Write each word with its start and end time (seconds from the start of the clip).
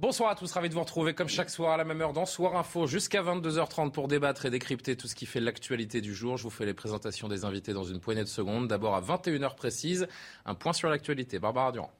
Bonsoir 0.00 0.30
à 0.30 0.34
tous, 0.34 0.50
ravi 0.52 0.70
de 0.70 0.74
vous 0.74 0.80
retrouver 0.80 1.12
comme 1.12 1.28
chaque 1.28 1.50
soir 1.50 1.72
à 1.74 1.76
la 1.76 1.84
même 1.84 2.00
heure 2.00 2.14
dans 2.14 2.24
Soir 2.24 2.56
Info 2.56 2.86
jusqu'à 2.86 3.22
22h30 3.22 3.90
pour 3.90 4.08
débattre 4.08 4.46
et 4.46 4.50
décrypter 4.50 4.96
tout 4.96 5.06
ce 5.06 5.14
qui 5.14 5.26
fait 5.26 5.40
l'actualité 5.40 6.00
du 6.00 6.14
jour. 6.14 6.38
Je 6.38 6.44
vous 6.44 6.48
fais 6.48 6.64
les 6.64 6.72
présentations 6.72 7.28
des 7.28 7.44
invités 7.44 7.74
dans 7.74 7.84
une 7.84 8.00
poignée 8.00 8.22
de 8.22 8.28
secondes. 8.28 8.66
D'abord 8.66 8.94
à 8.94 9.02
21h 9.02 9.56
précise, 9.56 10.08
un 10.46 10.54
point 10.54 10.72
sur 10.72 10.88
l'actualité. 10.88 11.38
Barbara 11.38 11.70
Durand. 11.72 11.92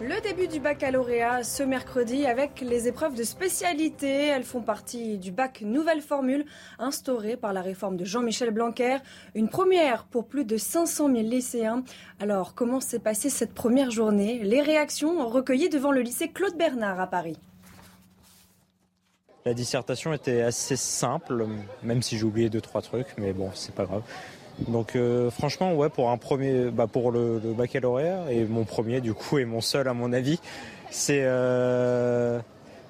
Le 0.00 0.20
début 0.20 0.46
du 0.46 0.60
baccalauréat 0.60 1.42
ce 1.42 1.64
mercredi 1.64 2.24
avec 2.24 2.60
les 2.60 2.86
épreuves 2.86 3.16
de 3.16 3.24
spécialité. 3.24 4.26
Elles 4.26 4.44
font 4.44 4.60
partie 4.60 5.18
du 5.18 5.32
bac 5.32 5.62
nouvelle 5.62 6.02
formule 6.02 6.44
instaurée 6.78 7.36
par 7.36 7.52
la 7.52 7.62
réforme 7.62 7.96
de 7.96 8.04
Jean-Michel 8.04 8.52
Blanquer. 8.52 8.98
Une 9.34 9.48
première 9.48 10.04
pour 10.04 10.26
plus 10.28 10.44
de 10.44 10.56
500 10.56 11.08
000 11.08 11.22
lycéens. 11.22 11.82
Alors, 12.20 12.54
comment 12.54 12.78
s'est 12.78 13.00
passée 13.00 13.28
cette 13.28 13.54
première 13.54 13.90
journée? 13.90 14.38
Les 14.44 14.62
réactions 14.62 15.26
recueillies 15.26 15.68
devant 15.68 15.90
le 15.90 16.02
lycée 16.02 16.28
Claude 16.28 16.56
Bernard 16.56 17.00
à 17.00 17.08
Paris. 17.08 17.36
La 19.44 19.54
dissertation 19.54 20.12
était 20.12 20.42
assez 20.42 20.76
simple, 20.76 21.44
même 21.82 22.02
si 22.02 22.18
j'ai 22.18 22.24
oublié 22.24 22.50
deux 22.50 22.60
trois 22.60 22.82
trucs, 22.82 23.16
mais 23.16 23.32
bon, 23.32 23.50
c'est 23.52 23.74
pas 23.74 23.84
grave. 23.84 24.02
Donc 24.66 24.96
euh, 24.96 25.30
franchement, 25.30 25.74
ouais, 25.74 25.88
pour 25.88 26.10
un 26.10 26.16
premier, 26.16 26.70
bah, 26.70 26.86
pour 26.86 27.12
le, 27.12 27.40
baccalauréat 27.56 28.32
et 28.32 28.44
mon 28.44 28.64
premier 28.64 29.00
du 29.00 29.14
coup 29.14 29.38
et 29.38 29.44
mon 29.44 29.60
seul 29.60 29.86
à 29.88 29.94
mon 29.94 30.12
avis, 30.12 30.40
c'est 30.90 31.22
euh, 31.22 32.40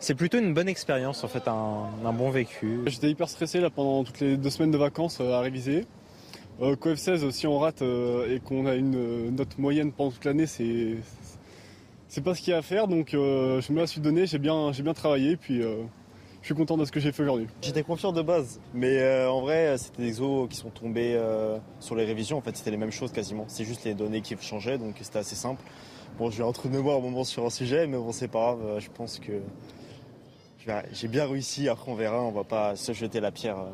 c'est 0.00 0.14
plutôt 0.14 0.38
une 0.38 0.54
bonne 0.54 0.68
expérience 0.68 1.24
en 1.24 1.28
fait, 1.28 1.46
un, 1.46 1.90
un 2.04 2.12
bon 2.12 2.30
vécu. 2.30 2.80
J'étais 2.86 3.10
hyper 3.10 3.28
stressé 3.28 3.60
là 3.60 3.68
pendant 3.70 4.04
toutes 4.04 4.20
les 4.20 4.36
deux 4.36 4.50
semaines 4.50 4.70
de 4.70 4.78
vacances 4.78 5.18
euh, 5.20 5.34
à 5.34 5.40
réviser. 5.40 5.84
Euh, 6.62 6.74
COF 6.74 6.98
16, 6.98 7.28
si 7.30 7.46
on 7.46 7.58
rate 7.58 7.82
et 7.82 8.40
qu'on 8.40 8.66
a 8.66 8.74
une 8.74 9.30
note 9.36 9.58
moyenne 9.58 9.92
pendant 9.92 10.10
toute 10.10 10.24
l'année, 10.24 10.46
c'est 10.46 10.96
c'est 12.08 12.24
pas 12.24 12.34
ce 12.34 12.40
qu'il 12.40 12.52
y 12.52 12.54
a 12.54 12.58
à 12.58 12.62
faire. 12.62 12.88
Donc 12.88 13.10
je 13.12 13.72
me 13.72 13.78
la 13.78 13.86
suis 13.86 14.00
donné, 14.00 14.26
j'ai 14.26 14.38
bien 14.38 14.72
j'ai 14.72 14.82
bien 14.82 14.94
travaillé, 14.94 15.36
puis 15.36 15.62
je 16.40 16.46
suis 16.46 16.54
content 16.54 16.76
de 16.76 16.84
ce 16.84 16.92
que 16.92 17.00
j'ai 17.00 17.12
fait 17.12 17.22
aujourd'hui. 17.22 17.46
J'étais 17.62 17.82
confiant 17.82 18.12
de 18.12 18.22
base, 18.22 18.60
mais 18.72 18.98
euh, 18.98 19.30
en 19.30 19.40
vrai, 19.40 19.76
c'était 19.78 20.02
des 20.02 20.08
exos 20.08 20.48
qui 20.48 20.56
sont 20.56 20.70
tombés 20.70 21.14
euh, 21.14 21.58
sur 21.80 21.94
les 21.94 22.04
révisions. 22.04 22.38
En 22.38 22.40
fait, 22.40 22.56
c'était 22.56 22.70
les 22.70 22.76
mêmes 22.76 22.92
choses 22.92 23.12
quasiment. 23.12 23.44
C'est 23.48 23.64
juste 23.64 23.84
les 23.84 23.94
données 23.94 24.20
qui 24.20 24.36
changeaient, 24.40 24.78
donc 24.78 24.96
c'était 25.00 25.18
assez 25.18 25.36
simple. 25.36 25.62
Bon, 26.18 26.30
je 26.30 26.38
vais 26.38 26.44
entre 26.44 26.68
nous 26.68 26.82
voir 26.82 26.98
un 26.98 27.00
moment 27.00 27.24
sur 27.24 27.44
un 27.44 27.50
sujet, 27.50 27.86
mais 27.86 27.96
bon, 27.96 28.12
c'est 28.12 28.28
pas 28.28 28.56
grave. 28.56 28.80
Je 28.80 28.88
pense 28.88 29.18
que 29.18 29.40
j'ai 30.92 31.08
bien 31.08 31.26
réussi. 31.26 31.68
Après, 31.68 31.90
on 31.90 31.94
verra. 31.94 32.22
On 32.22 32.32
va 32.32 32.44
pas 32.44 32.76
se 32.76 32.92
jeter 32.92 33.20
la 33.20 33.30
pierre 33.30 33.58
euh, 33.58 33.70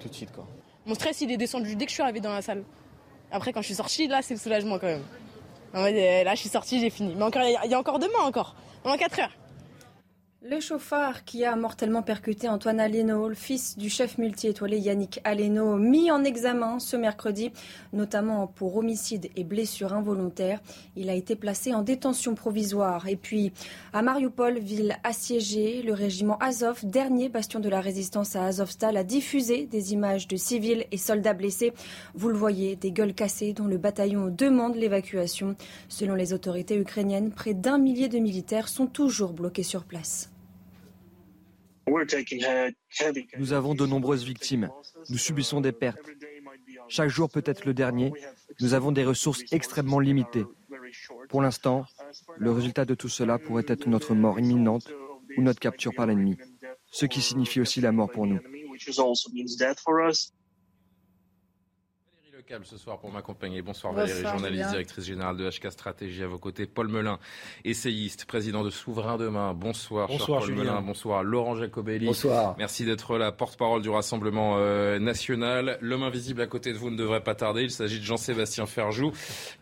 tout 0.00 0.08
de 0.08 0.14
suite, 0.14 0.32
quoi. 0.32 0.46
Mon 0.84 0.94
stress, 0.94 1.20
il 1.20 1.30
est 1.32 1.36
descendu 1.36 1.74
dès 1.74 1.84
que 1.84 1.90
je 1.90 1.94
suis 1.94 2.02
arrivée 2.02 2.20
dans 2.20 2.32
la 2.32 2.42
salle. 2.42 2.62
Après, 3.32 3.52
quand 3.52 3.60
je 3.60 3.66
suis 3.66 3.74
sortie, 3.74 4.06
là, 4.06 4.22
c'est 4.22 4.34
le 4.34 4.40
soulagement 4.40 4.78
quand 4.78 4.86
même. 4.86 5.02
Là, 5.74 6.34
je 6.34 6.40
suis 6.40 6.48
sortie, 6.48 6.80
j'ai 6.80 6.90
fini. 6.90 7.14
Mais 7.16 7.24
encore, 7.24 7.42
il 7.42 7.70
y 7.70 7.74
a 7.74 7.78
encore 7.78 7.98
demain, 7.98 8.20
encore. 8.24 8.54
Pendant 8.84 8.96
4 8.96 9.18
heures. 9.18 9.32
Le 10.48 10.60
chauffard 10.60 11.24
qui 11.24 11.44
a 11.44 11.56
mortellement 11.56 12.02
percuté 12.02 12.48
Antoine 12.48 12.78
Aleno, 12.78 13.28
le 13.28 13.34
fils 13.34 13.76
du 13.76 13.90
chef 13.90 14.16
multi-étoilé 14.16 14.78
Yannick 14.78 15.20
Aleno, 15.24 15.76
mis 15.76 16.12
en 16.12 16.22
examen 16.22 16.78
ce 16.78 16.96
mercredi, 16.96 17.50
notamment 17.92 18.46
pour 18.46 18.76
homicide 18.76 19.28
et 19.34 19.42
blessure 19.42 19.92
involontaire. 19.92 20.60
Il 20.94 21.10
a 21.10 21.14
été 21.14 21.34
placé 21.34 21.74
en 21.74 21.82
détention 21.82 22.36
provisoire. 22.36 23.08
Et 23.08 23.16
puis, 23.16 23.52
à 23.92 24.02
Mariupol, 24.02 24.60
ville 24.60 24.96
assiégée, 25.02 25.82
le 25.82 25.94
régiment 25.94 26.38
Azov, 26.38 26.78
dernier 26.84 27.28
bastion 27.28 27.58
de 27.58 27.68
la 27.68 27.80
résistance 27.80 28.36
à 28.36 28.44
Azovstal, 28.44 28.96
a 28.96 29.02
diffusé 29.04 29.66
des 29.66 29.94
images 29.94 30.28
de 30.28 30.36
civils 30.36 30.86
et 30.92 30.98
soldats 30.98 31.34
blessés. 31.34 31.72
Vous 32.14 32.28
le 32.28 32.38
voyez, 32.38 32.76
des 32.76 32.92
gueules 32.92 33.14
cassées 33.14 33.52
dont 33.52 33.66
le 33.66 33.78
bataillon 33.78 34.28
demande 34.28 34.76
l'évacuation. 34.76 35.56
Selon 35.88 36.14
les 36.14 36.32
autorités 36.32 36.76
ukrainiennes, 36.76 37.32
près 37.32 37.54
d'un 37.54 37.78
millier 37.78 38.08
de 38.08 38.20
militaires 38.20 38.68
sont 38.68 38.86
toujours 38.86 39.32
bloqués 39.32 39.64
sur 39.64 39.82
place. 39.82 40.30
Nous 43.38 43.52
avons 43.52 43.74
de 43.74 43.86
nombreuses 43.86 44.24
victimes. 44.24 44.70
Nous 45.08 45.18
subissons 45.18 45.60
des 45.60 45.72
pertes. 45.72 46.10
Chaque 46.88 47.08
jour 47.08 47.30
peut 47.30 47.42
être 47.44 47.64
le 47.64 47.74
dernier. 47.74 48.12
Nous 48.60 48.74
avons 48.74 48.92
des 48.92 49.04
ressources 49.04 49.42
extrêmement 49.52 50.00
limitées. 50.00 50.44
Pour 51.28 51.42
l'instant, 51.42 51.84
le 52.36 52.50
résultat 52.52 52.84
de 52.84 52.94
tout 52.94 53.08
cela 53.08 53.38
pourrait 53.38 53.64
être 53.68 53.88
notre 53.88 54.14
mort 54.14 54.38
imminente 54.38 54.90
ou 55.36 55.42
notre 55.42 55.60
capture 55.60 55.94
par 55.94 56.06
l'ennemi, 56.06 56.36
ce 56.90 57.06
qui 57.06 57.20
signifie 57.20 57.60
aussi 57.60 57.80
la 57.80 57.92
mort 57.92 58.10
pour 58.10 58.26
nous 58.26 58.40
ce 62.64 62.76
soir 62.78 62.98
pour 62.98 63.10
m'accompagner. 63.10 63.60
Bonsoir, 63.60 63.92
Valérie, 63.92 64.22
journaliste, 64.22 64.70
directrice 64.70 65.04
générale 65.04 65.36
de 65.36 65.48
HK 65.50 65.72
Stratégie. 65.72 66.22
À 66.22 66.28
vos 66.28 66.38
côtés, 66.38 66.66
Paul 66.66 66.86
Melun, 66.88 67.18
essayiste, 67.64 68.24
président 68.24 68.62
de 68.62 68.70
Souverain 68.70 69.16
Demain. 69.16 69.52
Bonsoir, 69.52 70.06
bonsoir 70.06 70.40
Paul 70.40 70.52
Melun. 70.52 70.80
Bonsoir, 70.80 71.24
Laurent 71.24 71.56
Jacobelli. 71.56 72.06
Bonsoir. 72.06 72.54
Merci 72.56 72.84
d'être 72.84 73.18
la 73.18 73.32
porte-parole 73.32 73.82
du 73.82 73.88
Rassemblement 73.88 74.56
euh, 74.58 75.00
national. 75.00 75.76
L'homme 75.80 76.04
invisible 76.04 76.40
à 76.40 76.46
côté 76.46 76.72
de 76.72 76.78
vous 76.78 76.90
ne 76.90 76.96
devrait 76.96 77.22
pas 77.22 77.34
tarder. 77.34 77.62
Il 77.62 77.70
s'agit 77.70 77.98
de 77.98 78.04
Jean-Sébastien 78.04 78.66
Ferjou 78.66 79.10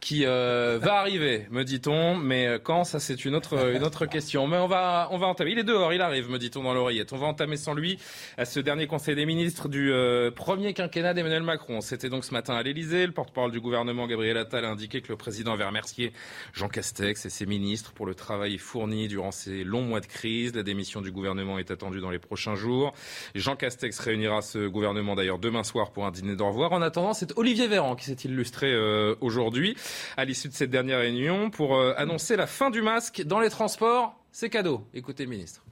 qui 0.01 0.27
euh, 0.27 0.79
va 0.81 0.97
arriver, 0.97 1.47
me 1.51 1.65
dit-on. 1.65 2.17
Mais 2.17 2.47
euh, 2.47 2.59
quand, 2.63 2.85
ça 2.85 3.01
c'est 3.01 3.25
une 3.25 3.35
autre, 3.35 3.75
une 3.75 3.85
autre 3.85 4.05
question. 4.05 4.47
Mais 4.47 4.59
on 4.59 4.67
va, 4.67 5.09
on 5.11 5.17
va 5.17 5.27
entamer. 5.27 5.53
Il 5.53 5.59
est 5.59 5.65
dehors, 5.65 5.95
il 5.95 6.03
arrive, 6.03 6.31
me 6.31 6.39
dit-on 6.39 6.63
dans 6.63 6.75
l'oreillette. 6.75 7.15
On 7.15 7.19
va 7.19 7.29
entamer 7.29 7.57
sans 7.57 7.73
lui 7.73 7.99
à 8.37 8.45
ce 8.45 8.61
dernier 8.61 8.87
Conseil 8.87 9.15
des 9.15 9.27
ministres 9.27 9.69
du 9.69 9.91
premier 10.37 10.75
quinquennat 10.75 11.15
d'Emmanuel 11.15 11.43
Macron. 11.43 11.81
C'était 11.81 12.11
donc 12.11 12.25
ce 12.25 12.33
matin 12.33 12.55
à 12.55 12.63
le 12.83 13.13
porte-parole 13.13 13.51
du 13.51 13.61
gouvernement, 13.61 14.07
Gabriel 14.07 14.37
Attal, 14.37 14.65
a 14.65 14.71
indiqué 14.71 15.01
que 15.01 15.09
le 15.09 15.17
président 15.17 15.53
avait 15.53 15.65
remercié 15.65 16.13
Jean 16.53 16.69
Castex 16.69 17.27
et 17.27 17.31
ses 17.31 17.47
ministres 17.47 17.93
pour 17.93 18.07
le 18.07 18.15
travail 18.15 18.59
fourni 18.59 19.09
durant 19.09 19.31
ces 19.31 19.65
longs 19.65 19.83
mois 19.83 20.01
de 20.01 20.07
crise. 20.07 20.55
La 20.55 20.63
démission 20.63 21.01
du 21.01 21.13
gouvernement 21.13 21.59
est 21.59 21.71
attendue 21.71 22.01
dans 22.01 22.11
les 22.11 22.19
prochains 22.19 22.55
jours. 22.55 22.95
Jean 23.35 23.57
Castex 23.57 23.99
réunira 23.99 24.43
ce 24.43 24.67
gouvernement 24.67 25.15
d'ailleurs 25.15 25.39
demain 25.39 25.65
soir 25.65 25.93
pour 25.93 26.07
un 26.07 26.11
dîner 26.11 26.37
d'au 26.37 26.49
revoir. 26.49 26.73
En 26.73 26.83
attendant, 26.83 27.15
c'est 27.15 27.37
Olivier 27.39 27.69
Véran 27.69 27.97
qui 27.97 28.07
s'est 28.07 28.17
illustré 28.25 28.73
euh, 28.73 29.15
aujourd'hui 29.21 29.77
à 30.17 30.25
l'issue 30.25 30.49
de 30.49 30.55
cette 30.55 30.71
dernière 30.71 30.99
réunion 30.99 31.51
pour 31.51 31.77
euh, 31.77 31.95
annoncer 31.97 32.37
la 32.37 32.47
fin 32.47 32.71
du 32.71 32.83
masque 32.83 33.23
dans 33.25 33.41
les 33.41 33.51
transports. 33.51 34.19
C'est 34.33 34.51
cadeau. 34.51 34.87
Écoutez 34.95 35.27
ministre. 35.27 35.64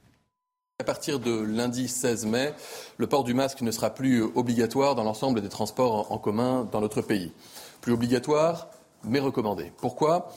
À 0.83 0.85
partir 0.85 1.21
de 1.21 1.31
lundi 1.31 1.87
16 1.87 2.25
mai, 2.25 2.53
le 2.97 3.07
port 3.07 3.23
du 3.23 3.33
masque 3.33 3.61
ne 3.61 3.71
sera 3.71 3.91
plus 3.91 4.21
obligatoire 4.21 4.95
dans 4.95 5.05
l'ensemble 5.05 5.39
des 5.39 5.47
transports 5.47 6.11
en 6.11 6.17
commun 6.17 6.67
dans 6.73 6.81
notre 6.81 7.01
pays. 7.01 7.31
Plus 7.79 7.93
obligatoire, 7.93 8.67
mais 9.05 9.21
recommandé. 9.21 9.71
Pourquoi? 9.77 10.27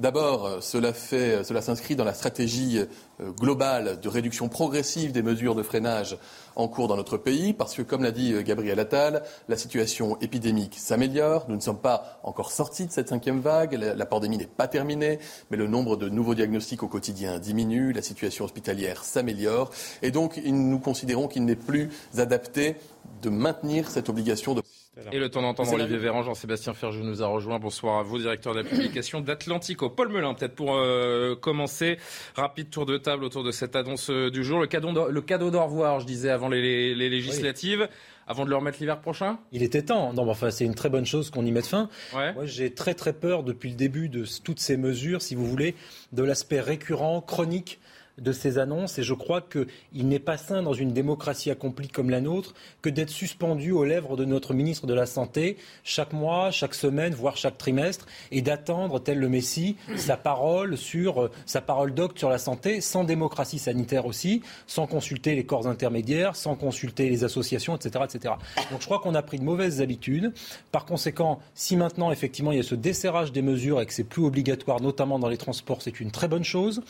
D'abord, 0.00 0.46
euh, 0.46 0.60
cela, 0.60 0.92
euh, 1.12 1.44
cela 1.44 1.62
s'inscrit 1.62 1.94
dans 1.94 2.02
la 2.02 2.14
stratégie 2.14 2.80
euh, 2.80 3.30
globale 3.30 4.00
de 4.00 4.08
réduction 4.08 4.48
progressive 4.48 5.12
des 5.12 5.22
mesures 5.22 5.54
de 5.54 5.62
freinage 5.62 6.16
en 6.56 6.66
cours 6.66 6.88
dans 6.88 6.96
notre 6.96 7.16
pays, 7.16 7.52
parce 7.52 7.74
que, 7.74 7.82
comme 7.82 8.02
l'a 8.02 8.10
dit 8.10 8.34
Gabriel 8.42 8.80
Attal, 8.80 9.22
la 9.48 9.56
situation 9.56 10.18
épidémique 10.20 10.74
s'améliore. 10.78 11.46
Nous 11.48 11.54
ne 11.54 11.60
sommes 11.60 11.78
pas 11.78 12.18
encore 12.24 12.50
sortis 12.50 12.86
de 12.86 12.90
cette 12.90 13.10
cinquième 13.10 13.38
vague. 13.40 13.74
La 13.74 14.06
pandémie 14.06 14.38
n'est 14.38 14.46
pas 14.46 14.66
terminée, 14.66 15.20
mais 15.50 15.56
le 15.56 15.68
nombre 15.68 15.96
de 15.96 16.08
nouveaux 16.08 16.34
diagnostics 16.34 16.82
au 16.82 16.88
quotidien 16.88 17.38
diminue. 17.38 17.92
La 17.92 18.02
situation 18.02 18.44
hospitalière 18.44 19.04
s'améliore. 19.04 19.70
Et 20.02 20.12
donc, 20.12 20.40
nous 20.44 20.78
considérons 20.78 21.26
qu'il 21.26 21.44
n'est 21.44 21.56
plus 21.56 21.90
adapté 22.16 22.76
de 23.22 23.30
maintenir 23.30 23.90
cette 23.90 24.08
obligation 24.08 24.54
de 24.54 24.62
et 25.12 25.18
le 25.18 25.28
temps 25.28 25.42
d'entendre 25.42 25.72
Olivier 25.72 25.96
Véran, 25.96 26.22
Jean-Sébastien 26.22 26.72
Ferjou 26.72 27.02
nous 27.02 27.22
a 27.22 27.26
rejoint. 27.26 27.58
Bonsoir 27.58 27.98
à 27.98 28.02
vous, 28.02 28.18
directeur 28.18 28.54
de 28.54 28.60
la 28.60 28.68
publication 28.68 29.20
d'Atlantico. 29.20 29.90
Paul 29.90 30.08
Melun, 30.08 30.34
peut-être 30.34 30.54
pour 30.54 30.76
euh, 30.76 31.34
commencer, 31.34 31.98
rapide 32.36 32.70
tour 32.70 32.86
de 32.86 32.96
table 32.96 33.24
autour 33.24 33.42
de 33.42 33.50
cette 33.50 33.74
annonce 33.74 34.10
euh, 34.10 34.30
du 34.30 34.44
jour. 34.44 34.60
Le 34.60 34.66
cadeau, 34.66 35.08
le 35.08 35.20
cadeau 35.20 35.50
d'au 35.50 35.64
revoir, 35.64 36.00
je 36.00 36.06
disais, 36.06 36.30
avant 36.30 36.48
les, 36.48 36.94
législatives. 36.94 37.88
Avant 38.26 38.46
de 38.46 38.50
le 38.50 38.56
remettre 38.56 38.78
l'hiver 38.80 39.00
prochain? 39.00 39.38
Il 39.52 39.62
était 39.62 39.82
temps. 39.82 40.14
Non, 40.14 40.26
enfin, 40.30 40.50
c'est 40.50 40.64
une 40.64 40.74
très 40.74 40.88
bonne 40.88 41.04
chose 41.04 41.28
qu'on 41.28 41.44
y 41.44 41.52
mette 41.52 41.66
fin. 41.66 41.90
Moi, 42.12 42.46
j'ai 42.46 42.72
très 42.72 42.94
très 42.94 43.12
peur 43.12 43.42
depuis 43.42 43.68
le 43.68 43.76
début 43.76 44.08
de 44.08 44.24
toutes 44.42 44.60
ces 44.60 44.78
mesures, 44.78 45.20
si 45.20 45.34
vous 45.34 45.44
voulez, 45.44 45.74
de 46.12 46.22
l'aspect 46.22 46.60
récurrent, 46.60 47.20
chronique 47.20 47.80
de 48.18 48.32
ces 48.32 48.58
annonces 48.58 48.98
et 48.98 49.02
je 49.02 49.14
crois 49.14 49.40
qu'il 49.40 50.08
n'est 50.08 50.18
pas 50.18 50.36
sain 50.36 50.62
dans 50.62 50.72
une 50.72 50.92
démocratie 50.92 51.50
accomplie 51.50 51.88
comme 51.88 52.10
la 52.10 52.20
nôtre 52.20 52.54
que 52.82 52.88
d'être 52.88 53.10
suspendu 53.10 53.72
aux 53.72 53.84
lèvres 53.84 54.16
de 54.16 54.24
notre 54.24 54.54
ministre 54.54 54.86
de 54.86 54.94
la 54.94 55.06
Santé 55.06 55.56
chaque 55.82 56.12
mois, 56.12 56.50
chaque 56.50 56.74
semaine, 56.74 57.14
voire 57.14 57.36
chaque 57.36 57.58
trimestre 57.58 58.06
et 58.30 58.42
d'attendre, 58.42 59.00
tel 59.00 59.18
le 59.18 59.28
Messie, 59.28 59.76
sa 59.96 60.16
parole 60.16 60.76
sur 60.76 61.30
sa 61.46 61.60
parole 61.60 61.94
docte 61.94 62.18
sur 62.18 62.30
la 62.30 62.38
santé 62.38 62.80
sans 62.80 63.04
démocratie 63.04 63.58
sanitaire 63.58 64.06
aussi, 64.06 64.42
sans 64.66 64.86
consulter 64.86 65.34
les 65.34 65.44
corps 65.44 65.66
intermédiaires, 65.66 66.36
sans 66.36 66.54
consulter 66.54 67.08
les 67.08 67.24
associations, 67.24 67.76
etc. 67.76 68.04
etc. 68.04 68.34
Donc 68.70 68.80
je 68.80 68.86
crois 68.86 69.00
qu'on 69.00 69.14
a 69.14 69.22
pris 69.22 69.38
de 69.38 69.44
mauvaises 69.44 69.80
habitudes. 69.80 70.32
Par 70.70 70.84
conséquent, 70.84 71.40
si 71.54 71.76
maintenant 71.76 72.12
effectivement 72.12 72.52
il 72.52 72.58
y 72.58 72.60
a 72.60 72.64
ce 72.64 72.74
desserrage 72.74 73.32
des 73.32 73.42
mesures 73.42 73.80
et 73.80 73.86
que 73.86 73.92
c'est 73.92 74.04
plus 74.04 74.24
obligatoire, 74.24 74.80
notamment 74.80 75.18
dans 75.18 75.28
les 75.28 75.36
transports, 75.36 75.82
c'est 75.82 76.00
une 76.00 76.10
très 76.10 76.28
bonne 76.28 76.44
chose. 76.44 76.82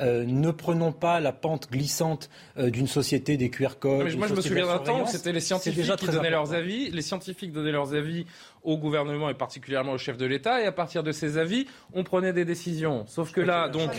Euh, 0.00 0.24
ne 0.24 0.50
prenons 0.70 0.92
pas 0.92 1.18
la 1.18 1.32
pente 1.32 1.68
glissante 1.70 2.30
euh, 2.56 2.70
d'une 2.70 2.86
société 2.86 3.36
des 3.36 3.50
QR 3.50 3.78
codes. 3.80 4.16
moi, 4.16 4.28
je 4.28 4.34
me 4.34 4.40
souviens 4.40 4.66
d'un 4.66 4.78
temps 4.78 5.02
où 5.02 5.06
c'était 5.06 5.32
les 5.32 5.40
scientifiques 5.40 5.96
qui 5.96 6.06
donnaient 6.06 6.30
leurs 6.30 6.54
avis. 6.54 6.90
Les 6.90 7.02
scientifiques 7.02 7.50
donnaient 7.50 7.72
leurs 7.72 7.94
avis 7.94 8.24
au 8.62 8.78
gouvernement 8.78 9.28
et 9.30 9.34
particulièrement 9.34 9.92
au 9.92 9.98
chef 9.98 10.16
de 10.16 10.26
l'État. 10.26 10.62
Et 10.62 10.66
à 10.66 10.72
partir 10.72 11.02
de 11.02 11.10
ces 11.10 11.38
avis, 11.38 11.66
on 11.92 12.04
prenait 12.04 12.32
des 12.32 12.44
décisions. 12.44 13.04
Sauf 13.08 13.32
que 13.32 13.40
là, 13.40 13.68
donc, 13.68 13.90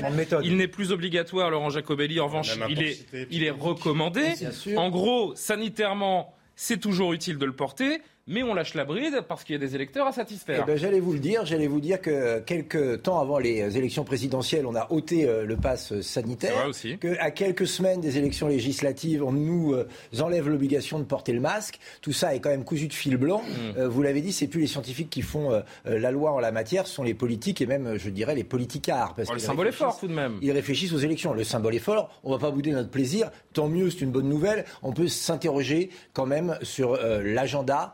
il 0.43 0.55
n'est 0.55 0.69
plus 0.69 0.93
obligatoire, 0.93 1.49
Laurent 1.49 1.69
Jacobelli. 1.69 2.21
En 2.21 2.27
revanche, 2.27 2.57
il 2.69 2.81
est, 2.81 3.05
il 3.31 3.43
est 3.43 3.51
recommandé. 3.51 4.33
En 4.77 4.89
gros, 4.89 5.35
sanitairement, 5.35 6.33
c'est 6.55 6.79
toujours 6.79 7.11
utile 7.11 7.37
de 7.37 7.45
le 7.45 7.53
porter 7.53 8.01
mais 8.27 8.43
on 8.43 8.53
lâche 8.53 8.75
la 8.75 8.85
bride 8.85 9.21
parce 9.27 9.43
qu'il 9.43 9.53
y 9.53 9.55
a 9.55 9.59
des 9.59 9.75
électeurs 9.75 10.07
à 10.07 10.11
satisfaire. 10.11 10.61
Eh 10.63 10.65
ben, 10.65 10.77
j'allais 10.77 10.99
vous 10.99 11.13
le 11.13 11.19
dire, 11.19 11.45
j'allais 11.45 11.67
vous 11.67 11.79
dire 11.79 11.99
que 11.99 12.39
quelques 12.39 13.01
temps 13.01 13.19
avant 13.19 13.39
les 13.39 13.77
élections 13.77 14.03
présidentielles, 14.03 14.65
on 14.65 14.75
a 14.75 14.87
ôté 14.91 15.27
euh, 15.27 15.45
le 15.45 15.57
pass 15.57 15.99
sanitaire. 16.01 16.55
Vrai 16.55 16.67
aussi. 16.67 16.97
Que 16.97 17.17
à 17.19 17.31
quelques 17.31 17.67
semaines 17.67 17.99
des 17.99 18.17
élections 18.17 18.47
législatives, 18.47 19.23
on 19.23 19.31
nous 19.31 19.73
euh, 19.73 19.87
enlève 20.19 20.49
l'obligation 20.49 20.99
de 20.99 21.03
porter 21.03 21.33
le 21.33 21.39
masque. 21.39 21.79
Tout 22.01 22.13
ça 22.13 22.35
est 22.35 22.39
quand 22.39 22.49
même 22.49 22.63
cousu 22.63 22.87
de 22.87 22.93
fil 22.93 23.17
blanc. 23.17 23.41
Mm. 23.41 23.79
Euh, 23.79 23.89
vous 23.89 24.01
l'avez 24.01 24.21
dit, 24.21 24.31
c'est 24.31 24.47
plus 24.47 24.61
les 24.61 24.67
scientifiques 24.67 25.09
qui 25.09 25.21
font 25.21 25.61
la 25.85 26.11
loi 26.11 26.31
en 26.31 26.39
la 26.39 26.51
matière, 26.51 26.87
ce 26.87 26.93
sont 26.93 27.03
les 27.03 27.13
politiques 27.13 27.61
et 27.61 27.65
même, 27.65 27.97
je 27.97 28.09
dirais, 28.09 28.35
les 28.35 28.43
politicards. 28.43 29.15
Parce 29.15 29.29
oh, 29.29 29.33
le 29.33 29.39
symbole 29.39 29.67
est 29.67 29.71
fort 29.71 29.99
tout 29.99 30.07
de 30.07 30.13
même. 30.13 30.37
Ils 30.41 30.51
réfléchissent 30.51 30.93
aux 30.93 30.99
élections. 30.99 31.33
Le 31.33 31.43
symbole 31.43 31.75
est 31.75 31.79
fort. 31.79 32.09
On 32.23 32.31
va 32.31 32.37
pas 32.37 32.51
bouder 32.51 32.71
notre 32.71 32.89
plaisir. 32.89 33.31
Tant 33.53 33.67
mieux, 33.67 33.89
c'est 33.89 34.01
une 34.01 34.11
bonne 34.11 34.29
nouvelle. 34.29 34.65
On 34.83 34.93
peut 34.93 35.07
s'interroger 35.07 35.89
quand 36.13 36.25
même 36.25 36.57
sur 36.61 36.97
l'agenda 37.23 37.93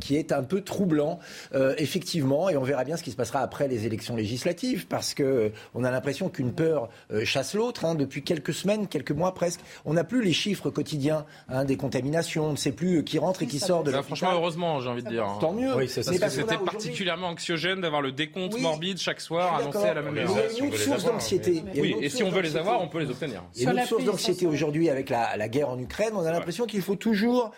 qui 0.00 0.16
est 0.16 0.32
un 0.32 0.42
peu 0.42 0.60
troublant, 0.60 1.18
euh, 1.54 1.74
effectivement, 1.78 2.48
et 2.48 2.56
on 2.56 2.62
verra 2.62 2.84
bien 2.84 2.96
ce 2.96 3.02
qui 3.02 3.10
se 3.10 3.16
passera 3.16 3.40
après 3.40 3.68
les 3.68 3.86
élections 3.86 4.16
législatives, 4.16 4.86
parce 4.86 5.14
que 5.14 5.22
euh, 5.22 5.48
on 5.74 5.84
a 5.84 5.90
l'impression 5.90 6.28
qu'une 6.28 6.52
peur 6.52 6.88
euh, 7.12 7.24
chasse 7.24 7.54
l'autre. 7.54 7.84
Hein, 7.84 7.94
depuis 7.94 8.22
quelques 8.22 8.54
semaines, 8.54 8.86
quelques 8.86 9.12
mois 9.12 9.34
presque, 9.34 9.60
on 9.84 9.94
n'a 9.94 10.04
plus 10.04 10.22
les 10.22 10.32
chiffres 10.32 10.70
quotidiens 10.70 11.24
hein, 11.48 11.64
des 11.64 11.76
contaminations, 11.76 12.46
on 12.46 12.52
ne 12.52 12.56
sait 12.56 12.72
plus 12.72 13.04
qui 13.04 13.18
rentre 13.18 13.42
et 13.42 13.46
qui 13.46 13.58
sort 13.58 13.84
de 13.84 13.90
la. 13.90 14.02
Franchement, 14.02 14.32
heureusement, 14.32 14.80
j'ai 14.80 14.88
envie 14.88 15.02
de 15.02 15.08
dire. 15.08 15.24
Hein. 15.24 15.38
Tant 15.40 15.52
mieux. 15.52 15.74
Oui, 15.74 15.90
parce 15.94 16.08
que 16.08 16.28
c'était 16.30 16.58
particulièrement 16.58 17.28
anxiogène 17.28 17.80
d'avoir 17.80 18.02
le 18.02 18.12
décompte 18.12 18.58
morbide 18.60 18.98
chaque 18.98 19.20
soir 19.20 19.56
annoncé 19.56 19.78
à 19.78 19.94
la 19.94 20.02
même 20.02 20.16
heure. 20.18 20.30
Il 20.50 20.58
y 20.58 20.60
a 20.60 20.64
une 20.64 20.68
autre 20.68 20.78
source 20.78 21.04
d'anxiété. 21.04 21.62
Oui, 21.76 21.96
et 22.00 22.08
si 22.08 22.22
on 22.22 22.30
veut 22.30 22.42
les 22.42 22.56
avoir, 22.56 22.80
on 22.80 22.88
peut 22.88 23.00
les 23.00 23.10
obtenir. 23.10 23.42
Il 23.54 23.62
y 23.62 23.66
a 23.66 23.70
une 23.70 23.78
autre 23.78 23.88
source 23.88 24.04
d'anxiété 24.04 24.46
aujourd'hui 24.46 24.88
avec 24.88 25.10
la, 25.10 25.36
la, 25.36 25.48
guerre 25.48 25.70
en 25.70 25.78
Ukraine. 25.78 26.12
On 26.14 26.24
a 26.24 26.32
l'impression 26.32 26.66
qu'il 26.66 26.82
faut 26.82 26.96
toujours 26.96 27.52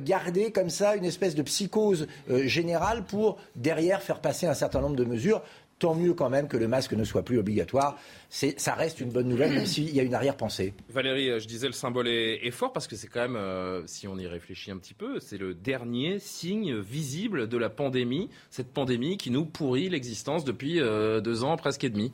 garder 0.00 0.52
comme 0.52 0.70
ça 0.70 0.96
une 0.96 1.04
espèce 1.04 1.23
de 1.34 1.42
psychose 1.42 2.06
général 2.44 3.04
pour 3.04 3.38
derrière 3.56 4.02
faire 4.02 4.20
passer 4.20 4.46
un 4.46 4.54
certain 4.54 4.80
nombre 4.80 4.96
de 4.96 5.04
mesures. 5.04 5.42
Tant 5.78 5.94
mieux 5.94 6.14
quand 6.14 6.30
même 6.30 6.46
que 6.46 6.56
le 6.56 6.68
masque 6.68 6.92
ne 6.92 7.02
soit 7.04 7.24
plus 7.24 7.38
obligatoire. 7.38 7.98
Ça 8.30 8.74
reste 8.74 9.00
une 9.00 9.10
bonne 9.10 9.28
nouvelle, 9.28 9.52
même 9.52 9.66
s'il 9.66 9.94
y 9.94 9.98
a 9.98 10.04
une 10.04 10.14
arrière-pensée. 10.14 10.72
Valérie, 10.88 11.30
euh, 11.30 11.40
je 11.40 11.48
disais 11.48 11.66
le 11.66 11.72
symbole 11.72 12.06
est, 12.08 12.50
fort 12.52 12.72
parce 12.72 12.86
que 12.86 12.94
c'est 12.94 13.08
quand 13.08 13.20
même, 13.20 13.36
euh, 13.36 13.82
si 13.86 14.06
on 14.06 14.16
y 14.16 14.26
réfléchit 14.26 14.70
un 14.70 14.78
petit 14.78 14.94
peu, 14.94 15.18
c'est 15.18 15.36
le 15.36 15.52
dernier 15.52 16.20
signe 16.20 16.78
visible 16.78 17.48
de 17.48 17.58
la 17.58 17.70
pandémie. 17.70 18.30
Cette 18.50 18.72
pandémie 18.72 19.16
qui 19.16 19.30
nous 19.30 19.44
pourrit 19.44 19.88
l'existence 19.88 20.44
depuis 20.44 20.80
euh, 20.80 21.20
deux 21.20 21.42
ans, 21.42 21.56
presque 21.56 21.82
et 21.82 21.90
demi. 21.90 22.12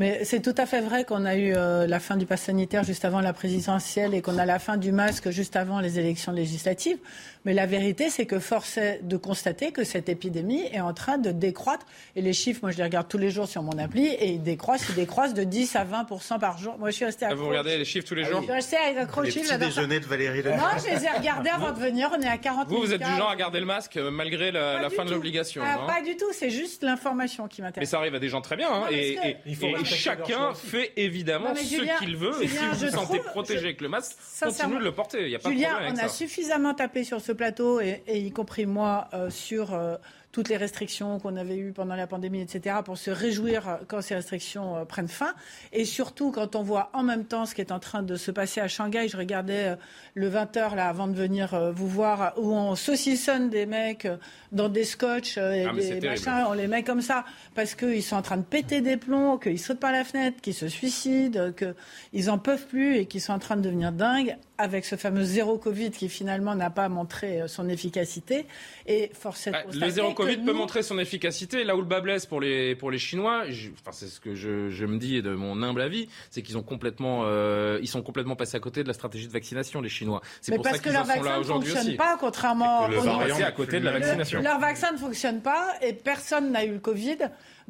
Mais 0.00 0.24
c'est 0.24 0.40
tout 0.40 0.54
à 0.56 0.64
fait 0.64 0.80
vrai 0.80 1.04
qu'on 1.04 1.26
a 1.26 1.36
eu 1.36 1.52
euh, 1.54 1.86
la 1.86 2.00
fin 2.00 2.16
du 2.16 2.24
pass 2.24 2.40
sanitaire 2.40 2.84
juste 2.84 3.04
avant 3.04 3.20
la 3.20 3.34
présidentielle 3.34 4.14
et 4.14 4.22
qu'on 4.22 4.38
a 4.38 4.46
la 4.46 4.58
fin 4.58 4.78
du 4.78 4.92
masque 4.92 5.28
juste 5.28 5.56
avant 5.56 5.78
les 5.78 5.98
élections 5.98 6.32
législatives. 6.32 6.96
Mais 7.44 7.54
la 7.54 7.64
vérité, 7.64 8.10
c'est 8.10 8.26
que 8.26 8.38
force 8.38 8.76
est 8.76 9.00
de 9.02 9.16
constater 9.16 9.72
que 9.72 9.82
cette 9.82 10.08
épidémie 10.10 10.62
est 10.72 10.80
en 10.80 10.92
train 10.92 11.16
de 11.16 11.30
décroître. 11.30 11.86
Et 12.14 12.20
les 12.20 12.34
chiffres, 12.34 12.60
moi, 12.62 12.70
je 12.70 12.76
les 12.76 12.84
regarde 12.84 13.08
tous 13.08 13.18
les 13.18 13.30
jours 13.30 13.48
sur 13.48 13.62
mon 13.62 13.78
appli 13.78 14.06
et 14.06 14.28
ils 14.28 14.42
décroissent, 14.42 14.86
ils 14.90 14.94
décroissent 14.94 15.32
de 15.32 15.44
10 15.44 15.76
à 15.76 15.84
20% 15.84 16.38
par 16.38 16.58
jour. 16.58 16.76
Moi, 16.78 16.90
je 16.90 16.96
suis 16.96 17.04
restée 17.06 17.24
à. 17.24 17.34
Vous 17.34 17.48
regardez 17.48 17.78
les 17.78 17.84
chiffres 17.86 18.06
tous 18.06 18.14
les 18.14 18.24
jours 18.24 18.40
Je 18.40 18.44
suis 18.44 18.52
restée 18.52 18.76
accro 18.76 19.22
Les 19.22 19.32
petits 19.32 19.58
déjeuners 19.58 20.00
de 20.00 20.06
Valérie 20.06 20.42
Non, 20.44 20.64
je 20.78 20.94
les 20.94 21.04
ai 21.04 21.08
regardés 21.08 21.50
avant 21.50 21.72
de 21.72 21.78
venir. 21.78 22.10
On 22.14 22.20
est 22.20 22.28
à 22.28 22.36
40 22.36 22.68
Vous, 22.68 22.78
vous 22.78 22.92
êtes 22.92 23.00
du 23.00 23.16
genre 23.16 23.30
à 23.30 23.36
garder 23.36 23.60
le 23.60 23.66
masque 23.66 23.96
euh, 23.96 24.10
malgré 24.10 24.52
la, 24.52 24.90
fin 24.90 25.04
de 25.04 25.10
l'obligation 25.10 25.62
ah, 25.64 25.86
Pas 25.86 26.02
du 26.02 26.16
tout. 26.16 26.32
C'est 26.32 26.50
juste 26.50 26.82
l'information 26.82 27.48
qui 27.48 27.62
m'intéresse. 27.62 27.88
Mais 27.88 27.90
ça 27.90 27.98
arrive 27.98 28.14
à 28.14 28.18
des 28.18 28.28
gens 28.28 28.42
très 28.42 28.56
bien. 28.56 28.70
Hein, 28.70 28.86
et, 28.90 29.36
il 29.46 29.56
faut 29.56 29.68
chacun 29.84 30.52
fait 30.54 30.92
évidemment 30.96 31.54
ce 31.54 31.98
qu'il 31.98 32.16
veut. 32.16 32.42
et 32.42 32.48
si 32.48 32.56
vous 32.56 32.74
vous 32.74 32.90
sentez 32.90 33.18
protégé 33.20 33.64
avec 33.64 33.80
le 33.80 33.88
masque, 33.88 34.16
continuez 34.42 34.78
de 34.78 34.84
le 34.84 34.92
porter. 34.92 35.22
Il 35.22 35.30
y 35.30 35.36
a 35.36 35.38
pas 35.38 35.50
Julien, 35.50 35.68
de 35.68 35.74
problème 35.74 35.94
on 36.00 36.04
a 36.04 36.08
suffisamment 36.08 36.74
tapé 36.74 37.04
sur 37.04 37.20
ce 37.20 37.29
plateau, 37.34 37.80
et, 37.80 38.02
y 38.08 38.30
compris 38.30 38.66
moi, 38.66 39.08
euh, 39.14 39.30
sur 39.30 39.74
euh, 39.74 39.96
toutes 40.32 40.48
les 40.48 40.56
restrictions 40.56 41.18
qu'on 41.18 41.36
avait 41.36 41.56
eues 41.56 41.72
pendant 41.72 41.96
la 41.96 42.06
pandémie, 42.06 42.40
etc., 42.40 42.76
pour 42.84 42.98
se 42.98 43.10
réjouir 43.10 43.80
quand 43.88 44.00
ces 44.00 44.14
restrictions 44.14 44.76
euh, 44.76 44.84
prennent 44.84 45.08
fin. 45.08 45.34
Et 45.72 45.84
surtout, 45.84 46.30
quand 46.30 46.56
on 46.56 46.62
voit 46.62 46.90
en 46.92 47.02
même 47.02 47.24
temps 47.24 47.46
ce 47.46 47.54
qui 47.54 47.60
est 47.60 47.72
en 47.72 47.80
train 47.80 48.02
de 48.02 48.16
se 48.16 48.30
passer 48.30 48.60
à 48.60 48.68
Shanghai, 48.68 49.08
je 49.08 49.16
regardais 49.16 49.76
le 50.14 50.30
20h 50.30 50.74
là, 50.74 50.88
avant 50.88 51.08
de 51.08 51.14
venir 51.14 51.72
vous 51.72 51.88
voir, 51.88 52.34
où 52.36 52.52
on 52.54 52.74
saucissonne 52.74 53.50
des 53.50 53.66
mecs 53.66 54.06
dans 54.52 54.68
des 54.68 54.84
scotch 54.84 55.36
et 55.38 55.66
ah, 55.68 55.72
des 55.72 56.00
machins, 56.00 56.44
on 56.48 56.52
les 56.52 56.68
met 56.68 56.82
comme 56.82 57.02
ça, 57.02 57.24
parce 57.54 57.74
qu'ils 57.74 58.02
sont 58.02 58.16
en 58.16 58.22
train 58.22 58.36
de 58.36 58.42
péter 58.42 58.80
des 58.80 58.96
plombs, 58.96 59.38
qu'ils 59.38 59.58
sautent 59.58 59.80
par 59.80 59.92
la 59.92 60.04
fenêtre, 60.04 60.40
qu'ils 60.40 60.54
se 60.54 60.68
suicident, 60.68 61.52
qu'ils 61.52 62.30
en 62.30 62.38
peuvent 62.38 62.66
plus 62.66 62.96
et 62.96 63.06
qu'ils 63.06 63.20
sont 63.20 63.32
en 63.32 63.38
train 63.38 63.56
de 63.56 63.62
devenir 63.62 63.92
dingues 63.92 64.36
avec 64.60 64.84
ce 64.84 64.96
fameux 64.96 65.24
zéro 65.24 65.58
Covid 65.58 65.90
qui 65.90 66.08
finalement 66.08 66.54
n'a 66.54 66.70
pas 66.70 66.88
montré 66.88 67.44
son 67.48 67.68
efficacité. 67.68 68.46
Et 68.86 69.08
de 69.08 69.50
bah, 69.50 69.58
Le 69.72 69.88
zéro 69.90 70.12
Covid 70.12 70.38
peut 70.38 70.52
montrer 70.52 70.82
son 70.82 70.98
efficacité. 70.98 71.64
Là 71.64 71.76
où 71.76 71.80
le 71.80 71.86
bas 71.86 72.00
blesse 72.00 72.26
pour 72.26 72.40
les, 72.40 72.74
pour 72.74 72.90
les 72.90 72.98
Chinois, 72.98 73.44
enfin, 73.46 73.92
c'est 73.92 74.06
ce 74.06 74.20
que 74.20 74.34
je, 74.34 74.68
je, 74.68 74.84
me 74.84 74.98
dis 74.98 75.22
de 75.22 75.34
mon 75.34 75.62
humble 75.62 75.80
avis, 75.80 76.08
c'est 76.30 76.42
qu'ils 76.42 76.58
ont 76.58 76.62
complètement, 76.62 77.22
euh, 77.24 77.78
ils 77.82 77.88
sont 77.88 78.02
complètement 78.02 78.36
passés 78.36 78.56
à 78.56 78.60
côté 78.60 78.82
de 78.82 78.88
la 78.88 78.94
stratégie 78.94 79.26
de 79.26 79.32
vaccination, 79.32 79.80
les 79.80 79.88
Chinois. 79.88 80.20
C'est 80.40 80.54
pour 80.54 80.62
parce 80.62 80.76
ça 80.76 80.82
qu'ils 80.82 80.92
sont 80.92 81.22
là 81.22 81.38
aujourd'hui 81.38 81.72
aussi. 81.72 81.94
pas, 81.94 82.16
contrairement 82.18 82.88
le 82.88 82.98
à 83.42 83.52
côté 83.52 83.80
de 83.80 83.84
la 83.84 83.92
vaccination. 83.92 84.42
leur 84.42 84.58
vaccin 84.60 84.92
ne 84.92 84.98
fonctionne 84.98 85.40
pas 85.40 85.74
et 85.82 85.92
personne 85.92 86.52
n'a 86.52 86.64
eu 86.64 86.72
le 86.72 86.78
Covid. 86.78 87.18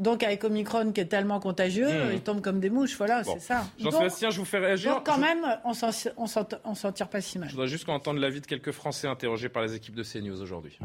Donc 0.01 0.23
avec 0.23 0.43
Omicron 0.43 0.93
qui 0.93 1.01
est 1.01 1.07
tellement 1.07 1.41
contagieux, 1.41 1.89
hmm. 1.89 2.13
ils 2.15 2.21
tombent 2.23 2.41
comme 2.41 2.59
des 2.59 2.71
mouches. 2.71 2.97
Voilà, 2.97 3.23
c'est 3.23 3.41
ça. 3.41 3.67
Jean-Sébastien, 3.79 4.31
je 4.31 4.39
vous 4.39 4.47
fais 4.47 4.59
réagir. 4.59 4.95
Donc 4.95 5.07
quand 5.07 5.19
même, 5.19 5.45
on 5.65 5.75
s'en 6.75 6.93
tire 6.93 7.09
pas 7.09 7.21
si 7.21 7.39
mal. 7.39 7.49
Je 7.49 7.55
voudrais 7.55 7.69
juste 7.69 7.85
qu'on 7.85 7.93
entende 7.93 8.19
l'avis 8.19 8.41
de 8.41 8.47
quelques 8.47 8.73
Français 8.73 9.07
interrogés 9.07 9.49
par 9.49 9.63
les 9.63 9.75
équipes 9.75 9.95
de 9.95 10.03
CNews 10.03 10.41
aujourd'hui. 10.41 10.79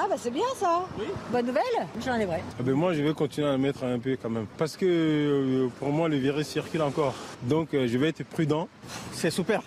Ah 0.00 0.06
bah 0.08 0.14
c'est 0.16 0.30
bien 0.30 0.46
ça 0.54 0.86
Oui. 0.96 1.06
Bonne 1.32 1.46
nouvelle 1.46 1.64
J'en 2.04 2.14
ai 2.14 2.24
vrai. 2.24 2.40
Ah 2.58 2.62
ben 2.62 2.74
moi 2.74 2.94
je 2.94 3.02
vais 3.02 3.12
continuer 3.14 3.48
à 3.48 3.58
mettre 3.58 3.82
un 3.82 3.98
peu 3.98 4.16
quand 4.20 4.30
même. 4.30 4.46
Parce 4.56 4.76
que 4.76 4.86
euh, 4.86 5.68
pour 5.80 5.88
moi 5.88 6.08
le 6.08 6.16
virus 6.16 6.46
circule 6.46 6.82
encore. 6.82 7.14
Donc 7.42 7.74
euh, 7.74 7.88
je 7.88 7.98
vais 7.98 8.10
être 8.10 8.22
prudent. 8.22 8.68
C'est 9.10 9.30
super. 9.30 9.60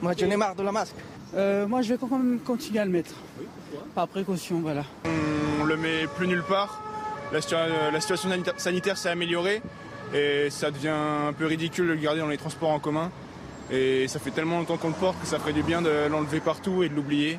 Moi 0.00 0.14
j'en 0.16 0.30
ai 0.30 0.36
marre 0.36 0.54
de 0.54 0.62
la 0.62 0.72
masque. 0.72 0.96
Euh, 1.34 1.66
moi 1.66 1.82
je 1.82 1.92
vais 1.92 1.98
quand 1.98 2.08
même 2.08 2.40
continuer 2.40 2.78
à 2.78 2.86
le 2.86 2.92
mettre. 2.92 3.14
Oui, 3.38 3.46
Par 3.94 4.08
précaution, 4.08 4.60
voilà. 4.60 4.84
On 5.60 5.64
le 5.64 5.76
met 5.76 6.06
plus 6.16 6.28
nulle 6.28 6.44
part? 6.44 6.93
La, 7.32 7.40
situation 7.40 8.30
sanitaire 8.56 8.96
s'est 8.96 9.08
améliorée 9.08 9.60
et 10.14 10.48
ça 10.50 10.70
devient 10.70 10.88
un 10.88 11.32
peu 11.32 11.46
ridicule 11.46 11.88
de 11.88 11.92
le 11.92 11.98
garder 11.98 12.20
dans 12.20 12.28
les 12.28 12.38
transports 12.38 12.70
en 12.70 12.78
commun. 12.78 13.10
Et 13.70 14.06
ça 14.08 14.18
fait 14.18 14.30
tellement 14.30 14.58
longtemps 14.58 14.76
qu'on 14.76 14.88
le 14.88 14.94
porte 14.94 15.20
que 15.20 15.26
ça 15.26 15.38
ferait 15.38 15.52
du 15.52 15.62
bien 15.62 15.82
de 15.82 16.08
l'enlever 16.08 16.40
partout 16.40 16.82
et 16.82 16.88
de 16.88 16.94
l'oublier. 16.94 17.38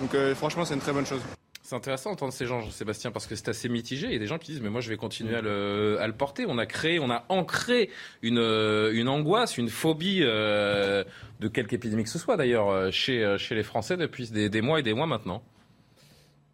Donc 0.00 0.16
franchement 0.34 0.64
c'est 0.64 0.74
une 0.74 0.80
très 0.80 0.92
bonne 0.92 1.06
chose. 1.06 1.20
C'est 1.66 1.74
intéressant 1.74 2.10
d'entendre 2.10 2.32
ces 2.32 2.46
gens, 2.46 2.62
Sébastien, 2.70 3.10
parce 3.10 3.26
que 3.26 3.34
c'est 3.34 3.48
assez 3.48 3.68
mitigé. 3.68 4.06
Il 4.06 4.12
y 4.12 4.16
a 4.16 4.20
des 4.20 4.28
gens 4.28 4.38
qui 4.38 4.52
disent, 4.52 4.60
mais 4.60 4.70
moi, 4.70 4.80
je 4.80 4.88
vais 4.88 4.96
continuer 4.96 5.34
à 5.34 5.40
le, 5.40 6.12
porter. 6.16 6.46
On 6.46 6.58
a 6.58 6.66
créé, 6.66 7.00
on 7.00 7.10
a 7.10 7.24
ancré 7.28 7.90
une, 8.22 8.38
une 8.38 9.08
angoisse, 9.08 9.58
une 9.58 9.68
phobie 9.68 10.20
euh, 10.22 11.02
de 11.40 11.48
quelque 11.48 11.72
épidémie 11.72 12.04
que 12.04 12.08
ce 12.08 12.20
soit, 12.20 12.36
d'ailleurs, 12.36 12.68
euh, 12.68 12.92
chez, 12.92 13.24
euh, 13.24 13.36
les 13.50 13.64
Français 13.64 13.96
depuis 13.96 14.30
des 14.30 14.60
mois 14.60 14.78
et 14.78 14.84
des 14.84 14.94
mois 14.94 15.08
maintenant. 15.08 15.42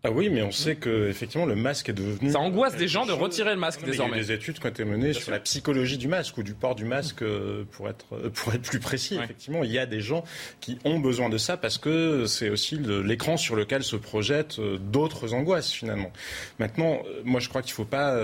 Ah 0.05 0.11
oui, 0.11 0.31
mais 0.31 0.43
on 0.43 0.51
sait 0.51 0.75
que 0.75 1.09
effectivement 1.09 1.47
le 1.47 1.55
masque 1.55 1.89
est 1.89 1.93
devenu. 1.93 2.33
Ça 2.33 2.41
angoisse 2.41 2.75
des 2.75 2.89
gens 2.89 3.07
de 3.07 3.13
retirer 3.13 3.51
le 3.51 3.61
masque 3.61 3.81
Non, 3.81 3.87
mais 3.87 3.93
désormais. 3.93 4.17
Il 4.17 4.21
y 4.21 4.25
a 4.25 4.27
des 4.27 4.33
études 4.33 4.59
qui 4.59 4.67
ont 4.67 4.71
été 4.71 4.85
menées 4.85 5.13
sur 5.13 5.31
la 5.31 5.39
psychologie 5.39 5.97
du 5.97 6.09
masque 6.09 6.39
ou 6.39 6.43
du 6.43 6.55
port 6.55 6.75
du 6.75 6.85
masque, 6.85 7.23
euh, 7.23 7.63
pour 7.71 7.89
être 7.89 8.07
euh, 8.13 8.29
pour 8.31 8.53
être 8.53 8.63
plus 8.63 8.81
précis. 8.81 9.17
Effectivement, 9.23 9.63
il 9.63 9.71
y 9.71 9.79
a 9.79 9.87
des 9.87 10.01
gens 10.01 10.25
qui 10.61 10.79
ont 10.85 10.99
besoin 10.99 11.29
de 11.29 11.39
ça 11.39 11.57
parce 11.57 11.79
que 11.79 12.27
c'est 12.27 12.49
aussi 12.49 12.79
l'écran 12.79 13.37
sur 13.37 13.55
lequel 13.55 13.85
se 13.85 13.95
projettent 13.95 14.59
euh, 14.59 14.77
d'autres 14.79 15.35
angoisses 15.35 15.71
finalement. 15.71 16.11
Maintenant, 16.59 17.03
moi 17.25 17.39
je 17.39 17.49
crois 17.49 17.63
qu'il 17.63 17.71
ne 17.73 17.77
faut 17.77 17.85
pas 17.85 18.19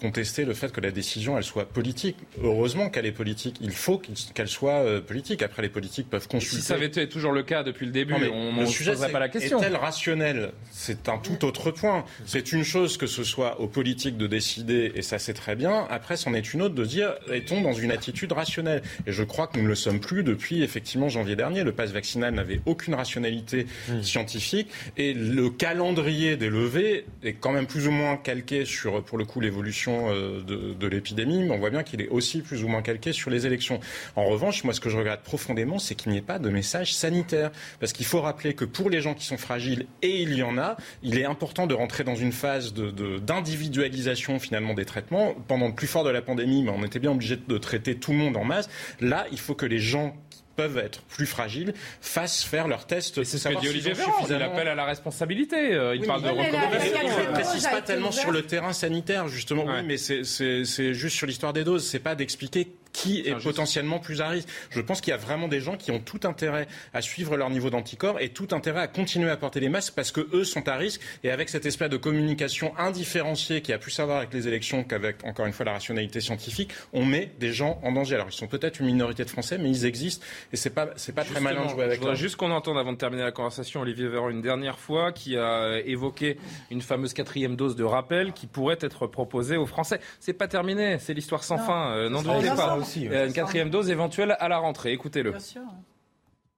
contester 0.00 0.44
le 0.44 0.54
fait 0.54 0.72
que 0.72 0.80
la 0.80 0.90
décision 0.90 1.36
elle 1.36 1.44
soit 1.44 1.66
politique. 1.66 2.16
Heureusement 2.42 2.90
qu'elle 2.90 3.06
est 3.06 3.12
politique. 3.12 3.56
Il 3.60 3.70
faut 3.70 4.00
qu'elle 4.34 4.48
soit 4.48 5.00
politique. 5.06 5.42
Après, 5.42 5.62
les 5.62 5.68
politiques 5.68 6.10
peuvent 6.10 6.26
consulter. 6.26 6.56
Si 6.56 6.62
ça 6.62 6.74
avait 6.74 6.86
été 6.86 7.08
toujours 7.08 7.32
le 7.32 7.42
cas 7.42 7.62
depuis 7.62 7.86
le 7.86 7.92
début, 7.92 8.14
Non, 8.14 8.18
mais 8.18 8.28
on 8.28 8.52
ne 8.52 8.64
poserait 8.64 9.12
pas 9.12 9.18
la 9.20 9.28
question. 9.28 9.60
Est-elle 9.60 9.76
rationnelle? 9.76 10.52
C'est 10.82 11.10
un 11.10 11.18
tout 11.18 11.44
autre 11.44 11.70
point. 11.70 12.06
C'est 12.24 12.52
une 12.52 12.64
chose 12.64 12.96
que 12.96 13.06
ce 13.06 13.22
soit 13.22 13.60
aux 13.60 13.66
politiques 13.66 14.16
de 14.16 14.26
décider, 14.26 14.92
et 14.94 15.02
ça 15.02 15.18
c'est 15.18 15.34
très 15.34 15.54
bien. 15.54 15.86
Après, 15.90 16.16
c'en 16.16 16.32
est 16.32 16.54
une 16.54 16.62
autre 16.62 16.74
de 16.74 16.86
dire 16.86 17.12
est-on 17.30 17.60
dans 17.60 17.74
une 17.74 17.92
attitude 17.92 18.32
rationnelle? 18.32 18.80
Et 19.06 19.12
je 19.12 19.22
crois 19.22 19.46
que 19.46 19.58
nous 19.58 19.64
ne 19.64 19.68
le 19.68 19.74
sommes 19.74 20.00
plus 20.00 20.22
depuis 20.22 20.62
effectivement 20.62 21.10
janvier 21.10 21.36
dernier. 21.36 21.64
Le 21.64 21.72
pass 21.72 21.90
vaccinal 21.90 22.32
n'avait 22.32 22.62
aucune 22.64 22.94
rationalité 22.94 23.66
scientifique, 24.00 24.68
et 24.96 25.12
le 25.12 25.50
calendrier 25.50 26.38
des 26.38 26.48
levées 26.48 27.04
est 27.22 27.34
quand 27.34 27.52
même 27.52 27.66
plus 27.66 27.86
ou 27.86 27.90
moins 27.90 28.16
calqué 28.16 28.64
sur, 28.64 29.04
pour 29.04 29.18
le 29.18 29.26
coup, 29.26 29.40
l'évolution 29.40 30.08
euh, 30.08 30.40
de, 30.40 30.72
de 30.72 30.86
l'épidémie, 30.86 31.42
mais 31.42 31.50
on 31.50 31.58
voit 31.58 31.68
bien 31.68 31.82
qu'il 31.82 32.00
est 32.00 32.08
aussi 32.08 32.40
plus 32.40 32.64
ou 32.64 32.68
moins 32.68 32.80
calqué 32.80 33.12
sur 33.12 33.28
les 33.28 33.46
élections. 33.46 33.80
En 34.16 34.24
revanche, 34.24 34.64
moi, 34.64 34.72
ce 34.72 34.80
que 34.80 34.88
je 34.88 34.96
regrette 34.96 35.20
profondément, 35.20 35.78
c'est 35.78 35.94
qu'il 35.94 36.10
n'y 36.10 36.16
ait 36.18 36.22
pas 36.22 36.38
de 36.38 36.48
message 36.48 36.94
sanitaire. 36.94 37.50
Parce 37.80 37.92
qu'il 37.92 38.06
faut 38.06 38.22
rappeler 38.22 38.54
que 38.54 38.64
pour 38.64 38.88
les 38.88 39.02
gens 39.02 39.12
qui 39.12 39.26
sont 39.26 39.36
fragiles, 39.36 39.84
et 40.00 40.22
il 40.22 40.34
y 40.34 40.42
en 40.42 40.56
a, 40.56 40.69
il 41.02 41.18
est 41.18 41.24
important 41.24 41.66
de 41.66 41.74
rentrer 41.74 42.04
dans 42.04 42.14
une 42.16 42.32
phase 42.32 42.72
de- 42.74 42.90
de- 42.90 43.18
d'individualisation 43.18 44.38
finalement 44.38 44.74
des 44.74 44.84
traitements. 44.84 45.34
Pendant 45.48 45.68
le 45.68 45.74
plus 45.74 45.86
fort 45.86 46.04
de 46.04 46.10
la 46.10 46.22
pandémie, 46.22 46.62
mais 46.62 46.70
on 46.70 46.84
était 46.84 46.98
bien 46.98 47.10
obligé 47.12 47.36
de 47.36 47.58
traiter 47.58 47.94
tout 47.96 48.12
le 48.12 48.18
monde 48.18 48.36
en 48.36 48.44
masse. 48.44 48.68
Là, 49.00 49.26
il 49.32 49.38
faut 49.38 49.54
que 49.54 49.66
les 49.66 49.78
gens 49.78 50.16
qui 50.30 50.42
peuvent 50.56 50.78
être 50.78 51.02
plus 51.02 51.26
fragiles 51.26 51.72
fassent 52.00 52.42
faire 52.44 52.68
leurs 52.68 52.86
tests. 52.86 53.24
C'est 53.24 53.38
ce 53.38 53.48
que 53.48 53.58
dit 53.60 53.68
Olivier 53.68 53.92
Véran. 53.94 54.12
Il 54.28 54.34
appelle 54.34 54.68
à 54.68 54.74
la 54.74 54.84
responsabilité. 54.84 55.56
euh, 55.74 55.94
Il 55.94 56.02
Oui, 56.02 56.06
parle 56.06 56.22
de 56.22 56.28
ne 56.28 57.32
précise 57.32 57.66
pas 57.66 57.80
tellement 57.80 58.12
sur 58.12 58.30
le 58.30 58.42
terrain 58.42 58.72
sanitaire, 58.72 59.28
justement. 59.28 59.64
Oui, 59.64 59.82
mais 59.86 59.96
c'est 59.96 60.94
juste 60.94 61.16
sur 61.16 61.26
l'histoire 61.26 61.52
des 61.52 61.64
doses. 61.64 61.86
C'est 61.86 61.98
pas 62.00 62.14
d'expliquer 62.14 62.68
qui 62.92 63.20
est 63.20 63.34
potentiellement 63.42 63.98
plus 63.98 64.20
à 64.20 64.28
risque. 64.28 64.48
Je 64.70 64.80
pense 64.80 65.00
qu'il 65.00 65.10
y 65.12 65.14
a 65.14 65.16
vraiment 65.16 65.48
des 65.48 65.60
gens 65.60 65.76
qui 65.76 65.90
ont 65.90 66.00
tout 66.00 66.20
intérêt 66.24 66.66
à 66.92 67.00
suivre 67.02 67.36
leur 67.36 67.48
niveau 67.50 67.70
d'anticorps 67.70 68.20
et 68.20 68.30
tout 68.30 68.48
intérêt 68.52 68.80
à 68.80 68.86
continuer 68.88 69.30
à 69.30 69.36
porter 69.36 69.60
les 69.60 69.68
masques 69.68 69.94
parce 69.94 70.10
que 70.12 70.28
eux 70.32 70.44
sont 70.44 70.66
à 70.68 70.76
risque. 70.76 71.00
Et 71.24 71.30
avec 71.30 71.48
cette 71.48 71.66
espèce 71.66 71.88
de 71.90 71.96
communication 71.96 72.72
indifférenciée 72.78 73.62
qui 73.62 73.72
a 73.72 73.78
plus 73.78 73.98
à 74.00 74.04
voir 74.04 74.18
avec 74.18 74.32
les 74.32 74.48
élections 74.48 74.84
qu'avec, 74.84 75.24
encore 75.24 75.46
une 75.46 75.52
fois, 75.52 75.64
la 75.66 75.72
rationalité 75.72 76.20
scientifique, 76.20 76.70
on 76.92 77.04
met 77.04 77.32
des 77.38 77.52
gens 77.52 77.78
en 77.82 77.92
danger. 77.92 78.16
Alors, 78.16 78.28
ils 78.28 78.34
sont 78.36 78.46
peut-être 78.48 78.80
une 78.80 78.86
minorité 78.86 79.24
de 79.24 79.30
Français, 79.30 79.58
mais 79.58 79.70
ils 79.70 79.84
existent 79.86 80.24
et 80.52 80.56
c'est 80.56 80.70
pas, 80.70 80.88
c'est 80.96 81.14
pas 81.14 81.24
très 81.24 81.40
malin 81.40 81.60
de 81.60 81.62
Justement, 81.62 81.74
jouer 81.76 81.84
avec 81.84 81.96
je 81.96 82.00
voudrais 82.00 82.16
juste 82.16 82.36
qu'on 82.36 82.50
entende 82.50 82.78
avant 82.78 82.92
de 82.92 82.98
terminer 82.98 83.22
la 83.22 83.32
conversation 83.32 83.80
Olivier 83.82 84.08
Véran 84.08 84.30
une 84.30 84.42
dernière 84.42 84.78
fois 84.78 85.12
qui 85.12 85.36
a 85.36 85.78
évoqué 85.84 86.38
une 86.70 86.82
fameuse 86.82 87.12
quatrième 87.14 87.56
dose 87.56 87.76
de 87.76 87.84
rappel 87.84 88.32
qui 88.32 88.46
pourrait 88.46 88.78
être 88.80 89.06
proposée 89.06 89.56
aux 89.56 89.66
Français. 89.66 90.00
C'est 90.18 90.32
pas 90.32 90.48
terminé, 90.48 90.98
c'est 90.98 91.14
l'histoire 91.14 91.44
sans 91.44 91.56
Non. 91.58 91.64
fin. 91.64 91.90
euh, 91.94 92.08
N'en 92.08 92.22
doutez 92.22 92.48
pas. 92.48 92.79
Ça 92.80 92.88
aussi, 92.88 93.08
ouais. 93.08 93.16
Euh, 93.16 93.26
Une 93.26 93.32
quatrième 93.32 93.70
dose 93.70 93.90
éventuelle 93.90 94.36
à 94.38 94.48
la 94.48 94.58
rentrée. 94.58 94.92
Écoutez-le. 94.92 95.34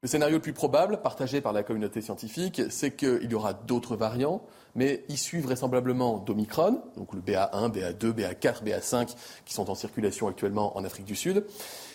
Le 0.03 0.09
scénario 0.09 0.39
le 0.39 0.43
plus 0.43 0.53
probable, 0.53 1.01
partagé 1.01 1.41
par 1.41 1.53
la 1.53 1.63
communauté 1.63 2.01
scientifique, 2.01 2.61
c'est 2.71 2.91
qu'il 2.97 3.31
y 3.31 3.35
aura 3.37 3.55
d'autres 3.55 3.95
variants, 3.95 4.43
mais 4.75 5.05
issus 5.09 5.39
vraisemblablement 5.39 6.19
d'Omicron, 6.19 6.83
donc 6.97 7.15
le 7.15 7.21
BA1, 7.21 7.71
BA2, 7.71 8.13
BA4, 8.13 8.65
BA5, 8.65 9.15
qui 9.45 9.55
sont 9.55 9.71
en 9.71 9.77
circulation 9.77 10.27
actuellement 10.27 10.77
en 10.77 10.83
Afrique 10.83 11.07
du 11.07 11.15
Sud, 11.15 11.45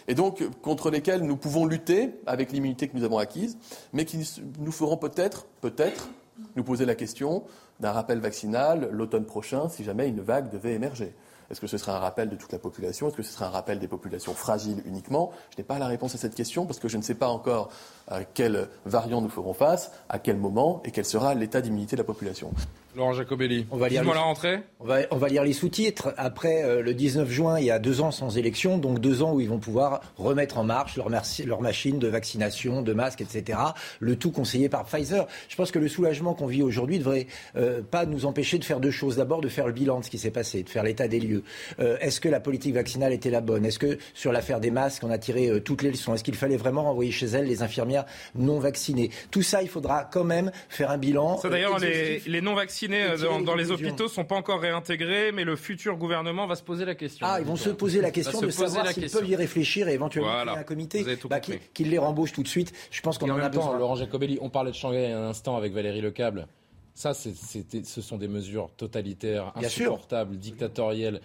et 0.08 0.16
donc 0.16 0.42
contre 0.62 0.90
lesquels 0.90 1.22
nous 1.22 1.36
pouvons 1.36 1.66
lutter 1.66 2.12
avec 2.26 2.54
l'immunité 2.54 2.88
que 2.88 2.96
nous 2.96 3.04
avons 3.04 3.18
acquise, 3.18 3.58
mais 3.92 4.06
qui 4.06 4.26
nous 4.58 4.72
feront 4.72 4.96
peut-être, 4.96 5.46
peut-être, 5.60 6.08
nous 6.56 6.64
poser 6.64 6.86
la 6.86 6.96
question 6.96 7.44
d'un 7.82 7.92
rappel 7.92 8.20
vaccinal 8.20 8.88
l'automne 8.92 9.26
prochain 9.26 9.68
si 9.68 9.84
jamais 9.84 10.08
une 10.08 10.22
vague 10.22 10.50
devait 10.50 10.74
émerger. 10.74 11.14
Est-ce 11.50 11.62
que 11.62 11.68
ce 11.68 11.78
serait 11.78 11.92
un 11.92 12.00
rappel 12.00 12.30
de 12.30 12.36
toute 12.36 12.52
la 12.52 12.60
population? 12.60 13.08
Est-ce 13.08 13.16
que 13.16 13.24
ce 13.24 13.32
serait 13.32 13.46
un 13.46 13.50
rappel 13.50 13.80
des 13.80 13.88
populations 13.88 14.34
fragiles 14.34 14.82
uniquement? 14.86 15.32
Je 15.52 15.58
n'ai 15.58 15.64
pas 15.64 15.80
la 15.80 15.88
réponse 15.88 16.16
à 16.16 16.18
cette 16.18 16.36
question 16.36 16.66
parce 16.66 16.80
que 16.80 16.88
je 16.88 16.98
ne 16.98 17.02
sais 17.02 17.16
pas 17.16 17.28
encore 17.28 17.70
à 18.08 18.24
quel 18.24 18.68
variant 18.86 19.22
nous 19.22 19.30
ferons 19.30 19.54
face, 19.54 19.92
à 20.10 20.20
quel 20.20 20.38
moment 20.38 20.82
et 20.86 20.92
quel 20.92 21.06
sera 21.06 21.34
l'état 21.36 21.62
d'immunité 21.62 21.96
de 21.96 22.02
la 22.02 22.06
population. 22.06 22.52
Laurent 22.96 23.14
Jacobelli, 23.14 23.68
On 23.70 23.78
va 23.78 23.90
lire 23.90 24.04
les- 24.04 24.10
la 24.12 24.20
rentrée 24.22 24.60
On 24.80 24.86
va, 24.86 25.02
on 25.12 25.18
va 25.18 25.28
lire 25.28 25.44
les 25.44 25.54
sous-titres. 25.54 26.16
Après 26.18 26.64
euh, 26.64 26.82
le 26.82 26.96
19 26.96 27.30
juin, 27.30 27.60
il 27.60 27.66
y 27.66 27.70
a 27.70 27.78
deux 27.78 28.02
ans 28.02 28.10
sans 28.10 28.40
élection, 28.40 28.80
donc 28.80 28.98
deux 29.00 29.22
ans 29.22 29.34
où 29.34 29.40
ils 29.40 29.48
vont 29.50 29.60
pouvoir 29.60 30.02
remettre 30.18 30.58
en 30.58 30.64
marche 30.64 30.98
leur, 30.98 31.12
merci- 31.12 31.44
leur 31.44 31.62
machine 31.62 32.00
de 32.00 32.08
vaccination, 32.08 32.82
de 32.82 32.94
masques, 32.94 33.22
etc. 33.22 33.60
Le 34.00 34.16
tout 34.16 34.32
conseillé 34.32 34.68
par 34.68 34.84
Pfizer. 34.86 35.28
Je 35.48 35.56
pense 35.56 35.70
que 35.70 35.78
le 35.78 35.88
soulagement 35.90 36.34
qu'on 36.34 36.48
vit 36.48 36.64
aujourd'hui 36.64 36.96
ne 36.98 37.04
devrait 37.04 37.28
euh, 37.56 37.82
pas 37.84 38.08
nous 38.08 38.26
empêcher 38.26 38.58
de 38.58 38.64
faire 38.64 38.80
deux 38.80 38.90
choses. 38.90 39.18
D'abord, 39.18 39.42
de 39.42 39.50
faire 39.50 39.68
le 39.68 39.74
bilan 39.74 40.00
de 40.00 40.06
ce 40.06 40.10
qui 40.10 40.18
s'est 40.18 40.32
passé, 40.32 40.64
de 40.64 40.70
faire 40.70 40.82
l'état 40.84 41.08
des 41.08 41.20
lieux. 41.20 41.44
Euh, 41.80 41.98
Est-ce 42.02 42.20
que 42.20 42.30
la 42.30 42.40
politique 42.40 42.74
vaccinale 42.74 43.14
était 43.14 43.30
la 43.30 43.42
bonne? 43.42 43.64
Est-ce 43.64 43.78
que 43.80 44.00
sur 44.16 44.32
l'affaire 44.32 44.60
des 44.60 44.72
masques, 44.72 45.04
on 45.04 45.12
a 45.12 45.20
tiré 45.20 45.50
euh, 45.50 45.60
toutes 45.60 45.84
les 45.84 45.92
leçons? 45.92 46.16
Est-ce 46.16 46.24
qu'il 46.24 46.36
fallait 46.36 46.58
vraiment 46.58 46.82
renvoyer 46.84 47.12
chez 47.12 47.28
elles 47.28 47.46
les 47.46 47.62
infirmières 47.62 47.97
non 48.36 48.60
vaccinées 48.60 49.10
Tout 49.32 49.42
ça, 49.42 49.62
il 49.62 49.70
faudra 49.70 50.04
quand 50.06 50.24
même 50.24 50.52
faire 50.70 50.92
un 50.92 50.98
bilan. 50.98 51.38
Ça 51.38 51.48
euh, 51.48 51.52
d'ailleurs, 51.52 51.80
les, 51.80 52.20
les 52.26 52.42
non-vaccinés 52.42 53.04
euh, 53.04 53.18
dans, 53.18 53.38
les 53.40 53.46
dans 53.46 53.56
les 53.56 53.64
conclusions. 53.66 53.88
hôpitaux 53.88 54.08
sont 54.08 54.26
pas 54.26 54.36
encore 54.36 54.60
réintégrés, 54.62 55.32
mais 55.32 55.44
le 55.44 55.56
futur 55.56 55.98
gouvernement 55.98 56.48
va 56.48 56.56
se 56.56 56.64
poser 56.64 56.86
la 56.86 56.96
question. 56.96 57.26
Ah, 57.30 57.40
ils 57.40 57.46
vont 57.46 57.56
se 57.56 57.70
poser 57.70 58.02
la 58.02 58.12
question 58.12 58.42
de 58.42 58.50
se 58.50 58.58
poser 58.58 58.76
savoir 58.76 58.94
s'ils 58.94 59.10
peuvent 59.10 59.30
y 59.30 59.36
réfléchir 59.36 59.88
et 59.88 59.94
éventuellement 59.94 60.32
Voilà. 60.32 60.52
créer 60.52 60.62
un 60.62 60.66
comité 60.66 61.06
bah, 61.30 61.40
qui, 61.40 61.84
les 61.84 61.98
rembauche 61.98 62.34
tout 62.34 62.44
de 62.44 62.48
suite. 62.48 62.74
Je 62.92 63.02
pense 63.02 63.18
qu'on 63.18 63.30
en, 63.30 63.36
en 63.36 63.40
a 63.40 63.50
besoin. 63.50 63.78
Laurent 63.78 63.96
Jacobelli, 63.96 64.38
on 64.42 64.50
parlait 64.50 64.72
de 64.72 64.76
Shanghai 64.76 65.12
un 65.12 65.24
instant 65.30 65.58
avec 65.58 65.74
Valérie 65.74 66.02
Lecable. 66.02 66.48
Ça, 66.94 67.14
ce 67.14 68.02
sont 68.02 68.18
des 68.18 68.28
mesures 68.28 68.72
totalitaires, 68.76 69.54
insupportables, 69.56 70.38
dictatoriales. 70.38 71.22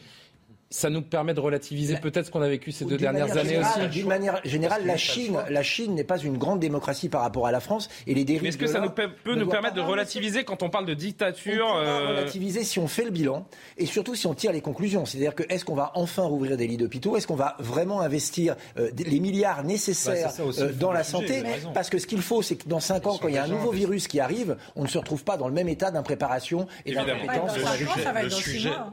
Ça 0.72 0.90
nous 0.90 1.02
permet 1.02 1.34
de 1.34 1.40
relativiser 1.40 1.96
peut-être 1.98 2.26
ce 2.26 2.30
qu'on 2.30 2.40
a 2.42 2.48
vécu 2.48 2.72
ces 2.72 2.84
deux 2.86 2.96
dernières 2.96 3.30
années 3.36 3.50
générale- 3.50 3.86
aussi. 3.86 3.98
D'une 3.98 4.08
manière 4.08 4.40
générale, 4.44 4.86
la 4.86 4.96
Chine, 4.96 5.38
la 5.50 5.62
Chine 5.62 5.94
n'est 5.94 6.02
pas 6.02 6.18
une 6.18 6.38
grande 6.38 6.60
démocratie 6.60 7.08
par 7.08 7.20
rapport 7.20 7.46
à 7.46 7.52
la 7.52 7.60
France 7.60 7.88
et 8.06 8.14
les 8.14 8.24
dérives. 8.24 8.42
Mais 8.42 8.48
est-ce 8.48 8.58
que 8.58 8.64
de 8.64 8.70
ça 8.70 8.80
nous 8.80 8.90
peut, 8.90 9.10
nous 9.26 9.46
permettre 9.48 9.74
de 9.74 9.80
relativiser 9.82 10.44
quand 10.44 10.62
on 10.62 10.70
parle 10.70 10.86
de 10.86 10.94
dictature 10.94 11.66
On 11.74 11.78
euh, 11.78 12.08
relativiser 12.08 12.64
si 12.64 12.78
on 12.78 12.88
fait 12.88 13.04
le 13.04 13.10
bilan 13.10 13.46
et 13.76 13.86
surtout 13.86 14.14
si 14.14 14.26
on 14.26 14.34
tire 14.34 14.52
les 14.52 14.60
conclusions. 14.62 15.04
C'est-à-dire 15.04 15.34
que 15.34 15.42
est-ce 15.50 15.64
qu'on 15.64 15.74
va 15.74 15.92
enfin 15.94 16.22
rouvrir 16.22 16.56
des 16.56 16.66
lits 16.66 16.78
d'hôpitaux? 16.78 17.16
Est-ce 17.16 17.26
qu'on 17.26 17.34
va 17.36 17.56
vraiment 17.58 18.00
investir 18.00 18.56
euh, 18.78 18.90
les 18.96 19.20
milliards 19.20 19.64
nécessaires 19.64 20.32
Bah, 20.38 20.44
aussi, 20.44 20.62
euh, 20.62 20.72
dans 20.72 20.92
la 20.92 21.04
santé? 21.04 21.42
Parce 21.74 21.90
que 21.90 21.98
ce 21.98 22.06
qu'il 22.06 22.22
faut, 22.22 22.40
c'est 22.42 22.56
que 22.56 22.68
dans 22.68 22.80
5 22.80 23.06
ans, 23.06 23.18
quand 23.20 23.28
il 23.28 23.34
y 23.34 23.38
a 23.38 23.44
un 23.44 23.48
nouveau 23.48 23.72
virus 23.72 24.08
qui 24.08 24.20
arrive, 24.20 24.56
on 24.74 24.84
ne 24.84 24.88
se 24.88 24.96
retrouve 24.98 25.22
pas 25.24 25.36
dans 25.36 25.48
le 25.48 25.54
même 25.54 25.68
état 25.68 25.90
d'impréparation 25.90 26.66
et 26.86 26.92
d'incompétence. 26.94 27.52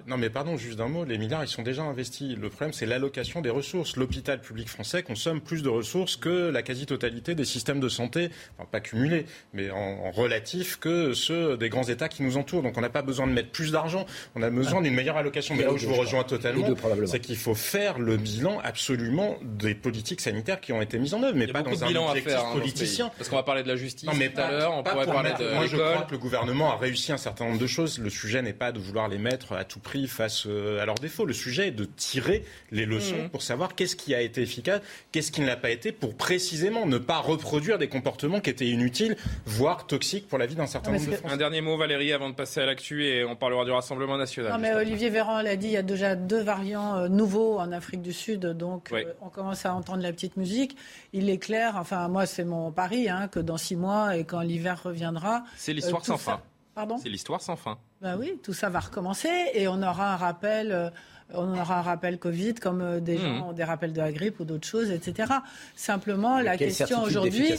Non, 0.08 0.18
mais 0.18 0.30
pardon, 0.30 0.58
juste 0.58 0.78
d'un 0.78 0.88
mot, 0.90 1.06
les 1.06 1.18
milliards, 1.18 1.44
ils 1.44 1.48
sont 1.48 1.64
déjà 1.70 1.84
investis. 1.84 2.36
Le 2.36 2.50
problème, 2.50 2.74
c'est 2.74 2.86
l'allocation 2.86 3.42
des 3.42 3.50
ressources. 3.50 3.96
L'hôpital 3.96 4.42
public 4.42 4.68
français 4.70 5.04
consomme 5.04 5.40
plus 5.42 5.62
de 5.64 5.70
ressources 5.70 6.16
que 6.16 6.50
la 6.50 6.62
quasi-totalité 6.62 7.36
des 7.36 7.46
systèmes 7.46 7.80
de 7.80 7.90
santé, 7.90 8.30
enfin, 8.58 8.68
pas 8.72 8.80
cumulés, 8.80 9.26
mais 9.54 9.70
en, 9.72 9.78
en 9.78 10.12
relatif 10.12 10.78
que 10.78 11.14
ceux 11.14 11.58
des 11.58 11.70
grands 11.70 11.84
États 11.84 12.08
qui 12.10 12.24
nous 12.24 12.38
entourent. 12.38 12.64
Donc 12.64 12.78
on 12.78 12.82
n'a 12.82 12.90
pas 12.90 13.02
besoin 13.02 13.28
de 13.28 13.32
mettre 13.32 13.50
plus 13.52 13.72
d'argent, 13.72 14.06
on 14.36 14.42
a 14.42 14.50
besoin 14.50 14.82
d'une 14.82 14.94
meilleure 14.96 15.18
allocation. 15.18 15.56
Mais 15.56 15.64
là 15.64 15.72
où 15.74 15.78
je 15.78 15.88
vous 15.88 15.96
rejoins 15.96 16.24
totalement, 16.24 16.68
c'est 17.06 17.20
qu'il 17.20 17.38
faut 17.38 17.56
faire 17.56 18.00
le 18.00 18.18
bilan 18.18 18.60
absolument 18.64 19.38
des 19.44 19.76
politiques 19.76 20.22
sanitaires 20.22 20.60
qui 20.62 20.74
ont 20.74 20.82
été 20.82 20.98
mises 21.00 21.14
en 21.14 21.22
œuvre, 21.24 21.36
mais 21.38 21.48
pas 21.48 21.62
dans 21.62 21.84
un 21.84 21.88
bilans 21.88 22.08
à 22.08 22.12
objectif 22.12 22.32
faire 22.34 22.46
hein, 22.46 22.54
politicien. 22.54 23.12
Parce 23.18 23.30
qu'on 23.30 23.36
va 23.36 23.44
parler 23.44 23.64
de 23.64 23.68
la 23.68 23.76
justice 23.76 24.08
Non, 24.08 24.16
mais 24.18 24.30
tout 24.30 24.40
à 24.42 24.52
l'heure, 24.52 24.74
on 24.74 24.84
pourrait 24.84 25.04
pour 25.06 25.14
parler 25.14 25.30
mettre- 25.30 25.42
de 25.44 25.54
Moi, 25.54 25.68
je 25.68 25.76
crois 25.78 26.02
que 26.04 26.12
le 26.12 26.18
gouvernement 26.18 26.72
a 26.74 26.78
réussi 26.78 27.12
un 27.12 27.18
certain 27.18 27.46
nombre 27.46 27.60
de 27.60 27.68
choses. 27.68 28.00
Le 28.00 28.10
sujet 28.10 28.42
n'est 28.42 28.54
pas 28.54 28.72
de 28.72 28.80
vouloir 28.80 29.08
les 29.08 29.18
mettre 29.18 29.54
à 29.54 29.64
tout 29.66 29.80
prix 29.80 30.08
face 30.08 30.46
euh, 30.48 30.82
à 30.82 30.86
leurs 30.86 30.96
défauts. 30.96 31.26
Le 31.26 31.34
sujet 31.34 31.59
est 31.60 31.72
de 31.72 31.86
tirer 31.86 32.44
les 32.72 32.86
leçons 32.86 33.16
Mhm. 33.24 33.30
pour 33.30 33.42
savoir 33.42 33.76
qu'est-ce 33.76 33.96
qui 33.96 34.14
a 34.16 34.22
été 34.22 34.42
efficace, 34.42 34.82
qu'est-ce 35.12 35.32
qui 35.32 35.42
ne 35.42 35.48
l'a 35.48 35.56
pas 35.58 35.70
été, 35.70 35.92
pour 35.92 36.16
précisément 36.16 36.86
ne 36.86 36.98
pas 36.98 37.18
reproduire 37.20 37.78
des 37.78 37.88
comportements 37.90 38.40
qui 38.40 38.50
étaient 38.50 38.68
inutiles, 38.68 39.16
voire 39.46 39.88
toxiques 39.88 40.28
pour 40.28 40.38
la 40.38 40.46
vie 40.46 40.56
d'un 40.56 40.68
certain 40.68 40.92
nombre 40.92 41.06
de 41.06 41.12
Français. 41.16 41.34
Un 41.34 41.38
dernier 41.38 41.62
mot, 41.62 41.78
Valérie, 41.78 42.14
avant 42.14 42.30
de 42.30 42.36
passer 42.36 42.60
à 42.62 42.66
l'actu 42.66 43.06
et 43.06 43.24
on 43.26 43.36
parlera 43.36 43.66
du 43.66 43.72
Rassemblement 43.72 44.18
national. 44.18 44.52
Non, 44.52 44.58
mais 44.60 44.74
Olivier 44.74 45.10
Véran 45.10 45.42
l'a 45.42 45.56
dit, 45.56 45.68
il 45.68 45.74
y 45.74 45.78
a 45.78 45.82
déjà 45.84 46.16
deux 46.16 46.42
variants 46.42 46.96
euh, 46.98 47.08
nouveaux 47.08 47.60
en 47.60 47.72
Afrique 47.72 48.02
du 48.02 48.14
Sud, 48.14 48.46
donc 48.46 48.90
Oui. 48.92 49.04
euh, 49.06 49.14
on 49.22 49.30
commence 49.30 49.66
à 49.66 49.74
entendre 49.74 50.02
la 50.04 50.12
petite 50.14 50.38
musique. 50.38 50.76
Il 51.14 51.30
est 51.30 51.38
clair, 51.40 51.76
enfin 51.78 52.08
moi 52.08 52.26
c'est 52.26 52.46
mon 52.46 52.72
pari, 52.72 53.10
hein, 53.10 53.28
que 53.28 53.40
dans 53.40 53.58
six 53.58 53.76
mois 53.76 54.16
et 54.18 54.24
quand 54.24 54.42
l'hiver 54.42 54.82
reviendra, 54.84 55.44
C'est 55.58 55.74
l'histoire 55.74 56.02
euh, 56.02 56.06
tout 56.06 56.12
sans 56.12 56.18
ça- 56.18 56.32
fin. 56.34 56.42
Pardon? 56.76 56.98
C'est 57.02 57.10
l'histoire 57.10 57.42
sans 57.42 57.56
fin. 57.58 57.78
Bah 58.02 58.16
oui, 58.18 58.40
tout 58.42 58.54
ça 58.54 58.70
va 58.70 58.80
recommencer 58.80 59.28
et 59.54 59.68
on 59.68 59.82
aura 59.84 60.14
un 60.14 60.16
rappel. 60.16 60.92
On 61.34 61.58
aura 61.58 61.80
un 61.80 61.82
rappel 61.82 62.18
Covid 62.18 62.56
comme 62.56 62.82
euh, 62.82 63.00
des 63.00 63.18
Mmh. 63.18 63.22
gens 63.22 63.50
ont 63.50 63.54
des 63.54 63.64
rappels 63.64 63.94
de 63.94 64.00
la 64.00 64.12
grippe 64.12 64.40
ou 64.40 64.46
d'autres 64.46 64.68
choses, 64.68 64.90
etc. 64.92 65.34
Simplement, 65.76 66.40
la 66.40 66.58
question 66.58 67.02
aujourd'hui, 67.04 67.50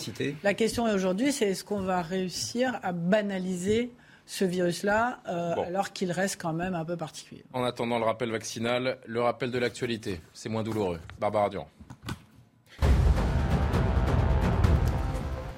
la 0.43 0.55
question 0.55 0.85
aujourd'hui, 0.85 1.33
c'est 1.33 1.47
est-ce 1.51 1.65
qu'on 1.65 1.81
va 1.83 2.03
réussir 2.03 2.79
à 2.83 2.93
banaliser 2.93 3.91
ce 4.27 4.45
virus-là, 4.45 5.21
euh, 5.29 5.55
alors 5.67 5.93
qu'il 5.93 6.13
reste 6.13 6.41
quand 6.41 6.53
même 6.53 6.75
un 6.75 6.85
peu 6.85 6.97
particulier? 6.97 7.45
En 7.53 7.65
attendant 7.65 7.99
le 7.99 8.05
rappel 8.05 8.31
vaccinal, 8.31 8.99
le 9.07 9.21
rappel 9.21 9.51
de 9.51 9.59
l'actualité, 9.59 10.21
c'est 10.33 10.49
moins 10.49 10.63
douloureux. 10.63 11.01
Barbara 11.19 11.49
Durand. 11.51 11.69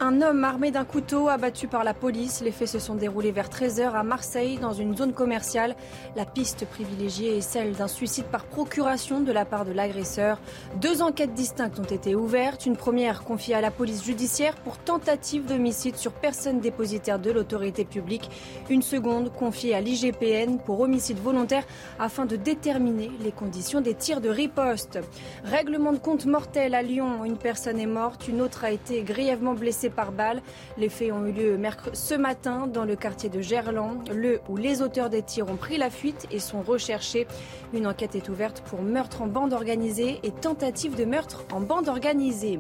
Un 0.05 0.21
homme 0.21 0.43
armé 0.43 0.73
d'un 0.73 0.85
couteau 0.85 1.29
abattu 1.29 1.69
par 1.69 1.85
la 1.85 1.95
police. 1.95 2.41
Les 2.43 2.51
faits 2.51 2.67
se 2.67 2.81
sont 2.81 2.97
déroulés 2.97 3.31
vers 3.31 3.49
13h 3.49 3.93
à 3.93 4.03
Marseille, 4.03 4.59
dans 4.61 4.73
une 4.73 4.97
zone 4.97 5.13
commerciale. 5.13 5.77
La 6.17 6.25
piste 6.25 6.67
privilégiée 6.67 7.37
est 7.37 7.41
celle 7.41 7.75
d'un 7.75 7.87
suicide 7.87 8.25
par 8.25 8.47
procuration 8.47 9.21
de 9.21 9.31
la 9.31 9.45
part 9.45 9.65
de 9.65 9.71
l'agresseur. 9.71 10.41
Deux 10.81 11.03
enquêtes 11.03 11.35
distinctes 11.35 11.79
ont 11.79 11.85
été 11.85 12.17
ouvertes. 12.17 12.67
Une 12.67 12.77
première 12.77 13.23
confiée 13.23 13.55
à 13.55 13.61
la 13.61 13.71
police 13.71 14.03
judiciaire 14.03 14.57
pour 14.57 14.77
tentative 14.79 15.47
d'homicide 15.47 15.95
sur 15.95 16.11
personne 16.11 16.59
dépositaire 16.59 17.21
de 17.21 17.31
l'autorité 17.31 17.85
publique. 17.85 18.29
Une 18.71 18.83
seconde 18.83 19.33
confiée 19.33 19.73
à 19.73 19.81
l'IGPN 19.81 20.59
pour 20.59 20.81
homicide 20.81 21.21
volontaire 21.21 21.63
afin 22.01 22.27
de 22.27 22.35
déterminer 22.35 23.13
les 23.21 23.31
conditions 23.31 23.81
des 23.81 23.95
tirs 23.95 24.21
de 24.21 24.31
riposte. 24.31 24.99
Règlement 25.45 25.93
de 25.93 25.99
compte 25.99 26.27
mortel 26.27 26.75
à 26.75 26.83
Lyon. 26.83 27.25
Une 27.25 27.39
personne 27.39 27.79
est 27.79 27.87
morte, 27.87 28.27
une 28.27 28.41
autre 28.41 28.65
a 28.65 28.73
été 28.73 29.03
grièvement 29.03 29.55
blessée 29.55 29.92
par 29.93 30.13
balle. 30.13 30.43
Les 30.79 30.89
faits 30.89 31.13
ont 31.13 31.27
eu 31.27 31.33
lieu 31.33 31.59
ce 31.93 32.15
matin 32.15 32.67
dans 32.67 32.85
le 32.85 32.97
quartier 32.97 33.29
de 33.29 33.41
Gerland, 33.41 34.09
le 34.13 34.41
où 34.49 34.57
les 34.57 34.83
auteurs 34.83 35.11
des 35.11 35.23
tirs 35.23 35.49
ont 35.49 35.57
pris 35.57 35.79
la 35.79 35.91
fuite 35.91 36.27
et 36.31 36.39
sont 36.39 36.63
recherchés. 36.63 37.27
Une 37.73 37.87
enquête 37.87 38.15
est 38.15 38.29
ouverte 38.29 38.63
pour 38.63 38.83
meurtre 38.83 39.23
en 39.23 39.27
bande 39.27 39.53
organisée 39.53 40.21
et 40.23 40.31
tentative 40.31 40.97
de 40.97 41.05
meurtre 41.05 41.45
en 41.53 41.61
bande 41.61 41.89
organisée. 41.89 42.59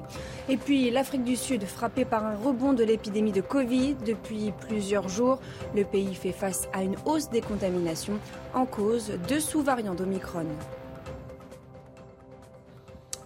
Et 0.49 0.57
puis 0.57 0.91
l'Afrique 0.91 1.25
du 1.25 1.37
Sud 1.37 1.65
frappée 1.65 2.05
par 2.05 2.25
un 2.25 2.37
rebond 2.37 2.73
de 2.73 2.85
l'épidémie 2.85 3.33
de 3.33 3.41
Covid 3.41 3.97
depuis 4.07 4.53
plusieurs 4.61 5.09
jours. 5.09 5.41
Le 5.75 5.85
pays 5.85 6.15
fait 6.15 6.33
face 6.33 6.69
à 6.73 6.83
une 6.83 6.97
hausse 7.05 7.31
des 7.31 7.41
contaminations 7.41 8.19
en 8.55 8.67
cause 8.67 9.13
de 9.29 9.39
sous-variants 9.39 9.95
d'Omicron. 9.95 10.47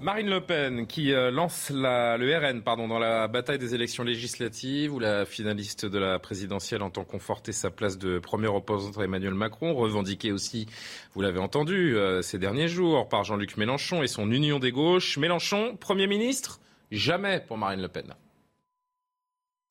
Marine 0.07 0.31
Le 0.31 0.41
Pen 0.41 0.87
qui 0.87 1.13
euh, 1.13 1.33
lance 1.33 1.69
la, 1.71 2.17
le 2.17 2.33
RN 2.39 2.63
dans 2.63 3.01
la 3.01 3.27
bataille 3.27 3.59
des 3.59 3.75
élections 3.75 4.05
législatives 4.05 4.95
où 4.95 5.01
la 5.01 5.27
finaliste 5.27 5.85
de 5.85 5.99
la 5.99 6.21
présidentielle 6.21 6.83
entend 6.83 7.03
conforter 7.03 7.51
sa 7.51 7.73
place 7.73 7.99
de 7.99 8.21
première 8.21 8.55
opposante 8.55 8.97
à 8.99 9.03
Emmanuel 9.03 9.35
Macron, 9.35 9.75
revendiquée 9.75 10.31
aussi, 10.31 10.69
vous 11.13 11.23
l'avez 11.23 11.41
entendu, 11.41 11.97
euh, 11.97 12.23
ces 12.23 12.39
derniers 12.39 12.69
jours 12.69 13.09
par 13.09 13.25
Jean-Luc 13.25 13.57
Mélenchon 13.57 14.05
et 14.05 14.07
son 14.07 14.31
union 14.31 14.61
des 14.61 14.71
gauches. 14.71 15.19
Mélenchon, 15.19 15.77
Premier 15.77 16.07
ministre? 16.07 16.61
Jamais 16.93 17.41
pour 17.41 17.59
Marine 17.59 17.83
Le 17.83 17.89
Pen. 17.89 18.15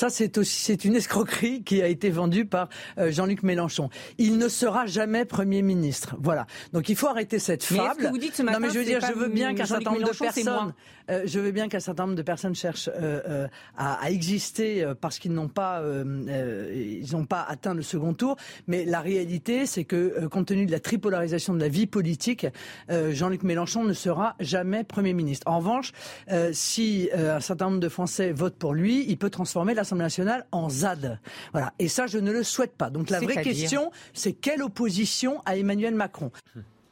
Ça, 0.01 0.09
c'est 0.09 0.37
aussi 0.37 0.59
c'est 0.59 0.83
une 0.83 0.97
escroquerie 0.97 1.63
qui 1.63 1.81
a 1.81 1.87
été 1.87 2.09
vendue 2.09 2.45
par 2.45 2.67
euh, 2.97 3.11
Jean-Luc 3.11 3.43
Mélenchon. 3.43 3.89
Il 4.17 4.37
ne 4.37 4.49
sera 4.49 4.85
jamais 4.87 5.23
Premier 5.23 5.61
ministre. 5.61 6.17
Voilà. 6.19 6.47
Donc 6.73 6.89
il 6.89 6.97
faut 6.97 7.07
arrêter 7.07 7.39
cette 7.39 7.63
fable. 7.63 8.01
Mais 8.01 8.09
vous 8.09 8.17
dites 8.17 8.35
ce 8.35 8.43
matin, 8.43 8.59
non, 8.59 8.67
mais 8.67 8.73
je 8.73 8.79
veux 8.79 8.83
dire, 8.83 8.99
je 8.99 9.17
veux 9.17 9.29
bien 9.29 9.55
qu'un 9.55 9.65
certain 9.65 9.91
nombre 9.91 10.11
de 10.11 10.17
personnes, 10.17 10.73
euh, 11.09 11.21
je 11.23 11.39
veux 11.39 11.51
bien 11.51 11.69
qu'un 11.69 11.79
certain 11.79 12.07
nombre 12.07 12.17
de 12.17 12.23
personnes 12.23 12.55
cherchent 12.55 12.89
euh, 12.93 13.47
à, 13.77 13.93
à, 14.03 14.09
exister 14.09 14.85
parce 14.99 15.17
qu'ils 15.17 15.31
n'ont 15.31 15.47
pas, 15.47 15.81
ils 15.81 17.07
n'ont 17.13 17.25
pas 17.25 17.45
atteint 17.47 17.73
le 17.73 17.81
second 17.81 18.13
tour. 18.13 18.35
Mais 18.67 18.83
la 18.83 18.99
réalité, 18.99 19.65
c'est 19.65 19.85
que 19.85 20.27
compte 20.27 20.47
tenu 20.47 20.65
de 20.65 20.73
la 20.73 20.81
tripolarisation 20.81 21.53
de 21.53 21.61
la 21.61 21.69
vie 21.69 21.87
politique, 21.87 22.47
Jean-Luc 22.89 23.43
Mélenchon 23.43 23.85
ne 23.85 23.93
sera 23.93 24.35
jamais 24.41 24.83
Premier 24.83 25.13
ministre. 25.13 25.47
En 25.49 25.59
revanche, 25.59 25.93
si 26.51 27.09
un 27.13 27.39
certain 27.39 27.69
nombre 27.69 27.79
de 27.79 27.89
Français 27.89 28.33
votent 28.33 28.57
pour 28.57 28.73
lui, 28.73 29.05
il 29.07 29.17
peut 29.17 29.29
transformer 29.29 29.73
la 29.73 29.84
l'Assemblée 29.85 30.05
nationale 30.05 30.45
en 30.51 30.69
ZAD. 30.69 31.19
Voilà. 31.51 31.73
Et 31.79 31.87
ça, 31.87 32.07
je 32.07 32.17
ne 32.17 32.31
le 32.31 32.43
souhaite 32.43 32.75
pas. 32.75 32.89
Donc 32.89 33.09
la 33.09 33.19
vraie 33.19 33.41
question, 33.43 33.91
c'est 34.13 34.33
quelle 34.33 34.63
opposition 34.63 35.41
à 35.45 35.57
Emmanuel 35.57 35.93
Macron? 35.93 36.31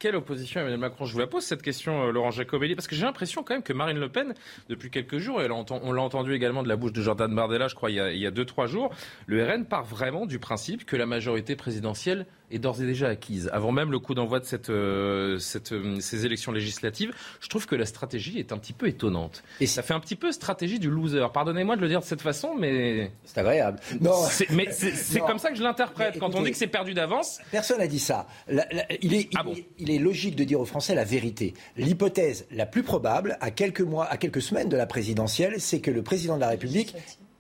Quelle 0.03 0.17
opposition 0.17 0.59
Emmanuel 0.59 0.81
Macron? 0.81 1.05
Je 1.05 1.13
vous 1.13 1.19
la 1.19 1.27
pose 1.27 1.45
cette 1.45 1.61
question, 1.61 2.03
euh, 2.03 2.11
Laurent 2.11 2.29
Jacobelli, 2.29 2.75
parce 2.75 2.87
que 2.87 2.95
j'ai 2.95 3.05
l'impression 3.05 3.41
quand 3.41 3.53
même 3.53 3.63
que 3.63 3.71
Marine 3.71 3.97
Le 3.97 4.09
Pen, 4.09 4.33
depuis 4.67 4.89
quelques 4.89 5.17
jours, 5.17 5.41
et 5.41 5.49
on 5.49 5.93
l'a 5.93 6.01
entendu 6.01 6.33
également 6.33 6.61
de 6.61 6.67
la 6.67 6.75
bouche 6.75 6.91
de 6.91 7.01
Jordan 7.01 7.33
Bardella, 7.33 7.69
je 7.69 7.75
crois, 7.75 7.89
il 7.89 7.95
y 7.95 8.01
a, 8.01 8.11
il 8.11 8.19
y 8.19 8.27
a 8.27 8.31
deux, 8.31 8.43
trois 8.43 8.67
jours, 8.67 8.93
le 9.27 9.41
RN 9.45 9.63
part 9.63 9.85
vraiment 9.85 10.25
du 10.25 10.39
principe 10.39 10.83
que 10.83 10.97
la 10.97 11.05
majorité 11.05 11.55
présidentielle 11.55 12.25
est 12.53 12.59
d'ores 12.59 12.81
et 12.81 12.85
déjà 12.85 13.07
acquise. 13.07 13.49
Avant 13.51 13.71
même 13.71 13.91
le 13.91 13.99
coup 13.99 14.13
d'envoi 14.13 14.39
de 14.39 14.45
cette, 14.45 14.69
euh, 14.69 15.39
cette, 15.39 15.71
euh, 15.71 15.99
ces 15.99 16.25
élections 16.25 16.51
législatives, 16.51 17.11
je 17.41 17.49
trouve 17.49 17.65
que 17.65 17.75
la 17.75 17.85
stratégie 17.85 18.39
est 18.39 18.51
un 18.51 18.57
petit 18.57 18.73
peu 18.73 18.87
étonnante. 18.87 19.43
Et 19.59 19.67
ça 19.67 19.81
fait 19.81 19.93
un 19.93 19.99
petit 19.99 20.15
peu 20.15 20.31
stratégie 20.31 20.79
du 20.79 20.89
loser. 20.89 21.25
Pardonnez-moi 21.33 21.75
de 21.75 21.81
le 21.81 21.87
dire 21.87 21.99
de 21.99 22.05
cette 22.05 22.21
façon, 22.21 22.55
mais... 22.57 23.11
C'est 23.25 23.39
agréable. 23.39 23.79
Non. 23.99 24.13
Mais 24.51 24.67
c'est 24.71 25.19
comme 25.19 25.39
ça 25.39 25.49
que 25.49 25.57
je 25.57 25.63
l'interprète. 25.63 26.19
Quand 26.19 26.35
on 26.35 26.41
dit 26.41 26.51
que 26.51 26.57
c'est 26.57 26.67
perdu 26.67 26.93
d'avance... 26.93 27.39
Personne 27.51 27.79
n'a 27.79 27.87
dit 27.87 27.99
ça. 27.99 28.27
il, 28.47 29.13
est, 29.13 29.29
ah 29.35 29.43
il, 29.79 29.91
est, 29.91 29.92
logique 29.99 30.35
de 30.35 30.43
dire 30.43 30.59
aux 30.59 30.65
Français 30.65 30.95
la 30.95 31.03
vérité. 31.03 31.53
L'hypothèse 31.77 32.45
la 32.51 32.65
plus 32.65 32.83
probable, 32.83 33.37
à 33.41 33.51
quelques 33.51 33.81
mois, 33.81 34.05
à 34.05 34.17
quelques 34.17 34.41
semaines 34.41 34.69
de 34.69 34.77
la 34.77 34.85
présidentielle, 34.85 35.59
c'est 35.59 35.79
que 35.79 35.91
le 35.91 36.03
président 36.03 36.35
de 36.35 36.41
la 36.41 36.49
République 36.49 36.95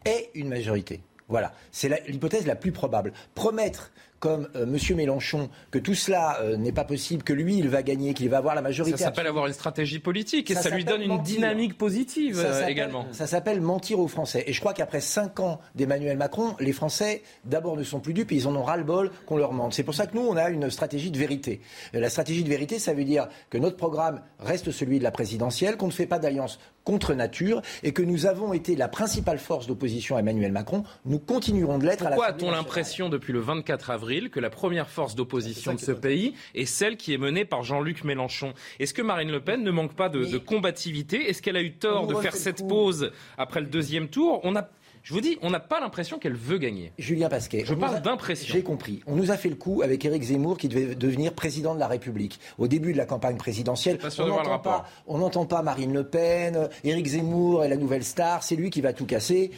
ait 0.05 0.29
une 0.33 0.49
majorité. 0.49 1.01
Voilà, 1.29 1.53
c'est 1.71 2.07
l'hypothèse 2.07 2.45
la 2.45 2.55
plus 2.55 2.71
probable. 2.71 3.13
Promettre 3.33 3.91
comme 4.23 4.47
euh, 4.55 4.63
M. 4.63 4.95
Mélenchon 4.95 5.49
que 5.69 5.77
tout 5.77 5.95
cela 5.95 6.39
euh, 6.39 6.55
n'est 6.55 6.71
pas 6.71 6.85
possible, 6.85 7.23
que 7.23 7.33
lui, 7.33 7.57
il 7.57 7.67
va 7.67 7.83
gagner, 7.83 8.13
qu'il 8.13 8.29
va 8.29 8.37
avoir 8.37 8.55
la 8.55 8.61
majorité. 8.61 8.95
Ça 8.95 9.07
s'appelle 9.07 9.27
avoir 9.27 9.47
une 9.47 9.53
stratégie 9.53 9.99
politique 9.99 10.49
et 10.49 10.55
ça, 10.55 10.69
lui 10.69 10.85
donne 10.85 11.01
une 11.01 11.21
dynamique 11.21 11.77
positive 11.77 12.39
euh, 12.39 12.65
également. 12.65 13.05
Ça 13.11 13.27
s'appelle 13.27 13.59
mentir 13.59 13.99
aux 13.99 14.07
Français. 14.07 14.45
Et 14.47 14.53
je 14.53 14.61
crois 14.61 14.73
qu'après 14.73 15.01
cinq 15.01 15.41
ans 15.41 15.59
d'Emmanuel 15.75 16.15
Macron, 16.15 16.55
les 16.61 16.71
Français, 16.71 17.21
d'abord, 17.43 17.75
ne 17.75 17.83
sont 17.83 17.99
plus 17.99 18.13
dupes 18.13 18.31
et 18.31 18.35
ils 18.35 18.47
en 18.47 18.55
ont 18.55 18.63
ras-le-bol 18.63 19.11
qu'on 19.25 19.35
leur 19.35 19.51
mente. 19.51 19.73
C'est 19.73 19.83
pour 19.83 19.93
ça 19.93 20.07
que 20.07 20.15
nous, 20.15 20.25
on 20.25 20.37
a 20.37 20.49
une 20.49 20.69
stratégie 20.69 21.11
de 21.11 21.19
vérité. 21.19 21.59
La 21.91 22.09
stratégie 22.09 22.45
de 22.45 22.49
vérité, 22.49 22.79
ça 22.79 22.93
veut 22.93 23.03
dire 23.03 23.27
que 23.49 23.57
notre 23.57 23.75
programme 23.75 24.21
reste 24.39 24.71
celui 24.71 24.99
de 24.99 25.03
la 25.03 25.11
présidentielle, 25.11 25.75
qu'on 25.75 25.87
ne 25.87 25.91
fait 25.91 26.07
pas 26.07 26.19
d'alliance 26.19 26.59
contre 26.83 27.13
nature 27.13 27.61
et 27.83 27.93
que 27.93 28.01
nous 28.01 28.25
avons 28.25 28.53
été 28.53 28.75
la 28.75 28.87
principale 28.87 29.39
force 29.39 29.67
d'opposition 29.67 30.15
à 30.15 30.19
Emmanuel 30.19 30.51
Macron. 30.51 30.83
Nous 31.05 31.19
continuerons 31.19 31.77
de 31.77 31.85
l'être 31.85 32.05
à 32.05 32.09
la 32.09 32.15
Pourquoi 32.15 32.33
a-t-on 32.33 32.51
l'impression 32.51 33.09
depuis 33.09 33.33
le 33.33 33.39
24 33.39 33.89
avril 33.89 34.29
que 34.29 34.39
la 34.39 34.49
première 34.49 34.89
force 34.89 35.15
d'opposition 35.15 35.73
de 35.73 35.79
ce 35.79 35.91
pays 35.91 36.33
est 36.55 36.65
celle 36.65 36.97
qui 36.97 37.13
est 37.13 37.17
menée 37.17 37.45
par 37.45 37.63
Jean-Luc 37.63 38.03
Mélenchon? 38.03 38.53
Est-ce 38.79 38.93
que 38.93 39.01
Marine 39.01 39.31
Le 39.31 39.39
Pen 39.39 39.63
ne 39.63 39.71
manque 39.71 39.93
pas 39.93 40.09
de, 40.09 40.25
de 40.25 40.37
combativité? 40.37 41.29
Est-ce 41.29 41.41
qu'elle 41.41 41.57
a 41.57 41.61
eu 41.61 41.73
tort 41.73 42.07
de 42.07 42.15
faire 42.15 42.35
cette 42.35 42.67
pause 42.67 43.11
après 43.37 43.61
le 43.61 43.67
deuxième 43.67 44.09
tour? 44.09 44.41
On 44.43 44.55
a 44.55 44.67
je 45.03 45.13
vous 45.13 45.19
dis, 45.19 45.37
on 45.41 45.49
n'a 45.49 45.59
pas 45.59 45.81
l'impression 45.81 46.17
qu'elle 46.17 46.33
veut 46.33 46.57
gagner. 46.57 46.93
Julien 46.97 47.27
Pasquet. 47.27 47.65
Je 47.65 47.73
parle 47.73 48.01
d'impression. 48.01 48.53
J'ai 48.53 48.63
compris. 48.63 49.01
On 49.05 49.15
nous 49.17 49.31
a 49.31 49.37
fait 49.37 49.49
le 49.49 49.55
coup 49.55 49.81
avec 49.81 50.05
Éric 50.05 50.23
Zemmour 50.23 50.57
qui 50.57 50.69
devait 50.69 50.95
devenir 50.95 51.33
président 51.33 51.75
de 51.75 51.79
la 51.79 51.87
République. 51.87 52.39
Au 52.57 52.69
début 52.69 52.93
de 52.93 52.97
la 52.97 53.05
campagne 53.05 53.35
présidentielle, 53.35 53.99
on 54.17 54.27
n'entend 54.27 54.59
pas, 54.59 54.85
on 55.05 55.45
pas 55.45 55.61
Marine 55.61 55.93
Le 55.93 56.05
Pen, 56.05 56.69
Éric 56.85 57.07
Zemmour 57.07 57.65
est 57.65 57.67
la 57.67 57.75
nouvelle 57.75 58.05
star, 58.05 58.43
c'est 58.43 58.55
lui 58.55 58.69
qui 58.69 58.79
va 58.79 58.93
tout 58.93 59.05
casser. 59.05 59.51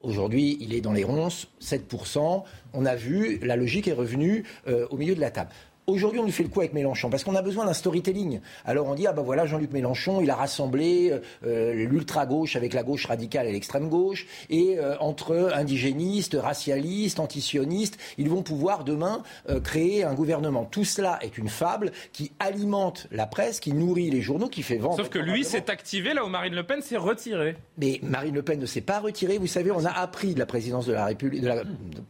Aujourd'hui, 0.00 0.56
il 0.60 0.74
est 0.74 0.80
dans 0.80 0.92
les 0.92 1.04
ronces, 1.04 1.48
7%. 1.60 2.44
On 2.72 2.86
a 2.86 2.94
vu, 2.94 3.40
la 3.42 3.56
logique 3.56 3.88
est 3.88 3.92
revenue 3.92 4.44
euh, 4.66 4.86
au 4.90 4.96
milieu 4.96 5.14
de 5.14 5.20
la 5.20 5.30
table. 5.30 5.50
Aujourd'hui, 5.88 6.20
on 6.20 6.26
nous 6.26 6.32
fait 6.32 6.42
le 6.42 6.50
coup 6.50 6.60
avec 6.60 6.74
Mélenchon 6.74 7.08
parce 7.08 7.24
qu'on 7.24 7.34
a 7.34 7.40
besoin 7.40 7.64
d'un 7.64 7.72
storytelling. 7.72 8.40
Alors 8.66 8.88
on 8.88 8.94
dit 8.94 9.06
ah 9.06 9.14
ben 9.14 9.22
voilà 9.22 9.46
Jean-Luc 9.46 9.72
Mélenchon, 9.72 10.20
il 10.20 10.28
a 10.28 10.34
rassemblé 10.34 11.10
euh, 11.10 11.20
euh, 11.46 11.72
l'ultra 11.72 12.26
gauche 12.26 12.56
avec 12.56 12.74
la 12.74 12.82
gauche 12.82 13.06
radicale 13.06 13.46
et 13.46 13.52
l'extrême 13.52 13.88
gauche 13.88 14.26
et 14.50 14.78
euh, 14.78 14.98
entre 15.00 15.50
indigénistes, 15.54 16.36
racialistes, 16.38 17.20
antisionistes, 17.20 17.98
ils 18.18 18.28
vont 18.28 18.42
pouvoir 18.42 18.84
demain 18.84 19.22
créer 19.64 20.04
un 20.04 20.12
gouvernement. 20.12 20.66
Tout 20.66 20.84
cela 20.84 21.18
est 21.22 21.38
une 21.38 21.48
fable 21.48 21.90
qui 22.12 22.32
alimente 22.38 23.06
la 23.10 23.26
presse, 23.26 23.58
qui 23.58 23.72
nourrit 23.72 24.10
les 24.10 24.20
journaux, 24.20 24.48
qui 24.48 24.62
fait 24.62 24.76
vendre. 24.76 24.98
Sauf 24.98 25.08
que 25.08 25.18
lui 25.18 25.42
s'est 25.42 25.70
activé 25.70 26.12
là 26.12 26.22
où 26.22 26.28
Marine 26.28 26.54
Le 26.54 26.64
Pen 26.64 26.82
s'est 26.82 26.98
retirée. 26.98 27.56
Mais 27.78 27.98
Marine 28.02 28.34
Le 28.34 28.42
Pen 28.42 28.60
ne 28.60 28.66
s'est 28.66 28.82
pas 28.82 29.00
retirée. 29.00 29.38
Vous 29.38 29.46
savez, 29.46 29.70
on 29.70 29.86
a 29.86 29.90
appris 29.90 30.34
de 30.34 30.38
la 30.38 30.46
présidence 30.46 30.84
de 30.84 30.92
la 30.92 31.06
République, 31.06 31.40
de 31.40 31.48
la 31.48 31.62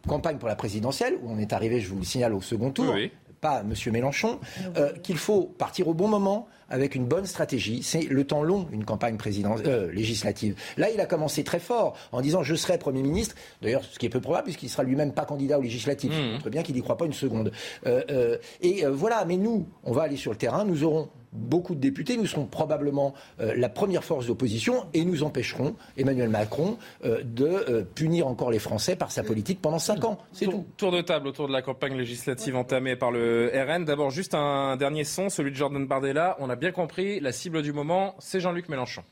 campagne 0.05 0.37
pour 0.37 0.49
la 0.49 0.55
présidentielle 0.55 1.17
où 1.23 1.31
on 1.31 1.37
est 1.37 1.53
arrivé, 1.53 1.79
je 1.79 1.87
vous 1.89 1.99
le 1.99 2.03
signale, 2.03 2.33
au 2.33 2.41
second 2.41 2.71
tour. 2.71 2.93
Oui 2.93 3.09
pas 3.39 3.61
M. 3.61 3.73
Mélenchon, 3.91 4.39
euh, 4.77 4.93
qu'il 5.03 5.17
faut 5.17 5.43
partir 5.43 5.87
au 5.87 5.93
bon 5.93 6.07
moment 6.07 6.47
avec 6.69 6.95
une 6.95 7.05
bonne 7.05 7.25
stratégie. 7.25 7.83
C'est 7.83 8.01
le 8.01 8.23
temps 8.25 8.43
long, 8.43 8.67
une 8.71 8.85
campagne 8.85 9.17
euh, 9.65 9.91
législative. 9.91 10.55
Là, 10.77 10.89
il 10.89 10.99
a 10.99 11.05
commencé 11.05 11.43
très 11.43 11.59
fort 11.59 11.95
en 12.11 12.21
disant 12.21 12.43
je 12.43 12.55
serai 12.55 12.77
Premier 12.77 13.01
ministre. 13.01 13.35
D'ailleurs, 13.61 13.83
ce 13.83 13.99
qui 13.99 14.05
est 14.05 14.09
peu 14.09 14.21
probable 14.21 14.45
puisqu'il 14.45 14.69
sera 14.69 14.83
lui-même 14.83 15.13
pas 15.13 15.25
candidat 15.25 15.59
aux 15.59 15.61
législatives. 15.63 16.11
Mmh. 16.11 16.31
montre 16.33 16.49
bien 16.49 16.63
qu'il 16.63 16.75
n'y 16.75 16.81
croit 16.81 16.97
pas 16.97 17.05
une 17.05 17.13
seconde. 17.13 17.51
Euh, 17.85 18.37
et 18.61 18.85
voilà, 18.85 19.25
mais 19.25 19.37
nous, 19.37 19.67
on 19.83 19.91
va 19.91 20.03
aller 20.03 20.17
sur 20.17 20.31
le 20.31 20.37
terrain. 20.37 20.65
Nous 20.65 20.83
aurons 20.83 21.09
beaucoup 21.31 21.75
de 21.75 21.79
députés. 21.79 22.17
Nous 22.17 22.25
serons 22.25 22.45
probablement 22.45 23.13
euh, 23.39 23.53
la 23.55 23.69
première 23.69 24.03
force 24.03 24.27
d'opposition 24.27 24.85
et 24.93 25.05
nous 25.05 25.23
empêcherons 25.23 25.75
Emmanuel 25.97 26.29
Macron 26.29 26.77
euh, 27.05 27.21
de 27.23 27.45
euh, 27.45 27.83
punir 27.83 28.27
encore 28.27 28.51
les 28.51 28.59
Français 28.59 28.95
par 28.95 29.11
sa 29.11 29.23
politique 29.23 29.61
pendant 29.61 29.79
cinq 29.79 30.03
ans. 30.05 30.17
C'est 30.31 30.45
tout. 30.45 30.65
Tour 30.77 30.91
de 30.91 31.01
table 31.01 31.27
autour 31.27 31.47
de 31.47 31.53
la 31.53 31.61
campagne 31.61 31.95
législative 31.95 32.55
entamée 32.55 32.95
par 32.95 33.11
le 33.11 33.51
RN. 33.53 33.85
D'abord, 33.85 34.11
juste 34.11 34.33
un 34.33 34.77
dernier 34.77 35.03
son, 35.03 35.29
celui 35.29 35.51
de 35.51 35.55
Jordan 35.55 35.85
Bardella. 35.85 36.37
On 36.39 36.49
a 36.49 36.55
bien 36.59 36.71
compris, 36.71 37.19
la 37.21 37.31
cible 37.31 37.61
du 37.63 37.71
moment, 37.71 38.15
c'est 38.19 38.41
Jean-Luc 38.41 38.69
Mélenchon. 38.69 39.03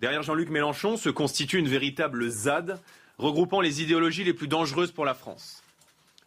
Derrière 0.00 0.22
Jean-Luc 0.22 0.48
Mélenchon 0.48 0.96
se 0.96 1.10
constitue 1.10 1.58
une 1.58 1.68
véritable 1.68 2.28
ZAD, 2.28 2.80
regroupant 3.18 3.60
les 3.60 3.82
idéologies 3.82 4.24
les 4.24 4.32
plus 4.32 4.48
dangereuses 4.48 4.90
pour 4.90 5.04
la 5.04 5.14
France. 5.14 5.62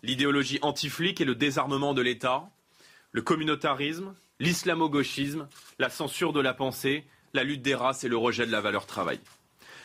l'idéologie 0.04 0.60
anti-flic 0.62 1.20
et 1.20 1.26
le 1.26 1.34
désarmement 1.34 1.96
de 1.96 2.02
l'État, 2.04 2.48
le 3.12 3.24
communautarisme, 3.24 4.14
l'islamo-gauchisme, 4.40 5.48
la 5.80 5.90
censure 5.90 6.32
de 6.32 6.40
la 6.40 6.54
pensée, 6.54 7.06
la 7.34 7.44
lutte 7.44 7.64
des 7.64 7.74
races 7.74 8.04
et 8.04 8.08
le 8.08 8.18
rejet 8.18 8.46
de 8.46 8.52
la 8.52 8.62
valeur 8.62 8.86
travail. 8.86 9.20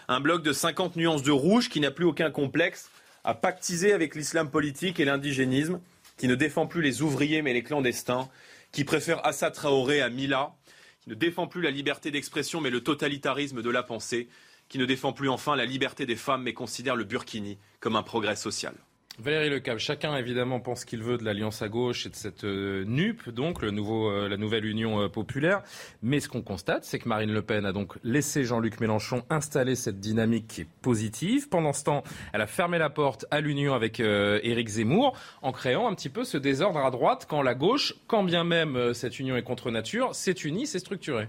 Un 0.08 0.20
bloc 0.20 0.42
de 0.42 0.52
50 0.52 0.96
nuances 0.96 1.22
de 1.22 1.30
rouge 1.30 1.70
qui 1.70 1.80
n'a 1.80 1.90
plus 1.90 2.04
aucun 2.04 2.30
complexe 2.30 2.90
à 3.24 3.32
pactiser 3.32 3.94
avec 3.94 4.14
l'islam 4.14 4.50
politique 4.50 5.00
et 5.00 5.06
l'indigénisme, 5.06 5.80
qui 6.18 6.28
ne 6.28 6.34
défend 6.34 6.66
plus 6.66 6.82
les 6.82 7.00
ouvriers 7.00 7.40
mais 7.40 7.54
les 7.54 7.62
clandestins, 7.62 8.28
qui 8.72 8.84
préfère 8.84 9.24
Assa 9.26 9.50
Traoré 9.50 10.00
à 10.00 10.08
Mila, 10.08 10.54
qui 11.00 11.10
ne 11.10 11.14
défend 11.14 11.46
plus 11.46 11.62
la 11.62 11.70
liberté 11.70 12.10
d'expression 12.10 12.60
mais 12.60 12.70
le 12.70 12.82
totalitarisme 12.82 13.62
de 13.62 13.70
la 13.70 13.82
pensée, 13.82 14.28
qui 14.68 14.78
ne 14.78 14.86
défend 14.86 15.12
plus 15.12 15.28
enfin 15.28 15.56
la 15.56 15.64
liberté 15.64 16.06
des 16.06 16.16
femmes 16.16 16.42
mais 16.42 16.54
considère 16.54 16.96
le 16.96 17.04
burkini 17.04 17.58
comme 17.80 17.96
un 17.96 18.02
progrès 18.02 18.36
social. 18.36 18.74
Valérie 19.20 19.50
Lecable, 19.50 19.78
chacun 19.78 20.16
évidemment 20.16 20.60
pense 20.60 20.86
qu'il 20.86 21.02
veut 21.02 21.18
de 21.18 21.24
l'alliance 21.24 21.60
à 21.60 21.68
gauche 21.68 22.06
et 22.06 22.08
de 22.08 22.14
cette 22.14 22.44
euh, 22.44 22.84
NUP, 22.86 23.28
donc 23.28 23.62
euh, 23.62 24.28
la 24.28 24.36
nouvelle 24.38 24.64
Union 24.64 25.02
euh, 25.02 25.08
populaire. 25.08 25.62
Mais 26.02 26.20
ce 26.20 26.28
qu'on 26.28 26.40
constate, 26.40 26.84
c'est 26.84 26.98
que 26.98 27.06
Marine 27.06 27.32
Le 27.32 27.42
Pen 27.42 27.66
a 27.66 27.72
donc 27.72 27.94
laissé 28.02 28.44
Jean-Luc 28.44 28.80
Mélenchon 28.80 29.22
installer 29.28 29.76
cette 29.76 30.00
dynamique 30.00 30.48
qui 30.48 30.60
est 30.62 30.68
positive. 30.80 31.50
Pendant 31.50 31.74
ce 31.74 31.84
temps, 31.84 32.02
elle 32.32 32.40
a 32.40 32.46
fermé 32.46 32.78
la 32.78 32.88
porte 32.88 33.26
à 33.30 33.42
l'union 33.42 33.74
avec 33.74 34.00
Éric 34.00 34.68
Zemmour 34.68 35.14
en 35.42 35.52
créant 35.52 35.86
un 35.86 35.94
petit 35.94 36.08
peu 36.08 36.24
ce 36.24 36.38
désordre 36.38 36.78
à 36.78 36.90
droite 36.90 37.26
quand 37.28 37.42
la 37.42 37.54
gauche, 37.54 37.94
quand 38.06 38.24
bien 38.24 38.44
même 38.44 38.94
cette 38.94 39.18
union 39.18 39.36
est 39.36 39.42
contre 39.42 39.70
nature, 39.70 40.14
s'est 40.14 40.32
unie, 40.32 40.66
s'est 40.66 40.78
structurée. 40.78 41.28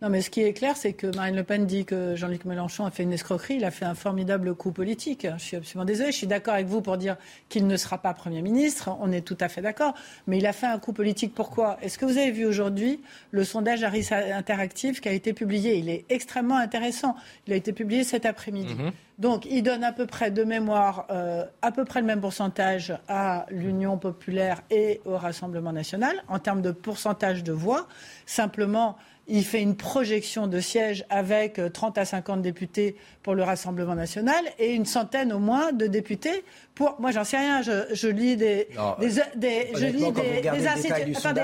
Non, 0.00 0.10
mais 0.10 0.20
ce 0.20 0.30
qui 0.30 0.42
est 0.42 0.52
clair, 0.52 0.76
c'est 0.76 0.92
que 0.92 1.08
Marine 1.16 1.34
Le 1.34 1.42
Pen 1.42 1.66
dit 1.66 1.84
que 1.84 2.14
Jean-Luc 2.14 2.44
Mélenchon 2.44 2.84
a 2.84 2.92
fait 2.92 3.02
une 3.02 3.12
escroquerie. 3.12 3.56
Il 3.56 3.64
a 3.64 3.72
fait 3.72 3.84
un 3.84 3.96
formidable 3.96 4.54
coup 4.54 4.70
politique. 4.70 5.26
Je 5.38 5.42
suis 5.42 5.56
absolument 5.56 5.84
désolée. 5.84 6.12
Je 6.12 6.16
suis 6.16 6.28
d'accord 6.28 6.54
avec 6.54 6.68
vous 6.68 6.80
pour 6.80 6.98
dire 6.98 7.16
qu'il 7.48 7.66
ne 7.66 7.76
sera 7.76 7.98
pas 7.98 8.14
Premier 8.14 8.40
ministre. 8.40 8.96
On 9.00 9.10
est 9.10 9.22
tout 9.22 9.36
à 9.40 9.48
fait 9.48 9.60
d'accord. 9.60 9.94
Mais 10.28 10.38
il 10.38 10.46
a 10.46 10.52
fait 10.52 10.66
un 10.66 10.78
coup 10.78 10.92
politique. 10.92 11.34
Pourquoi? 11.34 11.78
Est-ce 11.82 11.98
que 11.98 12.04
vous 12.04 12.16
avez 12.16 12.30
vu 12.30 12.46
aujourd'hui 12.46 13.00
le 13.32 13.42
sondage 13.42 13.82
Harris 13.82 14.06
Interactive 14.12 15.00
qui 15.00 15.08
a 15.08 15.12
été 15.12 15.32
publié? 15.32 15.78
Il 15.78 15.88
est 15.88 16.04
extrêmement 16.10 16.58
intéressant. 16.58 17.16
Il 17.48 17.52
a 17.52 17.56
été 17.56 17.72
publié 17.72 18.04
cet 18.04 18.24
après-midi. 18.24 18.76
Mhm. 18.76 18.92
Donc, 19.18 19.46
il 19.50 19.64
donne 19.64 19.82
à 19.82 19.90
peu 19.90 20.06
près 20.06 20.30
de 20.30 20.44
mémoire, 20.44 21.06
euh, 21.10 21.44
à 21.60 21.72
peu 21.72 21.84
près 21.84 22.00
le 22.00 22.06
même 22.06 22.20
pourcentage 22.20 22.96
à 23.08 23.46
l'Union 23.50 23.98
populaire 23.98 24.62
et 24.70 25.00
au 25.04 25.16
Rassemblement 25.16 25.72
national 25.72 26.22
en 26.28 26.38
termes 26.38 26.62
de 26.62 26.70
pourcentage 26.70 27.42
de 27.42 27.52
voix. 27.52 27.88
Simplement, 28.26 28.96
il 29.28 29.44
fait 29.44 29.60
une 29.60 29.76
projection 29.76 30.46
de 30.46 30.58
sièges 30.58 31.04
avec 31.10 31.60
30 31.72 31.98
à 31.98 32.04
50 32.04 32.42
députés 32.42 32.96
pour 33.28 33.34
le 33.34 33.42
Rassemblement 33.42 33.94
national 33.94 34.42
et 34.58 34.72
une 34.72 34.86
centaine 34.86 35.34
au 35.34 35.38
moins 35.38 35.70
de 35.72 35.86
députés 35.86 36.44
pour. 36.74 36.98
Moi, 36.98 37.10
j'en 37.10 37.24
sais 37.24 37.36
rien. 37.36 37.60
Je, 37.60 37.84
je 37.92 38.08
lis 38.08 38.36
des, 38.38 38.68
Non, 38.74 38.96
des, 38.98 39.18
euh, 39.18 39.22
des- 39.36 39.68
je 39.74 39.84
lis 39.84 40.10
des, 40.12 40.40
des 40.50 40.66
instituts- 40.66 41.14
Attendez, 41.14 41.42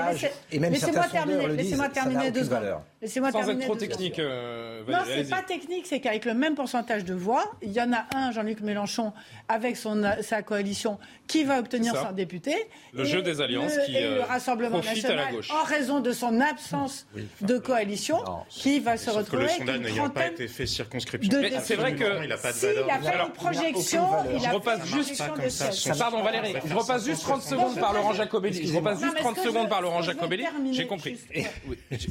laissez-moi 0.51 1.03
terminer. 1.11 1.47
Laissez-moi 1.49 1.89
terminer 1.89 2.31
deux 2.31 2.43
secondes. 2.45 2.63
Laissez-moi 3.03 3.31
Sans 3.31 3.37
terminer 3.37 3.59
être 3.59 3.65
trop 3.67 3.75
deux 3.75 3.81
secondes. 3.81 3.97
technique, 3.97 4.17
euh, 4.17 4.81
Non, 4.87 4.97
c'est 5.05 5.29
pas 5.29 5.43
technique, 5.43 5.85
c'est 5.85 5.99
qu'avec 5.99 6.25
le 6.25 6.33
même 6.33 6.55
pourcentage 6.55 7.05
de 7.05 7.13
voix, 7.13 7.43
il 7.61 7.71
y 7.71 7.79
en 7.79 7.93
a 7.93 8.05
un, 8.15 8.31
Jean-Luc 8.31 8.61
Mélenchon, 8.61 9.13
avec 9.47 9.77
son, 9.77 10.01
sa 10.21 10.41
coalition, 10.41 10.97
qui 11.27 11.43
va 11.43 11.59
obtenir 11.59 11.91
C'est 11.93 11.99
ça. 11.99 12.07
100 12.07 12.13
députés. 12.13 12.55
Le 12.93 13.03
Et 13.03 13.05
jeu 13.05 13.21
des 13.21 13.41
alliances 13.41 13.75
le- 13.75 13.85
qui, 13.85 13.95
et 13.95 14.01
le 14.01 14.21
euh, 14.21 14.23
Rassemblement 14.23 14.79
profite 14.79 15.05
à 15.05 15.09
la 15.09 15.15
national, 15.17 15.35
gauche. 15.35 15.51
en 15.51 15.63
raison 15.65 15.99
de 15.99 16.11
son 16.11 16.41
absence 16.41 17.05
de 17.41 17.57
coalition, 17.59 18.17
qui 18.49 18.79
va 18.79 18.97
se 18.97 19.05
Sauf 19.05 19.13
que 19.13 19.19
retrouver 19.19 19.43
le 19.43 19.49
avec 19.49 19.57
sondage 19.59 19.75
une 19.75 19.83
n'ayant 19.83 20.03
pas 20.09 20.21
trentaine 20.21 20.33
été 20.33 20.47
fait 20.47 20.65
circonscription. 20.65 21.29
C'est 21.75 21.81
vrai 21.81 21.95
que 21.95 22.23
il 22.23 22.29
n'a 22.29 22.37
pas 22.37 22.51
de 22.51 22.57
Si, 22.57 22.65
valeur. 22.65 22.85
il 22.87 22.91
a 22.91 22.99
fait 22.99 23.07
Alors, 23.07 23.27
une 23.27 23.33
projection, 23.33 24.07
il 24.33 24.39
Je 24.39 24.45
a 24.45 24.51
repasse 24.51 24.79
fait 24.81 24.87
une 24.87 25.03
juste, 25.03 25.17
projection 25.17 25.35
de 25.35 25.49
sièges. 25.49 25.97
pardon 25.99 26.23
Valérie, 26.23 26.55
je 26.65 26.73
repasse 26.73 27.05
juste 27.05 27.21
30 27.23 27.41
secondes 27.43 27.79
par 27.79 27.93
Laurent 27.93 28.13
Jacobelli. 28.13 28.67
Je 28.67 28.75
repasse 28.75 28.99
juste 29.01 29.13
mais 29.13 29.19
ce 29.19 29.23
30 29.23 29.35
que 29.35 29.41
je- 29.43 29.47
secondes 29.47 29.69
par 29.69 29.81
Laurent 29.81 30.01
Jacobelli. 30.01 30.45
J'ai 30.71 30.87
compris. 30.87 31.19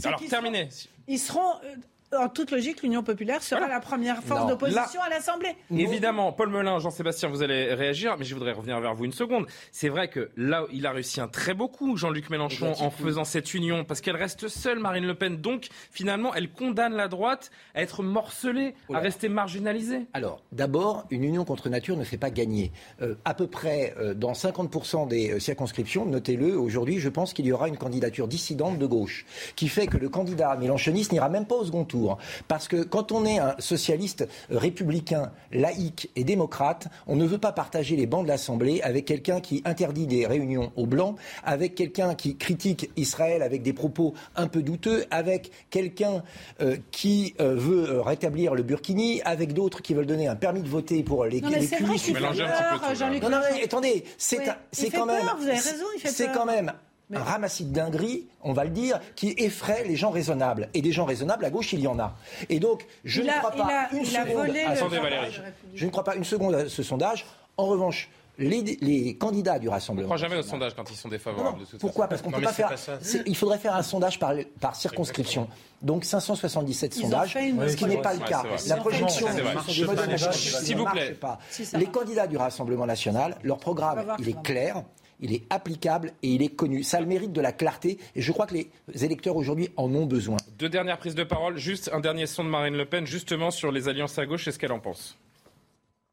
Alors 0.04 0.20
terminez. 0.28 0.68
Ils 1.06 1.18
seront, 1.18 1.40
euh, 1.64 1.74
en 2.16 2.28
toute 2.28 2.50
logique, 2.50 2.82
l'Union 2.82 3.02
populaire 3.02 3.42
sera 3.42 3.66
la 3.68 3.80
première 3.80 4.22
force 4.22 4.46
d'opposition 4.46 5.00
à 5.02 5.08
l'Assemblée. 5.08 5.54
Évidemment, 5.70 6.32
Paul 6.32 6.50
Melun, 6.50 6.78
Jean-Sébastien, 6.78 7.28
vous 7.28 7.42
allez 7.42 7.74
réagir, 7.74 8.16
mais 8.18 8.24
je 8.24 8.34
voudrais 8.34 8.52
revenir 8.52 8.80
vers 8.80 8.94
vous 8.94 9.04
une 9.04 9.12
seconde. 9.12 9.46
C'est 9.72 9.88
vrai 9.88 10.08
que 10.08 10.30
là, 10.36 10.64
il 10.72 10.86
a 10.86 10.92
réussi 10.92 11.20
un 11.20 11.28
très 11.28 11.54
beau 11.54 11.68
coup, 11.68 11.96
Jean-Luc 11.96 12.30
Mélenchon, 12.30 12.72
en 12.80 12.90
faisant 12.90 13.24
cette 13.24 13.54
union, 13.54 13.84
parce 13.84 14.00
qu'elle 14.00 14.16
reste 14.16 14.48
seule, 14.48 14.78
Marine 14.78 15.06
Le 15.06 15.14
Pen. 15.14 15.36
Donc, 15.36 15.68
finalement, 15.90 16.34
elle 16.34 16.50
condamne 16.50 16.94
la 16.94 17.08
droite 17.08 17.50
à 17.74 17.82
être 17.82 18.02
morcelée, 18.02 18.74
à 18.92 18.98
rester 18.98 19.28
marginalisée. 19.28 20.06
Alors, 20.12 20.42
d'abord, 20.52 21.06
une 21.10 21.24
union 21.24 21.44
contre 21.44 21.68
nature 21.68 21.96
ne 21.96 22.04
fait 22.04 22.16
pas 22.16 22.30
gagner. 22.30 22.72
Euh, 23.02 23.14
à 23.24 23.34
peu 23.34 23.46
près 23.46 23.94
euh, 23.98 24.14
dans 24.14 24.32
50% 24.32 25.08
des 25.08 25.32
euh, 25.32 25.38
circonscriptions, 25.40 26.06
notez-le, 26.06 26.58
aujourd'hui, 26.58 26.98
je 26.98 27.08
pense 27.08 27.32
qu'il 27.32 27.46
y 27.46 27.52
aura 27.52 27.68
une 27.68 27.76
candidature 27.76 28.28
dissidente 28.28 28.78
de 28.78 28.86
gauche, 28.86 29.26
qui 29.56 29.68
fait 29.68 29.86
que 29.86 29.96
le 29.96 30.08
candidat 30.08 30.56
mélenchoniste 30.56 31.12
n'ira 31.12 31.28
même 31.28 31.46
pas 31.46 31.56
au 31.56 31.64
second 31.64 31.84
tour. 31.84 32.03
Parce 32.48 32.68
que 32.68 32.82
quand 32.82 33.12
on 33.12 33.24
est 33.24 33.38
un 33.38 33.54
socialiste 33.58 34.28
républicain, 34.50 35.32
laïque 35.52 36.10
et 36.16 36.24
démocrate, 36.24 36.88
on 37.06 37.16
ne 37.16 37.26
veut 37.26 37.38
pas 37.38 37.52
partager 37.52 37.96
les 37.96 38.06
bancs 38.06 38.24
de 38.24 38.28
l'Assemblée 38.28 38.80
avec 38.82 39.04
quelqu'un 39.04 39.40
qui 39.40 39.62
interdit 39.64 40.06
des 40.06 40.26
réunions 40.26 40.72
aux 40.76 40.86
blancs, 40.86 41.16
avec 41.44 41.74
quelqu'un 41.74 42.14
qui 42.14 42.36
critique 42.36 42.90
Israël 42.96 43.42
avec 43.42 43.62
des 43.62 43.72
propos 43.72 44.14
un 44.36 44.46
peu 44.46 44.62
douteux, 44.62 45.04
avec 45.10 45.50
quelqu'un 45.70 46.22
euh, 46.60 46.76
qui 46.90 47.34
euh, 47.40 47.54
veut 47.54 47.88
euh, 47.90 48.02
rétablir 48.02 48.54
le 48.54 48.62
burkini, 48.62 49.22
avec 49.22 49.52
d'autres 49.52 49.82
qui 49.82 49.94
veulent 49.94 50.06
donner 50.06 50.28
un 50.28 50.36
permis 50.36 50.62
de 50.62 50.68
voter 50.68 51.02
pour 51.02 51.24
les, 51.24 51.40
Non, 51.40 51.50
mais 51.50 51.60
les 51.60 51.66
c'est 51.66 51.76
QI 51.76 51.84
vrai 51.84 51.96
qu'il 51.96 52.16
fait 52.16 52.20
supérieurs. 52.20 52.80
peur, 52.80 52.94
Jean-Luc 52.94 53.22
Non, 53.22 53.30
non, 53.30 53.40
mais 53.54 53.64
attendez, 53.64 54.04
c'est 54.18 54.38
Oui, 54.38 54.90
quand 54.92 55.06
même, 55.06 55.24
peur, 55.24 55.36
vous 55.38 55.44
avez 55.44 55.58
raison, 55.58 55.84
il 55.96 56.00
fait 56.00 56.08
c'est 56.08 56.32
quand 56.32 56.46
même 56.46 56.72
un 57.12 57.22
ramassis 57.22 57.64
de 57.66 57.72
dingueries, 57.74 58.26
on 58.42 58.52
va 58.52 58.64
le 58.64 58.70
dire, 58.70 58.98
qui 59.14 59.34
effraie 59.38 59.84
les 59.84 59.96
gens 59.96 60.10
raisonnables. 60.10 60.68
Et 60.74 60.82
des 60.82 60.92
gens 60.92 61.04
raisonnables, 61.04 61.44
à 61.44 61.50
gauche, 61.50 61.72
il 61.72 61.80
y 61.80 61.86
en 61.86 61.98
a. 61.98 62.16
Et 62.48 62.58
donc, 62.60 62.86
je 63.04 63.20
Il 63.20 63.26
ne 63.26 63.32
a- 63.32 63.38
crois 63.38 63.50
pas 63.52 63.64
a- 63.90 63.94
une 63.94 64.04
seconde 64.04 64.40
à 64.40 64.46
le 64.46 64.52
ce 64.54 64.58
Attendez, 64.58 64.96
sondage. 64.96 65.02
Valérie. 65.02 65.40
Je 65.74 65.84
ne 65.86 65.90
crois 65.90 66.04
pas 66.04 66.14
une 66.16 66.24
seconde 66.24 66.54
à 66.54 66.68
ce 66.68 66.82
sondage. 66.82 67.26
En 67.56 67.66
revanche, 67.66 68.08
les, 68.36 68.62
les 68.80 69.16
candidats 69.16 69.60
du 69.60 69.68
On 69.68 69.70
ne 69.70 69.74
Rassemblement. 69.74 70.08
croit 70.08 70.16
jamais 70.16 70.36
au 70.36 70.42
sondage 70.42 70.74
quand 70.74 70.90
ils 70.90 70.96
sont 70.96 71.08
défavorables. 71.08 71.50
Non, 71.50 71.52
non. 71.56 71.60
de 71.60 71.70
toute 71.70 71.78
Pourquoi 71.80 72.08
façon. 72.08 72.08
Parce 72.08 72.22
qu'on 72.22 72.30
Non, 72.30 72.38
peut 72.38 72.44
pas 72.44 72.52
faire. 72.52 73.22
Il 73.26 73.36
faudrait 73.36 73.58
faire 73.58 73.76
un 73.76 73.82
sondage 73.84 74.18
par, 74.18 74.32
par 74.60 74.74
circonscription. 74.74 75.46
Donc 75.82 76.04
577 76.04 76.96
Ils 76.96 77.02
sondages, 77.02 77.36
une- 77.36 77.68
ce 77.68 77.76
qui 77.76 77.84
n'est 77.84 77.98
pas 78.00 78.14
le 78.14 78.20
Ouais, 78.20 78.26
cas. 78.28 78.42
vrai. 78.42 78.56
La 78.66 78.76
projection, 78.76 79.28
s'il 79.68 80.76
vous 80.76 80.84
ne 80.84 80.90
plaît. 80.90 81.10
pas. 81.12 81.38
Si, 81.50 81.64
Les 81.76 81.86
candidats 81.86 82.26
du 82.26 82.36
Rassemblement 82.36 82.86
national, 82.86 83.36
leur 83.44 83.58
programme, 83.58 84.04
il 84.18 84.28
est 84.30 84.42
clair. 84.42 84.82
Il 85.20 85.32
est 85.32 85.42
applicable 85.50 86.12
et 86.22 86.28
il 86.28 86.42
est 86.42 86.54
connu. 86.54 86.82
Ça 86.82 87.00
le 87.00 87.06
mérite 87.06 87.32
de 87.32 87.40
la 87.40 87.52
clarté 87.52 87.98
et 88.14 88.20
je 88.20 88.32
crois 88.32 88.46
que 88.46 88.54
les 88.54 89.04
électeurs 89.04 89.36
aujourd'hui 89.36 89.68
en 89.76 89.94
ont 89.94 90.06
besoin. 90.06 90.36
Deux 90.58 90.68
dernières 90.68 90.98
prises 90.98 91.14
de 91.14 91.24
parole. 91.24 91.56
Juste 91.58 91.90
un 91.92 92.00
dernier 92.00 92.26
son 92.26 92.44
de 92.44 92.48
Marine 92.48 92.76
Le 92.76 92.84
Pen, 92.84 93.06
justement 93.06 93.50
sur 93.50 93.72
les 93.72 93.88
alliances 93.88 94.18
à 94.18 94.26
gauche 94.26 94.48
et 94.48 94.52
ce 94.52 94.58
qu'elle 94.58 94.72
en 94.72 94.80
pense? 94.80 95.16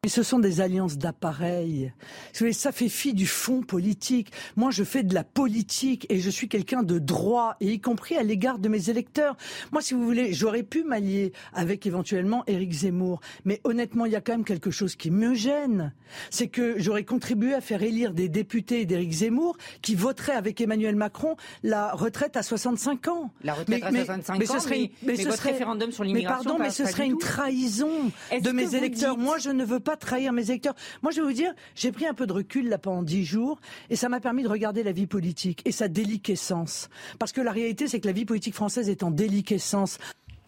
Mais 0.03 0.09
ce 0.09 0.23
sont 0.23 0.39
des 0.39 0.61
alliances 0.61 0.97
d'appareil. 0.97 1.93
Vous 2.33 2.39
savez, 2.39 2.53
Ça 2.53 2.71
fait 2.71 2.89
fi 2.89 3.13
du 3.13 3.27
fond 3.27 3.61
politique. 3.61 4.31
Moi, 4.55 4.71
je 4.71 4.83
fais 4.83 5.03
de 5.03 5.13
la 5.13 5.23
politique 5.23 6.07
et 6.09 6.19
je 6.19 6.29
suis 6.31 6.47
quelqu'un 6.49 6.81
de 6.81 6.97
droit, 6.97 7.55
et 7.59 7.73
y 7.73 7.79
compris 7.79 8.17
à 8.17 8.23
l'égard 8.23 8.57
de 8.57 8.67
mes 8.67 8.89
électeurs. 8.89 9.37
Moi, 9.71 9.83
si 9.83 9.93
vous 9.93 10.03
voulez, 10.03 10.33
j'aurais 10.33 10.63
pu 10.63 10.83
m'allier 10.83 11.33
avec 11.53 11.85
éventuellement 11.85 12.43
Éric 12.47 12.71
Zemmour. 12.71 13.21
Mais 13.45 13.61
honnêtement, 13.63 14.07
il 14.07 14.11
y 14.11 14.15
a 14.15 14.21
quand 14.21 14.31
même 14.31 14.43
quelque 14.43 14.71
chose 14.71 14.95
qui 14.95 15.11
me 15.11 15.35
gêne. 15.35 15.93
C'est 16.31 16.47
que 16.47 16.79
j'aurais 16.79 17.03
contribué 17.05 17.53
à 17.53 17.61
faire 17.61 17.83
élire 17.83 18.15
des 18.15 18.27
députés 18.27 18.87
d'Éric 18.87 19.11
Zemmour 19.11 19.55
qui 19.83 19.93
voteraient 19.93 20.31
avec 20.33 20.59
Emmanuel 20.61 20.95
Macron 20.95 21.35
la 21.61 21.91
retraite 21.93 22.37
à 22.37 22.41
65 22.41 23.07
ans. 23.07 23.29
La 23.43 23.53
retraite 23.53 23.83
à 23.83 23.91
65 23.91 24.43
ce 24.43 24.51
ans, 24.51 24.59
serait, 24.59 24.77
mais- 24.79 24.91
mais 25.13 25.15
ce 25.17 25.23
votre 25.27 25.37
serait- 25.37 25.51
référendum 25.51 25.91
sur 25.91 26.03
Mais 26.03 26.07
l'immigration, 26.07 26.43
pardon, 26.43 26.57
pas- 26.57 26.63
mais 26.63 26.69
ce 26.71 26.87
serait 26.87 27.05
une 27.05 27.19
trahison 27.19 27.91
de 28.31 28.49
mes 28.49 28.73
électeurs. 28.73 29.15
dites- 29.15 29.23
Moi, 29.23 29.37
je 29.37 29.51
ne 29.51 29.63
veux 29.63 29.79
pas 29.79 29.90
trahir 29.97 30.34
mes 30.34 30.49
électeurs. 30.49 30.75
Moi, 31.01 31.12
je 31.12 31.21
vais 31.21 31.27
vous 31.27 31.34
dire, 31.34 31.54
j'ai 31.75 31.91
pris 31.91 32.06
un 32.06 32.13
peu 32.13 32.27
de 32.27 32.34
recul 32.34 32.69
là 32.69 32.77
pendant 32.77 33.04
dix 33.04 33.25
jours 33.25 33.60
et 33.89 33.95
ça 33.95 34.10
m'a 34.10 34.19
permis 34.19 34.43
de 34.43 34.49
regarder 34.49 34.84
la 34.84 34.91
vie 34.91 35.08
politique 35.08 35.62
et 35.65 35.71
sa 35.71 35.88
déliquescence. 35.88 36.89
Parce 37.19 37.32
que 37.32 37.41
la 37.41 37.51
réalité, 37.51 37.88
c'est 37.88 37.99
que 37.99 38.08
la 38.08 38.13
vie 38.13 38.25
politique 38.25 38.56
française 38.56 38.89
est 38.89 39.04
en 39.04 39.12
déliquescence. 39.12 39.97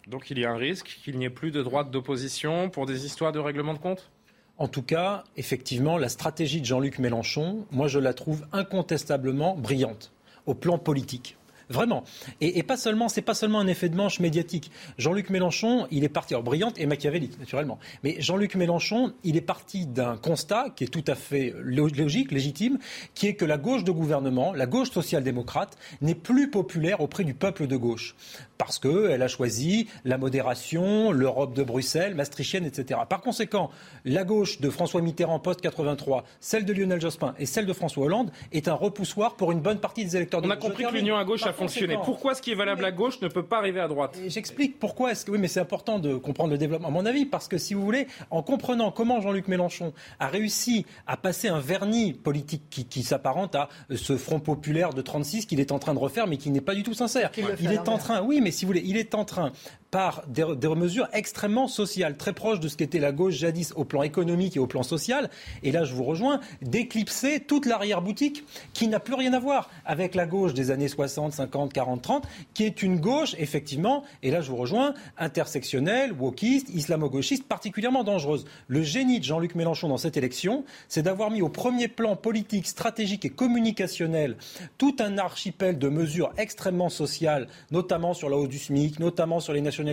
Donc 0.06 0.30
il 0.30 0.38
y 0.38 0.44
a 0.44 0.50
un 0.50 0.56
risque 0.56 1.00
qu'il 1.02 1.18
n'y 1.18 1.24
ait 1.24 1.30
plus 1.30 1.50
de 1.50 1.62
droite 1.62 1.90
d'opposition 1.90 2.68
pour 2.68 2.86
des 2.86 3.06
histoires 3.06 3.32
de 3.32 3.38
règlement 3.38 3.72
de 3.72 3.78
compte? 3.78 4.10
En 4.58 4.68
tout 4.68 4.82
cas, 4.82 5.24
effectivement, 5.36 5.98
la 5.98 6.08
stratégie 6.08 6.60
de 6.60 6.66
Jean-Luc 6.66 6.98
Mélenchon, 6.98 7.66
moi 7.70 7.88
je 7.88 7.98
la 7.98 8.14
trouve 8.14 8.46
incontestablement 8.52 9.56
brillante 9.56 10.12
au 10.46 10.54
plan 10.54 10.78
politique. 10.78 11.36
Vraiment. 11.68 12.04
Et, 12.40 12.62
pas 12.62 12.76
seulement, 12.76 13.08
c'est 13.08 13.22
pas 13.22 13.34
seulement 13.34 13.60
un 13.60 13.66
effet 13.66 13.88
de 13.88 13.96
manche 13.96 14.20
médiatique. 14.20 14.70
Jean-Luc 14.98 15.30
Mélenchon, 15.30 15.86
il 15.90 16.04
est 16.04 16.08
parti, 16.08 16.34
alors 16.34 16.44
brillante 16.44 16.78
et 16.78 16.86
machiavélique, 16.86 17.38
naturellement. 17.38 17.78
Mais 18.02 18.16
Jean-Luc 18.20 18.54
Mélenchon, 18.54 19.12
il 19.24 19.36
est 19.36 19.42
parti 19.42 19.86
d'un 19.86 20.16
constat 20.16 20.70
qui 20.76 20.84
est 20.84 20.88
tout 20.88 21.04
à 21.06 21.14
fait 21.14 21.54
logique, 21.58 22.32
légitime, 22.32 22.78
qui 23.14 23.26
est 23.26 23.34
que 23.34 23.44
la 23.44 23.58
gauche 23.58 23.84
de 23.84 23.92
gouvernement, 23.92 24.52
la 24.52 24.66
gauche 24.66 24.90
social-démocrate, 24.90 25.76
n'est 26.00 26.14
plus 26.14 26.50
populaire 26.50 27.00
auprès 27.00 27.24
du 27.24 27.34
peuple 27.34 27.66
de 27.66 27.76
gauche 27.76 28.14
parce 28.58 28.78
qu'elle 28.78 29.22
a 29.22 29.28
choisi 29.28 29.88
la 30.04 30.18
modération, 30.18 31.12
l'Europe 31.12 31.54
de 31.54 31.62
Bruxelles, 31.62 32.14
maastrichtienne, 32.14 32.64
etc. 32.64 33.00
Par 33.08 33.20
conséquent, 33.20 33.70
la 34.04 34.24
gauche 34.24 34.60
de 34.60 34.70
François 34.70 35.00
Mitterrand 35.00 35.38
post-83, 35.38 36.22
celle 36.40 36.64
de 36.64 36.72
Lionel 36.72 37.00
Jospin 37.00 37.34
et 37.38 37.46
celle 37.46 37.66
de 37.66 37.72
François 37.72 38.04
Hollande 38.04 38.30
est 38.52 38.68
un 38.68 38.74
repoussoir 38.74 39.36
pour 39.36 39.52
une 39.52 39.60
bonne 39.60 39.78
partie 39.78 40.04
des 40.04 40.16
électeurs 40.16 40.42
de 40.42 40.46
On 40.46 40.50
a 40.50 40.56
compris 40.56 40.84
que 40.84 40.94
l'union 40.94 41.16
à 41.16 41.24
gauche 41.24 41.46
a 41.46 41.52
fonctionné. 41.52 41.96
Pourquoi 42.04 42.34
ce 42.34 42.42
qui 42.42 42.52
est 42.52 42.56
valable 42.56 42.84
à 42.84 42.92
gauche 42.92 43.20
ne 43.20 43.28
peut 43.28 43.44
pas 43.44 43.58
arriver 43.58 43.80
à 43.80 43.88
droite? 43.88 44.18
J'explique 44.26 44.78
pourquoi 44.78 45.12
est-ce 45.12 45.24
que 45.24 45.30
oui, 45.30 45.38
mais 45.38 45.48
c'est 45.48 45.60
important 45.60 45.98
de 45.98 46.16
comprendre 46.16 46.50
le 46.50 46.58
développement. 46.58 46.88
À 46.88 46.90
mon 46.90 47.06
avis, 47.06 47.26
parce 47.26 47.48
que 47.48 47.58
si 47.58 47.74
vous 47.74 47.84
voulez, 47.84 48.06
en 48.30 48.42
comprenant 48.42 48.90
comment 48.90 49.20
Jean-Luc 49.20 49.48
Mélenchon 49.48 49.92
a 50.20 50.28
réussi 50.28 50.86
à 51.06 51.16
passer 51.16 51.48
un 51.48 51.60
vernis 51.60 52.12
politique 52.12 52.62
qui, 52.70 52.84
qui 52.84 53.02
s'apparente 53.02 53.54
à 53.54 53.68
ce 53.94 54.16
Front 54.16 54.40
populaire 54.40 54.94
de 54.94 55.02
36 55.02 55.46
qu'il 55.46 55.60
est 55.60 55.72
en 55.72 55.78
train 55.78 55.94
de 55.94 55.98
refaire, 55.98 56.26
mais 56.26 56.36
qui 56.36 56.50
n'est 56.50 56.60
pas 56.60 56.74
du 56.74 56.82
tout 56.82 56.94
sincère. 56.94 57.30
Il 57.60 57.72
est 57.72 57.88
en 57.88 57.98
train, 57.98 58.22
oui, 58.22 58.40
mais 58.44 58.52
si 58.52 58.64
vous 58.64 58.68
voulez, 58.68 58.82
il 58.84 58.96
est 58.96 59.14
en 59.14 59.24
train 59.24 59.52
par 59.94 60.24
des, 60.26 60.44
mesures 60.74 61.06
extrêmement 61.12 61.68
sociales, 61.68 62.16
très 62.16 62.32
proches 62.32 62.58
de 62.58 62.66
ce 62.66 62.76
qu'était 62.76 62.98
la 62.98 63.12
gauche 63.12 63.34
jadis 63.34 63.72
au 63.76 63.84
plan 63.84 64.02
économique 64.02 64.56
et 64.56 64.58
au 64.58 64.66
plan 64.66 64.82
social. 64.82 65.30
Et 65.62 65.70
là, 65.70 65.84
je 65.84 65.94
vous 65.94 66.02
rejoins, 66.02 66.40
d'éclipser 66.62 67.38
toute 67.38 67.64
l'arrière-boutique 67.64 68.42
qui 68.72 68.88
n'a 68.88 68.98
plus 68.98 69.14
rien 69.14 69.32
à 69.34 69.38
voir 69.38 69.70
avec 69.84 70.16
la 70.16 70.26
gauche 70.26 70.52
des 70.52 70.72
années 70.72 70.88
60, 70.88 71.34
50, 71.34 71.72
40, 71.72 72.02
30, 72.02 72.26
qui 72.54 72.64
est 72.64 72.82
une 72.82 72.98
gauche, 72.98 73.36
effectivement, 73.38 74.02
et 74.24 74.32
là, 74.32 74.40
je 74.40 74.50
vous 74.50 74.56
rejoins, 74.56 74.94
intersectionnelle, 75.16 76.12
wokiste, 76.12 76.70
islamo-gauchiste, 76.70 77.46
particulièrement 77.46 78.02
dangereuse. 78.02 78.46
Le 78.66 78.82
génie 78.82 79.20
de 79.20 79.24
Jean-Luc 79.24 79.54
Mélenchon 79.54 79.86
dans 79.86 79.96
cette 79.96 80.16
élection, 80.16 80.64
c'est 80.88 81.02
d'avoir 81.02 81.30
mis 81.30 81.40
au 81.40 81.48
premier 81.48 81.86
plan 81.86 82.16
politique, 82.16 82.66
stratégique 82.66 83.26
et 83.26 83.30
communicationnel 83.30 84.38
tout 84.76 84.96
un 84.98 85.18
archipel 85.18 85.78
de 85.78 85.88
mesures 85.88 86.32
extrêmement 86.36 86.88
sociales, 86.88 87.46
notamment 87.70 88.12
sur 88.12 88.28
la 88.28 88.36
hausse 88.36 88.48
du 88.48 88.58
SMIC, 88.58 88.98
notamment 88.98 89.38
sur 89.38 89.52
les 89.52 89.60
nationalités 89.60 89.83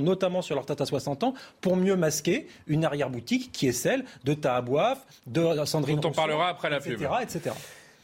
notamment 0.00 0.42
sur 0.42 0.54
leur 0.54 0.66
tata 0.66 0.84
à 0.84 0.86
60 0.86 1.24
ans, 1.24 1.34
pour 1.60 1.76
mieux 1.76 1.96
masquer 1.96 2.46
une 2.66 2.84
arrière-boutique 2.84 3.52
qui 3.52 3.68
est 3.68 3.72
celle 3.72 4.04
de 4.24 4.34
Tahabouaf, 4.34 5.06
de 5.26 5.64
Sandrine 5.64 6.00
Dont 6.00 6.10
on 6.10 6.12
parlera 6.12 6.48
après 6.48 6.70
la 6.70 6.78
etc., 6.78 6.96
pub. 6.96 7.08
etc. 7.22 7.50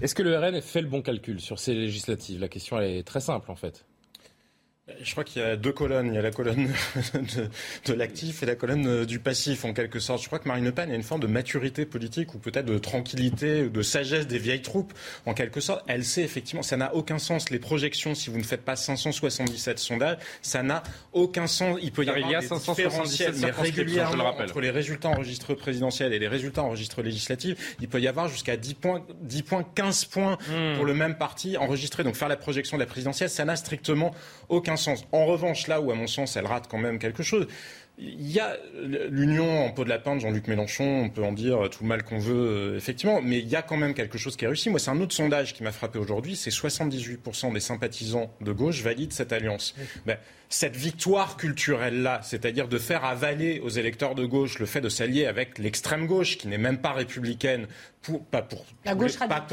Est-ce 0.01 0.15
que 0.15 0.23
le 0.23 0.39
RN 0.39 0.61
fait 0.61 0.83
le 0.83 0.89
bon 0.89 1.01
calcul 1.03 1.41
sur 1.41 1.59
ces 1.59 1.75
législatives? 1.75 2.41
La 2.41 2.49
question 2.49 2.79
elle 2.79 2.97
est 2.97 3.03
très 3.07 3.21
simple 3.21 3.51
en 3.51 3.57
fait. 3.57 3.85
Je 5.03 5.11
crois 5.11 5.25
qu'il 5.25 5.43
y 5.43 5.45
a 5.45 5.57
deux 5.57 5.73
colonnes. 5.73 6.07
Il 6.09 6.15
y 6.15 6.19
a 6.19 6.23
la 6.23 6.31
colonne 6.31 6.69
de, 7.15 7.49
de 7.87 7.93
l'actif 7.93 8.45
et 8.45 8.47
la 8.47 8.55
colonne 8.55 9.05
du 9.05 9.19
passif, 9.19 9.65
en 9.65 9.73
quelque 9.73 9.99
sorte. 9.99 10.23
Je 10.23 10.29
crois 10.29 10.39
que 10.39 10.47
Marine 10.47 10.65
Le 10.65 10.71
Pen 10.71 10.93
a 10.93 10.95
une 10.95 11.03
forme 11.03 11.21
de 11.21 11.27
maturité 11.27 11.85
politique 11.85 12.35
ou 12.35 12.39
peut-être 12.39 12.67
de 12.67 12.79
tranquillité, 12.79 13.69
de 13.69 13.83
sagesse 13.83 14.29
des 14.29 14.39
vieilles 14.39 14.63
troupes, 14.63 14.93
en 15.27 15.35
quelque 15.35 15.61
sorte. 15.61 15.83
Elle 15.89 16.05
sait 16.05 16.23
effectivement, 16.23 16.63
ça 16.63 16.77
n'a 16.77 16.95
aucun 16.95 17.19
sens. 17.19 17.51
Les 17.51 17.59
projections, 17.59 18.15
si 18.15 18.31
vous 18.31 18.39
ne 18.39 18.45
faites 18.45 18.63
pas 18.65 18.77
577 18.77 19.81
sondages, 19.81 20.19
ça 20.41 20.63
n'a 20.63 20.85
aucun 21.13 21.49
sens. 21.49 21.79
Il 21.83 21.91
peut 21.91 22.05
y 22.05 22.09
avoir 22.09 22.25
il 22.25 22.31
y 22.31 22.37
a 22.37 22.41
des 22.41 22.47
577 22.47 22.87
différentiels, 22.87 23.33
mais 23.33 23.39
circonscriptions, 23.39 23.65
je 23.65 23.81
le 23.81 23.83
régulièrement, 23.83 24.39
entre 24.39 24.61
les 24.61 24.71
résultats 24.71 25.09
enregistrés 25.09 25.57
présidentiels 25.57 26.13
et 26.13 26.21
les 26.21 26.29
résultats 26.29 26.63
enregistrés 26.63 27.03
législatifs, 27.03 27.77
il 27.81 27.89
peut 27.89 28.01
y 28.01 28.07
avoir 28.07 28.29
jusqu'à 28.29 28.57
10 28.57 28.75
points, 28.75 29.05
10 29.21 29.43
points, 29.43 29.65
15 29.75 30.05
points 30.05 30.39
Hmm. 30.49 30.77
pour 30.77 30.85
le 30.85 30.95
même 30.95 31.17
parti 31.17 31.57
enregistré. 31.57 32.05
Donc 32.05 32.15
faire 32.15 32.29
la 32.29 32.37
projection 32.37 32.77
de 32.77 32.83
la 32.83 32.87
présidentielle, 32.87 33.31
ça 33.31 33.45
n'a 33.45 33.57
strictement 33.57 34.15
aucun 34.49 34.77
sens. 34.77 35.05
En 35.13 35.27
revanche, 35.27 35.67
là 35.67 35.81
où, 35.81 35.91
à 35.91 35.95
mon 35.95 36.07
sens, 36.07 36.37
elle 36.37 36.47
rate 36.47 36.67
quand 36.69 36.79
même 36.79 36.99
quelque 36.99 37.23
chose, 37.23 37.47
il 37.99 38.31
y 38.31 38.41
a 38.41 38.57
l'union 39.09 39.65
en 39.65 39.71
peau 39.71 39.85
de 39.85 39.89
lapin 39.89 40.17
de 40.17 40.21
Jean-Luc 40.21 40.49
Mélenchon, 40.49 41.05
on 41.05 41.09
peut 41.09 41.25
en 41.25 41.33
dire 41.33 41.71
tout 41.71 41.83
le 41.83 41.89
mal 41.89 42.03
qu'on 42.03 42.19
veut, 42.19 42.35
euh, 42.35 42.77
effectivement, 42.77 43.23
mais 43.23 43.39
il 43.39 43.49
y 43.49 43.57
a 43.57 43.63
quand 43.63 43.79
même 43.79 43.95
quelque 43.95 44.19
chose 44.19 44.37
qui 44.37 44.45
est 44.45 44.49
réussi. 44.49 44.69
Moi, 44.69 44.79
c'est 44.79 44.91
un 44.91 45.01
autre 45.01 45.15
sondage 45.15 45.55
qui 45.55 45.63
m'a 45.63 45.73
frappé 45.73 45.99
aujourd'hui, 45.99 46.37
c'est 46.37 46.51
78% 46.51 47.55
des 47.55 47.61
sympathisants 47.61 48.31
de 48.43 48.53
gauche 48.53 48.83
valident 48.83 49.13
cette 49.13 49.33
alliance. 49.33 49.75
Ben, 50.05 50.19
cette 50.49 50.77
victoire 50.77 51.37
culturelle-là, 51.37 52.21
c'est-à-dire 52.23 52.69
de 52.69 52.79
faire 52.79 53.05
avaler 53.05 53.61
aux 53.61 53.69
électeurs 53.69 54.15
de 54.15 54.25
gauche 54.25 54.59
le 54.59 54.67
fait 54.67 54.81
de 54.81 54.89
s'allier 54.89 55.27
avec 55.27 55.59
l'extrême 55.59 56.07
gauche, 56.07 56.39
qui 56.39 56.49
n'est 56.49 56.59
même 56.59 56.79
pas 56.79 56.93
républicaine, 56.93 57.67
pour, 58.07 58.25
pas 58.25 58.43
pour, 58.43 58.65
gauche 58.95 59.19
pas 59.19 59.47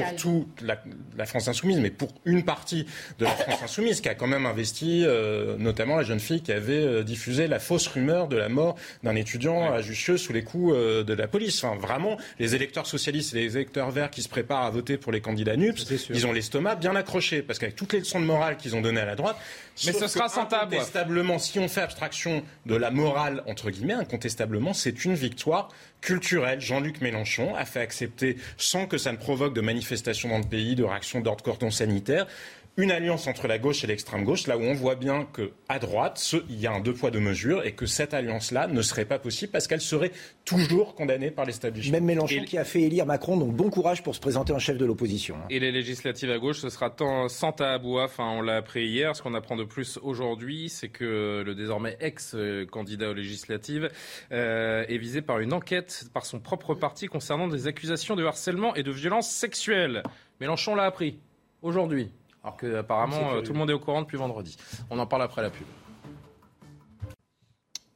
la, 0.62 0.79
la 1.17 1.25
France 1.25 1.47
insoumise, 1.47 1.79
mais 1.79 1.89
pour 1.89 2.13
une 2.23 2.43
partie 2.43 2.86
de 3.17 3.25
la 3.25 3.32
France 3.32 3.63
insoumise, 3.63 3.99
qui 3.99 4.10
a 4.10 4.13
quand 4.13 4.27
même 4.27 4.45
investi, 4.45 5.03
euh, 5.06 5.58
notamment 5.58 5.95
la 5.95 6.03
jeune 6.03 6.19
fille 6.19 6.41
qui 6.43 6.51
avait 6.51 6.73
euh, 6.73 7.03
diffusé 7.03 7.47
la 7.47 7.58
fausse 7.58 7.88
rumeur 7.88 8.27
de 8.27 8.38
la 8.38 8.49
mort 8.49 8.75
d'un 9.01 9.15
étudiant 9.15 9.73
à 9.73 9.82
Jussieu 9.82 10.17
sous 10.17 10.34
les 10.34 10.43
coups 10.43 10.73
euh, 10.75 11.03
de 11.03 11.13
la 11.13 11.27
police. 11.27 11.63
Enfin, 11.63 11.75
vraiment, 11.75 12.17
les 12.38 12.53
électeurs 12.53 12.86
socialistes 12.86 13.34
et 13.34 13.41
les 13.41 13.58
électeurs 13.58 13.89
verts 13.89 14.12
qui 14.12 14.21
se 14.21 14.29
préparent 14.29 14.65
à 14.65 14.69
voter 14.69 14.97
pour 14.97 15.12
les 15.12 15.21
candidats 15.21 15.58
NUPS, 15.58 16.10
ils 16.12 16.27
ont 16.27 16.32
l'estomac 16.32 16.75
bien 16.75 16.95
accroché, 16.95 17.41
parce 17.41 17.58
qu'avec 17.58 17.75
toutes 17.75 17.93
les 17.93 17.99
leçons 17.99 18.19
de 18.19 18.25
morale 18.25 18.58
qu'ils 18.58 18.75
ont 18.75 18.82
données 18.82 19.01
à 19.01 19.06
la 19.06 19.15
droite, 19.15 19.38
Mais 19.86 19.93
ce 19.93 20.07
sera 20.07 20.29
sans. 20.29 20.43
Incontestablement, 20.43 21.39
si 21.39 21.59
on 21.59 21.67
fait 21.67 21.81
abstraction 21.81 22.43
de 22.65 22.75
la 22.75 22.91
morale, 22.91 23.43
entre 23.47 23.71
guillemets, 23.71 23.93
incontestablement, 23.93 24.73
c'est 24.73 25.05
une 25.05 25.15
victoire 25.15 25.69
culturelle. 26.01 26.59
Jean-Luc 26.62 27.01
Mélenchon 27.01 27.55
a 27.55 27.65
fait 27.65 27.79
accepter, 27.79 28.38
sans 28.57 28.86
que 28.86 28.97
ça 28.97 29.12
ne 29.12 29.17
provoque 29.17 29.53
de 29.53 29.62
manifestations 29.62 30.29
dans 30.29 30.38
le 30.38 30.43
pays, 30.43 30.75
de 30.75 30.83
réactions 30.83 31.21
d'ordre 31.21 31.43
cordon 31.43 31.71
sanitaire, 31.71 32.27
une 32.75 32.89
alliance 32.91 33.27
entre 33.27 33.47
la 33.47 33.59
gauche 33.59 33.83
et 33.83 33.88
l'extrême 33.88 34.23
gauche, 34.23 34.47
là 34.47 34.57
où 34.57 34.62
on 34.62 34.73
voit 34.73 34.95
bien 34.95 35.25
que 35.31 35.51
à 35.69 35.77
droite, 35.77 36.17
ce- 36.17 36.38
il 36.49 36.59
y 36.59 36.65
a 36.65 36.71
un 36.71 36.79
deux 36.79 36.93
poids 36.93 37.12
deux 37.12 37.19
mesures 37.19 37.63
et 37.65 37.73
que 37.73 37.86
cette 37.86 38.15
alliance-là 38.15 38.65
ne 38.67 38.81
serait 38.81 39.05
pas 39.05 39.19
possible 39.19 39.51
parce 39.51 39.67
qu'elle 39.67 39.79
serait 39.81 40.12
toujours 40.43 40.95
condamnée 40.95 41.29
par 41.29 41.45
l'establishment. 41.45 41.91
Même 41.93 42.05
Mélenchon 42.05 42.43
qui 42.45 42.57
a 42.57 42.63
fait 42.65 42.81
élire 42.81 43.05
Macron, 43.05 43.38
donc 43.38 43.53
bon 43.55 43.69
courage 43.69 44.01
pour 44.01 44.15
se 44.15 44.19
présenter 44.19 44.53
en 44.53 44.59
chef 44.59 44.77
de 44.79 44.86
l'opposition. 44.86 45.36
hein. 45.36 45.45
Et 45.51 45.59
les 45.59 45.71
législatives 45.71 46.31
à 46.31 46.39
gauche, 46.39 46.59
ce 46.59 46.69
sera 46.69 46.89
tant, 46.89 47.29
sans. 47.29 47.53
Enfin, 47.62 48.31
on 48.31 48.41
l'a 48.41 48.55
appris 48.57 48.88
hier. 48.88 49.15
Ce 49.15 49.21
qu'on 49.21 49.36
apprend 49.36 49.55
de 49.55 49.63
plus 49.63 49.99
aujourd'hui, 50.01 50.69
c'est 50.69 50.89
que 50.89 51.43
le 51.45 51.53
désormais 51.53 51.95
ex-candidat 51.99 53.12
aux 53.12 53.13
législatives 53.13 53.89
euh, 54.31 54.83
est 54.88 54.97
visé 54.97 55.21
par 55.21 55.39
une 55.39 55.53
enquête 55.53 56.05
par 56.13 56.25
son 56.25 56.39
propre 56.39 56.73
parti 56.73 57.05
concernant 57.05 57.47
des 57.47 57.67
accusations 57.67 58.15
de 58.15 58.25
harcèlement 58.25 58.73
et 58.75 58.81
de 58.81 58.91
violence 58.91 59.29
sexuelle. 59.29 60.01
Mélenchon 60.41 60.73
l'a 60.73 60.83
appris 60.86 61.19
aujourd'hui. 61.62 62.09
Alors 62.43 62.58
que 62.58 62.75
apparemment 62.75 63.34
euh, 63.34 63.41
tout 63.41 63.53
le 63.53 63.60
monde 63.60 63.69
est 63.69 63.73
au 63.73 63.79
courant 63.79 64.01
depuis 64.01 64.17
vendredi. 64.17 64.58
On 64.89 64.99
en 64.99 65.06
parle 65.06 65.23
après 65.23 65.41
la 65.41 65.49
pub. 65.49 65.65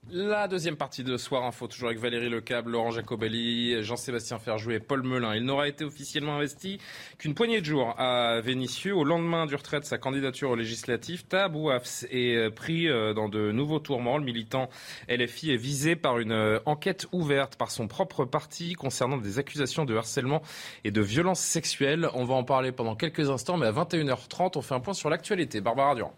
La 0.09 0.47
deuxième 0.47 0.77
partie 0.77 1.03
de 1.03 1.17
Soir 1.17 1.43
Info, 1.43 1.67
toujours 1.67 1.89
avec 1.89 1.99
Valérie 1.99 2.29
Lecable, 2.29 2.71
Laurent 2.71 2.91
Jacobelli, 2.91 3.83
Jean-Sébastien 3.83 4.39
Ferjou 4.39 4.71
et 4.71 4.79
Paul 4.79 5.03
Melun. 5.03 5.35
Il 5.35 5.43
n'aura 5.43 5.67
été 5.67 5.83
officiellement 5.83 6.37
investi 6.37 6.79
qu'une 7.17 7.33
poignée 7.33 7.59
de 7.59 7.65
jours 7.65 7.93
à 7.97 8.39
Vénissieux. 8.39 8.95
Au 8.95 9.03
lendemain 9.03 9.45
du 9.47 9.55
retrait 9.55 9.81
de 9.81 9.85
sa 9.85 9.97
candidature 9.97 10.51
aux 10.51 10.55
législatives, 10.55 11.25
Tabou 11.25 11.71
Afs 11.71 12.05
est 12.09 12.37
euh, 12.37 12.49
pris 12.49 12.87
euh, 12.87 13.13
dans 13.13 13.27
de 13.27 13.51
nouveaux 13.51 13.79
tourments. 13.79 14.17
Le 14.17 14.23
militant 14.23 14.69
LFI 15.09 15.51
est 15.51 15.57
visé 15.57 15.97
par 15.97 16.19
une 16.19 16.31
euh, 16.31 16.59
enquête 16.65 17.07
ouverte 17.11 17.57
par 17.57 17.69
son 17.69 17.89
propre 17.89 18.23
parti 18.23 18.75
concernant 18.75 19.17
des 19.17 19.39
accusations 19.39 19.83
de 19.83 19.93
harcèlement 19.93 20.41
et 20.85 20.91
de 20.91 21.01
violence 21.01 21.41
sexuelle. 21.41 22.07
On 22.13 22.23
va 22.23 22.35
en 22.35 22.45
parler 22.45 22.71
pendant 22.71 22.95
quelques 22.95 23.29
instants, 23.29 23.57
mais 23.57 23.65
à 23.65 23.73
21h30, 23.73 24.53
on 24.55 24.61
fait 24.61 24.73
un 24.73 24.79
point 24.79 24.93
sur 24.93 25.09
l'actualité. 25.09 25.59
Barbara 25.59 25.95
Durand. 25.95 26.13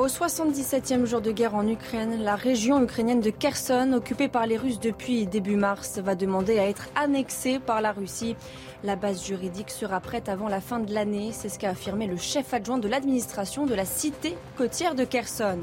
Au 0.00 0.06
77e 0.06 1.04
jour 1.04 1.20
de 1.20 1.30
guerre 1.30 1.54
en 1.54 1.68
Ukraine, 1.68 2.22
la 2.22 2.34
région 2.34 2.82
ukrainienne 2.82 3.20
de 3.20 3.28
Kherson, 3.28 3.92
occupée 3.92 4.28
par 4.28 4.46
les 4.46 4.56
Russes 4.56 4.80
depuis 4.80 5.26
début 5.26 5.56
mars, 5.56 5.98
va 5.98 6.14
demander 6.14 6.58
à 6.58 6.66
être 6.66 6.88
annexée 6.94 7.58
par 7.58 7.82
la 7.82 7.92
Russie. 7.92 8.34
La 8.82 8.96
base 8.96 9.22
juridique 9.22 9.68
sera 9.68 10.00
prête 10.00 10.30
avant 10.30 10.48
la 10.48 10.62
fin 10.62 10.78
de 10.78 10.94
l'année, 10.94 11.32
c'est 11.34 11.50
ce 11.50 11.58
qu'a 11.58 11.68
affirmé 11.68 12.06
le 12.06 12.16
chef 12.16 12.54
adjoint 12.54 12.78
de 12.78 12.88
l'administration 12.88 13.66
de 13.66 13.74
la 13.74 13.84
cité 13.84 14.38
côtière 14.56 14.94
de 14.94 15.04
Kherson. 15.04 15.58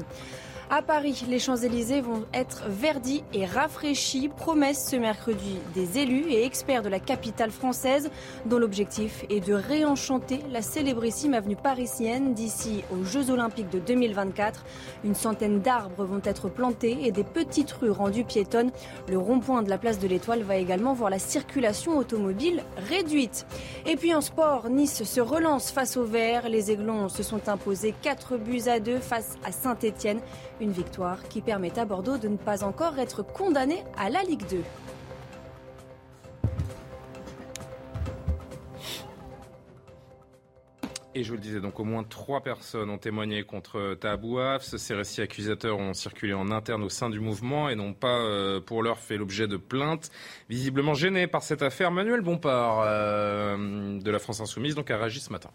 À 0.70 0.82
Paris, 0.82 1.24
les 1.30 1.38
Champs-Élysées 1.38 2.02
vont 2.02 2.26
être 2.34 2.64
verdis 2.68 3.24
et 3.32 3.46
rafraîchis, 3.46 4.28
promesse 4.28 4.90
ce 4.90 4.96
mercredi 4.96 5.56
des 5.72 5.98
élus 5.98 6.26
et 6.28 6.44
experts 6.44 6.82
de 6.82 6.90
la 6.90 7.00
capitale 7.00 7.50
française, 7.50 8.10
dont 8.44 8.58
l'objectif 8.58 9.24
est 9.30 9.40
de 9.40 9.54
réenchanter 9.54 10.40
la 10.50 10.60
célébrissime 10.60 11.32
avenue 11.32 11.56
parisienne 11.56 12.34
d'ici 12.34 12.84
aux 12.92 13.02
Jeux 13.02 13.30
Olympiques 13.30 13.70
de 13.70 13.78
2024. 13.78 14.62
Une 15.04 15.14
centaine 15.14 15.60
d'arbres 15.60 16.04
vont 16.04 16.20
être 16.22 16.50
plantés 16.50 16.98
et 17.00 17.12
des 17.12 17.24
petites 17.24 17.72
rues 17.72 17.90
rendues 17.90 18.24
piétonnes. 18.24 18.70
Le 19.08 19.16
rond-point 19.16 19.62
de 19.62 19.70
la 19.70 19.78
place 19.78 19.98
de 19.98 20.06
l'Étoile 20.06 20.42
va 20.42 20.56
également 20.56 20.92
voir 20.92 21.08
la 21.08 21.18
circulation 21.18 21.96
automobile 21.96 22.62
réduite. 22.76 23.46
Et 23.86 23.96
puis 23.96 24.14
en 24.14 24.20
sport, 24.20 24.68
Nice 24.68 25.02
se 25.02 25.20
relance 25.22 25.70
face 25.70 25.96
au 25.96 26.04
Verts. 26.04 26.50
Les 26.50 26.70
Aiglons 26.70 27.08
se 27.08 27.22
sont 27.22 27.48
imposés 27.48 27.94
4 28.02 28.36
buts 28.36 28.68
à 28.68 28.80
2 28.80 28.98
face 28.98 29.38
à 29.42 29.50
Saint-Étienne. 29.50 30.20
Une 30.60 30.72
victoire 30.72 31.22
qui 31.28 31.40
permet 31.40 31.78
à 31.78 31.84
Bordeaux 31.84 32.18
de 32.18 32.28
ne 32.28 32.36
pas 32.36 32.64
encore 32.64 32.98
être 32.98 33.22
condamné 33.22 33.84
à 33.96 34.10
la 34.10 34.22
Ligue 34.22 34.46
2. 34.50 34.62
Et 41.14 41.24
je 41.24 41.30
vous 41.30 41.36
le 41.36 41.42
disais, 41.42 41.60
donc 41.60 41.80
au 41.80 41.84
moins 41.84 42.04
trois 42.04 42.42
personnes 42.42 42.90
ont 42.90 42.98
témoigné 42.98 43.42
contre 43.42 43.94
Tahabouaf. 43.94 44.62
Ces 44.62 44.94
récits 44.94 45.20
accusateurs 45.20 45.78
ont 45.78 45.92
circulé 45.92 46.32
en 46.32 46.50
interne 46.50 46.84
au 46.84 46.88
sein 46.88 47.10
du 47.10 47.18
mouvement 47.18 47.68
et 47.68 47.74
n'ont 47.74 47.92
pas, 47.92 48.18
euh, 48.20 48.60
pour 48.60 48.84
l'heure, 48.84 48.98
fait 48.98 49.16
l'objet 49.16 49.48
de 49.48 49.56
plaintes. 49.56 50.10
Visiblement 50.48 50.94
gêné 50.94 51.26
par 51.26 51.42
cette 51.42 51.62
affaire, 51.62 51.90
Manuel 51.90 52.20
Bompard 52.20 52.82
euh, 52.84 53.98
de 53.98 54.10
la 54.10 54.18
France 54.20 54.40
Insoumise 54.40 54.74
donc 54.76 54.90
a 54.90 54.96
réagi 54.96 55.18
ce 55.18 55.32
matin. 55.32 55.50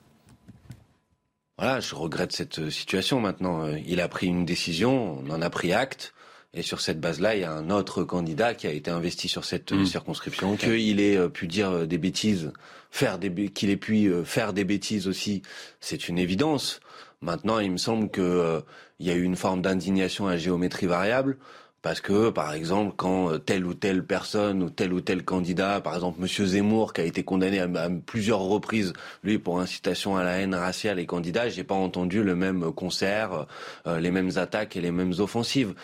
Voilà, 1.63 1.79
je 1.79 1.95
regrette 1.95 2.33
cette 2.33 2.69
situation 2.69 3.21
maintenant. 3.21 3.65
Il 3.87 4.01
a 4.01 4.09
pris 4.09 4.27
une 4.27 4.43
décision, 4.43 5.23
on 5.25 5.29
en 5.29 5.41
a 5.41 5.49
pris 5.49 5.71
acte. 5.71 6.13
Et 6.53 6.61
sur 6.61 6.81
cette 6.81 6.99
base-là, 6.99 7.35
il 7.35 7.41
y 7.41 7.45
a 7.45 7.53
un 7.53 7.69
autre 7.69 8.03
candidat 8.03 8.53
qui 8.53 8.67
a 8.67 8.71
été 8.71 8.91
investi 8.91 9.29
sur 9.29 9.45
cette 9.45 9.71
Mmh. 9.71 9.85
circonscription, 9.85 10.57
qu'il 10.57 10.99
ait 10.99 11.15
euh, 11.15 11.29
pu 11.29 11.47
dire 11.47 11.69
euh, 11.71 11.85
des 11.85 11.97
bêtises, 11.97 12.51
faire 12.91 13.17
des 13.17 13.47
qu'il 13.47 13.69
ait 13.69 13.77
pu 13.77 14.07
euh, 14.07 14.25
faire 14.25 14.51
des 14.51 14.65
bêtises 14.65 15.07
aussi, 15.07 15.41
c'est 15.79 16.09
une 16.09 16.19
évidence. 16.19 16.81
Maintenant, 17.21 17.59
il 17.59 17.71
me 17.71 17.77
semble 17.77 18.09
que 18.09 18.19
euh, 18.19 18.59
il 18.99 19.07
y 19.07 19.11
a 19.11 19.15
eu 19.15 19.23
une 19.23 19.37
forme 19.37 19.61
d'indignation 19.61 20.27
à 20.27 20.35
géométrie 20.35 20.87
variable. 20.87 21.37
Parce 21.83 21.99
que, 21.99 22.29
par 22.29 22.53
exemple, 22.53 22.93
quand 22.95 23.29
euh, 23.29 23.37
telle 23.39 23.65
ou 23.65 23.73
telle 23.73 24.05
personne 24.05 24.63
ou 24.63 24.69
tel 24.69 24.93
ou 24.93 25.01
tel 25.01 25.23
candidat, 25.25 25.81
par 25.81 25.95
exemple 25.95 26.21
Monsieur 26.21 26.45
Zemmour, 26.45 26.93
qui 26.93 27.01
a 27.01 27.03
été 27.03 27.23
condamné 27.23 27.59
à, 27.59 27.67
plusieurs 28.05 28.39
reprises, 28.39 28.93
lui 29.21 29.37
pour 29.37 29.59
incitation 29.59 30.15
à 30.15 30.23
la 30.23 30.39
haine 30.39 30.55
raciale 30.55 30.97
et 30.97 31.05
candidat, 31.05 31.49
j'ai 31.49 31.65
pas 31.65 31.75
entendu 31.75 32.23
le 32.23 32.35
même 32.35 32.71
concert, 32.71 33.47
euh, 33.85 33.99
les 33.99 34.11
mêmes 34.11 34.31
attaques 34.37 34.77
et 34.77 34.81
les 34.81 34.91
mêmes 34.91 35.13
offensives. 35.19 35.75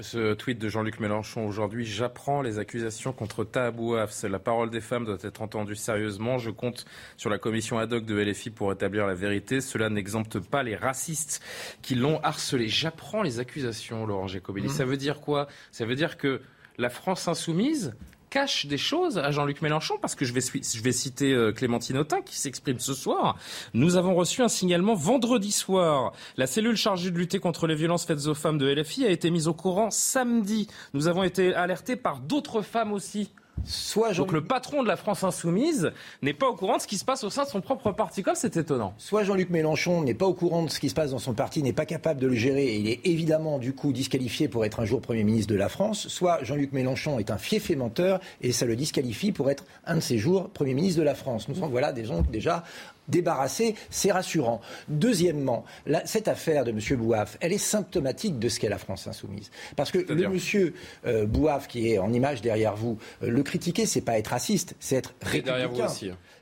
Ce 0.00 0.32
tweet 0.32 0.58
de 0.58 0.70
Jean-Luc 0.70 1.00
Mélenchon 1.00 1.46
aujourd'hui, 1.46 1.84
j'apprends 1.84 2.40
les 2.40 2.58
accusations 2.58 3.12
contre 3.12 3.44
Tahabouaf. 3.44 4.22
La 4.22 4.38
parole 4.38 4.70
des 4.70 4.80
femmes 4.80 5.04
doit 5.04 5.18
être 5.22 5.42
entendue 5.42 5.76
sérieusement. 5.76 6.38
Je 6.38 6.50
compte 6.50 6.86
sur 7.18 7.28
la 7.28 7.36
commission 7.36 7.76
ad 7.76 7.92
hoc 7.92 8.06
de 8.06 8.18
LFI 8.18 8.48
pour 8.48 8.72
établir 8.72 9.06
la 9.06 9.14
vérité. 9.14 9.60
Cela 9.60 9.90
n'exempte 9.90 10.38
pas 10.38 10.62
les 10.62 10.76
racistes 10.76 11.42
qui 11.82 11.94
l'ont 11.94 12.20
harcelé. 12.22 12.68
J'apprends 12.68 13.22
les 13.22 13.38
accusations, 13.38 14.06
Laurent 14.06 14.28
Jacobelli. 14.28 14.70
Ça 14.70 14.86
veut 14.86 14.96
dire 14.96 15.20
quoi? 15.20 15.46
Ça 15.72 15.84
veut 15.84 15.94
dire 15.94 16.16
que 16.16 16.40
la 16.78 16.88
France 16.88 17.28
insoumise 17.28 17.94
cache 18.32 18.64
des 18.64 18.78
choses 18.78 19.18
à 19.18 19.30
Jean-Luc 19.30 19.60
Mélenchon 19.60 19.98
parce 20.00 20.14
que 20.14 20.24
je 20.24 20.32
vais, 20.32 20.40
je 20.40 20.82
vais 20.82 20.92
citer 20.92 21.34
euh, 21.34 21.52
Clémentine 21.52 21.98
Autain 21.98 22.22
qui 22.22 22.38
s'exprime 22.40 22.78
ce 22.78 22.94
soir. 22.94 23.36
Nous 23.74 23.96
avons 23.96 24.14
reçu 24.14 24.40
un 24.40 24.48
signalement 24.48 24.94
vendredi 24.94 25.52
soir. 25.52 26.14
La 26.38 26.46
cellule 26.46 26.76
chargée 26.76 27.10
de 27.10 27.18
lutter 27.18 27.40
contre 27.40 27.66
les 27.66 27.74
violences 27.74 28.06
faites 28.06 28.26
aux 28.26 28.34
femmes 28.34 28.56
de 28.56 28.72
LFI 28.72 29.04
a 29.04 29.10
été 29.10 29.30
mise 29.30 29.48
au 29.48 29.52
courant 29.52 29.90
samedi. 29.90 30.66
Nous 30.94 31.08
avons 31.08 31.24
été 31.24 31.54
alertés 31.54 31.94
par 31.94 32.20
d'autres 32.20 32.62
femmes 32.62 32.92
aussi. 32.92 33.30
Soit 33.64 34.14
Donc 34.14 34.32
le 34.32 34.42
patron 34.42 34.82
de 34.82 34.88
la 34.88 34.96
France 34.96 35.22
insoumise 35.22 35.92
n'est 36.20 36.34
pas 36.34 36.48
au 36.48 36.54
courant 36.54 36.78
de 36.78 36.82
ce 36.82 36.86
qui 36.86 36.98
se 36.98 37.04
passe 37.04 37.22
au 37.22 37.30
sein 37.30 37.44
de 37.44 37.48
son 37.48 37.60
propre 37.60 37.92
parti. 37.92 38.22
Comme 38.22 38.34
c'est 38.34 38.56
étonnant. 38.56 38.94
Soit 38.98 39.24
Jean-Luc 39.24 39.50
Mélenchon 39.50 40.02
n'est 40.02 40.14
pas 40.14 40.26
au 40.26 40.34
courant 40.34 40.64
de 40.64 40.70
ce 40.70 40.80
qui 40.80 40.88
se 40.88 40.94
passe 40.94 41.12
dans 41.12 41.18
son 41.18 41.34
parti, 41.34 41.62
n'est 41.62 41.72
pas 41.72 41.86
capable 41.86 42.20
de 42.20 42.26
le 42.26 42.34
gérer 42.34 42.66
et 42.66 42.76
il 42.76 42.88
est 42.88 43.00
évidemment 43.04 43.58
du 43.58 43.72
coup 43.72 43.92
disqualifié 43.92 44.48
pour 44.48 44.64
être 44.64 44.80
un 44.80 44.84
jour 44.84 45.00
Premier 45.00 45.22
ministre 45.22 45.52
de 45.52 45.58
la 45.58 45.68
France, 45.68 46.08
soit 46.08 46.42
Jean-Luc 46.42 46.72
Mélenchon 46.72 47.18
est 47.18 47.30
un 47.30 47.38
fief 47.38 47.70
et 47.70 47.76
menteur 47.76 48.20
et 48.40 48.52
ça 48.52 48.66
le 48.66 48.74
disqualifie 48.76 49.32
pour 49.32 49.50
être 49.50 49.64
un 49.86 49.96
de 49.96 50.00
ces 50.00 50.18
jours 50.18 50.48
Premier 50.50 50.74
ministre 50.74 50.98
de 50.98 51.04
la 51.04 51.14
France. 51.14 51.48
Nous 51.48 51.54
sommes 51.54 51.70
voilà 51.70 51.92
des 51.92 52.04
gens 52.04 52.22
déjà 52.22 52.64
débarrassés, 53.12 53.76
c'est 53.90 54.10
rassurant. 54.10 54.60
Deuxièmement, 54.88 55.64
la- 55.86 56.04
cette 56.06 56.26
affaire 56.26 56.64
de 56.64 56.70
M. 56.70 56.80
Bouaf, 56.98 57.36
elle 57.40 57.52
est 57.52 57.58
symptomatique 57.58 58.38
de 58.40 58.48
ce 58.48 58.58
qu'est 58.58 58.68
la 58.68 58.78
France 58.78 59.06
insoumise. 59.06 59.50
Parce 59.76 59.90
que 59.92 59.98
le 60.14 60.22
monsieur 60.32 60.74
euh, 61.06 61.26
Bouaf, 61.26 61.68
qui 61.68 61.92
est 61.92 61.98
en 61.98 62.12
image 62.12 62.40
derrière 62.42 62.74
vous, 62.74 62.98
euh, 63.22 63.28
le 63.30 63.42
critiquer, 63.42 63.86
c'est 63.86 64.00
pas 64.00 64.18
être 64.18 64.28
raciste, 64.28 64.74
c'est 64.80 64.96
être 64.96 65.14
républicain. 65.22 65.88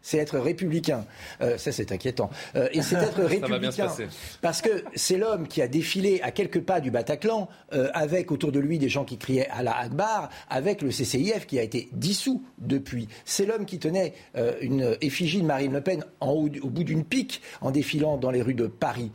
C'est 0.03 0.19
être 0.19 0.39
républicain. 0.39 1.05
Euh, 1.43 1.59
ça, 1.59 1.73
c'est 1.73 1.93
inquiétant. 1.93 2.31
Euh, 2.57 2.69
et 2.73 2.81
c'est 2.83 2.97
être 3.03 3.17
Ça 3.17 3.23
va 3.23 3.29
républicain. 3.29 3.59
bien 3.59 3.71
se 3.71 3.83
passer. 3.83 4.07
Parce 4.41 4.63
que 4.63 4.85
c'est 4.95 5.17
l'homme 5.19 5.47
qui 5.47 5.61
a 5.63 5.69
défilé 5.69 6.21
à 6.23 6.31
quelques 6.31 6.61
pas 6.63 6.81
du 6.81 6.91
Bataclan, 6.91 7.49
euh, 7.75 7.89
avec 7.93 8.33
autour 8.33 8.51
de 8.53 8.59
lui 8.61 8.79
des 8.79 8.89
gens 8.89 9.05
qui 9.05 9.19
criaient 9.19 9.49
à 9.51 9.63
la 9.63 9.77
Akbar, 9.77 10.31
avec 10.49 10.81
le 10.83 10.89
CCIF 10.91 11.47
qui 11.47 11.59
a 11.59 11.63
été 11.63 11.89
dissous 11.93 12.43
depuis. 12.59 13.09
C'est 13.25 13.45
l'homme 13.47 13.67
qui 13.67 13.79
tenait 13.79 14.15
une 14.61 14.97
effigie 15.01 15.41
de 15.43 15.47
Marine 15.47 15.73
Le 15.73 15.81
Pen 15.81 16.05
en 16.21 16.31
haut, 16.33 16.49
du- 16.49 16.61
au 16.61 16.69
bout 16.71 16.85
d'une 16.85 17.05
pique 17.05 17.43
en 17.61 17.71
défilant 17.71 18.17
dans 18.17 18.31
les 18.31 18.43
rues 18.43 18.55
de 18.55 18.67
Paris. 18.67 19.11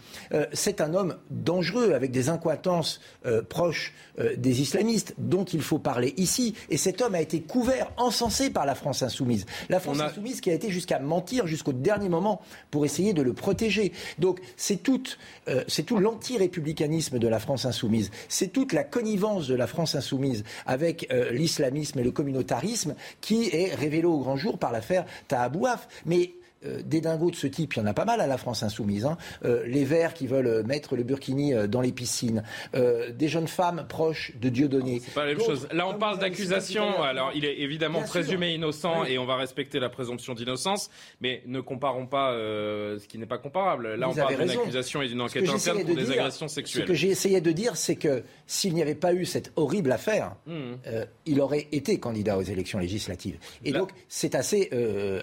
C'est 0.54 0.82
un 0.82 0.94
homme 0.94 1.18
dangereux, 1.30 1.94
avec 1.94 2.12
des 2.12 2.30
incointances 2.30 3.02
euh, 3.26 3.42
proches 3.42 3.94
des 4.38 4.62
islamistes, 4.62 5.14
dont 5.18 5.44
il 5.44 5.62
faut 5.62 5.80
parler 5.80 6.14
ici. 6.18 6.56
Et 6.70 6.78
cet 6.78 7.02
homme 7.02 7.16
a 7.16 7.22
été 7.22 7.42
couvert, 7.42 7.92
encensé 7.98 8.50
par 8.50 8.66
la 8.66 8.76
France 8.76 9.04
insoumise. 9.04 9.46
La 9.70 9.80
France 9.80 10.00
insoumise 10.00 10.42
qui 10.42 10.50
a 10.52 10.54
été 10.54 10.70
jusqu'à 10.76 11.00
mentir 11.00 11.48
jusqu'au 11.48 11.74
dernier 11.74 12.10
moment 12.10 12.42
pour 12.70 12.86
essayer 12.86 13.14
de 13.14 13.22
le 13.22 13.34
protéger. 13.34 13.94
Donc 14.20 14.40
c'est 14.58 14.84
tout, 14.84 15.04
euh, 15.48 15.64
tout 15.86 15.98
l'anti-républicanisme 15.98 17.18
de 17.18 17.28
la 17.28 17.40
France 17.40 17.66
insoumise. 17.66 18.12
C'est 18.30 18.52
toute 18.52 18.74
la 18.74 18.84
connivence 18.84 19.48
de 19.48 19.56
la 19.56 19.68
France 19.68 19.96
insoumise 19.96 20.44
avec 20.66 21.08
euh, 21.12 21.32
l'islamisme 21.32 22.00
et 22.00 22.04
le 22.04 22.12
communautarisme 22.12 22.96
qui 23.22 23.50
est 23.54 23.74
révélé 23.74 24.06
au 24.06 24.20
grand 24.20 24.38
jour 24.38 24.58
par 24.60 24.72
l'affaire 24.72 25.06
Tahabouaf. 25.28 25.88
Mais 26.06 26.34
euh, 26.66 26.82
des 26.84 27.02
dingos 27.02 27.32
de 27.32 27.36
ce 27.36 27.48
type, 27.48 27.74
il 27.76 27.80
y 27.80 27.82
en 27.82 27.86
a 27.86 27.94
pas 27.94 28.06
mal 28.06 28.22
à 28.22 28.28
la 28.28 28.38
France 28.38 28.64
insoumise. 28.64 29.06
hein. 29.06 29.18
Euh, 29.44 29.64
les 29.68 29.86
Verts 29.86 30.14
qui 30.14 30.28
veulent 30.28 30.48
euh, 30.48 30.64
mettre 30.64 30.96
le 30.96 31.04
burkini 31.04 31.54
dans 31.68 31.82
les 31.82 31.92
piscines, 31.92 32.44
des 32.74 33.28
jeunes 33.28 33.48
femmes 33.48 33.86
proches 33.88 34.32
de 34.40 34.50
Dieudonné. 34.50 35.02
C'est 35.04 35.14
pas 35.14 35.26
la 35.26 35.34
même 35.34 35.40
chose. 35.44 35.68
Là, 35.72 35.88
on 35.88 35.96
parle 35.96 36.20
d'accusation. 36.20 37.02
Alors, 37.02 37.32
il 37.36 37.46
est 37.46 37.60
évidemment 37.62 38.00
Bien 38.00 38.08
sûr. 38.08 38.22
présumé 38.22 38.54
innocent 38.54 39.02
Oui. 39.04 39.12
et 39.14 39.18
on 39.18 39.26
va 39.26 39.36
respecter 39.36 39.80
la 39.80 39.90
présomption 39.90 40.34
d'innocence, 40.34 40.90
mais 41.22 41.42
ne 41.46 41.60
comparons 41.62 42.08
pas 42.08 42.32
ce 42.34 43.06
qui 43.08 43.18
n'est 43.18 43.26
pas 43.26 43.38
comparable. 43.38 43.96
Là, 43.96 44.08
Vous 44.08 44.14
on 44.14 44.16
parle 44.16 44.38
d'une 44.38 44.50
accusation 44.50 45.02
et 45.02 45.08
d'une 45.08 45.20
Ce 45.20 45.24
enquête 45.24 45.50
interne 45.50 45.80
pour 45.86 45.90
de 45.96 46.00
des 46.00 46.04
dire- 46.06 46.14
agressions 46.14 46.48
Ce 46.48 46.56
sexuelles. 46.56 46.86
que 46.86 46.94
j'ai 46.94 47.10
essayé 47.10 47.42
de 47.42 47.52
dire, 47.52 47.76
c'est 47.78 47.96
que 47.96 48.24
s'il 48.48 48.74
n'y 48.74 48.82
avait 48.82 48.96
pas 48.96 49.14
eu 49.14 49.26
cette 49.26 49.52
horrible 49.56 49.92
affaire, 49.92 50.36
euh, 50.48 51.06
il 51.26 51.42
aurait 51.42 51.68
été 51.72 52.00
candidat 52.00 52.38
aux 52.38 52.42
élections 52.44 52.80
législatives. 52.80 53.38
Et 53.64 53.72
Là- 53.72 53.80
donc, 53.80 53.90
c'est 54.08 54.36
assez, 54.36 54.70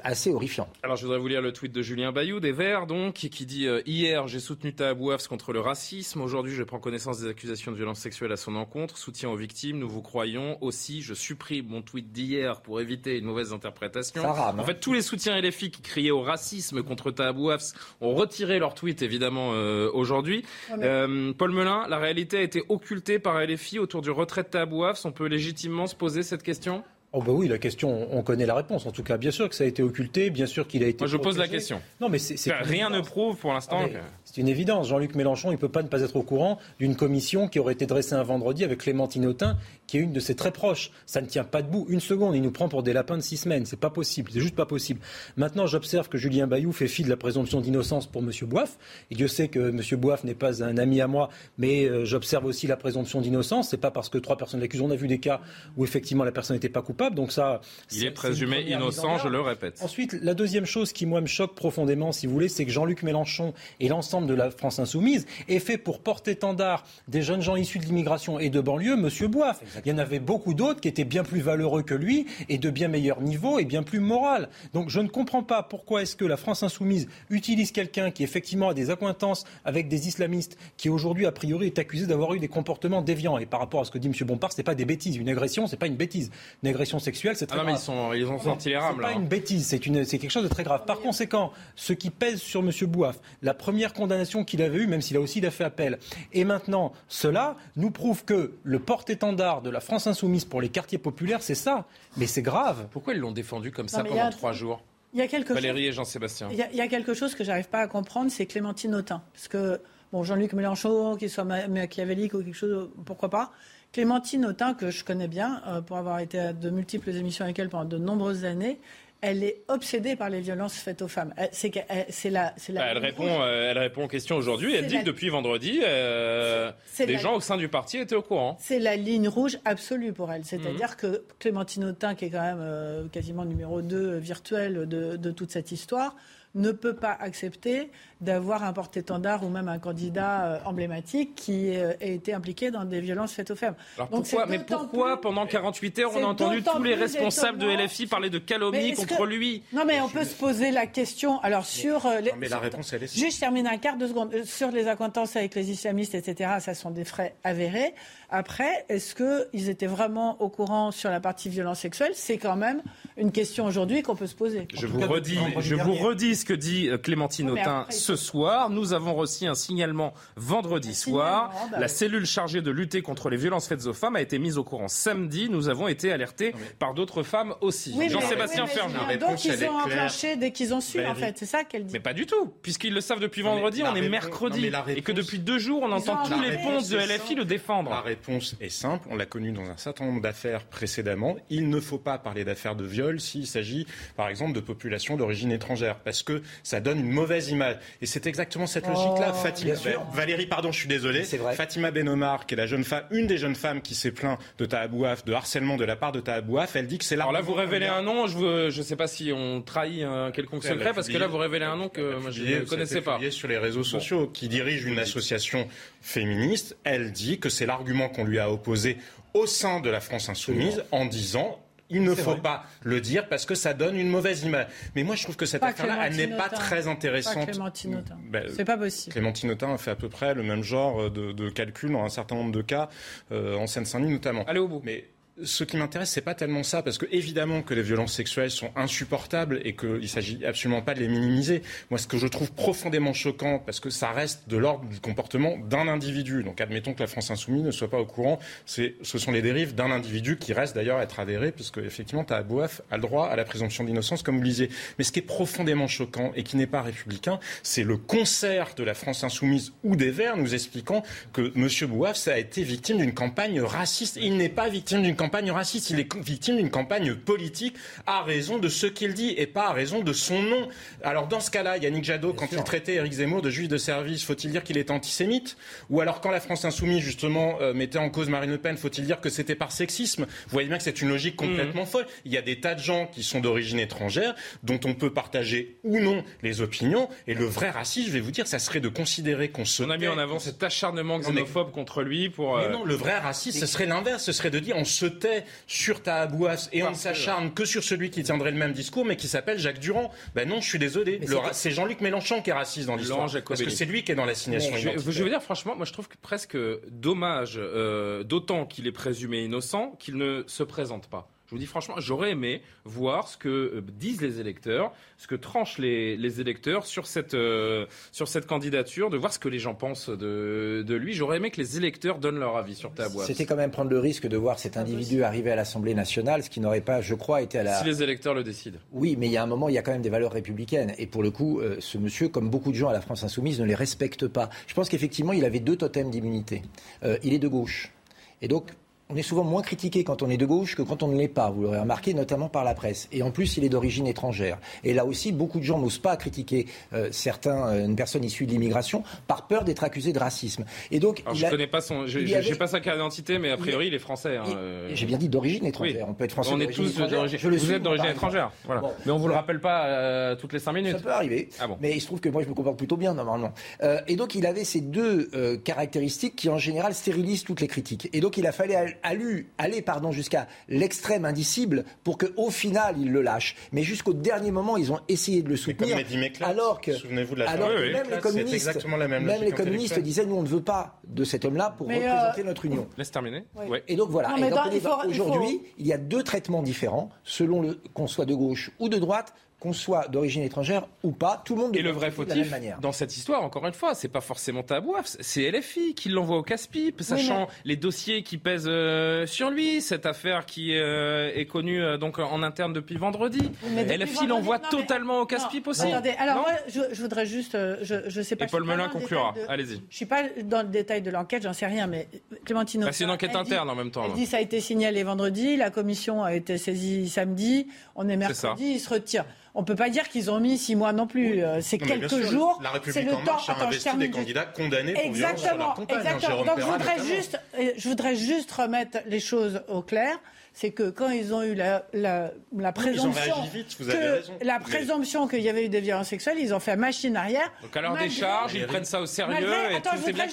assez 0.04 0.30
horrifiant. 0.32 0.68
Alors, 0.82 0.96
je 0.96 1.04
voudrais 1.04 1.18
vous 1.18 1.28
lire 1.32 1.40
le 1.40 1.52
tweet 1.54 1.72
de 1.72 1.80
Julien 1.80 2.12
Bayou, 2.12 2.40
des 2.40 2.52
Verts, 2.52 2.86
donc, 2.86 3.14
qui 3.14 3.46
dit 3.46 3.66
euh, 3.66 3.80
Hier, 3.86 4.28
j'ai 4.28 4.38
soutenu 4.38 4.74
Tahabouafs 4.74 5.28
contre 5.28 5.54
le 5.54 5.60
racisme. 5.60 6.20
Aujourd'hui, 6.20 6.52
je 6.54 6.62
prends 6.62 6.78
connaissance 6.78 7.20
des 7.20 7.28
accusations 7.28 7.72
de 7.72 7.76
violence 7.78 8.00
sexuelle 8.00 8.32
à 8.32 8.36
son 8.36 8.54
encontre. 8.54 8.98
Soutien 8.98 9.30
aux 9.30 9.36
victimes, 9.36 9.78
nous 9.78 9.88
vous 9.88 10.02
croyons. 10.02 10.58
Aussi, 10.62 11.00
je 11.00 11.14
supprime 11.14 11.68
mon 11.68 11.80
tweet 11.80 12.12
d'hier 12.12 12.60
pour 12.60 12.82
éviter 12.82 13.16
une 13.16 13.24
mauvaise 13.24 13.54
interprétation. 13.54 14.30
Rame, 14.30 14.58
hein. 14.58 14.62
En 14.62 14.64
fait, 14.66 14.78
tous 14.78 14.92
les 14.92 15.00
soutiens 15.00 15.40
LFI 15.40 15.70
qui 15.70 15.80
criaient 15.80 16.10
au 16.10 16.20
racisme 16.20 16.82
contre 16.82 17.10
Tahabouafs 17.10 17.72
ont 18.02 18.14
retiré 18.14 18.58
leur 18.58 18.74
tweet, 18.74 19.00
évidemment, 19.00 19.52
euh, 19.54 19.88
aujourd'hui. 19.94 20.44
Mais- 20.76 20.84
Euh, 20.84 21.32
Paul 21.32 21.52
Melun, 21.52 21.86
la 21.88 21.96
réalité 21.98 22.36
a 22.36 22.42
été 22.42 22.62
occultée 22.68 23.18
par 23.18 23.40
LFI 23.40 23.78
autour 23.78 24.02
du 24.02 24.10
retrait 24.10 24.42
de 24.42 24.48
Tahabouafs. 24.48 25.06
On 25.06 25.12
peut 25.12 25.26
légitimement 25.26 25.86
se 25.86 25.94
poser 25.96 26.22
cette 26.22 26.42
question? 26.42 26.84
Oh 27.14 27.20
bah 27.20 27.32
oui, 27.32 27.46
la 27.46 27.58
question, 27.58 28.08
on 28.10 28.22
connaît 28.22 28.46
la 28.46 28.54
réponse. 28.54 28.86
En 28.86 28.90
tout 28.90 29.02
cas, 29.02 29.18
bien 29.18 29.30
sûr 29.30 29.46
que 29.46 29.54
ça 29.54 29.64
a 29.64 29.66
été 29.66 29.82
occulté, 29.82 30.30
bien 30.30 30.46
sûr 30.46 30.66
qu'il 30.66 30.82
a 30.82 30.86
été. 30.86 31.02
Moi, 31.04 31.08
je 31.08 31.18
pose 31.18 31.36
la 31.36 31.46
question. 31.46 31.78
Non, 32.00 32.08
mais 32.08 32.18
c'est 32.18 32.50
Rien 32.62 32.88
ne 32.88 33.00
prouve 33.02 33.36
pour 33.36 33.52
l'instant. 33.52 33.80
Ah, 33.84 33.88
que- 33.88 33.94
C'est 34.24 34.40
une 34.40 34.48
évidence. 34.48 34.88
Jean-Luc 34.88 35.14
Mélenchon, 35.14 35.50
il 35.50 35.56
ne 35.56 35.58
peut 35.58 35.68
pas 35.68 35.82
ne 35.82 35.88
pas 35.88 36.00
être 36.00 36.16
au 36.16 36.22
courant 36.22 36.58
d'une 36.78 36.96
commission 36.96 37.48
qui 37.48 37.58
aurait 37.58 37.74
été 37.74 37.84
dressée 37.84 38.14
un 38.14 38.22
vendredi 38.22 38.64
avec 38.64 38.78
Clémentine 38.78 39.26
Autain, 39.26 39.58
qui 39.86 39.98
est 39.98 40.00
une 40.00 40.14
de 40.14 40.20
ses 40.20 40.34
très 40.34 40.52
proches. 40.52 40.90
Ça 41.04 41.20
ne 41.20 41.26
tient 41.26 41.44
pas 41.44 41.60
debout 41.60 41.84
une 41.90 42.00
seconde. 42.00 42.34
Il 42.34 42.40
nous 42.40 42.50
prend 42.50 42.70
pour 42.70 42.82
des 42.82 42.94
lapins 42.94 43.18
de 43.18 43.22
six 43.22 43.36
semaines. 43.36 43.66
C'est 43.66 43.78
pas 43.78 43.90
possible. 43.90 44.30
C'est 44.32 44.40
juste 44.40 44.54
pas 44.56 44.64
possible. 44.64 45.00
Maintenant, 45.36 45.66
j'observe 45.66 46.08
que 46.08 46.16
Julien 46.16 46.46
Bayou 46.46 46.72
fait 46.72 46.88
fi 46.88 47.02
de 47.04 47.10
la 47.10 47.18
présomption 47.18 47.60
d'innocence 47.60 48.06
pour 48.06 48.22
M. 48.22 48.30
Boif. 48.44 48.78
Et 49.10 49.16
Dieu 49.16 49.28
sait 49.28 49.48
que 49.48 49.68
M. 49.68 49.82
Boif 50.00 50.24
n'est 50.24 50.32
pas 50.34 50.64
un 50.64 50.78
ami 50.78 51.02
à 51.02 51.08
moi, 51.08 51.28
mais 51.58 51.84
euh, 51.84 52.06
j'observe 52.06 52.46
aussi 52.46 52.66
la 52.66 52.78
présomption 52.78 53.20
d'innocence. 53.20 53.68
C'est 53.68 53.76
pas 53.76 53.90
parce 53.90 54.08
que 54.08 54.16
trois 54.16 54.38
personnes 54.38 54.60
l'accusent. 54.60 54.80
On 54.80 54.90
a 54.90 54.96
vu 54.96 55.08
des 55.08 55.18
cas 55.20 55.42
où 55.76 55.84
effectivement 55.84 56.24
la 56.24 56.32
personne 56.32 56.56
n'était 56.56 56.70
pas 56.70 56.80
coupable. 56.80 57.01
Donc 57.10 57.32
ça. 57.32 57.60
Il 57.90 58.04
est 58.04 58.10
présumé 58.10 58.62
innocent, 58.62 59.18
je 59.18 59.28
le 59.28 59.40
répète. 59.40 59.80
Ensuite, 59.82 60.12
la 60.14 60.34
deuxième 60.34 60.66
chose 60.66 60.92
qui, 60.92 61.06
moi, 61.06 61.20
me 61.20 61.26
choque 61.26 61.54
profondément, 61.54 62.12
si 62.12 62.26
vous 62.26 62.32
voulez, 62.32 62.48
c'est 62.48 62.64
que 62.64 62.70
Jean-Luc 62.70 63.02
Mélenchon 63.02 63.54
et 63.80 63.88
l'ensemble 63.88 64.26
de 64.26 64.34
la 64.34 64.50
France 64.50 64.78
insoumise 64.78 65.26
est 65.48 65.58
fait 65.58 65.78
pour 65.78 66.00
porter 66.00 66.32
étendard 66.32 66.84
des 67.08 67.22
jeunes 67.22 67.42
gens 67.42 67.56
issus 67.56 67.78
de 67.78 67.84
l'immigration 67.84 68.38
et 68.38 68.50
de 68.50 68.60
banlieue, 68.60 68.96
Monsieur 68.96 69.28
Boif. 69.28 69.60
Il 69.84 69.90
y 69.90 69.94
en 69.94 69.98
avait 69.98 70.18
beaucoup 70.18 70.54
d'autres 70.54 70.80
qui 70.80 70.88
étaient 70.88 71.04
bien 71.04 71.24
plus 71.24 71.40
valeureux 71.40 71.82
que 71.82 71.94
lui 71.94 72.26
et 72.48 72.58
de 72.58 72.70
bien 72.70 72.88
meilleur 72.88 73.20
niveau 73.20 73.58
et 73.58 73.64
bien 73.64 73.82
plus 73.82 74.00
moral. 74.00 74.48
Donc, 74.72 74.88
je 74.88 75.00
ne 75.00 75.08
comprends 75.08 75.42
pas 75.42 75.62
pourquoi 75.62 76.02
est-ce 76.02 76.16
que 76.16 76.24
la 76.24 76.36
France 76.36 76.62
insoumise 76.62 77.08
utilise 77.30 77.72
quelqu'un 77.72 78.10
qui, 78.10 78.24
effectivement, 78.24 78.70
a 78.70 78.74
des 78.74 78.90
accointances 78.90 79.44
avec 79.64 79.88
des 79.88 80.08
islamistes, 80.08 80.58
qui 80.76 80.88
aujourd'hui, 80.88 81.26
a 81.26 81.32
priori, 81.32 81.66
est 81.66 81.78
accusé 81.78 82.06
d'avoir 82.06 82.34
eu 82.34 82.38
des 82.38 82.48
comportements 82.48 83.02
déviants. 83.02 83.38
Et 83.38 83.46
par 83.46 83.60
rapport 83.60 83.80
à 83.80 83.84
ce 83.84 83.90
que 83.90 83.98
dit 83.98 84.08
Monsieur 84.08 84.24
Bompard, 84.24 84.52
c'est 84.52 84.62
pas 84.62 84.74
des 84.74 84.84
bêtises. 84.84 85.16
Une 85.16 85.28
agression, 85.28 85.66
c'est 85.66 85.76
pas 85.76 85.86
une 85.86 85.96
bêtise. 85.96 86.30
Une 86.62 86.68
agression 86.70 86.91
sexuelle, 86.98 87.36
c'est 87.36 87.44
Ah 87.50 87.54
très 87.54 87.58
non, 87.58 87.64
mais 87.64 87.70
ils, 87.72 87.74
grave. 87.74 87.84
sont, 87.84 88.12
ils 88.12 88.26
ont 88.26 88.38
sorti 88.40 88.68
les 88.70 88.74
C'est 88.74 88.80
rames, 88.80 88.96
pas 88.96 89.02
là. 89.02 89.08
hein. 89.08 89.20
une 89.20 89.26
bêtise, 89.26 89.66
c'est 89.66 89.86
une- 89.86 90.04
c'est 90.04 90.18
quelque 90.18 90.30
chose 90.30 90.42
de 90.44 90.48
très 90.48 90.64
grave. 90.64 90.84
Par 90.86 91.00
conséquent, 91.00 91.52
ce 91.76 91.92
qui 91.92 92.10
pèse 92.10 92.40
sur 92.40 92.60
M. 92.60 92.70
Bouaf, 92.88 93.18
la 93.42 93.54
première 93.54 93.92
condamnation 93.92 94.44
qu'il 94.44 94.62
avait 94.62 94.78
eue, 94.78 94.86
même 94.86 95.00
s'il 95.02 95.16
a 95.16 95.20
aussi 95.20 95.38
il 95.38 95.46
a 95.46 95.50
fait 95.50 95.64
appel, 95.64 95.98
et 96.32 96.44
maintenant, 96.44 96.92
cela 97.08 97.56
nous 97.76 97.90
prouve 97.90 98.24
que 98.24 98.52
le 98.62 98.78
porte-étendard 98.78 99.62
de 99.62 99.70
la 99.70 99.80
France 99.80 100.06
insoumise 100.06 100.44
pour 100.44 100.60
les 100.60 100.68
quartiers 100.68 100.98
populaires, 100.98 101.42
c'est 101.42 101.54
ça. 101.54 101.86
Mais 102.16 102.26
c'est 102.26 102.42
grave. 102.42 102.86
Pourquoi 102.90 103.14
ils 103.14 103.20
l'ont 103.20 103.32
défendu 103.32 103.72
comme 103.72 103.86
Non, 103.86 103.90
ça 103.92 104.00
a 104.00 104.04
pendant 104.04 104.20
un 104.22 104.30
trois 104.30 104.52
jours? 104.52 104.82
Il 105.14 105.18
y 105.18 105.22
a 105.22 105.28
quelque 105.28 105.52
Valérie 105.52 105.86
et 105.86 105.92
Jean-Sébastien. 105.92 106.48
Il 106.52 106.56
y, 106.56 106.62
a, 106.62 106.70
il 106.70 106.76
y 106.76 106.80
a 106.80 106.88
quelque 106.88 107.12
chose 107.14 107.34
que 107.34 107.44
j'arrive 107.44 107.68
pas 107.68 107.80
à 107.80 107.86
comprendre, 107.86 108.30
c'est 108.30 108.46
Clémentine 108.46 108.94
Autain. 108.94 109.22
Parce 109.34 109.46
que, 109.46 109.78
bon, 110.10 110.22
Jean-Luc 110.22 110.54
Mélenchon, 110.54 111.16
qu'il 111.16 111.28
soit 111.28 111.44
ma- 111.44 111.68
machiavélique 111.68 112.32
ou 112.32 112.42
quelque 112.42 112.54
chose, 112.56 112.88
pourquoi 113.04 113.28
pas. 113.28 113.50
Clémentine 113.92 114.46
Autain, 114.46 114.72
que 114.74 114.90
je 114.90 115.04
connais 115.04 115.28
bien, 115.28 115.60
euh, 115.66 115.80
pour 115.82 115.98
avoir 115.98 116.18
été 116.20 116.38
à 116.38 116.52
de 116.52 116.70
multiples 116.70 117.10
émissions 117.10 117.44
avec 117.44 117.58
elle 117.58 117.68
pendant 117.68 117.84
de 117.84 117.98
nombreuses 117.98 118.44
années, 118.46 118.78
elle 119.20 119.44
est 119.44 119.62
obsédée 119.68 120.16
par 120.16 120.30
les 120.30 120.40
violences 120.40 120.74
faites 120.74 121.00
aux 121.02 121.08
femmes. 121.08 121.32
Elle- 121.36 121.50
C'est 121.52 122.30
la, 122.30 122.54
Bah, 122.74 122.82
elle, 122.90 122.98
répond, 122.98 123.28
euh, 123.28 123.70
elle 123.70 123.78
répond 123.78 124.04
aux 124.04 124.08
questions 124.08 124.34
aujourd'hui. 124.36 124.74
Elle 124.74 124.86
dit 124.86 124.94
la- 124.94 125.00
que 125.02 125.06
depuis 125.06 125.28
vendredi, 125.28 125.80
euh, 125.84 126.72
C'est 126.86 127.06
les 127.06 127.12
la- 127.12 127.18
gens 127.20 127.34
au 127.36 127.40
sein 127.40 127.56
du 127.56 127.68
parti 127.68 127.98
étaient 127.98 128.16
au 128.16 128.22
courant. 128.22 128.56
C'est 128.58 128.80
la 128.80 128.96
ligne 128.96 129.28
rouge 129.28 129.58
absolue 129.64 130.12
pour 130.12 130.32
elle. 130.32 130.44
C'est-à-dire 130.44 130.90
Mhm. 130.90 130.96
que 130.96 131.22
Clémentine 131.38 131.84
Autain, 131.84 132.14
qui 132.16 132.24
est 132.24 132.30
quand 132.30 132.40
même 132.40 132.58
euh, 132.60 133.06
quasiment 133.12 133.44
numéro 133.44 133.80
2 133.82 134.16
virtuel 134.16 134.88
de, 134.88 135.16
de 135.16 135.30
toute 135.30 135.52
cette 135.52 135.70
histoire, 135.70 136.16
ne 136.54 136.72
peut 136.72 136.96
pas 136.96 137.16
accepter 137.20 137.90
d'avoir 138.22 138.62
un 138.64 138.72
porte-étendard 138.72 139.44
ou 139.44 139.48
même 139.48 139.68
un 139.68 139.78
candidat 139.78 140.44
euh, 140.44 140.58
emblématique 140.64 141.34
qui 141.34 141.76
euh, 141.76 141.92
ait 142.00 142.14
été 142.14 142.32
impliqué 142.32 142.70
dans 142.70 142.84
des 142.84 143.00
violences 143.00 143.32
faites 143.32 143.50
aux 143.50 143.56
femmes. 143.56 143.74
Alors 143.96 144.08
Donc 144.08 144.22
pourquoi, 144.24 144.46
mais 144.46 144.60
pourquoi 144.60 145.20
pendant 145.20 145.46
48 145.46 145.98
heures 145.98 146.12
on 146.14 146.22
a 146.22 146.26
entendu 146.26 146.62
tous 146.62 146.82
les 146.82 146.94
responsables 146.94 147.58
de. 147.58 147.72
LFI 147.72 148.06
parler 148.06 148.30
de 148.30 148.38
calomnie 148.38 148.92
contre 148.94 149.16
que- 149.18 149.22
lui? 149.24 149.62
Non, 149.72 149.84
mais 149.86 150.00
on 150.00 150.08
peut 150.08 150.24
se 150.24 150.34
poser 150.34 150.70
la 150.70 150.86
question. 150.86 151.40
Alors, 151.40 151.64
sur. 151.66 152.06
euh, 152.06 152.20
les- 152.20 152.30
Non, 152.30 152.36
mais 152.38 152.48
la 152.48 152.58
réponse, 152.58 152.92
elle 152.92 153.02
est 153.02 153.12
Juste, 153.14 153.36
je 153.36 153.40
termine 153.40 153.66
un 153.66 153.78
quart 153.78 153.96
de 153.96 154.06
seconde. 154.06 154.32
Euh, 154.34 154.44
Sur 154.44 154.70
les 154.70 154.86
acquaintances 154.88 155.34
avec 155.36 155.54
les 155.54 155.70
islamistes, 155.70 156.14
etc., 156.14 156.50
ça 156.60 156.74
sont 156.74 156.90
des 156.90 157.04
frais 157.04 157.34
avérés. 157.44 157.94
Après, 158.30 158.84
est-ce 158.88 159.14
qu'ils 159.14 159.68
étaient 159.68 159.86
vraiment 159.86 160.40
au 160.40 160.48
courant 160.48 160.90
sur 160.90 161.10
la 161.10 161.20
partie 161.20 161.48
violence 161.48 161.80
sexuelle? 161.80 162.12
C'est 162.14 162.38
quand 162.38 162.56
même 162.56 162.82
une 163.16 163.32
question 163.32 163.64
aujourd'hui 163.66 164.02
qu'on 164.02 164.16
peut 164.16 164.26
se 164.26 164.34
poser. 164.34 164.68
Je 164.74 164.86
vous 164.86 165.00
redis, 165.00 165.38
je 165.60 165.74
vous 165.74 165.94
redis 165.94 166.36
ce 166.36 166.44
que 166.44 166.52
dit 166.54 166.88
Clémentine 167.02 167.50
Oui, 167.50 167.60
Autain 167.60 167.80
après, 167.80 167.92
ce 168.16 168.24
soir. 168.24 168.70
Nous 168.70 168.92
avons 168.92 169.14
reçu 169.14 169.46
un 169.46 169.54
signalement 169.54 170.12
vendredi 170.36 170.94
soir. 170.94 171.50
signalement, 171.52 171.70
bah 171.72 171.78
La 171.80 171.86
oui. 171.86 171.92
cellule 171.92 172.26
chargée 172.26 172.60
de 172.62 172.70
lutter 172.70 173.02
contre 173.02 173.30
les 173.30 173.36
violences 173.36 173.68
faites 173.68 173.86
aux 173.86 173.92
femmes 173.94 174.16
a 174.16 174.20
été 174.20 174.38
mise 174.38 174.58
au 174.58 174.64
courant 174.64 174.88
samedi. 174.88 175.48
Nous 175.48 175.68
avons 175.68 175.88
été 175.88 176.12
alertés 176.12 176.54
par 176.78 176.94
d'autres 176.94 177.22
femmes 177.22 177.54
aussi. 177.60 177.94
Oui, 177.96 178.08
Jean-Sébastien 178.10 178.66
Ferjou. 178.66 178.94
Donc, 179.18 179.44
ils 179.44 179.64
ont 179.64 179.78
enclenché 179.78 180.36
dès 180.36 180.50
qu'ils 180.52 180.74
ont 180.74 180.80
su, 180.80 181.04
en 181.04 181.14
fait. 181.14 181.38
C'est 181.38 181.46
ça 181.46 181.64
qu'elle 181.64 181.84
dit. 181.86 181.92
Mais 181.92 182.00
pas 182.00 182.12
du 182.14 182.26
tout, 182.26 182.52
puisqu'ils 182.62 182.92
le 182.94 183.00
savent 183.00 183.20
depuis 183.20 183.42
Non, 183.42 183.54
vendredi, 183.54 183.82
on 183.82 183.94
est 183.94 184.08
mercredi, 184.08 184.70
non, 184.70 184.78
et 184.88 185.02
que 185.02 185.12
depuis 185.12 185.38
deux 185.38 185.58
jours, 185.58 185.82
on 185.82 185.92
entend 185.92 186.22
tous 186.24 186.40
les 186.40 186.56
ponts 186.58 186.80
de 186.80 186.96
LFI 186.96 187.34
le 187.34 187.44
défendre. 187.44 187.90
La 187.90 188.00
réponse 188.00 188.56
est 188.60 188.68
simple, 188.68 189.08
on 189.10 189.16
l'a 189.16 189.26
connu 189.26 189.52
dans 189.52 189.64
un 189.64 189.76
certain 189.76 190.04
nombre 190.04 190.20
d'affaires 190.20 190.64
précédemment. 190.64 191.36
Il 191.50 191.68
ne 191.68 191.80
faut 191.80 191.98
pas 191.98 192.18
parler 192.18 192.44
d'affaires 192.44 192.76
de 192.76 192.84
viol 192.84 193.20
s'il 193.20 193.46
s'agit, 193.46 193.86
par 194.16 194.28
exemple, 194.28 194.52
de 194.52 194.60
populations 194.60 195.16
d'origine 195.16 195.50
étrangère, 195.52 195.96
parce 196.00 196.22
que 196.22 196.42
ça 196.62 196.80
donne 196.80 196.98
une 197.00 197.10
mauvaise 197.10 197.48
image. 197.48 197.76
Et 198.02 198.06
c'est 198.06 198.26
exactement 198.26 198.66
cette 198.66 198.88
logique-là. 198.88 199.30
Oh, 199.32 199.36
Fatima. 199.36 199.74
Ben- 199.84 199.96
Valérie, 200.12 200.46
pardon, 200.46 200.72
je 200.72 200.78
suis 200.80 200.88
désolé. 200.88 201.22
Fatima 201.54 201.92
Benomar, 201.92 202.46
qui 202.46 202.54
est 202.54 202.56
la 202.56 202.66
jeune 202.66 202.82
femme, 202.82 203.04
une 203.12 203.28
des 203.28 203.38
jeunes 203.38 203.54
femmes 203.54 203.80
qui 203.80 203.94
s'est 203.94 204.10
plaint 204.10 204.40
de 204.58 204.66
Tahabouaf, 204.66 205.24
de 205.24 205.32
harcèlement 205.32 205.76
de 205.76 205.84
la 205.84 205.94
part 205.94 206.10
de 206.10 206.18
Tahabouaf, 206.18 206.74
elle 206.74 206.88
dit 206.88 206.98
que 206.98 207.04
c'est 207.04 207.14
là. 207.14 207.22
Alors 207.22 207.32
là, 207.32 207.40
vous 207.40 207.54
révélez 207.54 207.86
un 207.86 208.02
nom, 208.02 208.26
je 208.26 208.76
ne 208.76 208.82
sais 208.82 208.96
pas 208.96 209.06
si 209.06 209.32
on 209.32 209.62
trahit 209.62 210.02
un 210.02 210.32
quelconque 210.32 210.64
secret, 210.64 210.92
parce 210.92 211.08
que 211.08 211.16
là, 211.16 211.28
vous 211.28 211.38
révélez 211.38 211.64
un 211.64 211.76
nom 211.76 211.88
que 211.88 212.16
moi, 212.18 212.32
je 212.32 212.42
ne 212.42 212.60
connaissais 212.64 213.00
pas. 213.00 213.20
sur 213.30 213.46
les 213.48 213.58
réseaux 213.58 213.84
sociaux, 213.84 214.26
qui 214.26 214.48
dirige 214.48 214.84
une 214.84 214.98
association 214.98 215.68
féministe. 216.00 216.76
Elle 216.84 217.12
dit 217.12 217.38
que 217.38 217.48
c'est 217.48 217.66
l'argument 217.66 218.08
qu'on 218.08 218.24
lui 218.24 218.38
a 218.40 218.50
opposé 218.50 218.96
au 219.34 219.46
sein 219.46 219.80
de 219.80 219.88
la 219.90 220.00
France 220.00 220.28
insoumise 220.28 220.82
en 220.90 221.06
disant 221.06 221.58
il 221.92 222.02
ne 222.02 222.14
faut 222.14 222.32
vrai. 222.32 222.40
pas 222.40 222.64
le 222.82 223.00
dire 223.00 223.28
parce 223.28 223.46
que 223.46 223.54
ça 223.54 223.74
donne 223.74 223.96
une 223.96 224.08
mauvaise 224.08 224.42
image. 224.42 224.66
Mais 224.96 225.02
moi, 225.04 225.14
je 225.14 225.22
trouve 225.22 225.36
que 225.36 225.46
cette 225.46 225.60
Pas 225.60 225.68
affaire-là, 225.68 226.06
elle 226.06 226.16
n'est 226.16 226.24
Clémentine 226.26 226.36
pas 226.36 226.48
très 226.48 226.82
Pas 226.82 226.90
intéressante. 226.90 227.50
Clémentine 227.50 227.94
Autain. 227.96 228.18
Ben, 228.30 228.44
C'est 228.54 228.64
pas 228.64 228.76
possible. 228.76 229.12
Clémentine 229.12 229.50
Autain 229.52 229.74
a 229.74 229.78
fait 229.78 229.90
à 229.92 229.96
peu 229.96 230.08
près 230.08 230.34
le 230.34 230.42
même 230.42 230.62
genre 230.62 231.10
de, 231.10 231.32
de 231.32 231.50
calcul 231.50 231.92
dans 231.92 232.04
un 232.04 232.08
certain 232.08 232.34
nombre 232.34 232.52
de 232.52 232.62
cas, 232.62 232.88
euh, 233.30 233.56
en 233.56 233.66
Seine-Saint-Denis 233.66 234.12
notamment. 234.12 234.44
Allez 234.46 234.60
au 234.60 234.68
bout. 234.68 234.80
Mais 234.84 235.04
ce 235.42 235.64
qui 235.64 235.76
m'intéresse, 235.76 236.10
c'est 236.10 236.20
pas 236.20 236.34
tellement 236.34 236.62
ça, 236.62 236.82
parce 236.82 236.98
que 236.98 237.06
évidemment 237.10 237.62
que 237.62 237.74
les 237.74 237.82
violences 237.82 238.12
sexuelles 238.12 238.50
sont 238.50 238.70
insupportables 238.76 239.60
et 239.64 239.74
qu'il 239.74 240.08
s'agit 240.08 240.44
absolument 240.44 240.82
pas 240.82 240.94
de 240.94 241.00
les 241.00 241.08
minimiser. 241.08 241.62
Moi, 241.90 241.98
ce 241.98 242.06
que 242.06 242.18
je 242.18 242.26
trouve 242.26 242.52
profondément 242.52 243.12
choquant, 243.12 243.58
parce 243.58 243.80
que 243.80 243.90
ça 243.90 244.10
reste 244.10 244.48
de 244.48 244.56
l'ordre 244.56 244.86
du 244.88 245.00
comportement 245.00 245.56
d'un 245.58 245.88
individu. 245.88 246.42
Donc, 246.42 246.60
admettons 246.60 246.92
que 246.92 247.00
la 247.00 247.06
France 247.06 247.30
insoumise 247.30 247.62
ne 247.62 247.70
soit 247.70 247.88
pas 247.88 247.98
au 247.98 248.04
courant. 248.04 248.38
Ce 248.66 248.92
sont 249.02 249.32
les 249.32 249.42
dérives 249.42 249.74
d'un 249.74 249.90
individu 249.90 250.36
qui 250.36 250.52
reste 250.52 250.74
d'ailleurs 250.74 250.98
à 250.98 251.04
être 251.04 251.18
avéré, 251.18 251.50
puisque 251.52 251.78
effectivement, 251.78 252.24
Tahabouaf 252.24 252.82
a 252.90 252.96
le 252.96 253.02
droit 253.02 253.26
à 253.26 253.36
la 253.36 253.44
présomption 253.44 253.84
d'innocence, 253.84 254.22
comme 254.22 254.36
vous 254.36 254.42
le 254.42 254.48
disiez. 254.48 254.68
Mais 254.98 255.04
ce 255.04 255.12
qui 255.12 255.20
est 255.20 255.22
profondément 255.22 255.88
choquant 255.88 256.32
et 256.36 256.42
qui 256.42 256.56
n'est 256.56 256.66
pas 256.66 256.82
républicain, 256.82 257.40
c'est 257.62 257.84
le 257.84 257.96
concert 257.96 258.74
de 258.76 258.84
la 258.84 258.94
France 258.94 259.24
insoumise 259.24 259.72
ou 259.82 259.96
des 259.96 260.10
Verts 260.10 260.36
nous 260.36 260.54
expliquant 260.54 261.02
que 261.32 261.52
M. 261.56 261.68
Bouaf 261.90 262.16
ça 262.16 262.34
a 262.34 262.38
été 262.38 262.62
victime 262.62 262.98
d'une 262.98 263.14
campagne 263.14 263.60
raciste. 263.60 264.18
Il 264.20 264.36
n'est 264.36 264.48
pas 264.48 264.68
victime 264.68 265.02
d'une 265.02 265.16
raciste, 265.52 265.90
il 265.90 266.00
est 266.00 266.16
victime 266.16 266.56
d'une 266.56 266.70
campagne 266.70 267.14
politique 267.14 267.76
à 268.06 268.22
raison 268.22 268.58
de 268.58 268.68
ce 268.68 268.86
qu'il 268.86 269.14
dit 269.14 269.34
et 269.36 269.46
pas 269.46 269.68
à 269.68 269.72
raison 269.72 270.02
de 270.02 270.12
son 270.12 270.42
nom. 270.42 270.68
Alors 271.02 271.26
dans 271.26 271.40
ce 271.40 271.50
cas-là, 271.50 271.76
Yannick 271.78 272.04
Jadot, 272.04 272.32
quand 272.32 272.48
il 272.52 272.62
traitait 272.64 272.94
Éric 272.94 273.12
Zemmour 273.12 273.42
de 273.42 273.50
juif 273.50 273.68
de 273.68 273.76
service, 273.76 274.24
faut-il 274.24 274.50
dire 274.50 274.62
qu'il 274.62 274.78
est 274.78 274.90
antisémite? 274.90 275.56
Ou 275.90 276.00
alors 276.00 276.20
quand 276.20 276.30
la 276.30 276.40
France 276.40 276.64
insoumise 276.64 277.02
justement 277.02 277.58
euh, 277.60 277.74
mettait 277.74 277.98
en 277.98 278.10
cause 278.10 278.28
Marine 278.28 278.50
Le 278.50 278.58
Pen, 278.58 278.76
faut-il 278.76 279.04
dire 279.04 279.20
que 279.20 279.30
c'était 279.30 279.54
par 279.54 279.72
sexisme? 279.72 280.22
Vous 280.24 280.50
voyez 280.52 280.68
bien 280.68 280.78
que 280.78 280.84
c'est 280.84 281.02
une 281.02 281.08
logique 281.08 281.36
complètement 281.36 281.86
folle. 281.86 282.06
Il 282.24 282.32
y 282.32 282.38
a 282.38 282.42
des 282.42 282.60
tas 282.60 282.74
de 282.74 282.80
gens 282.80 283.06
qui 283.06 283.22
sont 283.22 283.40
d'origine 283.40 283.78
étrangère 283.78 284.34
dont 284.62 284.80
on 284.84 284.94
peut 284.94 285.12
partager 285.12 285.78
ou 285.84 285.98
non 286.00 286.24
les 286.42 286.60
opinions 286.60 287.08
et 287.26 287.34
le 287.34 287.44
vrai 287.44 287.70
racisme, 287.70 288.08
je 288.08 288.12
vais 288.12 288.20
vous 288.20 288.30
dire, 288.30 288.46
ça 288.46 288.58
serait 288.58 288.80
de 288.80 288.88
considérer 288.88 289.50
qu'on 289.50 289.64
se 289.64 289.82
On 289.82 289.90
a 289.90 289.96
mis 289.96 290.08
en 290.08 290.18
avant 290.18 290.38
cet 290.38 290.62
acharnement 290.62 291.18
xénophobe 291.18 291.70
contre 291.70 292.02
lui 292.02 292.30
pour. 292.30 292.56
mais 292.56 292.64
euh, 292.64 292.70
non, 292.70 292.84
le 292.84 292.94
vrai 292.94 293.18
racisme, 293.18 293.58
ce 293.58 293.66
serait 293.66 293.86
l'inverse. 293.86 294.24
Ce 294.24 294.32
serait 294.32 294.50
de 294.50 294.58
dire 294.58 294.76
on 294.76 294.84
se 294.84 295.06
tait 295.18 295.44
sur 295.66 296.02
Tahabouaf 296.02 296.68
et 296.72 296.82
on 296.82 296.90
ne 296.90 296.94
s'acharne 296.94 297.52
que 297.52 297.64
sur 297.64 297.82
celui 297.82 298.10
qui 298.10 298.22
tiendrait 298.22 298.50
le 298.50 298.58
même 298.58 298.72
discours, 298.72 299.04
mais 299.04 299.16
qui 299.16 299.28
s'appelle 299.28 299.58
Jacques 299.58 299.78
Durand. 299.78 300.10
Ben 300.34 300.48
non, 300.48 300.60
je 300.60 300.68
suis 300.68 300.78
désolé. 300.78 301.20
C'est- 301.52 301.70
Jean-Luc 301.70 302.00
Mélenchon 302.00 302.42
qui 302.42 302.50
est 302.50 302.54
raciste 302.54 302.86
dans 302.86 302.96
l'histoire. 302.96 303.30
Parce 303.46 303.62
que 303.62 303.70
c'est 303.70 303.84
lui 303.84 304.04
qui 304.04 304.12
est 304.12 304.14
dans 304.14 304.24
l'assignation 304.24 304.74
je, 304.76 304.82
identitaire. 304.88 305.12
je 305.12 305.22
veux 305.22 305.30
dire, 305.30 305.42
franchement, 305.42 305.74
moi 305.76 305.86
je 305.86 305.92
trouve 305.92 306.08
que 306.08 306.16
presque 306.20 306.56
dommage, 306.90 307.54
euh, 307.56 308.22
d'autant 308.24 308.66
qu'il 308.66 308.86
est 308.86 308.92
présumé 308.92 309.44
innocent, 309.44 309.96
qu'il 309.98 310.16
ne 310.16 310.44
se 310.46 310.62
présente 310.62 311.06
pas. 311.08 311.28
Je 311.52 311.56
vous 311.56 311.60
dis 311.60 311.66
franchement, 311.66 311.96
j'aurais 311.98 312.30
aimé 312.30 312.62
voir 312.86 313.28
ce 313.28 313.36
que 313.36 313.48
euh, 313.50 313.84
disent 313.98 314.22
les 314.22 314.40
électeurs, 314.40 314.90
ce 315.18 315.26
que 315.26 315.34
tranchent 315.34 315.76
les, 315.76 316.16
les 316.16 316.40
électeurs 316.40 316.86
sur 316.86 317.06
cette, 317.06 317.34
euh, 317.34 317.84
sur 318.10 318.26
cette 318.26 318.46
candidature, 318.46 319.10
de 319.10 319.18
voir 319.18 319.34
ce 319.34 319.38
que 319.38 319.50
les 319.50 319.58
gens 319.58 319.74
pensent 319.74 320.08
de, 320.08 320.82
de 320.82 320.94
lui. 320.94 321.12
J'aurais 321.12 321.36
aimé 321.36 321.50
que 321.50 321.60
les 321.60 321.76
électeurs 321.76 322.16
donnent 322.16 322.38
leur 322.38 322.56
avis 322.56 322.74
sur 322.74 322.94
Tabouaf. 322.94 323.26
C'était 323.26 323.44
quand 323.44 323.56
même 323.56 323.70
prendre 323.70 323.90
le 323.90 323.98
risque 323.98 324.26
de 324.26 324.36
voir 324.38 324.58
cet 324.58 324.78
individu 324.78 325.24
arriver 325.24 325.50
à 325.50 325.56
l'Assemblée 325.56 325.92
nationale, 325.92 326.42
ce 326.42 326.48
qui 326.48 326.58
n'aurait 326.58 326.80
pas, 326.80 327.02
je 327.02 327.14
crois, 327.14 327.42
été 327.42 327.58
à 327.58 327.64
la. 327.64 327.78
Si 327.80 327.84
les 327.84 328.02
électeurs 328.02 328.32
le 328.32 328.44
décident. 328.44 328.78
Oui, 328.90 329.16
mais 329.18 329.26
il 329.26 329.32
y 329.32 329.36
a 329.36 329.42
un 329.42 329.46
moment, 329.46 329.68
il 329.68 329.74
y 329.74 329.78
a 329.78 329.82
quand 329.82 329.92
même 329.92 330.00
des 330.00 330.08
valeurs 330.08 330.32
républicaines. 330.32 330.94
Et 330.96 331.06
pour 331.06 331.22
le 331.22 331.30
coup, 331.30 331.60
euh, 331.60 331.76
ce 331.80 331.98
monsieur, 331.98 332.28
comme 332.28 332.48
beaucoup 332.48 332.70
de 332.70 332.76
gens 332.76 332.88
à 332.88 332.94
la 332.94 333.02
France 333.02 333.24
insoumise, 333.24 333.60
ne 333.60 333.66
les 333.66 333.74
respecte 333.74 334.26
pas. 334.26 334.48
Je 334.66 334.72
pense 334.72 334.88
qu'effectivement, 334.88 335.34
il 335.34 335.44
avait 335.44 335.60
deux 335.60 335.76
totems 335.76 336.08
d'immunité. 336.08 336.62
Euh, 337.04 337.18
il 337.22 337.34
est 337.34 337.38
de 337.38 337.48
gauche. 337.48 337.92
Et 338.40 338.48
donc, 338.48 338.70
on 339.12 339.16
est 339.16 339.22
souvent 339.22 339.44
moins 339.44 339.62
critiqué 339.62 340.04
quand 340.04 340.22
on 340.22 340.30
est 340.30 340.36
de 340.36 340.46
gauche 340.46 340.74
que 340.76 340.82
quand 340.82 341.02
on 341.02 341.08
ne 341.08 341.18
l'est 341.18 341.28
pas, 341.28 341.50
vous 341.50 341.62
l'aurez 341.62 341.80
remarqué, 341.80 342.14
notamment 342.14 342.48
par 342.48 342.64
la 342.64 342.74
presse. 342.74 343.08
Et 343.12 343.22
en 343.22 343.30
plus, 343.30 343.56
il 343.56 343.64
est 343.64 343.68
d'origine 343.68 344.06
étrangère. 344.06 344.58
Et 344.84 344.94
là 344.94 345.04
aussi, 345.04 345.32
beaucoup 345.32 345.58
de 345.58 345.64
gens 345.64 345.78
n'osent 345.78 345.98
pas 345.98 346.16
critiquer 346.16 346.66
euh, 346.92 347.08
certains, 347.12 347.68
euh, 347.68 347.84
une 347.86 347.96
personne 347.96 348.24
issue 348.24 348.46
de 348.46 348.50
l'immigration 348.52 349.02
par 349.26 349.46
peur 349.46 349.64
d'être 349.64 349.84
accusé 349.84 350.12
de 350.12 350.18
racisme. 350.18 350.64
Et 350.90 350.98
donc, 351.00 351.20
Alors, 351.24 351.34
je 351.34 351.46
a- 351.46 351.50
connais 351.50 351.66
pas 351.66 351.80
son, 351.80 352.06
je- 352.06 352.20
je- 352.24 352.34
avait- 352.34 352.54
pas 352.54 352.66
sa 352.66 352.80
carte 352.80 352.96
d'identité, 352.96 353.38
mais 353.38 353.50
a 353.50 353.56
priori 353.56 353.88
il 353.88 353.94
est 353.94 353.98
français. 353.98 354.36
hein, 354.36 354.44
euh. 354.56 354.90
J'ai 354.94 355.06
bien 355.06 355.18
dit 355.18 355.28
d'origine 355.28 355.66
étrangère. 355.66 356.04
Oui. 356.06 356.06
On 356.10 356.14
peut 356.14 356.24
être 356.24 356.32
français 356.32 356.50
On 356.54 356.60
est 356.60 356.66
tous 356.66 356.94
d'origine. 356.96 357.38
Vous 357.50 357.58
suis, 357.58 357.72
êtes 357.72 357.82
d'origine 357.82 358.06
étrangère. 358.06 358.50
Voilà. 358.64 358.80
Bon. 358.80 358.90
Mais 359.04 359.12
on 359.12 359.18
vous 359.18 359.28
le 359.28 359.34
rappelle 359.34 359.60
pas 359.60 359.86
euh, 359.86 360.36
toutes 360.36 360.52
les 360.52 360.58
cinq 360.58 360.72
minutes. 360.72 360.96
Ça 360.96 361.02
peut 361.02 361.12
arriver. 361.12 361.48
Ah 361.60 361.66
bon. 361.66 361.76
Mais 361.80 361.92
il 361.94 362.00
se 362.00 362.06
trouve 362.06 362.20
que 362.20 362.28
moi, 362.28 362.42
je 362.42 362.48
me 362.48 362.54
comporte 362.54 362.76
plutôt 362.78 362.96
bien, 362.96 363.14
normalement. 363.14 363.52
Euh, 363.82 364.00
et 364.08 364.16
donc, 364.16 364.34
il 364.34 364.46
avait 364.46 364.64
ces 364.64 364.80
deux 364.80 365.28
euh, 365.34 365.56
caractéristiques 365.56 366.36
qui, 366.36 366.48
en 366.48 366.58
général, 366.58 366.94
stérilisent 366.94 367.44
toutes 367.44 367.60
les 367.60 367.68
critiques. 367.68 368.08
Et 368.12 368.20
donc, 368.20 368.36
il 368.36 368.46
a 368.46 368.52
fallu 368.52 368.74
al- 368.74 368.96
allu- 369.02 369.48
aller 369.58 369.82
pardon, 369.82 370.12
jusqu'à 370.12 370.46
l'extrême 370.68 371.24
indicible 371.24 371.84
pour 372.04 372.18
qu'au 372.18 372.50
final, 372.50 372.96
il 372.98 373.10
le 373.12 373.22
lâche. 373.22 373.56
Mais 373.72 373.82
jusqu'au 373.82 374.12
dernier 374.12 374.50
moment, 374.50 374.76
ils 374.76 374.92
ont 374.92 375.00
essayé 375.08 375.42
de 375.42 375.48
le 375.48 375.54
comme 375.56 375.64
soutenir. 375.64 375.96
Meklat, 376.18 376.46
alors 376.46 376.80
que, 376.80 376.92
souvenez-vous 376.92 377.34
de 377.34 377.40
la 377.40 377.50
alors 377.50 377.68
Oui, 377.68 377.74
oui, 377.82 377.92
même 377.92 378.06
les 378.08 378.14
c'est 378.14 378.20
communistes, 378.20 378.54
exactement 378.54 378.96
la 378.96 379.08
même 379.08 379.24
même 379.24 379.42
les 379.42 379.52
communistes 379.52 379.98
disaient, 379.98 380.26
nous, 380.26 380.36
on 380.36 380.42
ne 380.42 380.48
veut 380.48 380.62
pas 380.62 381.00
de 381.06 381.24
cet 381.24 381.44
homme-là 381.44 381.74
pour 381.76 381.88
Mais, 381.88 382.06
euh, 382.06 382.12
représenter 382.12 382.44
notre 382.44 382.64
union. 382.66 382.86
Laisse 382.96 383.10
terminer. 383.10 383.44
Oui. 383.56 383.78
Et 383.88 383.96
donc 383.96 384.10
voilà. 384.10 384.36
Est 384.36 384.40
il 384.40 384.50
faut- 384.50 384.58
il 384.74 384.80
faut- 384.80 385.08
aujourd'hui, 385.10 385.60
il 385.78 385.86
y 385.86 385.92
a 385.92 385.98
deux 385.98 386.22
traitements 386.22 386.62
différents 386.62 387.10
selon 387.24 387.62
le- 387.62 387.80
qu'on 387.94 388.06
soit 388.06 388.24
de 388.24 388.34
gauche 388.34 388.70
ou 388.78 388.88
de 388.88 388.98
droite 388.98 389.34
qu'on 389.62 389.72
soit 389.72 390.08
d'origine 390.08 390.42
étrangère 390.42 390.88
ou 391.04 391.12
pas, 391.12 391.40
tout 391.44 391.54
le 391.54 391.62
monde 391.62 391.76
Et 391.76 391.82
le 391.82 391.90
vrai 391.92 392.10
traiter 392.10 392.24
de 392.24 392.28
la 392.30 392.34
même 392.34 392.44
fautif 392.44 392.50
manière. 392.50 392.80
dans 392.80 392.90
cette 392.90 393.16
histoire, 393.16 393.44
encore 393.44 393.64
une 393.64 393.72
fois, 393.74 393.94
c'est 393.94 394.08
pas 394.08 394.20
forcément 394.20 394.64
Tabouaf, 394.64 395.06
c'est 395.20 395.48
LFI 395.52 395.94
qui 395.94 396.08
l'envoie 396.08 396.38
au 396.38 396.42
casse-pipe, 396.42 397.00
sachant 397.00 397.46
les 397.64 397.76
dossiers 397.76 398.24
qui 398.24 398.38
pèsent 398.38 398.64
euh, 398.66 399.24
sur 399.24 399.50
lui, 399.50 399.80
cette 399.80 400.04
affaire 400.04 400.46
qui 400.46 400.76
euh, 400.76 401.30
est 401.32 401.46
connue 401.46 401.80
euh, 401.80 401.96
donc 401.96 402.18
en 402.18 402.42
interne 402.42 402.72
depuis 402.72 402.96
vendredi. 402.96 403.52
mais 403.72 403.84
depuis 403.84 404.04
LFI 404.04 404.26
l'envoie 404.26 404.58
mais- 404.58 404.68
totalement 404.68 405.20
au 405.20 405.26
casse-pipe 405.26 405.68
aussi. 405.68 405.82
Attendez, 405.86 406.14
alors 406.18 406.34
Non 406.38 406.42
moi, 406.42 406.52
je, 406.66 406.80
je 406.92 407.00
voudrais 407.00 407.26
juste, 407.26 407.56
je, 407.82 407.94
je 408.08 408.20
sais 408.22 408.34
pas. 408.34 408.46
Et 408.46 408.48
Paul 408.48 408.64
Melun 408.64 408.88
conclura. 408.88 409.32
de- 409.36 409.48
Allez-y. 409.48 409.80
Je 409.88 409.96
suis 409.96 410.06
pas 410.06 410.24
dans 410.42 410.62
le 410.62 410.68
détail 410.70 411.02
de 411.02 411.10
l'enquête, 411.12 411.44
j'en 411.44 411.52
sais 411.52 411.66
rien, 411.66 411.86
mais 411.86 412.08
Clémentine. 412.44 412.80
Bah, 412.84 412.90
c'est 412.90 413.04
une 413.04 413.10
enquête 413.10 413.30
dit- 413.30 413.36
interne 413.36 413.70
en 413.70 413.76
même 413.76 413.92
temps. 413.92 414.02
Elle 414.02 414.10
là. 414.10 414.16
dit 414.16 414.26
ça 414.26 414.38
a 414.38 414.40
été 414.40 414.58
signalé 414.60 415.04
vendredi, 415.04 415.56
la 415.56 415.70
commission 415.70 416.24
a 416.24 416.34
été 416.34 416.58
saisie 416.58 417.08
samedi, 417.08 417.68
on 417.94 418.08
est 418.08 418.18
C'est 418.26 418.34
ça. 418.34 418.48
mercredi, 418.48 418.70
ils 418.72 418.80
se 418.80 418.88
retirent. 418.92 419.24
On 419.54 419.64
peut 419.64 419.74
pas 419.76 419.90
dire 419.90 420.08
qu'ils 420.08 420.30
ont 420.30 420.40
mis 420.40 420.56
six 420.56 420.76
mois 420.76 420.92
non 420.94 421.06
plus. 421.06 421.42
euh, 421.44 421.60
C'est 421.60 421.76
quelques 421.78 422.08
sûr, 422.08 422.22
jours. 422.30 422.58
La 422.62 422.70
c'est 422.70 422.74
République 422.76 423.04
le 423.10 423.14
en 423.14 423.16
temps. 423.18 423.32
marche 423.32 423.48
a 423.48 423.52
Attends, 423.52 423.60
je 423.62 423.66
investi 423.66 423.96
des 423.98 424.10
candidats 424.10 424.44
condamnés 424.46 424.94
pour 424.94 425.02
violence 425.12 425.18
sur 425.18 425.28
Exactement, 425.50 425.64
leur 425.66 425.74
compagne, 425.74 425.96
hein, 425.98 426.00
exactement. 426.14 426.44
Donc 426.44 426.58
je 426.58 426.64
voudrais 426.64 426.96
notamment. 426.96 427.04
juste, 427.14 427.40
euh, 427.58 427.72
je 427.76 427.88
voudrais 427.88 428.16
juste 428.16 428.50
remettre 428.52 428.98
les 429.06 429.20
choses 429.20 429.62
au 429.68 429.82
clair. 429.82 430.18
C'est 430.54 430.70
que 430.70 430.90
quand 430.90 431.08
ils 431.08 431.32
ont 431.32 431.42
eu 431.42 431.54
la, 431.54 431.86
la, 431.94 432.30
la 432.56 432.72
présomption, 432.72 433.34
vite, 433.52 433.74
vous 433.80 433.88
avez 433.88 433.98
que- 433.98 434.44
Mais- 434.44 434.58
présomption 434.60 435.26
qu'il 435.26 435.40
y 435.40 435.48
avait 435.48 435.64
eu 435.64 435.68
des 435.70 435.80
violences 435.80 436.08
sexuelles, 436.08 436.36
ils 436.38 436.52
ont 436.54 436.60
fait 436.60 436.76
machine 436.76 437.16
arrière. 437.16 437.50
Donc 437.62 437.74
à 437.76 437.80
leur 437.80 437.92
Malgré- 437.92 438.08
décharge, 438.08 438.54
ils 438.54 438.66
prennent 438.66 438.84
ça 438.84 439.00
au 439.00 439.06
sérieux 439.06 439.32
Malgré- 439.32 439.72
et 439.72 439.76
Attends, 439.76 439.90
tout 439.90 439.96
je 439.98 440.02
c'est 440.04 440.12
bien 440.12 440.26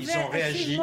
Ils 0.00 0.18
ont 0.18 0.28
réagi 0.28 0.78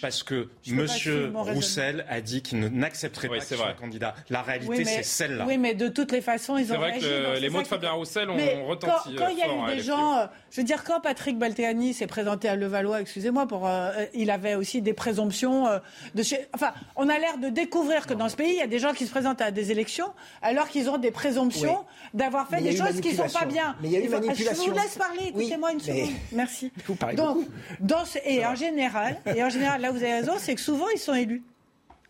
parce 0.00 0.22
que 0.22 0.48
Monsieur. 0.68 1.32
Roussel 1.34 2.04
a 2.08 2.20
dit 2.20 2.42
qu'il 2.42 2.60
n'accepterait 2.60 3.28
Oui, 3.28 3.38
pas 3.38 3.44
c'est 3.44 3.56
soit 3.56 3.66
vrai. 3.66 3.74
candidat. 3.78 4.14
La 4.30 4.42
réalité, 4.42 4.68
Oui, 4.70 4.84
c'est 4.86 5.02
celle-là. 5.02 5.44
Oui, 5.46 5.58
mais 5.58 5.74
de 5.74 5.88
toutes 5.88 6.12
les 6.12 6.20
façons, 6.20 6.56
ils 6.56 6.66
C'est 6.66 6.72
ont 6.74 6.78
vrai 6.78 6.90
réagi. 6.92 7.06
que 7.06 7.10
donc 7.22 7.28
le- 7.28 7.34
c'est 7.34 7.40
les 7.40 7.48
mots 7.50 7.62
de 7.62 7.66
Fabien 7.66 7.90
Roussel 7.92 8.30
ont 8.30 8.36
Mais 8.36 8.62
retenti, 8.62 9.16
Quand, 9.16 9.24
quand 9.24 9.28
il 9.30 9.38
y 9.38 9.42
a 9.42 9.48
euh, 9.48 9.66
eu 9.66 9.70
à 9.70 9.74
des 9.74 9.82
gens, 9.82 10.18
euh, 10.18 10.26
je 10.50 10.60
veux 10.60 10.64
dire, 10.66 10.84
quand 10.84 11.00
Patrick 11.00 11.38
Balteani 11.38 11.92
s'est 11.94 12.06
présenté 12.06 12.48
à 12.48 12.56
Levallois, 12.56 13.00
excusez-moi, 13.00 13.46
pour, 13.46 13.66
euh, 13.68 13.90
il 14.14 14.30
avait 14.30 14.54
aussi 14.54 14.80
des 14.80 14.94
présomptions 14.94 15.66
euh, 15.66 15.78
de 16.14 16.22
chez. 16.22 16.46
Enfin, 16.54 16.72
on 16.96 17.08
a 17.08 17.18
l'air 17.18 17.38
de 17.38 17.48
découvrir 17.48 18.06
que 18.06 18.11
dans 18.14 18.28
ce 18.28 18.36
pays, 18.36 18.50
il 18.52 18.56
y 18.58 18.62
a 18.62 18.66
des 18.66 18.78
gens 18.78 18.92
qui 18.92 19.06
se 19.06 19.10
présentent 19.10 19.40
à 19.40 19.50
des 19.50 19.70
élections 19.70 20.06
alors 20.42 20.68
qu'ils 20.68 20.88
ont 20.90 20.98
des 20.98 21.10
présomptions 21.10 21.78
Oui. 21.80 22.08
d'avoir 22.14 22.48
fait 22.48 22.60
des 22.60 22.76
choses 22.76 23.00
qui 23.00 23.14
sont 23.14 23.28
pas 23.28 23.44
bien. 23.44 23.76
Mais 23.82 23.88
il 23.88 23.92
y 23.92 23.96
a 23.96 24.00
eu 24.00 24.08
faut- 24.08 24.16
Je 24.16 24.20
manipulation. 24.26 24.64
vous 24.72 24.78
laisse 24.78 24.96
parler. 24.96 25.32
Oui, 25.34 25.42
Écoutez-moi 25.42 25.72
une 25.72 25.78
mais- 25.86 26.00
seconde. 26.04 26.14
Merci. 26.32 26.72
Vous 26.86 26.94
parlez 26.94 27.16
Donc, 27.16 27.36
beaucoup. 27.36 27.48
dans 27.80 28.04
ce- 28.04 28.18
et 28.24 28.44
en 28.46 28.54
général, 28.54 29.18
et 29.34 29.42
en 29.42 29.48
général, 29.48 29.80
là 29.80 29.90
vous 29.90 29.98
avez 30.02 30.12
raison, 30.14 30.32
c'est 30.38 30.54
que 30.54 30.60
souvent 30.60 30.86
ils 30.94 30.98
sont 30.98 31.14
élus 31.14 31.42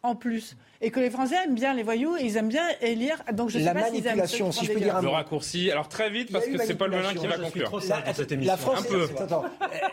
en 0.02 0.14
plus. 0.14 0.56
Et 0.84 0.90
que 0.90 0.98
les 0.98 1.10
Français 1.10 1.36
aiment 1.44 1.54
bien 1.54 1.74
les 1.74 1.84
voyous 1.84 2.16
et 2.16 2.24
ils 2.24 2.36
aiment 2.36 2.48
bien 2.48 2.64
élire. 2.80 3.22
Donc 3.32 3.50
je 3.50 3.58
sais 3.60 3.64
La 3.64 3.72
pas 3.72 3.82
s'ils 3.84 3.98
aiment 3.98 4.16
manipulation, 4.16 4.50
si 4.50 4.58
font 4.60 4.64
je 4.66 4.72
peux 4.72 4.80
dire 4.80 4.96
un 4.96 5.00
Le 5.00 5.06
mot. 5.06 5.12
raccourci. 5.12 5.70
Alors 5.70 5.88
très 5.88 6.10
vite 6.10 6.32
parce 6.32 6.44
que 6.46 6.58
c'est 6.58 6.74
Paul 6.74 6.90
Melun 6.90 7.14
qui 7.14 7.24
va 7.28 7.36
Je 7.36 7.42
conclure. 7.42 7.66
trop 7.68 7.78
sage 7.78 8.02
dans 8.02 8.12
cette 8.14 8.32
émission. 8.32 8.52
La 8.52 8.56
France, 8.58 8.80
Un 8.80 8.82
peu. 8.82 9.08
Attends, 9.16 9.44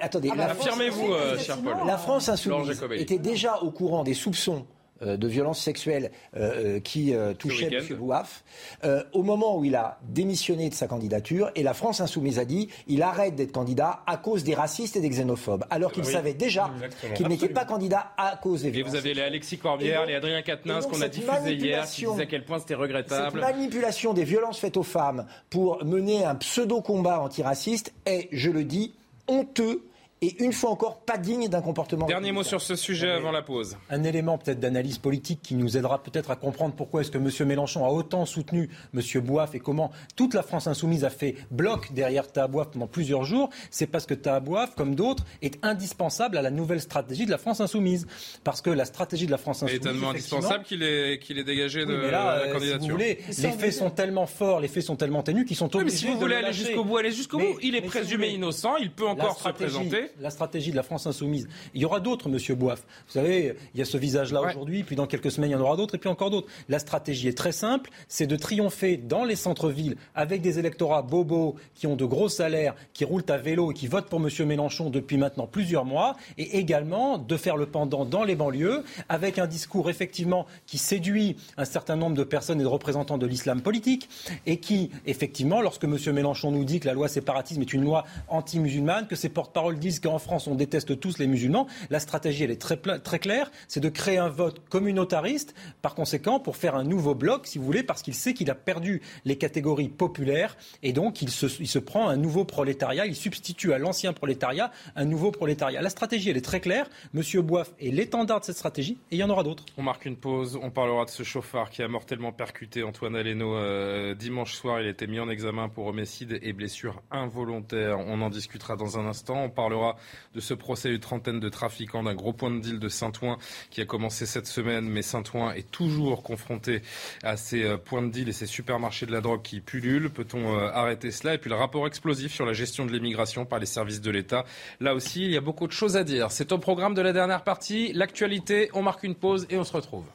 attendez. 0.01 0.29
Ah 0.31 0.35
bah, 0.35 0.47
Affirmez-vous, 0.49 1.13
euh, 1.13 1.37
cher 1.37 1.57
Paul. 1.59 1.75
La 1.85 1.99
France 1.99 2.27
insoumise 2.27 2.81
était 2.95 3.19
déjà 3.19 3.59
au 3.61 3.69
courant 3.69 4.03
des 4.03 4.15
soupçons 4.15 4.65
euh, 4.65 4.78
de 5.01 5.27
violences 5.27 5.61
sexuelles 5.61 6.11
euh, 6.35 6.75
euh, 6.75 6.79
qui 6.79 7.13
euh, 7.13 7.33
touchaient 7.33 7.69
week-end. 7.69 7.85
M. 7.93 7.97
Bouaf 7.97 8.43
euh, 8.83 9.03
au 9.13 9.23
moment 9.23 9.57
où 9.57 9.63
il 9.63 9.75
a 9.75 9.99
démissionné 10.09 10.69
de 10.69 10.73
sa 10.73 10.87
candidature 10.87 11.51
et 11.55 11.63
la 11.63 11.73
France 11.73 12.01
insoumise 12.01 12.39
a 12.39 12.45
dit 12.45 12.67
il 12.87 13.01
arrête 13.01 13.35
d'être 13.35 13.51
candidat 13.51 14.01
à 14.07 14.17
cause 14.17 14.43
des 14.43 14.53
racistes 14.55 14.95
et 14.97 15.01
des 15.01 15.09
xénophobes 15.09 15.65
alors 15.69 15.91
qu'il 15.91 16.03
Oui. 16.05 16.11
savait 16.11 16.33
déjà 16.33 16.71
qu'il 17.15 17.27
n'était 17.27 17.49
pas 17.49 17.65
candidat 17.65 18.11
à 18.17 18.37
cause 18.37 18.61
des 18.63 18.67
Et 18.69 18.71
violences 18.71 18.91
vous 18.91 18.97
avez 18.97 19.13
les 19.13 19.21
Alexis 19.21 19.57
Corbière, 19.57 20.05
les 20.05 20.15
Adrien 20.15 20.41
Quatennens 20.41 20.85
qu'on 20.85 20.95
a 20.97 21.05
cette 21.05 21.13
diffusé 21.13 21.53
hier, 21.53 21.85
qui 21.85 22.05
disaient 22.05 22.21
à 22.23 22.25
quel 22.25 22.45
point 22.45 22.59
c'était 22.59 22.73
cette 22.73 22.81
regrettable. 22.81 23.39
manipulation 23.39 24.13
des 24.13 24.23
violences 24.23 24.59
faites 24.59 24.77
aux 24.77 24.83
femmes 24.83 25.25
pour 25.49 25.83
mener 25.85 26.25
un 26.25 26.35
pseudo-combat 26.35 27.21
antiraciste 27.21 27.93
est, 28.05 28.27
je 28.31 28.49
le 28.51 28.63
dis, 28.63 28.93
honteux 29.27 29.83
et 30.21 30.43
une 30.43 30.53
fois 30.53 30.69
encore 30.69 30.99
pas 30.99 31.17
digne 31.17 31.47
d'un 31.47 31.61
comportement. 31.61 32.05
Dernier 32.05 32.31
mot 32.31 32.43
sur 32.43 32.61
ce 32.61 32.75
sujet 32.75 33.09
avant 33.09 33.31
la 33.31 33.41
pause. 33.41 33.77
Un 33.89 34.03
élément 34.03 34.37
peut-être 34.37 34.59
d'analyse 34.59 34.97
politique 34.97 35.41
qui 35.41 35.55
nous 35.55 35.77
aidera 35.77 36.03
peut-être 36.03 36.31
à 36.31 36.35
comprendre 36.35 36.75
pourquoi 36.75 37.01
est-ce 37.01 37.11
que 37.11 37.17
M. 37.17 37.47
Mélenchon 37.47 37.85
a 37.85 37.89
autant 37.89 38.25
soutenu 38.25 38.69
M. 38.93 39.01
Bouaf 39.21 39.55
et 39.55 39.59
comment 39.59 39.91
toute 40.15 40.33
la 40.33 40.43
France 40.43 40.67
insoumise 40.67 41.05
a 41.05 41.09
fait 41.09 41.35
bloc 41.51 41.93
derrière 41.93 42.31
Tahabouaf 42.31 42.71
pendant 42.71 42.87
plusieurs 42.87 43.23
jours, 43.23 43.49
c'est 43.71 43.87
parce 43.87 44.05
que 44.05 44.13
Tahabouaf, 44.13 44.75
comme 44.75 44.95
d'autres, 44.95 45.25
est 45.41 45.57
indispensable 45.63 46.37
à 46.37 46.41
la 46.41 46.51
nouvelle 46.51 46.81
stratégie 46.81 47.25
de 47.25 47.31
la 47.31 47.37
France 47.37 47.61
insoumise. 47.61 48.07
Parce 48.43 48.61
que 48.61 48.69
la 48.69 48.85
stratégie 48.85 49.25
de 49.25 49.31
la 49.31 49.37
France 49.37 49.63
insoumise... 49.63 49.75
étonnamment 49.75 50.11
effectivement, 50.11 50.37
indispensable 50.39 50.63
qu'il 50.65 50.83
ait, 50.83 51.19
qu'il 51.19 51.37
ait 51.37 51.43
dégagé 51.43 51.85
de 51.85 51.93
Oui, 51.93 51.99
mais 52.01 52.11
là, 52.11 52.37
la 52.37 52.41
euh, 52.43 52.53
candidature. 52.53 52.81
si 52.81 52.87
vous 52.89 52.95
voulez, 52.95 53.19
les 53.27 53.51
faits 53.51 53.73
sont 53.73 53.89
tellement 53.89 54.25
forts, 54.25 54.59
les 54.59 54.67
faits 54.67 54.83
sont 54.83 54.95
tellement 54.95 55.23
ténus 55.23 55.45
qu'ils 55.45 55.55
sont 55.55 55.65
Oui, 55.67 55.71
mais 55.75 55.81
obligés 55.81 55.97
si 55.97 56.07
vous 56.07 56.15
de 56.15 56.19
voulez 56.19 56.39
le 56.39 56.45
aller 56.45 56.53
jusqu'au 56.53 56.83
bout, 56.83 56.97
allez 56.97 57.11
jusqu'au 57.11 57.37
bout. 57.37 57.57
Il 57.61 57.75
est 57.75 57.81
mais 57.81 57.87
présumé 57.87 58.29
innocent, 58.29 58.75
il 58.77 58.91
peut 58.91 59.05
la 59.05 59.11
encore 59.11 59.39
se 59.39 59.49
présenter. 59.49 60.08
La 60.19 60.29
stratégie 60.29 60.71
de 60.71 60.75
la 60.75 60.83
France 60.83 61.07
insoumise. 61.07 61.47
Il 61.73 61.81
y 61.81 61.85
aura 61.85 61.99
d'autres, 61.99 62.29
Monsieur 62.29 62.55
Boif. 62.55 62.85
Vous 63.07 63.13
savez, 63.13 63.55
il 63.73 63.79
y 63.79 63.81
a 63.81 63.85
ce 63.85 63.97
visage-là 63.97 64.41
aujourd'hui, 64.41 64.83
puis 64.83 64.95
dans 64.95 65.07
quelques 65.07 65.31
semaines, 65.31 65.51
il 65.51 65.53
y 65.53 65.55
en 65.55 65.61
aura 65.61 65.75
d'autres, 65.77 65.95
et 65.95 65.97
puis 65.97 66.09
encore 66.09 66.29
d'autres. 66.29 66.47
La 66.67 66.79
stratégie 66.79 67.27
est 67.27 67.37
très 67.37 67.51
simple, 67.51 67.89
c'est 68.07 68.27
de 68.27 68.35
triompher 68.35 68.97
dans 68.97 69.23
les 69.23 69.35
centres-villes 69.35 69.95
avec 70.15 70.41
des 70.41 70.59
électorats 70.59 71.01
bobos 71.01 71.55
qui 71.75 71.87
ont 71.87 71.95
de 71.95 72.05
gros 72.05 72.29
salaires, 72.29 72.75
qui 72.93 73.05
roulent 73.05 73.23
à 73.29 73.37
vélo 73.37 73.71
et 73.71 73.73
qui 73.73 73.87
votent 73.87 74.09
pour 74.09 74.19
Monsieur 74.19 74.45
Mélenchon 74.45 74.89
depuis 74.89 75.17
maintenant 75.17 75.47
plusieurs 75.47 75.85
mois, 75.85 76.15
et 76.37 76.57
également 76.57 77.17
de 77.17 77.37
faire 77.37 77.57
le 77.57 77.65
pendant 77.65 78.05
dans 78.05 78.23
les 78.23 78.35
banlieues 78.35 78.83
avec 79.07 79.39
un 79.39 79.47
discours 79.47 79.89
effectivement 79.89 80.45
qui 80.65 80.77
séduit 80.77 81.35
un 81.57 81.65
certain 81.65 81.95
nombre 81.95 82.15
de 82.15 82.23
personnes 82.23 82.59
et 82.59 82.63
de 82.63 82.67
représentants 82.67 83.17
de 83.17 83.25
l'islam 83.25 83.61
politique, 83.61 84.09
et 84.45 84.57
qui, 84.57 84.89
effectivement, 85.05 85.61
lorsque 85.61 85.83
M. 85.83 85.97
Mélenchon 86.13 86.51
nous 86.51 86.63
dit 86.63 86.79
que 86.79 86.87
la 86.87 86.93
loi 86.93 87.07
séparatisme 87.07 87.61
est 87.61 87.73
une 87.73 87.83
loi 87.83 88.05
anti-musulmane, 88.27 89.07
que 89.07 89.15
ses 89.15 89.29
porte-paroles 89.29 89.79
disent 89.79 89.98
qu'en 89.99 90.19
France 90.19 90.47
on 90.47 90.55
déteste 90.55 90.99
tous 90.99 91.17
les 91.17 91.27
musulmans, 91.27 91.67
la 91.89 91.99
stratégie 91.99 92.43
elle 92.43 92.51
est 92.51 92.61
très, 92.61 92.77
très 92.77 93.19
claire, 93.19 93.51
c'est 93.67 93.79
de 93.79 93.89
créer 93.89 94.17
un 94.17 94.29
vote 94.29 94.61
communautariste, 94.69 95.53
par 95.81 95.95
conséquent, 95.95 96.39
pour 96.39 96.57
faire 96.57 96.75
un 96.75 96.83
nouveau 96.83 97.15
bloc, 97.15 97.47
si 97.47 97.57
vous 97.57 97.65
voulez, 97.65 97.83
parce 97.83 98.01
qu'il 98.01 98.15
sait 98.15 98.33
qu'il 98.33 98.49
a 98.49 98.55
perdu 98.55 99.01
les 99.25 99.37
catégories 99.37 99.89
populaires, 99.89 100.57
et 100.83 100.93
donc 100.93 101.21
il 101.21 101.29
se, 101.29 101.47
il 101.59 101.67
se 101.67 101.79
prend 101.79 102.07
un 102.09 102.17
nouveau 102.17 102.45
prolétariat, 102.45 103.05
il 103.05 103.15
substitue 103.15 103.73
à 103.73 103.77
l'ancien 103.77 104.13
prolétariat 104.13 104.71
un 104.95 105.05
nouveau 105.05 105.31
prolétariat. 105.31 105.81
La 105.81 105.89
stratégie 105.89 106.29
elle 106.29 106.37
est 106.37 106.41
très 106.41 106.59
claire, 106.59 106.89
M. 107.15 107.21
Boif 107.41 107.71
est 107.79 107.91
l'étendard 107.91 108.39
de 108.39 108.45
cette 108.45 108.57
stratégie, 108.57 108.97
et 109.11 109.15
il 109.15 109.19
y 109.19 109.23
en 109.23 109.29
aura 109.29 109.43
d'autres. 109.43 109.65
On 109.77 109.83
marque 109.83 110.05
une 110.05 110.15
pause. 110.15 110.59
On 110.61 110.71
parlera 110.71 111.05
de 111.05 111.09
ce 111.09 111.23
chauffard 111.23 111.69
qui 111.69 111.81
a 111.81 111.87
mortellement 111.87 112.31
percuté 112.31 112.83
Antoine 112.83 113.15
Aleno 113.15 113.55
euh, 113.55 114.15
dimanche 114.15 114.53
soir. 114.53 114.81
Il 114.81 114.87
a 114.87 114.89
été 114.89 115.07
mis 115.07 115.19
en 115.19 115.29
examen 115.29 115.69
pour 115.69 115.87
homicide 115.87 116.39
et 116.41 116.53
blessure 116.53 117.01
involontaire. 117.11 117.99
On 117.99 118.21
en 118.21 118.29
discutera 118.29 118.75
dans 118.75 118.97
un 118.97 119.05
instant. 119.05 119.43
On 119.43 119.49
parlera 119.49 119.88
de 120.35 120.39
ce 120.39 120.53
procès 120.53 120.89
d'une 120.89 120.99
trentaine 120.99 121.39
de 121.39 121.49
trafiquants 121.49 122.03
d'un 122.03 122.13
gros 122.13 122.33
point 122.33 122.51
de 122.51 122.59
deal 122.59 122.79
de 122.79 122.89
Saint-Ouen 122.89 123.37
qui 123.69 123.81
a 123.81 123.85
commencé 123.85 124.25
cette 124.25 124.47
semaine. 124.47 124.87
Mais 124.87 125.01
Saint-Ouen 125.01 125.51
est 125.51 125.69
toujours 125.71 126.23
confronté 126.23 126.81
à 127.23 127.37
ces 127.37 127.63
euh, 127.63 127.77
points 127.77 128.01
de 128.01 128.09
deal 128.09 128.29
et 128.29 128.33
ces 128.33 128.45
supermarchés 128.45 129.05
de 129.05 129.11
la 129.11 129.21
drogue 129.21 129.41
qui 129.41 129.61
pullulent. 129.61 130.09
Peut-on 130.09 130.57
euh, 130.57 130.69
arrêter 130.71 131.11
cela? 131.11 131.33
Et 131.35 131.37
puis 131.37 131.49
le 131.49 131.55
rapport 131.55 131.87
explosif 131.87 132.33
sur 132.33 132.45
la 132.45 132.53
gestion 132.53 132.85
de 132.85 132.91
l'immigration 132.91 133.45
par 133.45 133.59
les 133.59 133.65
services 133.65 134.01
de 134.01 134.11
l'État. 134.11 134.45
Là 134.79 134.93
aussi, 134.93 135.23
il 135.23 135.31
y 135.31 135.37
a 135.37 135.41
beaucoup 135.41 135.67
de 135.67 135.71
choses 135.71 135.97
à 135.97 136.03
dire. 136.03 136.31
C'est 136.31 136.51
au 136.51 136.57
programme 136.57 136.93
de 136.93 137.01
la 137.01 137.13
dernière 137.13 137.43
partie. 137.43 137.93
L'actualité, 137.93 138.69
on 138.73 138.81
marque 138.81 139.03
une 139.03 139.15
pause 139.15 139.45
et 139.49 139.57
on 139.57 139.63
se 139.63 139.73
retrouve. 139.73 140.05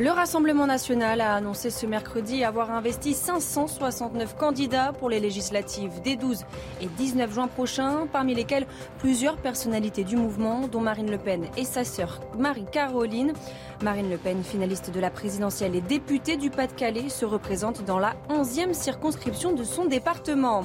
Le 0.00 0.10
Rassemblement 0.10 0.66
national 0.66 1.20
a 1.20 1.34
annoncé 1.34 1.68
ce 1.68 1.84
mercredi 1.84 2.42
avoir 2.42 2.70
investi 2.70 3.12
569 3.12 4.34
candidats 4.34 4.94
pour 4.98 5.10
les 5.10 5.20
législatives 5.20 6.00
des 6.00 6.16
12 6.16 6.46
et 6.80 6.86
19 6.86 7.30
juin 7.30 7.48
prochains, 7.48 8.06
parmi 8.10 8.34
lesquels 8.34 8.66
plusieurs 8.96 9.36
personnalités 9.36 10.04
du 10.04 10.16
mouvement, 10.16 10.68
dont 10.68 10.80
Marine 10.80 11.10
Le 11.10 11.18
Pen 11.18 11.44
et 11.58 11.64
sa 11.64 11.84
sœur 11.84 12.22
Marie-Caroline. 12.38 13.34
Marine 13.82 14.10
Le 14.10 14.18
Pen, 14.18 14.42
finaliste 14.44 14.90
de 14.90 15.00
la 15.00 15.08
présidentielle 15.08 15.74
et 15.74 15.80
députée 15.80 16.36
du 16.36 16.50
Pas-de-Calais, 16.50 17.08
se 17.08 17.24
représente 17.24 17.82
dans 17.84 17.98
la 17.98 18.14
11e 18.28 18.74
circonscription 18.74 19.52
de 19.52 19.64
son 19.64 19.86
département. 19.86 20.64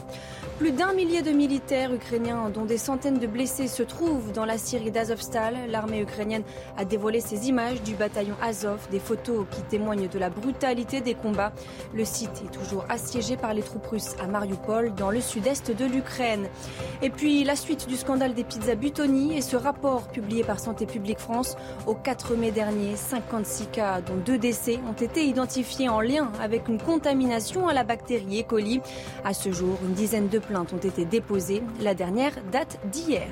Plus 0.57 0.71
d'un 0.71 0.93
millier 0.93 1.21
de 1.21 1.31
militaires 1.31 1.93
ukrainiens, 1.93 2.49
dont 2.49 2.65
des 2.65 2.77
centaines 2.77 3.19
de 3.19 3.27
blessés, 3.27 3.67
se 3.67 3.83
trouvent 3.83 4.31
dans 4.33 4.45
la 4.45 4.57
Syrie 4.57 4.91
d'Azovstal. 4.91 5.69
L'armée 5.69 6.01
ukrainienne 6.01 6.43
a 6.77 6.83
dévoilé 6.83 7.21
ces 7.21 7.47
images 7.47 7.81
du 7.83 7.93
bataillon 7.93 8.35
Azov, 8.41 8.87
des 8.91 8.99
photos 8.99 9.45
qui 9.51 9.61
témoignent 9.63 10.07
de 10.07 10.19
la 10.19 10.29
brutalité 10.29 10.99
des 10.99 11.13
combats. 11.13 11.53
Le 11.93 12.03
site 12.05 12.43
est 12.45 12.51
toujours 12.51 12.85
assiégé 12.89 13.37
par 13.37 13.53
les 13.53 13.63
troupes 13.63 13.87
russes 13.87 14.15
à 14.21 14.27
Mariupol, 14.27 14.93
dans 14.93 15.09
le 15.09 15.21
sud-est 15.21 15.71
de 15.71 15.85
l'Ukraine. 15.85 16.47
Et 17.01 17.09
puis 17.09 17.43
la 17.43 17.55
suite 17.55 17.87
du 17.87 17.95
scandale 17.95 18.33
des 18.33 18.43
pizzas 18.43 18.75
Butoni 18.75 19.37
et 19.37 19.41
ce 19.41 19.55
rapport 19.55 20.07
publié 20.09 20.43
par 20.43 20.59
Santé 20.59 20.85
publique 20.85 21.19
France 21.19 21.55
au 21.85 21.95
4 21.95 22.35
mai 22.35 22.51
dernier, 22.51 22.95
56 23.05 23.67
cas, 23.67 24.01
dont 24.01 24.17
deux 24.17 24.37
décès, 24.37 24.79
ont 24.89 24.93
été 24.93 25.25
identifiés 25.25 25.89
en 25.89 26.01
lien 26.01 26.31
avec 26.41 26.67
une 26.67 26.81
contamination 26.81 27.67
à 27.67 27.73
la 27.73 27.83
bactérie 27.83 28.41
E. 28.41 28.43
coli. 28.43 28.81
À 29.23 29.33
ce 29.33 29.51
jour, 29.51 29.77
une 29.83 29.93
dizaine 29.93 30.27
de 30.27 30.39
plaintes 30.39 30.73
ont 30.73 30.77
été 30.77 31.05
déposées. 31.05 31.61
La 31.81 31.93
dernière 31.93 32.33
date 32.51 32.79
d'hier. 32.91 33.27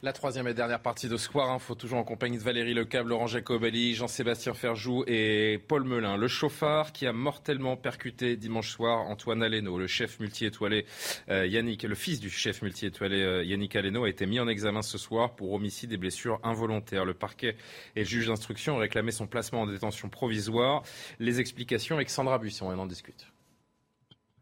La 0.00 0.12
troisième 0.12 0.46
et 0.46 0.54
dernière 0.54 0.78
partie 0.78 1.08
de 1.08 1.16
Square 1.16 1.50
Info, 1.50 1.74
toujours 1.74 1.98
en 1.98 2.04
compagnie 2.04 2.38
de 2.38 2.42
Valérie 2.44 2.72
Lecable, 2.72 3.08
Laurent 3.08 3.26
Jacobelli, 3.26 3.96
Jean-Sébastien 3.96 4.54
Ferjou 4.54 5.02
et 5.08 5.58
Paul 5.66 5.82
Melun. 5.82 6.16
Le 6.16 6.28
chauffard 6.28 6.92
qui 6.92 7.04
a 7.04 7.12
mortellement 7.12 7.76
percuté 7.76 8.36
dimanche 8.36 8.70
soir 8.70 9.00
Antoine 9.00 9.42
Aleno, 9.42 9.76
le 9.76 9.88
chef 9.88 10.20
multi-étoilé 10.20 10.86
euh, 11.30 11.48
Yannick, 11.48 11.82
le 11.82 11.96
fils 11.96 12.20
du 12.20 12.30
chef 12.30 12.62
multi-étoilé 12.62 13.20
euh, 13.20 13.42
Yannick 13.42 13.74
Aleno 13.74 14.04
a 14.04 14.08
été 14.08 14.24
mis 14.26 14.38
en 14.38 14.46
examen 14.46 14.82
ce 14.82 14.98
soir 14.98 15.34
pour 15.34 15.52
homicide 15.52 15.92
et 15.92 15.96
blessures 15.96 16.38
involontaires. 16.44 17.04
Le 17.04 17.14
parquet 17.14 17.56
et 17.96 18.00
le 18.00 18.06
juge 18.06 18.28
d'instruction 18.28 18.76
ont 18.76 18.78
réclamé 18.78 19.10
son 19.10 19.26
placement 19.26 19.62
en 19.62 19.66
détention 19.66 20.08
provisoire. 20.08 20.84
Les 21.18 21.40
explications 21.40 21.96
avec 21.96 22.08
Sandra 22.08 22.38
Buisson, 22.38 22.66
on 22.66 22.78
en 22.78 22.86
discute. 22.86 23.26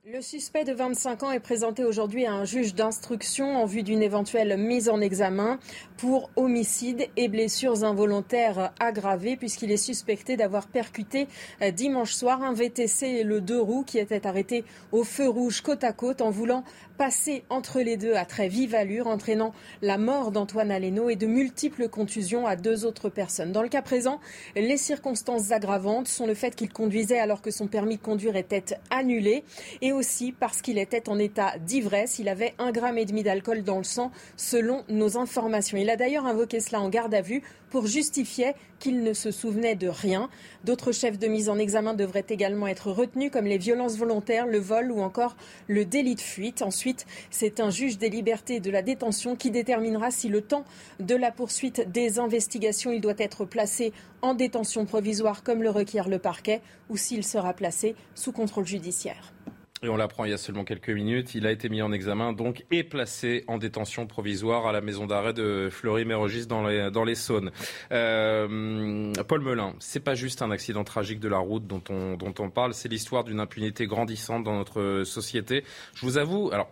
Le 0.08 0.22
suspect 0.22 0.62
de 0.62 0.72
25 0.72 1.24
ans 1.24 1.32
est 1.32 1.40
présenté 1.40 1.82
aujourd'hui 1.82 2.26
à 2.26 2.32
un 2.32 2.44
juge 2.44 2.76
d'instruction 2.76 3.56
en 3.56 3.66
vue 3.66 3.82
d'une 3.82 4.04
éventuelle 4.04 4.56
mise 4.56 4.88
en 4.88 5.00
examen 5.00 5.58
pour 5.96 6.30
homicide 6.36 7.08
et 7.16 7.26
blessures 7.26 7.82
involontaires 7.82 8.72
aggravées 8.78 9.36
puisqu'il 9.36 9.72
est 9.72 9.76
suspecté 9.76 10.36
d'avoir 10.36 10.68
percuté 10.68 11.26
euh, 11.60 11.72
dimanche 11.72 12.12
soir 12.12 12.44
un 12.44 12.52
VTC 12.52 13.04
et 13.04 13.24
le 13.24 13.40
deux 13.40 13.60
roues 13.60 13.82
qui 13.82 13.98
était 13.98 14.28
arrêté 14.28 14.64
au 14.92 15.02
feu 15.02 15.28
rouge 15.28 15.60
côte 15.60 15.82
à 15.82 15.92
côte 15.92 16.20
en 16.20 16.30
voulant 16.30 16.62
passer 16.96 17.42
entre 17.50 17.80
les 17.80 17.96
deux 17.96 18.14
à 18.14 18.24
très 18.24 18.48
vive 18.48 18.74
allure, 18.74 19.06
entraînant 19.06 19.52
la 19.82 19.98
mort 19.98 20.30
d'Antoine 20.30 20.70
Aleno 20.70 21.10
et 21.10 21.16
de 21.16 21.26
multiples 21.26 21.88
contusions 21.88 22.46
à 22.46 22.56
deux 22.56 22.84
autres 22.84 23.08
personnes. 23.08 23.52
Dans 23.52 23.62
le 23.62 23.68
cas 23.68 23.82
présent, 23.82 24.20
les 24.54 24.76
circonstances 24.76 25.50
aggravantes 25.50 26.08
sont 26.08 26.26
le 26.26 26.34
fait 26.34 26.54
qu'il 26.54 26.72
conduisait 26.72 27.18
alors 27.18 27.42
que 27.42 27.50
son 27.50 27.66
permis 27.66 27.96
de 27.96 28.02
conduire 28.02 28.36
était 28.36 28.78
annulé 28.90 29.44
et 29.82 29.92
aussi 29.96 30.32
parce 30.32 30.62
qu'il 30.62 30.78
était 30.78 31.08
en 31.08 31.18
état 31.18 31.58
d'ivresse. 31.58 32.18
Il 32.18 32.28
avait 32.28 32.54
un 32.58 32.70
gramme 32.70 32.98
et 32.98 33.04
demi 33.04 33.22
d'alcool 33.22 33.62
dans 33.62 33.78
le 33.78 33.84
sang, 33.84 34.12
selon 34.36 34.84
nos 34.88 35.18
informations. 35.18 35.76
Il 35.76 35.90
a 35.90 35.96
d'ailleurs 35.96 36.26
invoqué 36.26 36.60
cela 36.60 36.80
en 36.80 36.88
garde 36.88 37.14
à 37.14 37.22
vue 37.22 37.42
pour 37.70 37.86
justifier 37.86 38.54
qu'il 38.78 39.02
ne 39.02 39.12
se 39.12 39.30
souvenait 39.30 39.74
de 39.74 39.88
rien. 39.88 40.28
D'autres 40.64 40.92
chefs 40.92 41.18
de 41.18 41.26
mise 41.26 41.48
en 41.48 41.58
examen 41.58 41.94
devraient 41.94 42.26
également 42.28 42.66
être 42.66 42.90
retenus, 42.90 43.30
comme 43.30 43.46
les 43.46 43.58
violences 43.58 43.96
volontaires, 43.96 44.46
le 44.46 44.58
vol 44.58 44.92
ou 44.92 45.00
encore 45.00 45.36
le 45.66 45.84
délit 45.84 46.14
de 46.14 46.20
fuite. 46.20 46.62
Ensuite, 46.62 47.06
c'est 47.30 47.60
un 47.60 47.70
juge 47.70 47.98
des 47.98 48.08
libertés 48.08 48.56
et 48.56 48.60
de 48.60 48.70
la 48.70 48.82
détention 48.82 49.36
qui 49.36 49.50
déterminera 49.50 50.10
si 50.10 50.28
le 50.28 50.42
temps 50.42 50.64
de 51.00 51.14
la 51.14 51.30
poursuite 51.30 51.90
des 51.90 52.18
investigations, 52.18 52.92
il 52.92 53.00
doit 53.00 53.14
être 53.18 53.44
placé 53.44 53.92
en 54.22 54.34
détention 54.34 54.86
provisoire 54.86 55.42
comme 55.42 55.62
le 55.62 55.70
requiert 55.70 56.08
le 56.08 56.18
parquet 56.18 56.60
ou 56.88 56.96
s'il 56.96 57.24
sera 57.24 57.52
placé 57.54 57.94
sous 58.14 58.32
contrôle 58.32 58.66
judiciaire. 58.66 59.35
Et 59.82 59.88
on 59.90 59.96
l'apprend 59.96 60.24
il 60.24 60.30
y 60.30 60.34
a 60.34 60.38
seulement 60.38 60.64
quelques 60.64 60.90
minutes. 60.90 61.34
Il 61.34 61.46
a 61.46 61.52
été 61.52 61.68
mis 61.68 61.82
en 61.82 61.92
examen 61.92 62.32
donc 62.32 62.64
et 62.70 62.82
placé 62.82 63.44
en 63.46 63.58
détention 63.58 64.06
provisoire 64.06 64.66
à 64.66 64.72
la 64.72 64.80
maison 64.80 65.06
d'arrêt 65.06 65.34
de 65.34 65.68
Fleury-Mérogis 65.70 66.46
dans 66.46 66.66
les, 66.66 66.90
dans 66.90 67.04
les 67.04 67.14
Saônes. 67.14 67.50
Euh, 67.92 69.12
Paul 69.28 69.42
Melun, 69.42 69.74
c'est 69.78 70.00
pas 70.00 70.14
juste 70.14 70.40
un 70.40 70.50
accident 70.50 70.82
tragique 70.82 71.20
de 71.20 71.28
la 71.28 71.38
route 71.38 71.66
dont 71.66 71.82
on, 71.90 72.16
dont 72.16 72.34
on 72.38 72.48
parle, 72.48 72.72
c'est 72.72 72.88
l'histoire 72.88 73.24
d'une 73.24 73.38
impunité 73.38 73.86
grandissante 73.86 74.44
dans 74.44 74.56
notre 74.56 75.02
société. 75.04 75.62
Je 75.94 76.06
vous 76.06 76.16
avoue, 76.16 76.50
alors 76.52 76.70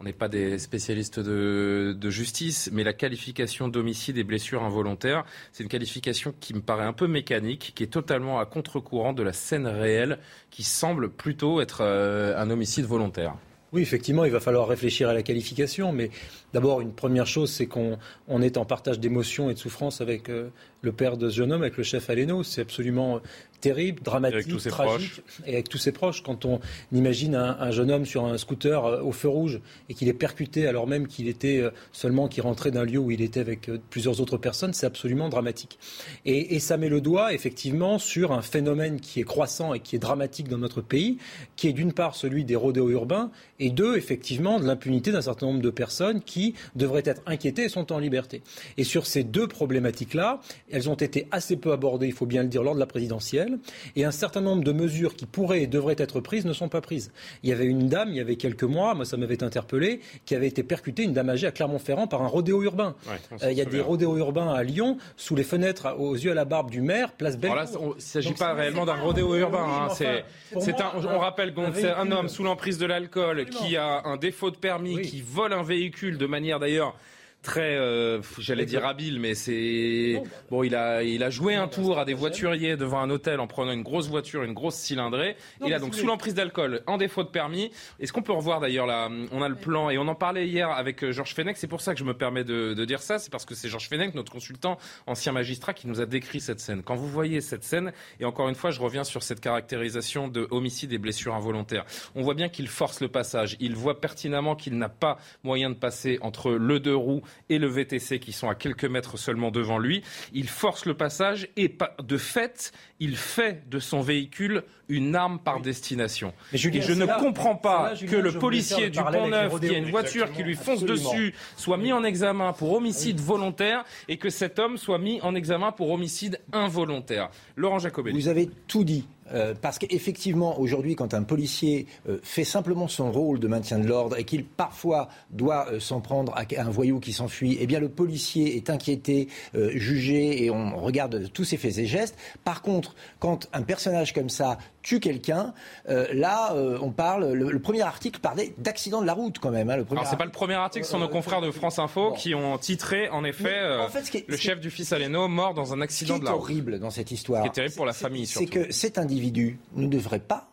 on 0.00 0.04
n'est 0.04 0.12
pas 0.12 0.28
des 0.28 0.58
spécialistes 0.58 1.18
de, 1.18 2.10
justice, 2.10 2.70
mais 2.72 2.84
la 2.84 2.92
qualification 2.92 3.68
d'homicide 3.68 4.16
et 4.16 4.24
blessure 4.24 4.62
involontaire, 4.62 5.24
c'est 5.52 5.62
une 5.62 5.68
qualification 5.68 6.32
qui 6.38 6.54
me 6.54 6.60
paraît 6.60 6.84
un 6.84 6.92
peu 6.92 7.06
mécanique, 7.06 7.72
qui 7.74 7.82
est 7.82 7.88
totalement 7.88 8.38
à 8.38 8.46
contre-courant 8.46 9.12
de 9.12 9.22
la 9.22 9.32
scène 9.32 9.66
réelle, 9.66 10.18
qui 10.50 10.62
semble 10.62 11.10
plutôt 11.10 11.60
être 11.60 11.80
euh, 11.82 12.36
un 12.36 12.50
homicide 12.50 12.84
volontaire. 12.84 13.34
Oui, 13.72 13.82
effectivement, 13.82 14.24
il 14.24 14.32
va 14.32 14.40
falloir 14.40 14.66
réfléchir 14.66 15.10
à 15.10 15.14
la 15.14 15.22
qualification, 15.22 15.92
mais 15.92 16.10
d'abord, 16.52 16.80
une 16.80 16.92
première 16.92 17.26
chose, 17.26 17.50
c'est 17.50 17.66
qu'on 17.66 17.98
on 18.26 18.42
est 18.42 18.56
en 18.56 18.64
partage 18.64 19.00
d'émotions 19.00 19.50
et 19.50 19.54
de 19.54 19.58
souffrance 19.58 20.00
avec 20.00 20.28
euh, 20.28 20.50
le 20.82 20.92
père 20.92 21.16
de 21.16 21.28
ce 21.28 21.36
jeune 21.36 21.52
homme, 21.52 21.62
avec 21.62 21.76
le 21.76 21.82
chef 21.82 22.08
Aleno. 22.10 22.42
C'est 22.42 22.62
absolument 22.62 23.20
terrible, 23.60 24.02
dramatique, 24.02 24.56
tragique, 24.68 25.22
et 25.46 25.54
avec 25.54 25.68
tous 25.68 25.78
ses 25.78 25.92
proches. 25.92 26.22
Quand 26.22 26.44
on 26.44 26.60
imagine 26.92 27.34
un, 27.34 27.70
jeune 27.70 27.90
homme 27.90 28.06
sur 28.06 28.24
un 28.24 28.38
scooter 28.38 28.84
euh, 28.84 29.02
au 29.02 29.12
feu 29.12 29.28
rouge 29.28 29.60
et 29.88 29.94
qu'il 29.94 30.08
est 30.08 30.14
percuté 30.14 30.66
alors 30.66 30.86
même 30.86 31.06
qu'il 31.06 31.28
était 31.28 31.58
euh, 31.58 31.70
seulement 31.92 32.28
qui 32.28 32.40
rentrait 32.40 32.70
d'un 32.70 32.84
lieu 32.84 32.98
où 32.98 33.10
il 33.10 33.20
était 33.20 33.40
avec 33.40 33.68
euh, 33.68 33.78
plusieurs 33.90 34.20
autres 34.20 34.36
personnes, 34.36 34.72
c'est 34.72 34.86
absolument 34.86 35.28
dramatique. 35.28 35.78
Et, 36.24 36.54
et, 36.54 36.60
ça 36.60 36.76
met 36.76 36.88
le 36.88 37.00
doigt 37.00 37.32
effectivement 37.32 37.98
sur 37.98 38.32
un 38.32 38.42
phénomène 38.42 39.00
qui 39.00 39.20
est 39.20 39.24
croissant 39.24 39.74
et 39.74 39.80
qui 39.80 39.96
est 39.96 40.00
dramatique 40.00 40.48
dans 40.48 40.58
notre 40.58 40.80
pays, 40.80 41.18
qui 41.56 41.68
est 41.68 41.72
d'une 41.72 41.92
part 41.92 42.14
celui 42.14 42.44
des 42.44 42.56
rodéos 42.56 42.90
urbains 42.90 43.30
et 43.58 43.70
deux 43.70 43.96
effectivement 43.96 44.60
de 44.60 44.66
l'impunité 44.66 45.12
d'un 45.12 45.22
certain 45.22 45.46
nombre 45.46 45.62
de 45.62 45.70
personnes 45.70 46.20
qui 46.22 46.37
devraient 46.74 47.02
être 47.04 47.22
inquiétées 47.26 47.64
et 47.64 47.68
sont 47.68 47.92
en 47.92 47.98
liberté. 47.98 48.42
Et 48.76 48.84
sur 48.84 49.06
ces 49.06 49.24
deux 49.24 49.46
problématiques-là, 49.46 50.40
elles 50.70 50.88
ont 50.88 50.94
été 50.94 51.26
assez 51.30 51.56
peu 51.56 51.72
abordées, 51.72 52.06
il 52.06 52.12
faut 52.12 52.26
bien 52.26 52.42
le 52.42 52.48
dire, 52.48 52.62
lors 52.62 52.74
de 52.74 52.80
la 52.80 52.86
présidentielle 52.86 53.58
et 53.96 54.04
un 54.04 54.10
certain 54.10 54.40
nombre 54.40 54.64
de 54.64 54.72
mesures 54.72 55.14
qui 55.14 55.26
pourraient 55.26 55.62
et 55.62 55.66
devraient 55.66 55.96
être 55.98 56.20
prises 56.20 56.44
ne 56.44 56.52
sont 56.52 56.68
pas 56.68 56.80
prises. 56.80 57.12
Il 57.42 57.48
y 57.48 57.52
avait 57.52 57.66
une 57.66 57.88
dame, 57.88 58.10
il 58.10 58.16
y 58.16 58.20
avait 58.20 58.36
quelques 58.36 58.64
mois, 58.64 58.94
moi 58.94 59.04
ça 59.04 59.16
m'avait 59.16 59.42
interpellé, 59.42 60.00
qui 60.24 60.34
avait 60.34 60.48
été 60.48 60.62
percutée, 60.62 61.02
une 61.04 61.12
dame 61.12 61.30
âgée 61.30 61.46
à 61.46 61.52
Clermont-Ferrand, 61.52 62.06
par 62.06 62.22
un 62.22 62.26
rodéo 62.26 62.62
urbain. 62.62 62.94
Euh, 63.42 63.50
il 63.50 63.56
y 63.56 63.60
a 63.60 63.64
des 63.64 63.80
rodéos 63.80 64.16
urbains 64.16 64.52
à 64.52 64.62
Lyon, 64.62 64.98
sous 65.16 65.36
les 65.36 65.44
fenêtres, 65.44 65.94
aux 65.98 66.14
yeux 66.14 66.32
à 66.32 66.34
la 66.34 66.44
barbe 66.44 66.70
du 66.70 66.80
maire, 66.80 67.12
place 67.12 67.38
Belle. 67.38 67.52
il 67.52 67.88
ne 67.88 67.92
s'agit 67.98 68.34
pas 68.34 68.54
réellement 68.54 68.84
d'un 68.84 68.96
rodéo 68.96 69.34
urbain. 69.36 69.64
Hein, 69.68 69.88
c'est, 69.94 70.24
on 70.54 71.18
rappelle 71.18 71.52
c'est 71.74 71.90
un 71.90 72.10
homme 72.10 72.28
sous 72.28 72.42
l'emprise 72.42 72.78
de 72.78 72.86
l'alcool 72.86 73.46
qui 73.46 73.76
a 73.76 74.02
un 74.04 74.16
défaut 74.16 74.50
de 74.50 74.56
permis, 74.56 75.00
qui 75.02 75.20
vole 75.20 75.52
un 75.52 75.62
véhicule 75.62 76.18
de 76.18 76.26
manière 76.28 76.60
d'ailleurs 76.60 76.94
très, 77.42 77.76
euh, 77.76 78.20
j'allais 78.38 78.66
dire 78.66 78.86
habile, 78.86 79.20
mais 79.20 79.34
c'est 79.34 80.22
bon. 80.50 80.62
Il 80.62 80.74
a, 80.74 81.02
il 81.02 81.22
a 81.22 81.30
joué 81.30 81.54
un 81.54 81.68
tour 81.68 81.98
à 81.98 82.04
des 82.04 82.14
voituriers 82.14 82.76
devant 82.76 83.00
un 83.00 83.10
hôtel 83.10 83.40
en 83.40 83.46
prenant 83.46 83.72
une 83.72 83.82
grosse 83.82 84.08
voiture, 84.08 84.42
une 84.42 84.54
grosse 84.54 84.76
cylindrée. 84.76 85.36
il 85.64 85.72
a 85.72 85.78
donc 85.78 85.94
sous 85.94 86.06
l'emprise 86.06 86.34
d'alcool, 86.34 86.82
en 86.86 86.98
défaut 86.98 87.22
de 87.22 87.28
permis. 87.28 87.70
Est-ce 88.00 88.12
qu'on 88.12 88.22
peut 88.22 88.32
revoir 88.32 88.60
d'ailleurs 88.60 88.86
là 88.86 89.08
On 89.32 89.42
a 89.42 89.48
le 89.48 89.54
plan 89.54 89.90
et 89.90 89.98
on 89.98 90.08
en 90.08 90.14
parlait 90.14 90.46
hier 90.46 90.70
avec 90.70 91.02
euh, 91.04 91.12
Georges 91.12 91.34
Fenech. 91.34 91.56
C'est 91.56 91.68
pour 91.68 91.80
ça 91.80 91.94
que 91.94 92.00
je 92.00 92.04
me 92.04 92.14
permets 92.14 92.44
de, 92.44 92.74
de 92.74 92.84
dire 92.84 93.00
ça. 93.00 93.18
C'est 93.18 93.30
parce 93.30 93.44
que 93.44 93.54
c'est 93.54 93.68
Georges 93.68 93.88
Fenech, 93.88 94.14
notre 94.14 94.32
consultant, 94.32 94.78
ancien 95.06 95.32
magistrat, 95.32 95.74
qui 95.74 95.86
nous 95.86 96.00
a 96.00 96.06
décrit 96.06 96.40
cette 96.40 96.60
scène. 96.60 96.82
Quand 96.82 96.96
vous 96.96 97.08
voyez 97.08 97.40
cette 97.40 97.64
scène, 97.64 97.92
et 98.20 98.24
encore 98.24 98.48
une 98.48 98.54
fois, 98.54 98.70
je 98.70 98.80
reviens 98.80 99.04
sur 99.04 99.22
cette 99.22 99.40
caractérisation 99.40 100.28
de 100.28 100.46
homicide 100.50 100.92
et 100.92 100.98
blessures 100.98 101.34
involontaires. 101.34 101.84
On 102.14 102.22
voit 102.22 102.34
bien 102.34 102.48
qu'il 102.48 102.68
force 102.68 103.00
le 103.00 103.08
passage. 103.08 103.56
Il 103.60 103.74
voit 103.74 104.00
pertinemment 104.00 104.56
qu'il 104.56 104.76
n'a 104.76 104.88
pas 104.88 105.18
moyen 105.44 105.70
de 105.70 105.74
passer 105.74 106.18
entre 106.20 106.50
le 106.50 106.80
deux 106.80 106.96
roues 106.96 107.22
et 107.48 107.58
le 107.58 107.66
VTC 107.66 108.18
qui 108.18 108.32
sont 108.32 108.48
à 108.48 108.54
quelques 108.54 108.84
mètres 108.84 109.18
seulement 109.18 109.50
devant 109.50 109.78
lui. 109.78 110.02
Il 110.32 110.48
force 110.48 110.86
le 110.86 110.94
passage 110.94 111.48
et 111.56 111.74
de 112.02 112.16
fait, 112.16 112.72
il 113.00 113.16
fait 113.16 113.68
de 113.68 113.78
son 113.78 114.00
véhicule 114.00 114.64
une 114.88 115.14
arme 115.14 115.38
par 115.38 115.60
destination. 115.60 116.32
Mais 116.52 116.58
et 116.58 116.80
je 116.80 116.92
ne 116.92 117.06
comprends 117.06 117.56
pas 117.56 117.94
que 117.94 118.16
le 118.16 118.32
policier 118.32 118.90
du 118.90 118.98
Pont-Neuf, 118.98 119.60
qui 119.60 119.74
a 119.74 119.78
une 119.78 119.90
voiture 119.90 120.32
qui 120.32 120.42
lui 120.42 120.56
fonce 120.56 120.82
dessus, 120.82 121.34
soit 121.56 121.76
mis 121.76 121.92
en 121.92 122.04
examen 122.04 122.52
pour 122.52 122.72
homicide 122.72 123.20
volontaire 123.20 123.84
et 124.08 124.16
que 124.16 124.30
cet 124.30 124.58
homme 124.58 124.76
soit 124.76 124.98
mis 124.98 125.20
en 125.22 125.34
examen 125.34 125.72
pour 125.72 125.90
homicide 125.90 126.40
involontaire. 126.52 127.30
Laurent 127.56 127.78
Jacobelli. 127.78 128.18
Vous 128.18 128.28
avez 128.28 128.48
tout 128.66 128.84
dit. 128.84 129.06
Euh, 129.32 129.54
parce 129.60 129.78
qu'effectivement, 129.78 130.58
aujourd'hui, 130.58 130.94
quand 130.94 131.14
un 131.14 131.22
policier 131.22 131.86
euh, 132.08 132.18
fait 132.22 132.44
simplement 132.44 132.88
son 132.88 133.12
rôle 133.12 133.38
de 133.38 133.48
maintien 133.48 133.78
de 133.78 133.86
l'ordre 133.86 134.18
et 134.18 134.24
qu'il 134.24 134.44
parfois 134.44 135.08
doit 135.30 135.68
euh, 135.70 135.80
s'en 135.80 136.00
prendre 136.00 136.34
à, 136.34 136.44
un 136.58 136.70
voyou 136.70 137.00
qui 137.00 137.12
s'enfuit, 137.12 137.58
eh 137.60 137.66
bien 137.66 137.80
le 137.80 137.88
policier 137.88 138.56
est 138.56 138.70
inquiété, 138.70 139.28
jugé 139.54 140.44
et 140.44 140.50
on 140.50 140.76
regarde 140.76 141.30
tous 141.32 141.44
ses 141.44 141.56
faits 141.56 141.78
et 141.78 141.86
gestes. 141.86 142.16
Par 142.44 142.62
contre, 142.62 142.94
quand 143.18 143.48
un 143.52 143.62
personnage 143.62 144.12
comme 144.12 144.28
ça 144.28 144.58
tue 144.88 145.00
quelqu'un, 145.00 145.52
là, 145.86 146.54
on 146.80 146.90
parle. 146.90 147.32
Le, 147.32 147.58
premier 147.58 147.82
article 147.82 148.20
parlait 148.20 148.54
d'accident 148.58 149.02
de 149.02 149.06
la 149.06 149.12
route 149.12 149.38
quand 149.38 149.50
même. 149.50 149.68
Hein, 149.68 149.76
le 149.76 149.86
Alors 149.90 150.06
c'est 150.06 150.16
pas 150.16 150.24
le 150.24 150.30
premier 150.30 150.54
article, 150.54 150.84
ce 150.86 150.92
sont 150.92 150.98
nos 150.98 151.08
confrères 151.08 151.40
de 151.40 151.50
France 151.50 151.78
Info 151.78 152.12
qui 152.16 152.34
ont 152.34 152.56
titré 152.58 153.08
en 153.10 153.24
effet 153.24 153.78
le 154.26 154.36
chef 154.36 154.60
du 154.60 154.70
fils 154.70 154.92
Aleno 154.92 155.28
mort 155.28 155.54
dans 155.54 155.72
un 155.72 155.80
accident 155.80 156.18
de 156.18 156.24
la 156.24 156.32
route. 156.32 156.40
horrible 156.40 156.78
dans 156.78 156.90
cette 156.90 157.10
histoire. 157.10 157.42
Ce 157.42 157.48
qui 157.48 157.50
est 157.50 157.54
terrible 157.54 157.74
pour 157.74 157.86
la 157.86 157.92
famille. 157.92 158.26
C'est 158.26 158.46
que 158.46 158.72
cet 158.72 158.98
individu 158.98 159.58
ne 159.74 159.86
devrait 159.86 160.18
pas 160.20 160.48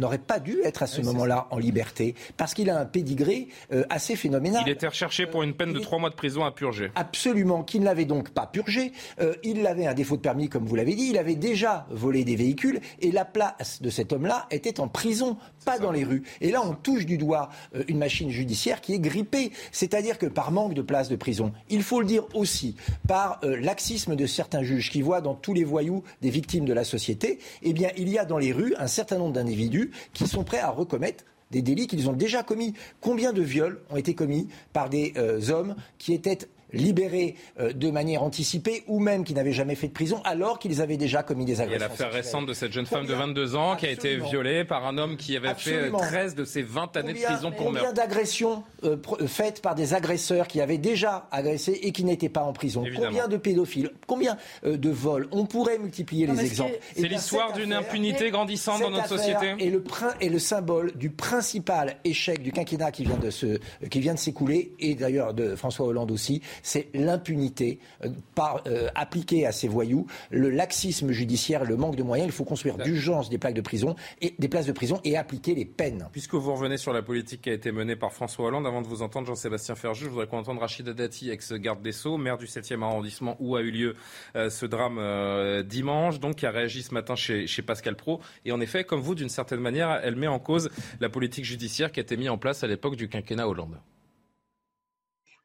n'aurait 0.00 0.18
pas 0.18 0.40
dû 0.40 0.58
être 0.64 0.82
à 0.82 0.86
ce 0.86 1.00
moment-là 1.02 1.46
en 1.50 1.58
liberté, 1.58 2.14
parce 2.36 2.54
qu'il 2.54 2.70
a 2.70 2.78
un 2.78 2.86
pédigré 2.86 3.48
euh, 3.72 3.84
assez 3.90 4.16
phénoménal. 4.16 4.62
Il 4.66 4.72
était 4.72 4.88
recherché 4.88 5.26
pour 5.26 5.42
une 5.42 5.54
peine 5.54 5.72
de 5.72 5.78
trois 5.78 5.98
mois 5.98 6.10
de 6.10 6.14
prison 6.14 6.44
à 6.44 6.50
purger. 6.50 6.90
Absolument, 6.94 7.62
qu'il 7.62 7.82
n'avait 7.82 8.04
donc 8.04 8.30
pas 8.30 8.46
purgé. 8.46 8.92
Euh, 9.20 9.34
il 9.42 9.66
avait 9.66 9.86
un 9.86 9.94
défaut 9.94 10.16
de 10.16 10.22
permis, 10.22 10.48
comme 10.48 10.64
vous 10.64 10.76
l'avez 10.76 10.94
dit, 10.94 11.08
il 11.10 11.18
avait 11.18 11.36
déjà 11.36 11.86
volé 11.90 12.24
des 12.24 12.36
véhicules, 12.36 12.80
et 13.00 13.12
la 13.12 13.24
place 13.24 13.80
de 13.82 13.90
cet 13.90 14.12
homme-là 14.12 14.46
était 14.50 14.80
en 14.80 14.88
prison, 14.88 15.36
pas 15.64 15.78
dans 15.78 15.92
les 15.92 16.04
rues. 16.04 16.22
Et 16.40 16.50
là, 16.50 16.62
on 16.64 16.74
touche 16.74 17.06
du 17.06 17.18
doigt 17.18 17.50
euh, 17.74 17.84
une 17.88 17.98
machine 17.98 18.30
judiciaire 18.30 18.80
qui 18.80 18.94
est 18.94 18.98
grippée, 18.98 19.52
c'est-à-dire 19.72 20.18
que 20.18 20.26
par 20.26 20.50
manque 20.50 20.74
de 20.74 20.82
place 20.82 21.08
de 21.08 21.16
prison, 21.16 21.52
il 21.68 21.82
faut 21.82 22.00
le 22.00 22.06
dire 22.06 22.24
aussi, 22.34 22.76
par 23.06 23.40
laxisme 23.42 24.16
de 24.16 24.26
certains 24.26 24.62
juges 24.62 24.90
qui 24.90 25.02
voient 25.02 25.20
dans 25.20 25.34
tous 25.34 25.54
les 25.54 25.64
voyous 25.64 26.02
des 26.22 26.30
victimes 26.30 26.64
de 26.64 26.72
la 26.72 26.84
société, 26.84 27.38
eh 27.62 27.72
bien, 27.72 27.90
il 27.96 28.08
y 28.08 28.18
a 28.18 28.24
dans 28.24 28.38
les 28.38 28.52
rues 28.52 28.74
un 28.78 28.86
certain 28.86 29.18
nombre 29.18 29.34
d'individus 29.34 29.89
qui 30.12 30.26
sont 30.26 30.44
prêts 30.44 30.58
à 30.58 30.70
recommettre 30.70 31.24
des 31.50 31.62
délits 31.62 31.86
qu'ils 31.86 32.08
ont 32.08 32.14
déjà 32.14 32.42
commis. 32.42 32.74
Combien 33.00 33.32
de 33.32 33.42
viols 33.42 33.80
ont 33.90 33.96
été 33.96 34.14
commis 34.14 34.48
par 34.72 34.88
des 34.88 35.12
euh, 35.16 35.50
hommes 35.50 35.74
qui 35.98 36.12
étaient 36.12 36.38
libérés 36.72 37.36
euh, 37.58 37.72
de 37.72 37.90
manière 37.90 38.22
anticipée 38.22 38.82
ou 38.86 39.00
même 39.00 39.24
qui 39.24 39.34
n'avaient 39.34 39.52
jamais 39.52 39.74
fait 39.74 39.88
de 39.88 39.92
prison 39.92 40.20
alors 40.24 40.58
qu'ils 40.58 40.80
avaient 40.80 40.96
déjà 40.96 41.22
commis 41.22 41.44
des 41.44 41.52
Il 41.54 41.58
y 41.58 41.60
a 41.60 41.64
agressions. 41.64 41.88
l'affaire 41.88 42.12
récente 42.12 42.46
de 42.46 42.52
cette 42.54 42.72
jeune 42.72 42.86
femme 42.86 43.04
de 43.06 43.12
Combien- 43.12 43.26
22 43.26 43.56
ans 43.56 43.76
qui 43.76 43.86
a 43.86 43.90
été 43.90 44.16
violée 44.16 44.64
par 44.64 44.86
un 44.86 44.98
homme 44.98 45.16
qui 45.16 45.36
avait 45.36 45.48
Absolument. 45.48 45.98
fait 45.98 46.06
13 46.06 46.34
de 46.34 46.44
ses 46.44 46.62
20 46.62 46.96
années 46.96 47.12
de 47.12 47.18
Combien- 47.18 47.28
prison 47.32 47.50
pour 47.50 47.66
combien 47.66 47.82
meurtre. 47.82 47.94
d'agressions 47.96 48.62
euh, 48.84 48.96
euh, 49.20 49.26
faites 49.26 49.62
par 49.62 49.74
des 49.74 49.94
agresseurs 49.94 50.46
qui 50.46 50.60
avaient 50.60 50.78
déjà 50.78 51.28
agressé 51.30 51.78
et 51.82 51.92
qui 51.92 52.04
n'étaient 52.04 52.28
pas 52.28 52.42
en 52.42 52.52
prison? 52.52 52.84
Évidemment. 52.84 53.06
Combien 53.08 53.28
de 53.28 53.36
pédophiles? 53.36 53.90
Combien 54.06 54.36
euh, 54.64 54.76
de 54.76 54.90
vols? 54.90 55.28
On 55.32 55.46
pourrait 55.46 55.78
multiplier 55.78 56.26
Non, 56.26 56.34
les 56.34 56.44
exemples. 56.44 56.72
est- 56.74 57.00
C'est 57.00 57.08
l'histoire 57.08 57.52
d'une 57.52 57.72
impunité 57.72 58.30
grandissante 58.30 58.80
dans 58.80 58.90
notre 58.90 59.08
société. 59.08 59.54
est 59.58 59.70
le, 59.70 59.82
est 60.20 60.28
le 60.28 60.38
symbole 60.38 60.92
du 60.96 61.10
principal 61.10 61.96
échec 62.04 62.42
du 62.42 62.52
quinquennat 62.52 62.90
qui 62.92 63.04
vient 63.04 63.16
de 63.16 63.30
se, 63.30 63.58
qui 63.90 64.00
vient 64.00 64.14
de 64.14 64.18
s'écouler 64.18 64.72
et 64.78 64.94
d'ailleurs 64.94 65.34
de 65.34 65.54
François 65.56 65.86
Hollande 65.86 66.10
aussi, 66.10 66.40
c'est 66.62 66.88
l'impunité 66.94 67.78
euh, 68.04 68.10
par 68.34 68.62
euh, 68.66 68.88
appliquée 68.94 69.46
à 69.46 69.52
ces 69.52 69.68
voyous, 69.68 70.06
le 70.30 70.50
laxisme 70.50 71.10
judiciaire, 71.10 71.64
le 71.64 71.76
manque 71.76 71.96
de 71.96 72.02
moyens. 72.02 72.28
Il 72.28 72.32
faut 72.32 72.44
construire 72.44 72.76
d'urgence 72.76 73.30
des 73.30 73.38
plaques 73.38 73.54
de 73.54 73.60
prison 73.60 73.96
et 74.20 74.34
des 74.38 74.48
places 74.48 74.66
de 74.66 74.72
prison 74.72 75.00
et 75.04 75.16
appliquer 75.16 75.54
les 75.54 75.64
peines. 75.64 76.08
Puisque 76.12 76.34
vous 76.34 76.52
revenez 76.52 76.76
sur 76.76 76.92
la 76.92 77.02
politique 77.02 77.42
qui 77.42 77.50
a 77.50 77.52
été 77.52 77.72
menée 77.72 77.96
par 77.96 78.12
François 78.12 78.46
Hollande, 78.46 78.66
avant 78.66 78.82
de 78.82 78.86
vous 78.86 79.02
entendre 79.02 79.26
Jean-Sébastien 79.26 79.74
Ferjou, 79.74 80.04
je 80.04 80.10
voudrais 80.10 80.26
qu'on 80.26 80.38
entende 80.38 80.58
Rachida 80.58 80.92
Dati, 80.92 81.30
ex-garde 81.30 81.82
des 81.82 81.92
Sceaux, 81.92 82.16
maire 82.16 82.38
du 82.38 82.46
7e 82.46 82.82
arrondissement 82.82 83.36
où 83.40 83.56
a 83.56 83.62
eu 83.62 83.70
lieu 83.70 83.94
euh, 84.36 84.50
ce 84.50 84.66
drame 84.66 84.98
euh, 84.98 85.62
dimanche, 85.62 86.20
donc 86.20 86.36
qui 86.36 86.46
a 86.46 86.50
réagi 86.50 86.82
ce 86.82 86.94
matin 86.94 87.14
chez, 87.14 87.46
chez 87.46 87.62
Pascal 87.62 87.96
Pro. 87.96 88.20
Et 88.44 88.52
en 88.52 88.60
effet, 88.60 88.84
comme 88.84 89.00
vous, 89.00 89.14
d'une 89.14 89.28
certaine 89.28 89.60
manière, 89.60 90.00
elle 90.02 90.16
met 90.16 90.26
en 90.26 90.38
cause 90.38 90.70
la 91.00 91.08
politique 91.08 91.44
judiciaire 91.44 91.92
qui 91.92 92.00
a 92.00 92.02
été 92.02 92.16
mise 92.16 92.30
en 92.30 92.38
place 92.38 92.64
à 92.64 92.66
l'époque 92.66 92.96
du 92.96 93.08
quinquennat 93.08 93.48
Hollande. 93.48 93.78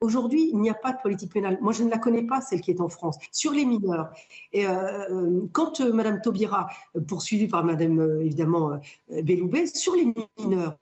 Aujourd'hui, 0.01 0.49
il 0.51 0.59
n'y 0.59 0.69
a 0.69 0.73
pas 0.73 0.91
de 0.93 1.01
politique 1.01 1.31
pénale. 1.33 1.57
Moi, 1.61 1.73
je 1.73 1.83
ne 1.83 1.89
la 1.89 1.97
connais 1.97 2.23
pas, 2.23 2.41
celle 2.41 2.61
qui 2.61 2.71
est 2.71 2.81
en 2.81 2.89
France. 2.89 3.17
Sur 3.31 3.51
les 3.51 3.65
mineurs, 3.65 4.11
et, 4.53 4.67
euh, 4.67 5.09
euh, 5.09 5.41
quand 5.51 5.81
euh, 5.81 5.93
Mme 5.93 6.21
Taubira, 6.21 6.67
euh, 6.95 7.01
poursuivie 7.01 7.47
par 7.47 7.63
Mme, 7.63 7.99
euh, 7.99 8.21
évidemment, 8.21 8.79
Belloubet, 9.09 9.67
sur 9.67 9.95
les 9.95 10.13
mineurs, 10.39 10.77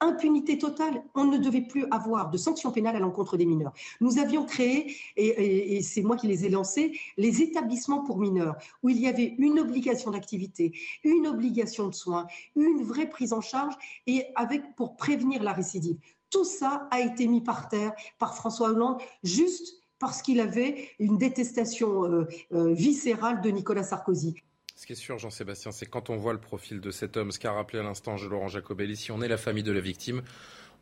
impunité 0.00 0.58
totale, 0.58 1.02
on 1.14 1.24
ne 1.24 1.38
devait 1.38 1.62
plus 1.62 1.86
avoir 1.90 2.28
de 2.30 2.36
sanctions 2.36 2.72
pénales 2.72 2.96
à 2.96 2.98
l'encontre 2.98 3.36
des 3.36 3.46
mineurs. 3.46 3.72
Nous 4.00 4.18
avions 4.18 4.44
créé, 4.44 4.94
et, 5.16 5.26
et- 5.28 5.76
et 5.76 5.82
c'est 5.82 6.02
moi 6.02 6.16
qui 6.16 6.26
les 6.26 6.44
ai 6.44 6.48
lancés, 6.50 6.98
les 7.16 7.42
établissements 7.42 8.02
pour 8.02 8.18
mineurs, 8.18 8.56
où 8.82 8.88
il 8.90 8.98
y 8.98 9.06
avait 9.06 9.34
une 9.38 9.58
obligation 9.60 10.10
d'activité, 10.10 10.72
une 11.04 11.26
obligation 11.26 11.88
de 11.88 11.94
soins, 11.94 12.26
une 12.56 12.82
vraie 12.82 13.08
prise 13.08 13.32
en 13.32 13.40
charge, 13.40 13.74
et 14.06 14.24
avec 14.34 14.74
pour 14.74 14.96
prévenir 14.96 15.42
la 15.42 15.52
récidive. 15.52 15.96
Tout 16.34 16.44
ça 16.44 16.88
a 16.90 16.98
été 16.98 17.28
mis 17.28 17.40
par 17.40 17.68
terre 17.68 17.92
par 18.18 18.34
François 18.34 18.70
Hollande, 18.70 19.00
juste 19.22 19.76
parce 20.00 20.20
qu'il 20.20 20.40
avait 20.40 20.88
une 20.98 21.16
détestation 21.16 22.06
euh, 22.06 22.26
euh, 22.52 22.74
viscérale 22.74 23.40
de 23.40 23.50
Nicolas 23.50 23.84
Sarkozy. 23.84 24.34
Ce 24.74 24.84
qui 24.84 24.94
est 24.94 24.96
sûr, 24.96 25.16
Jean-Sébastien, 25.16 25.70
c'est 25.70 25.86
quand 25.86 26.10
on 26.10 26.16
voit 26.16 26.32
le 26.32 26.40
profil 26.40 26.80
de 26.80 26.90
cet 26.90 27.16
homme, 27.16 27.30
ce 27.30 27.38
qu'a 27.38 27.52
rappelé 27.52 27.78
à 27.78 27.84
l'instant 27.84 28.16
Laurent 28.28 28.48
Jacobelli, 28.48 28.96
si 28.96 29.12
on 29.12 29.22
est 29.22 29.28
la 29.28 29.36
famille 29.36 29.62
de 29.62 29.70
la 29.70 29.78
victime, 29.78 30.22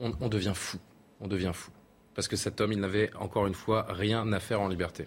on, 0.01 0.13
on 0.23 0.31
devient 0.31 0.55
fou. 0.55 0.79
On 1.21 1.29
devient 1.29 1.53
fou. 1.53 1.71
Parce 2.15 2.29
que 2.29 2.37
cet 2.37 2.63
homme, 2.63 2.73
il 2.73 2.81
n'avait 2.81 3.15
encore 3.17 3.47
une 3.47 3.53
fois 3.53 3.85
rien 3.91 4.33
à 4.33 4.41
faire 4.41 4.63
en 4.63 4.69
liberté. 4.69 5.07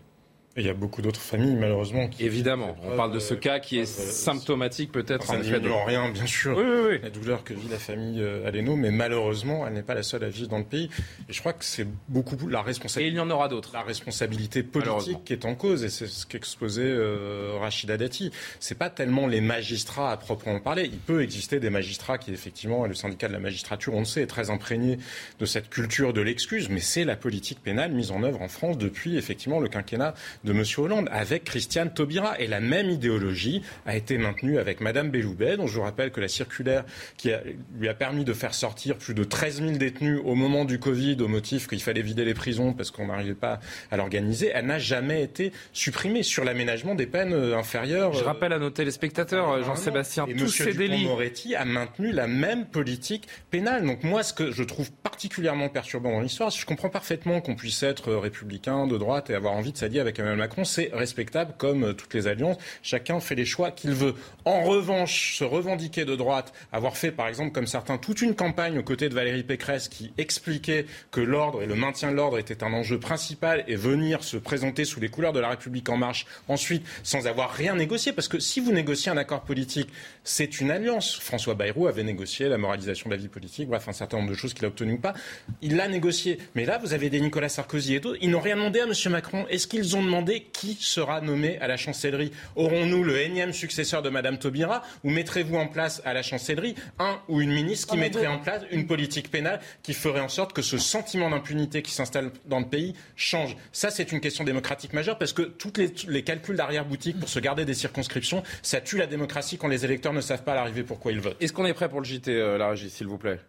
Et 0.58 0.62
il 0.62 0.68
y 0.68 0.70
a 0.70 0.74
beaucoup 0.74 1.02
d'autres 1.02 1.20
familles, 1.20 1.56
malheureusement. 1.56 2.08
Qui 2.08 2.24
Évidemment, 2.24 2.78
on 2.82 2.96
parle 2.96 3.12
de 3.12 3.20
ce 3.20 3.34
cas 3.34 3.60
qui 3.60 3.78
est 3.78 3.82
euh, 3.82 4.12
symptomatique 4.12 4.90
peut-être 4.90 5.26
Ça 5.26 5.38
ne 5.38 5.86
rien, 5.86 6.10
bien 6.12 6.26
sûr, 6.26 6.56
Oui, 6.58 6.64
oui, 6.66 6.88
oui. 6.92 7.00
la 7.04 7.10
douleur 7.10 7.44
que 7.44 7.54
vit 7.54 7.68
la 7.68 7.78
famille 7.78 8.22
euh, 8.22 8.48
Aleno, 8.48 8.78
mais 8.78 8.90
malheureusement, 8.90 9.68
elle 9.68 9.74
n'est 9.74 9.84
pas 9.84 9.96
la 9.96 10.04
seule 10.04 10.24
à 10.24 10.30
vivre 10.30 10.48
dans 10.48 10.60
le 10.60 10.64
pays. 10.64 10.90
Et 11.28 11.34
je 11.34 11.42
crois 11.42 11.52
que 11.52 11.66
c'est 11.66 11.86
beaucoup 12.08 12.38
la 12.48 12.62
responsabilité. 12.62 13.10
Et 13.10 13.14
il 13.14 13.18
y 13.18 13.20
en 13.20 13.30
aura 13.32 13.50
d'autres. 13.50 13.72
La 13.74 13.82
responsabilité 13.82 14.64
politique 14.64 15.26
qui 15.26 15.34
est 15.34 15.44
en 15.44 15.56
cause, 15.56 15.84
et 15.84 15.90
c'est 15.90 16.08
ce 16.08 16.26
qu'exposait 16.26 16.84
euh, 16.86 17.58
Rachida 17.60 17.98
Dati. 17.98 18.32
C'est 18.62 18.78
pas 18.78 18.90
tellement 18.90 19.28
les 19.28 19.42
magistrats 19.42 20.14
à 20.14 20.16
proprement 20.16 20.62
parler. 20.62 20.86
Il 20.86 21.00
peut 21.00 21.22
exister 21.22 21.60
des 21.60 21.70
magistrats 21.70 22.18
qui, 22.18 22.32
effectivement, 22.32 22.86
et 22.86 22.88
le 22.88 22.96
syndicat 22.96 23.28
de 23.28 23.34
la 23.34 23.40
magistrature, 23.40 23.94
on 23.94 24.00
le 24.00 24.06
sait, 24.06 24.22
est 24.22 24.28
très 24.28 24.50
imprégné 24.50 25.00
de 25.38 25.46
cette 25.46 25.70
culture 25.70 26.14
de 26.14 26.22
l'excuse, 26.22 26.70
mais 26.70 26.80
c'est 26.80 27.04
la 27.04 27.18
politique 27.18 27.62
pénale 27.62 27.92
mise 27.92 28.12
en 28.12 28.24
œuvre 28.24 28.42
en 28.42 28.48
France 28.48 28.78
depuis, 28.78 29.18
effectivement, 29.18 29.60
le 29.60 29.68
quinquennat 29.68 30.14
de 30.46 30.52
M. 30.54 30.64
Hollande, 30.78 31.10
avec 31.12 31.44
Christiane 31.44 31.94
Taubira. 31.94 32.40
Et 32.40 32.48
la 32.48 32.60
même 32.62 32.90
idéologie 32.90 33.62
a 33.86 33.96
été 33.96 34.18
maintenue 34.18 34.58
avec 34.60 34.80
Madame 34.80 35.10
Belloubet, 35.10 35.58
dont 35.58 35.68
je 35.68 35.76
vous 35.76 35.82
rappelle 35.82 36.12
que 36.12 36.22
la 36.22 36.28
circulaire 36.28 36.86
qui 37.18 37.32
a- 37.32 37.42
lui 37.80 37.90
a 37.90 37.94
permis 37.94 38.24
de 38.24 38.34
faire 38.34 38.54
sortir 38.54 38.98
plus 38.98 39.14
de 39.14 39.24
13 39.24 39.62
000 39.62 39.72
détenus 39.78 40.20
au 40.24 40.36
moment 40.36 40.64
du 40.66 40.80
Covid 40.80 41.18
au 41.22 41.28
motif 41.28 41.68
qu'il 41.68 41.82
fallait 41.82 42.02
vider 42.02 42.24
les 42.26 42.34
prisons 42.34 42.74
parce 42.74 42.92
qu'on 42.92 43.08
n'arrivait 43.08 43.34
pas 43.34 43.60
à 43.92 43.98
l'organiser, 43.98 44.52
elle 44.54 44.68
n'a 44.68 44.80
jamais 44.80 45.24
été 45.24 45.52
supprimée 45.74 46.24
sur 46.24 46.44
l'aménagement 46.46 46.96
des 46.96 47.08
peines 47.08 47.34
euh, 47.34 47.58
inférieures. 47.58 48.14
Je 48.14 48.24
rappelle 48.24 48.54
à 48.54 48.60
nos 48.60 48.70
téléspectateurs, 48.70 49.52
euh, 49.52 49.64
Jean-Sébastien, 49.64 50.26
tous 50.26 50.44
Monsieur 50.44 50.66
ces 50.66 50.74
délits. 50.78 51.00
Dupond-Moretti 51.00 51.56
a 51.56 51.66
maintenu 51.66 52.12
la 52.12 52.28
même 52.28 52.66
politique 52.66 53.28
pénale. 53.52 53.86
Donc 53.86 54.04
moi, 54.04 54.24
ce 54.24 54.34
que 54.34 54.52
je 54.52 54.64
trouve 54.64 54.92
particulièrement 54.92 55.70
perturbant 55.70 56.12
dans 56.12 56.22
l'histoire, 56.22 56.50
je 56.52 56.66
comprends 56.66 56.90
parfaitement 56.90 57.42
qu'on 57.42 57.56
puisse 57.56 57.82
être 57.84 58.10
euh, 58.12 58.20
républicain 58.20 58.86
de 58.88 58.98
droite 58.98 59.30
et 59.30 59.34
avoir 59.36 59.54
envie 59.54 59.72
de 59.72 59.78
s'allier 59.78 60.00
avec 60.00 60.20
Macron. 60.36 60.64
C'est 60.64 60.92
respectable 60.94 61.54
comme 61.58 61.84
euh, 61.84 61.94
toutes 61.94 62.14
les 62.14 62.28
alliances. 62.28 62.58
Chacun 62.84 63.20
fait 63.20 63.36
les 63.36 63.46
choix 63.46 63.72
qu'il 63.72 63.92
veut. 63.92 64.16
En 64.46 64.64
revanche, 64.64 65.38
se 65.38 65.44
revendiquer 65.44 66.06
de 66.06 66.16
droite, 66.16 66.54
avoir 66.72 66.98
fait 66.98 67.12
par 67.12 67.28
exemple 67.28 67.52
comme 67.52 67.68
certains 67.68 67.98
toute 67.98 68.22
une 68.22 68.36
campagne 68.36 68.78
aux 68.78 68.84
côtés 68.84 69.10
de 69.10 69.14
Valérie 69.14 69.44
Pécresse 69.44 69.88
qui 69.88 70.14
expliquait 70.18 70.86
que 71.12 71.22
l'ordre 71.22 71.64
et 71.64 71.66
le 71.66 71.76
maintien 71.76 72.12
de 72.12 72.16
l'ordre 72.16 72.38
était 72.38 72.64
un 72.64 72.74
enjeu 72.74 73.00
principal 73.00 73.64
et 73.68 73.76
venir 73.76 74.24
se 74.24 74.38
présenter 74.38 74.86
sous 74.86 75.00
les 75.00 75.10
couleurs 75.10 75.34
de 75.34 75.40
la 75.40 75.50
République 75.50 75.90
en 75.90 75.98
marche 75.98 76.26
ensuite 76.48 76.86
sans 77.04 77.28
avoir 77.28 77.52
rien 77.52 77.76
négocié 77.76 78.14
parce 78.14 78.28
que 78.28 78.40
si 78.40 78.60
vous 78.60 78.72
négociez 78.72 79.12
un 79.12 79.18
accord 79.18 79.42
politique, 79.42 79.90
c'est 80.24 80.60
une 80.60 80.72
alliance. 80.72 81.16
François 81.16 81.54
Bayrou 81.54 81.88
avait 81.88 82.04
négocié 82.04 82.50
la 82.50 82.58
moralisation 82.58 83.10
de 83.10 83.16
la 83.16 83.22
vie 83.22 83.28
politique, 83.28 83.68
bref, 83.68 83.88
un 83.88 83.94
certain 83.94 84.18
nombre 84.18 84.30
de 84.30 84.36
choses 84.36 84.54
qu'il 84.54 84.66
a 84.66 84.68
obtenues 84.68 84.94
ou 84.94 84.98
pas. 84.98 85.14
Il 85.62 85.76
l'a 85.76 85.88
négocié. 85.88 86.40
Mais 86.56 86.66
là, 86.66 86.78
vous 86.78 86.94
avez 86.94 87.10
des 87.10 87.22
Nicolas 87.22 87.50
Sarkozy 87.50 87.96
et 87.96 88.00
d'autres. 88.00 88.20
Ils 88.22 88.30
n'ont 88.30 88.40
rien 88.40 88.56
demandé 88.56 88.80
à 88.80 88.84
M. 88.84 88.94
Macron. 89.12 89.46
Est-ce 89.50 89.68
qu'ils 89.68 89.96
ont 89.96 90.04
demandé 90.04 90.25
qui 90.52 90.78
sera 90.80 91.22
nommé 91.22 91.58
à 91.60 91.68
la 91.68 91.78
chancellerie 91.78 92.32
Aurons-nous 92.56 93.04
le 93.04 93.20
énième 93.20 93.54
successeur 93.54 94.02
de 94.02 94.10
Mme 94.10 94.38
Taubira 94.38 94.84
ou 95.04 95.10
mettrez-vous 95.10 95.56
en 95.56 95.68
place 95.68 96.02
à 96.06 96.14
la 96.14 96.22
chancellerie 96.22 96.76
un 97.00 97.20
ou 97.28 97.42
une 97.42 97.52
ministre 97.52 97.88
qui 97.88 97.98
mettrait 97.98 98.28
en 98.28 98.40
place 98.40 98.64
une 98.72 98.88
politique 98.88 99.32
pénale 99.32 99.60
qui 99.84 99.94
ferait 99.94 100.20
en 100.20 100.30
sorte 100.30 100.54
que 100.54 100.62
ce 100.62 100.78
sentiment 100.78 101.30
d'impunité 101.30 101.82
qui 101.82 101.92
s'installe 101.92 102.32
dans 102.46 102.60
le 102.60 102.68
pays 102.68 102.94
change? 103.16 103.56
Ça, 103.72 103.90
c'est 103.90 104.12
une 104.12 104.20
question 104.20 104.44
démocratique 104.44 104.94
majeure 104.94 105.18
parce 105.18 105.34
que 105.34 105.44
tous 105.44 105.74
les, 105.78 105.94
les 106.08 106.24
calculs 106.24 106.56
d'arrière-boutique 106.56 107.20
pour 107.20 107.30
se 107.30 107.40
garder 107.40 107.66
des 107.66 107.74
circonscriptions, 107.74 108.44
ça 108.62 108.82
tue 108.82 108.98
la 108.98 109.08
démocratie 109.08 109.58
quand 109.58 109.68
les 109.68 109.86
électeurs 109.86 110.14
ne 110.14 110.22
savent 110.22 110.44
pas 110.44 110.54
à 110.54 110.56
l'arrivée 110.56 110.84
pourquoi 110.84 111.12
ils 111.12 111.20
votent. 111.20 111.38
Est-ce 111.42 111.54
qu'on 111.54 111.66
est 111.66 111.74
prêt 111.74 111.90
pour 111.90 112.00
le 112.00 112.06
JT, 112.06 112.32
euh, 112.32 112.58
la 112.58 112.70
régie, 112.70 112.90
s'il 112.90 113.08
vous 113.08 113.18
plaît? 113.18 113.40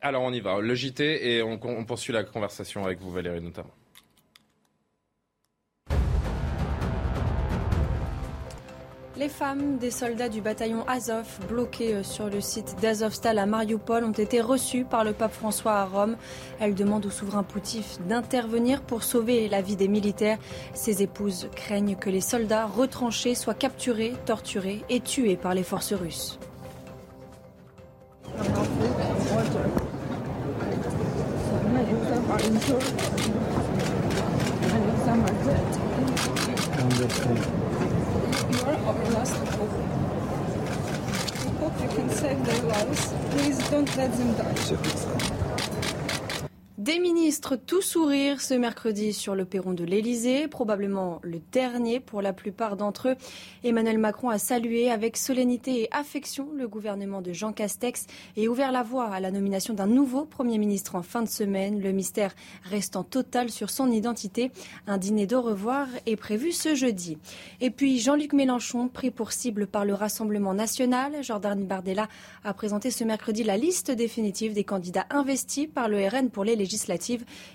Alors 0.00 0.22
on 0.22 0.32
y 0.32 0.40
va. 0.40 0.60
Le 0.60 0.74
JT 0.74 1.28
et 1.28 1.42
on, 1.42 1.58
on 1.62 1.84
poursuit 1.84 2.12
la 2.12 2.22
conversation 2.22 2.84
avec 2.84 3.00
vous, 3.00 3.10
Valérie, 3.10 3.40
notamment. 3.40 3.72
Les 9.18 9.28
femmes 9.28 9.78
des 9.78 9.90
soldats 9.90 10.28
du 10.28 10.40
bataillon 10.40 10.84
Azov, 10.86 11.26
bloquées 11.48 11.94
euh, 11.94 12.02
sur 12.04 12.30
le 12.30 12.40
site 12.40 12.76
d'Azovstal 12.80 13.40
à 13.40 13.46
Mariupol, 13.46 14.04
ont 14.04 14.12
été 14.12 14.40
reçues 14.40 14.84
par 14.84 15.02
le 15.02 15.12
pape 15.12 15.32
François 15.32 15.72
à 15.72 15.84
Rome. 15.86 16.16
Elles 16.60 16.76
demandent 16.76 17.06
au 17.06 17.10
souverain 17.10 17.42
Poutif 17.42 17.98
d'intervenir 18.06 18.80
pour 18.80 19.02
sauver 19.02 19.48
la 19.48 19.60
vie 19.60 19.74
des 19.74 19.88
militaires. 19.88 20.38
Ses 20.72 21.02
épouses 21.02 21.48
craignent 21.56 21.96
que 21.96 22.10
les 22.10 22.20
soldats 22.20 22.66
retranchés 22.66 23.34
soient 23.34 23.54
capturés, 23.54 24.14
torturés 24.24 24.84
et 24.88 25.00
tués 25.00 25.36
par 25.36 25.52
les 25.52 25.64
forces 25.64 25.94
russes. 25.94 26.38
You 38.28 38.60
are 38.66 38.74
our 38.74 39.04
last 39.16 39.36
hope. 39.36 39.72
We 41.44 41.50
hope 41.58 41.80
you 41.80 41.88
can 41.88 42.10
save 42.10 42.44
their 42.44 42.62
lives. 42.64 43.14
Please 43.30 43.58
don't 43.70 43.96
let 43.96 44.12
them 44.12 44.34
die. 44.34 45.37
Des 46.88 47.00
ministres 47.00 47.56
tout 47.56 47.82
sourire 47.82 48.40
ce 48.40 48.54
mercredi 48.54 49.12
sur 49.12 49.34
le 49.34 49.44
perron 49.44 49.74
de 49.74 49.84
l'Elysée, 49.84 50.48
probablement 50.48 51.20
le 51.22 51.38
dernier 51.52 52.00
pour 52.00 52.22
la 52.22 52.32
plupart 52.32 52.78
d'entre 52.78 53.08
eux. 53.10 53.16
Emmanuel 53.62 53.98
Macron 53.98 54.30
a 54.30 54.38
salué 54.38 54.90
avec 54.90 55.18
solennité 55.18 55.82
et 55.82 55.88
affection 55.92 56.48
le 56.56 56.66
gouvernement 56.66 57.20
de 57.20 57.34
Jean 57.34 57.52
Castex 57.52 58.06
et 58.38 58.48
ouvert 58.48 58.72
la 58.72 58.82
voie 58.82 59.10
à 59.10 59.20
la 59.20 59.30
nomination 59.30 59.74
d'un 59.74 59.86
nouveau 59.86 60.24
Premier 60.24 60.56
ministre 60.56 60.94
en 60.94 61.02
fin 61.02 61.20
de 61.20 61.28
semaine, 61.28 61.78
le 61.78 61.92
mystère 61.92 62.34
restant 62.62 63.02
total 63.02 63.50
sur 63.50 63.68
son 63.68 63.90
identité. 63.90 64.50
Un 64.86 64.96
dîner 64.96 65.26
d'au 65.26 65.42
revoir 65.42 65.88
est 66.06 66.16
prévu 66.16 66.52
ce 66.52 66.74
jeudi. 66.74 67.18
Et 67.60 67.68
puis 67.68 67.98
Jean-Luc 67.98 68.32
Mélenchon, 68.32 68.88
pris 68.88 69.10
pour 69.10 69.32
cible 69.32 69.66
par 69.66 69.84
le 69.84 69.92
Rassemblement 69.92 70.54
national, 70.54 71.22
Jordan 71.22 71.66
Bardella 71.66 72.08
a 72.44 72.54
présenté 72.54 72.90
ce 72.90 73.04
mercredi 73.04 73.44
la 73.44 73.58
liste 73.58 73.90
définitive 73.90 74.54
des 74.54 74.64
candidats 74.64 75.04
investis 75.10 75.66
par 75.66 75.90
le 75.90 75.98
RN 75.98 76.30
pour 76.30 76.44
les 76.44 76.56
législatives 76.56 76.77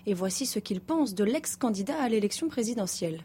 Et 0.06 0.14
voici 0.14 0.46
ce 0.46 0.60
qu'il 0.60 0.82
pense 0.82 1.16
de 1.16 1.24
l'ex-candidat 1.24 2.02
à 2.02 2.10
l'élection 2.10 2.48
présidentielle. 2.48 3.22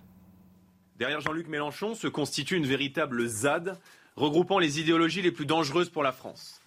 Derrière 0.98 1.20
Jean-Luc 1.20 1.48
Mélenchon 1.48 1.94
se 1.94 2.08
constitue 2.08 2.56
une 2.56 2.66
véritable 2.66 3.26
ZAD 3.26 3.78
regroupant 4.16 4.58
les 4.58 4.80
idéologies 4.80 5.22
les 5.22 5.30
plus 5.30 5.46
dangereuses 5.46 5.90
pour 5.90 6.02
la 6.02 6.12
France. 6.12 6.60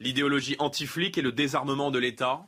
L'idéologie 0.00 0.56
anti-flic 0.58 1.18
et 1.18 1.22
le 1.22 1.30
désarmement 1.30 1.90
de 1.90 1.98
l'État, 1.98 2.40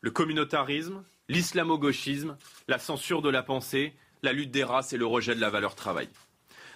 le 0.00 0.10
communautarisme, 0.10 1.02
l'islamo-gauchisme, 1.28 2.36
la 2.68 2.78
censure 2.78 3.22
de 3.22 3.28
la 3.28 3.42
pensée, 3.42 3.92
la 4.22 4.32
lutte 4.32 4.50
des 4.50 4.62
races 4.62 4.92
et 4.92 4.98
le 4.98 5.06
rejet 5.06 5.34
de 5.34 5.40
la 5.40 5.50
valeur 5.50 5.74
travail. 5.74 6.08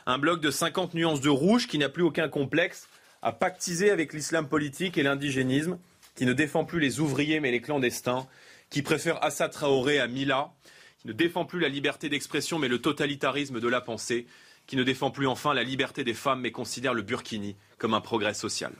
Un 0.06 0.18
bloc 0.18 0.40
de 0.40 0.50
50 0.50 0.94
nuances 0.94 1.20
de 1.20 1.28
rouge 1.28 1.66
qui 1.68 1.78
n'a 1.78 1.88
plus 1.88 2.02
aucun 2.02 2.28
complexe 2.28 2.88
à 3.22 3.32
pactiser 3.32 3.90
avec 3.90 4.12
l'islam 4.12 4.48
politique 4.48 4.98
et 4.98 5.02
l'indigénisme, 5.02 5.78
qui 6.16 6.26
ne 6.26 6.32
défend 6.32 6.64
plus 6.64 6.80
les 6.80 7.00
ouvriers 7.00 7.40
mais 7.40 7.50
les 7.50 7.60
clandestins, 7.60 8.26
qui 8.70 8.82
préfère 8.82 9.22
Assad 9.24 9.52
Traoré 9.52 9.98
à 9.98 10.06
Mila, 10.06 10.52
qui 10.98 11.08
ne 11.08 11.12
défend 11.12 11.44
plus 11.44 11.60
la 11.60 11.68
liberté 11.68 12.08
d'expression 12.08 12.58
mais 12.58 12.68
le 12.68 12.80
totalitarisme 12.80 13.60
de 13.60 13.68
la 13.68 13.80
pensée, 13.80 14.26
qui 14.66 14.76
ne 14.76 14.82
défend 14.82 15.10
plus 15.10 15.26
enfin 15.26 15.54
la 15.54 15.62
liberté 15.62 16.04
des 16.04 16.14
femmes 16.14 16.40
mais 16.40 16.50
considère 16.50 16.94
le 16.94 17.02
burkini 17.02 17.56
comme 17.78 17.94
un 17.94 18.00
progrès 18.00 18.34
social. 18.34 18.72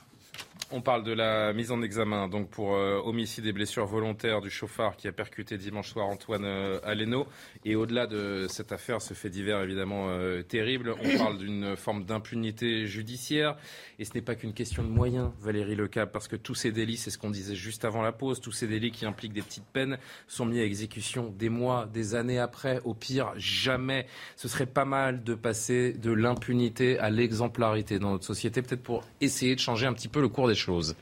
On 0.69 0.81
parle 0.81 1.03
de 1.03 1.13
la 1.13 1.53
mise 1.53 1.71
en 1.71 1.81
examen 1.81 2.27
donc 2.27 2.49
pour 2.49 2.75
euh, 2.75 2.99
homicide 3.05 3.45
et 3.45 3.53
blessures 3.53 3.85
volontaires 3.85 4.41
du 4.41 4.49
chauffard 4.49 4.97
qui 4.97 5.07
a 5.07 5.13
percuté 5.13 5.57
dimanche 5.57 5.91
soir 5.91 6.07
Antoine 6.07 6.43
euh, 6.43 6.81
Aleno. 6.83 7.25
Et 7.63 7.75
au-delà 7.75 8.05
de 8.05 8.47
cette 8.49 8.73
affaire, 8.73 9.01
ce 9.01 9.13
fait 9.13 9.29
divers 9.29 9.61
évidemment 9.61 10.09
euh, 10.09 10.41
terrible, 10.41 10.93
on 11.01 11.17
parle 11.23 11.37
d'une 11.37 11.77
forme 11.77 12.03
d'impunité 12.03 12.85
judiciaire. 12.85 13.55
Et 13.97 14.03
ce 14.03 14.13
n'est 14.13 14.21
pas 14.21 14.35
qu'une 14.35 14.51
question 14.51 14.83
de 14.83 14.89
moyens, 14.89 15.31
Valérie 15.39 15.75
Lecap, 15.75 16.11
parce 16.11 16.27
que 16.27 16.35
tous 16.35 16.55
ces 16.55 16.73
délits, 16.73 16.97
c'est 16.97 17.11
ce 17.11 17.17
qu'on 17.17 17.29
disait 17.29 17.55
juste 17.55 17.85
avant 17.85 18.01
la 18.01 18.11
pause, 18.11 18.41
tous 18.41 18.51
ces 18.51 18.67
délits 18.67 18.91
qui 18.91 19.05
impliquent 19.05 19.33
des 19.33 19.41
petites 19.41 19.67
peines 19.71 19.97
sont 20.27 20.45
mis 20.45 20.59
à 20.59 20.65
exécution 20.65 21.33
des 21.39 21.49
mois, 21.49 21.85
des 21.85 22.13
années 22.13 22.39
après. 22.39 22.81
Au 22.83 22.93
pire, 22.93 23.31
jamais. 23.37 24.05
Ce 24.35 24.49
serait 24.49 24.65
pas 24.65 24.85
mal 24.85 25.23
de 25.23 25.33
passer 25.33 25.93
de 25.93 26.11
l'impunité 26.11 26.99
à 26.99 27.09
l'exemplarité 27.09 27.99
dans 27.99 28.11
notre 28.11 28.25
société, 28.25 28.61
peut-être 28.61 28.83
pour 28.83 29.05
essayer 29.21 29.55
de 29.55 29.61
changer 29.61 29.87
un 29.87 29.93
petit 29.93 30.09
peu 30.09 30.19
le 30.19 30.27
cours 30.27 30.49
des 30.49 30.56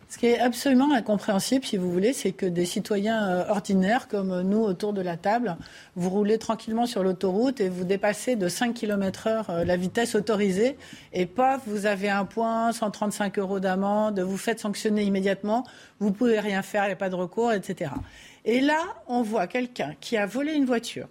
Ce 0.09 0.17
qui 0.17 0.27
est 0.27 0.39
absolument 0.39 0.93
incompréhensible, 0.93 1.65
si 1.65 1.77
vous 1.77 1.91
voulez, 1.91 2.13
c'est 2.13 2.31
que 2.31 2.45
des 2.45 2.65
citoyens 2.65 3.27
euh, 3.27 3.49
ordinaires 3.49 4.07
comme 4.07 4.41
nous 4.41 4.59
autour 4.59 4.93
de 4.93 5.01
la 5.01 5.17
table, 5.17 5.57
vous 5.95 6.09
roulez 6.09 6.37
tranquillement 6.37 6.85
sur 6.85 7.03
l'autoroute 7.03 7.61
et 7.61 7.69
vous 7.69 7.83
dépassez 7.83 8.35
de 8.35 8.47
5 8.47 8.73
km 8.73 9.27
heure 9.27 9.49
euh, 9.49 9.63
la 9.63 9.77
vitesse 9.77 10.15
autorisée 10.15 10.77
et 11.13 11.25
paf, 11.25 11.61
vous 11.65 11.85
avez 11.85 12.09
un 12.09 12.25
point, 12.25 12.71
135 12.71 13.39
euros 13.39 13.59
d'amende, 13.59 14.19
vous 14.19 14.37
faites 14.37 14.59
sanctionner 14.59 15.03
immédiatement, 15.03 15.65
vous 15.99 16.11
pouvez 16.11 16.39
rien 16.39 16.61
faire, 16.61 16.83
il 16.83 16.87
n'y 16.87 16.93
a 16.93 16.97
pas 16.97 17.09
de 17.09 17.15
recours, 17.15 17.51
etc. 17.51 17.91
Et 18.43 18.61
là, 18.61 18.79
on 19.07 19.21
voit 19.21 19.47
quelqu'un 19.47 19.93
qui 19.99 20.17
a 20.17 20.25
volé 20.25 20.53
une 20.53 20.65
voiture, 20.65 21.07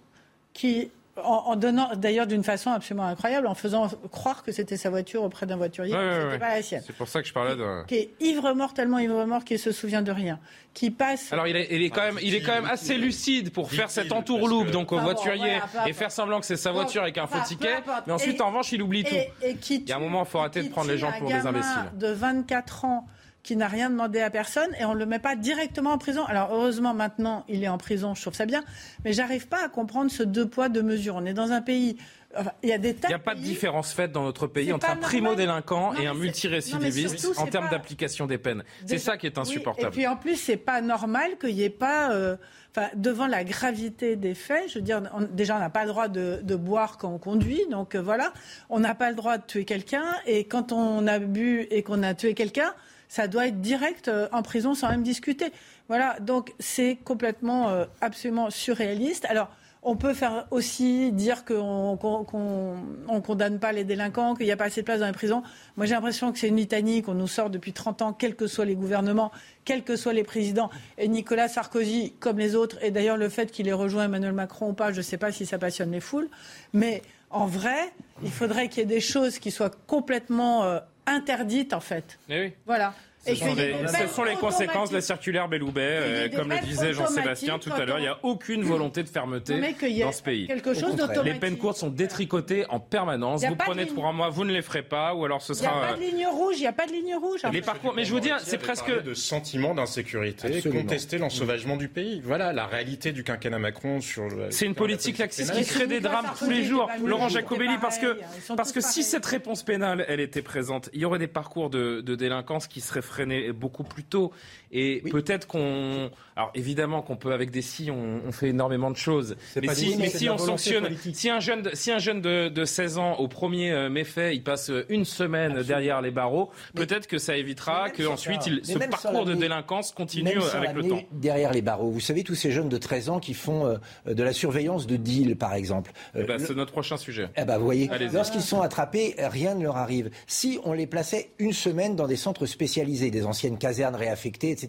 qui 0.53 0.89
en, 1.23 1.55
donnant, 1.55 1.89
d'ailleurs 1.95 2.27
d'une 2.27 2.43
façon 2.43 2.71
absolument 2.71 3.05
incroyable, 3.07 3.47
en 3.47 3.55
faisant 3.55 3.87
croire 4.11 4.43
que 4.43 4.51
c'était 4.51 4.75
sa 4.75 4.89
voiture 4.89 5.23
auprès 5.23 5.45
d'un 5.45 5.55
voiturier, 5.55 5.93
Ouais, 5.93 5.99
ouais, 5.99 6.13
c'était 6.15 6.27
ouais. 6.27 6.39
pas 6.39 6.55
la 6.55 6.61
sienne. 6.61 6.83
C'est 6.85 6.95
pour 6.95 7.07
ça 7.07 7.21
que 7.21 7.27
je 7.27 7.33
parlais 7.33 7.55
de. 7.55 7.85
Qui 7.87 7.95
est 7.95 8.09
ivre-mort, 8.19 8.73
tellement 8.73 8.99
ivre-mort 8.99 9.43
qu'il 9.45 9.57
se 9.59 9.71
souvient 9.71 10.01
de 10.01 10.11
rien. 10.11 10.39
Qui 10.73 10.91
passe. 10.91 11.31
Alors 11.31 11.47
il 11.47 11.55
est, 11.55 11.67
il 11.71 11.81
est 11.83 11.89
quand 11.89 12.01
même, 12.01 12.19
il 12.21 12.35
est 12.35 12.41
quand 12.41 12.51
même 12.53 12.65
assez 12.65 12.97
lucide 12.97 13.53
pour 13.53 13.71
faire 13.71 13.89
cette 13.89 14.11
entourloupe 14.11 14.71
donc 14.71 14.91
au 14.91 14.95
Ah 14.97 14.99
bon, 14.99 15.05
voiturier 15.05 15.59
voilà, 15.71 15.87
et 15.87 15.93
faire 15.93 16.11
semblant 16.11 16.41
que 16.41 16.45
c'est 16.45 16.57
sa 16.57 16.73
voiture 16.73 17.01
avec 17.01 17.17
un 17.17 17.27
faux 17.27 17.39
ticket. 17.47 17.75
Mais 18.07 18.13
ensuite 18.13 18.37
Et- 18.37 18.41
en 18.41 18.47
revanche 18.47 18.73
il 18.73 18.81
oublie 18.81 19.05
tout. 19.05 19.15
et- 19.15 19.31
et 19.41 19.55
qui 19.55 19.75
Il 19.77 19.89
y 19.89 19.93
a 19.93 19.95
un 19.95 19.99
moment 19.99 20.23
il 20.25 20.29
faut 20.29 20.39
arrêter 20.39 20.63
de 20.63 20.69
prendre 20.69 20.89
les 20.89 20.97
gens 20.97 21.13
pour 21.17 21.27
des 21.29 21.33
gamin 21.35 21.49
imbéciles. 21.51 21.91
de 21.97 22.07
24 22.07 22.83
ans 22.83 23.07
qui 23.45 23.55
n'a 23.55 23.67
rien 23.67 23.91
demandé 23.91 24.19
à 24.21 24.31
personne 24.31 24.69
et 24.79 24.85
on 24.85 24.95
ne 24.95 24.99
le 24.99 25.05
met 25.05 25.19
pas 25.19 25.35
directement 25.35 25.91
en 25.91 25.97
prison. 25.99 26.25
Alors 26.25 26.51
heureusement 26.51 26.95
maintenant 26.95 27.45
il 27.47 27.63
est 27.63 27.67
en 27.67 27.77
prison, 27.77 28.15
je 28.15 28.21
trouve 28.23 28.33
ça 28.33 28.47
bien, 28.47 28.63
mais 29.05 29.13
j'arrive 29.13 29.47
pas 29.47 29.63
à 29.63 29.69
comprendre 29.69 30.09
ce 30.09 30.23
deux 30.23 30.47
poids 30.49 30.67
deux 30.67 30.81
mesures. 30.81 31.15
On 31.15 31.25
est 31.27 31.33
dans 31.35 31.51
un 31.51 31.61
pays, 31.61 31.95
enfin, 32.35 32.51
il 32.63 32.71
a 32.71 32.79
des 32.79 32.95
n'y 33.07 33.13
a 33.13 33.17
de 33.19 33.23
pas 33.23 33.35
de 33.35 33.41
différence 33.41 33.93
faite 33.93 34.11
dans 34.11 34.23
notre 34.23 34.47
pays 34.47 34.73
entre 34.73 34.89
un 34.89 34.95
primo-délinquant 34.95 35.93
et 35.93 36.07
un 36.07 36.15
multirécidiviste 36.15 37.27
en 37.37 37.45
termes 37.45 37.65
pas- 37.65 37.71
d'application 37.71 38.25
des 38.25 38.39
peines. 38.39 38.63
C'est 38.87 38.97
ça 38.97 39.15
qui 39.17 39.27
est 39.27 39.37
oui, 39.37 39.41
insupportable. 39.41 39.87
et 39.87 39.91
puis 39.91 40.07
en 40.07 40.15
plus, 40.15 40.37
c'est 40.37 40.57
pas 40.57 40.81
normal 40.81 41.37
qu'il 41.39 41.53
n'y 41.53 41.61
ait 41.63 41.69
pas, 41.69 42.11
euh, 42.13 42.37
enfin, 42.75 42.87
devant 42.95 43.27
la 43.27 43.43
gravité 43.43 44.15
des 44.15 44.33
faits, 44.33 44.69
je 44.69 44.75
veux 44.79 44.81
dire, 44.83 45.03
on- 45.13 45.21
déjà, 45.21 45.55
on 45.55 45.59
n'a 45.59 45.69
pas 45.69 45.83
le 45.83 45.89
droit 45.89 46.07
de, 46.07 46.39
de 46.41 46.55
boire 46.55 46.97
quand 46.97 47.11
on 47.13 47.19
conduit, 47.19 47.61
donc 47.69 47.93
euh, 47.93 48.01
voilà, 48.01 48.33
on 48.71 48.79
n'a 48.79 48.95
pas 48.95 49.11
le 49.11 49.15
droit 49.15 49.37
de 49.37 49.43
tuer 49.45 49.65
quelqu'un, 49.65 50.05
et 50.25 50.45
quand 50.45 50.71
on 50.71 51.05
a 51.05 51.19
bu 51.19 51.67
et 51.69 51.83
qu'on 51.83 52.01
a 52.01 52.15
tué 52.15 52.33
quelqu'un, 52.33 52.73
ça 53.07 53.27
doit 53.27 53.47
être 53.47 53.61
direct 53.61 54.07
euh, 54.07 54.27
en 54.31 54.41
prison 54.41 54.73
sans 54.75 54.89
même 54.89 55.03
discuter. 55.03 55.51
Voilà, 55.87 56.19
donc 56.19 56.53
c'est 56.59 56.97
complètement, 57.03 57.69
euh, 57.69 57.85
absolument 58.01 58.49
surréaliste. 58.49 59.25
Alors. 59.25 59.49
On 59.87 59.97
peut 59.97 60.15
faire 60.15 60.47
aussi 60.49 61.11
dire 61.11 61.45
qu'on 61.45 61.99
on 62.01 63.21
condamne 63.21 63.59
pas 63.59 63.71
les 63.71 63.83
délinquants, 63.83 64.33
qu'il 64.33 64.47
n'y 64.47 64.51
a 64.51 64.57
pas 64.57 64.65
assez 64.65 64.81
de 64.81 64.85
place 64.85 64.99
dans 64.99 65.05
les 65.05 65.11
prisons. 65.11 65.43
Moi, 65.77 65.85
j'ai 65.85 65.93
l'impression 65.93 66.31
que 66.31 66.39
c'est 66.39 66.47
une 66.47 66.55
litanie 66.55 67.03
qu'on 67.03 67.13
nous 67.13 67.27
sort 67.27 67.51
depuis 67.51 67.71
30 67.71 68.01
ans, 68.01 68.11
quels 68.11 68.35
que 68.35 68.47
soient 68.47 68.65
les 68.65 68.73
gouvernements, 68.73 69.31
quels 69.63 69.83
que 69.83 69.95
soient 69.95 70.13
les 70.13 70.23
présidents. 70.23 70.71
Et 70.97 71.07
Nicolas 71.07 71.47
Sarkozy, 71.47 72.13
comme 72.19 72.39
les 72.39 72.55
autres, 72.55 72.83
et 72.83 72.89
d'ailleurs 72.89 73.15
le 73.15 73.29
fait 73.29 73.51
qu'il 73.51 73.67
ait 73.67 73.73
rejoint 73.73 74.05
Emmanuel 74.05 74.33
Macron 74.33 74.69
ou 74.69 74.73
pas, 74.73 74.91
je 74.91 74.97
ne 74.97 75.03
sais 75.03 75.17
pas 75.17 75.31
si 75.31 75.45
ça 75.45 75.59
passionne 75.59 75.91
les 75.91 75.99
foules. 75.99 76.29
Mais 76.73 77.03
en 77.29 77.45
vrai, 77.45 77.93
il 78.23 78.31
faudrait 78.31 78.69
qu'il 78.69 78.79
y 78.79 78.81
ait 78.81 78.87
des 78.87 78.99
choses 78.99 79.37
qui 79.37 79.51
soient 79.51 79.71
complètement 79.85 80.63
euh, 80.63 80.79
interdites, 81.05 81.73
en 81.73 81.79
fait. 81.79 82.17
Eh 82.29 82.41
oui. 82.41 82.53
Voilà. 82.65 82.93
Ce 83.25 83.35
sont, 83.35 83.55
les, 83.55 83.73
des 83.73 83.87
ce 83.87 83.97
peines 83.97 84.07
sont 84.09 84.23
les 84.23 84.35
conséquences 84.35 84.89
de 84.89 84.95
la 84.95 85.01
circulaire 85.01 85.47
Belloubet, 85.47 85.81
euh, 85.81 86.29
comme 86.35 86.49
le 86.51 86.59
disait 86.59 86.93
Jean-Sébastien 86.93 87.59
tout 87.59 87.71
à 87.73 87.85
l'heure. 87.85 87.97
Il 87.99 88.03
n'y 88.03 88.07
a 88.07 88.19
aucune 88.23 88.63
volonté 88.63 89.03
de 89.03 89.09
fermeté 89.09 89.59
dans 90.01 90.11
ce 90.11 90.21
pays. 90.23 90.47
quelque 90.47 90.73
chose. 90.73 90.95
Les 91.23 91.33
peines 91.35 91.57
courtes 91.57 91.77
sont 91.77 91.89
détricotées 91.89 92.65
en 92.69 92.79
permanence. 92.79 93.43
Vous 93.45 93.55
prenez 93.55 93.85
trois 93.87 94.11
mois, 94.11 94.29
vous 94.29 94.45
ne 94.45 94.53
les 94.53 94.61
ferez 94.61 94.83
pas, 94.83 95.13
ou 95.15 95.25
alors 95.25 95.41
ce 95.41 95.53
Il 95.53 95.61
n'y 95.61 95.65
a 95.65 95.69
sera. 95.69 95.81
pas 95.81 95.93
euh, 95.93 95.95
de 95.97 96.01
ligne 96.01 96.27
rouge, 96.27 96.55
il 96.57 96.61
n'y 96.61 96.67
a 96.67 96.73
pas 96.73 96.85
de 96.85 96.91
ligne 96.91 97.15
rouge. 97.15 97.41
Les 97.51 97.61
parcours, 97.61 97.93
mais 97.95 98.05
je 98.05 98.11
vous 98.11 98.19
dis, 98.19 98.29
c'est 98.43 98.57
presque. 98.57 98.91
de 99.03 99.13
sentiment 99.13 99.73
d'insécurité, 99.75 100.61
contester 100.61 101.17
l'ensauvagement 101.17 101.77
du 101.77 101.87
pays. 101.89 102.21
Voilà 102.23 102.53
la 102.53 102.65
réalité 102.65 103.11
du 103.11 103.23
quinquennat 103.23 103.59
Macron 103.59 104.01
sur 104.01 104.23
le. 104.27 104.47
C'est 104.51 104.65
une 104.65 104.75
politique 104.75 105.17
laxiste 105.17 105.53
qui 105.53 105.65
crée 105.65 105.87
des 105.87 105.99
drames 105.99 106.27
tous 106.37 106.49
les 106.49 106.63
jours. 106.63 106.89
Laurent. 107.03 107.29
Jacobelli, 107.29 107.77
parce 107.81 107.97
que, 107.97 108.17
parce 108.55 108.71
que 108.71 108.79
si 108.81 109.03
cette 109.03 109.25
réponse 109.25 109.63
pénale, 109.63 110.05
elle 110.07 110.19
était 110.19 110.41
présente, 110.43 110.89
il 110.93 111.01
y 111.01 111.05
aurait 111.05 111.19
des 111.19 111.27
parcours 111.27 111.69
de, 111.69 112.01
de 112.01 112.15
délinquance 112.15 112.67
qui 112.67 112.81
seraient 112.81 113.01
freinés 113.15 113.53
beaucoup 113.53 113.83
plus 113.83 114.03
tôt. 114.03 114.33
Et 114.77 115.01
peut-être 115.09 115.47
qu'on, 115.47 116.11
alors 116.35 116.51
évidemment 116.53 117.01
qu'on 117.01 117.15
peut 117.15 117.31
avec 117.31 117.49
des 117.49 117.61
si, 117.61 117.89
on, 117.89 118.19
on 118.27 118.31
fait 118.33 118.49
énormément 118.49 118.91
de 118.91 118.97
choses. 118.97 119.37
Mais 119.61 119.73
si, 119.73 119.95
mais 119.97 120.29
on 120.29 120.37
sanctionne, 120.37 120.83
politique. 120.83 121.15
si 121.15 121.29
un 121.29 121.39
jeune, 121.39 121.61
de- 121.61 121.71
si 121.73 121.91
un 121.91 121.97
jeune 121.97 122.19
de, 122.19 122.49
de 122.49 122.65
16 122.65 122.97
ans 122.97 123.13
au 123.15 123.27
premier 123.29 123.71
euh, 123.71 123.89
méfait, 123.89 124.35
il 124.35 124.43
passe 124.43 124.69
euh, 124.69 124.85
une 124.89 125.05
semaine 125.05 125.61
derrière 125.63 126.01
les 126.01 126.11
barreaux, 126.11 126.49
peut-être 126.73 127.07
que 127.07 127.17
ça 127.17 127.37
évitera 127.37 127.89
que 127.89 128.03
ensuite 128.03 128.45
il, 128.47 128.61
Mais 128.67 128.73
ce 128.73 128.89
parcours 128.89 129.23
de 129.25 129.33
délinquance 129.33 129.93
continue 129.93 130.29
avec 130.53 130.73
le 130.73 130.87
temps. 130.89 131.01
derrière 131.13 131.53
les 131.53 131.61
barreaux. 131.61 131.89
Vous 131.91 132.01
savez, 132.01 132.23
tous 132.23 132.35
ces 132.35 132.51
jeunes 132.51 132.67
de 132.69 132.77
13 132.77 133.09
ans 133.09 133.19
qui 133.19 133.33
font 133.33 133.65
euh, 134.05 134.13
de 134.13 134.23
la 134.23 134.33
surveillance 134.33 134.87
de 134.87 134.97
deal, 134.97 135.37
par 135.37 135.53
exemple. 135.53 135.93
Euh, 136.17 136.21
Eh 136.23 136.27
ben, 136.27 136.37
le- 136.37 136.45
c'est 136.45 136.55
notre 136.55 136.73
prochain 136.73 136.97
sujet. 136.97 137.29
eh 137.37 137.45
ben, 137.45 137.57
vous 137.57 137.63
voyez, 137.65 137.89
lorsqu'ils 138.11 138.41
sont 138.41 138.59
attrapés, 138.61 139.15
rien 139.19 139.55
ne 139.55 139.63
leur 139.63 139.77
arrive. 139.77 140.09
Si 140.27 140.59
on 140.65 140.73
les 140.73 140.85
plaçait 140.87 141.29
une 141.39 141.53
semaine 141.53 141.95
dans 141.95 142.07
des 142.07 142.15
centres 142.17 142.45
spécialisés, 142.45 143.09
des 143.11 143.25
anciennes 143.25 143.57
casernes 143.57 143.95
réaffectées, 143.95 144.51
etc., 144.51 144.64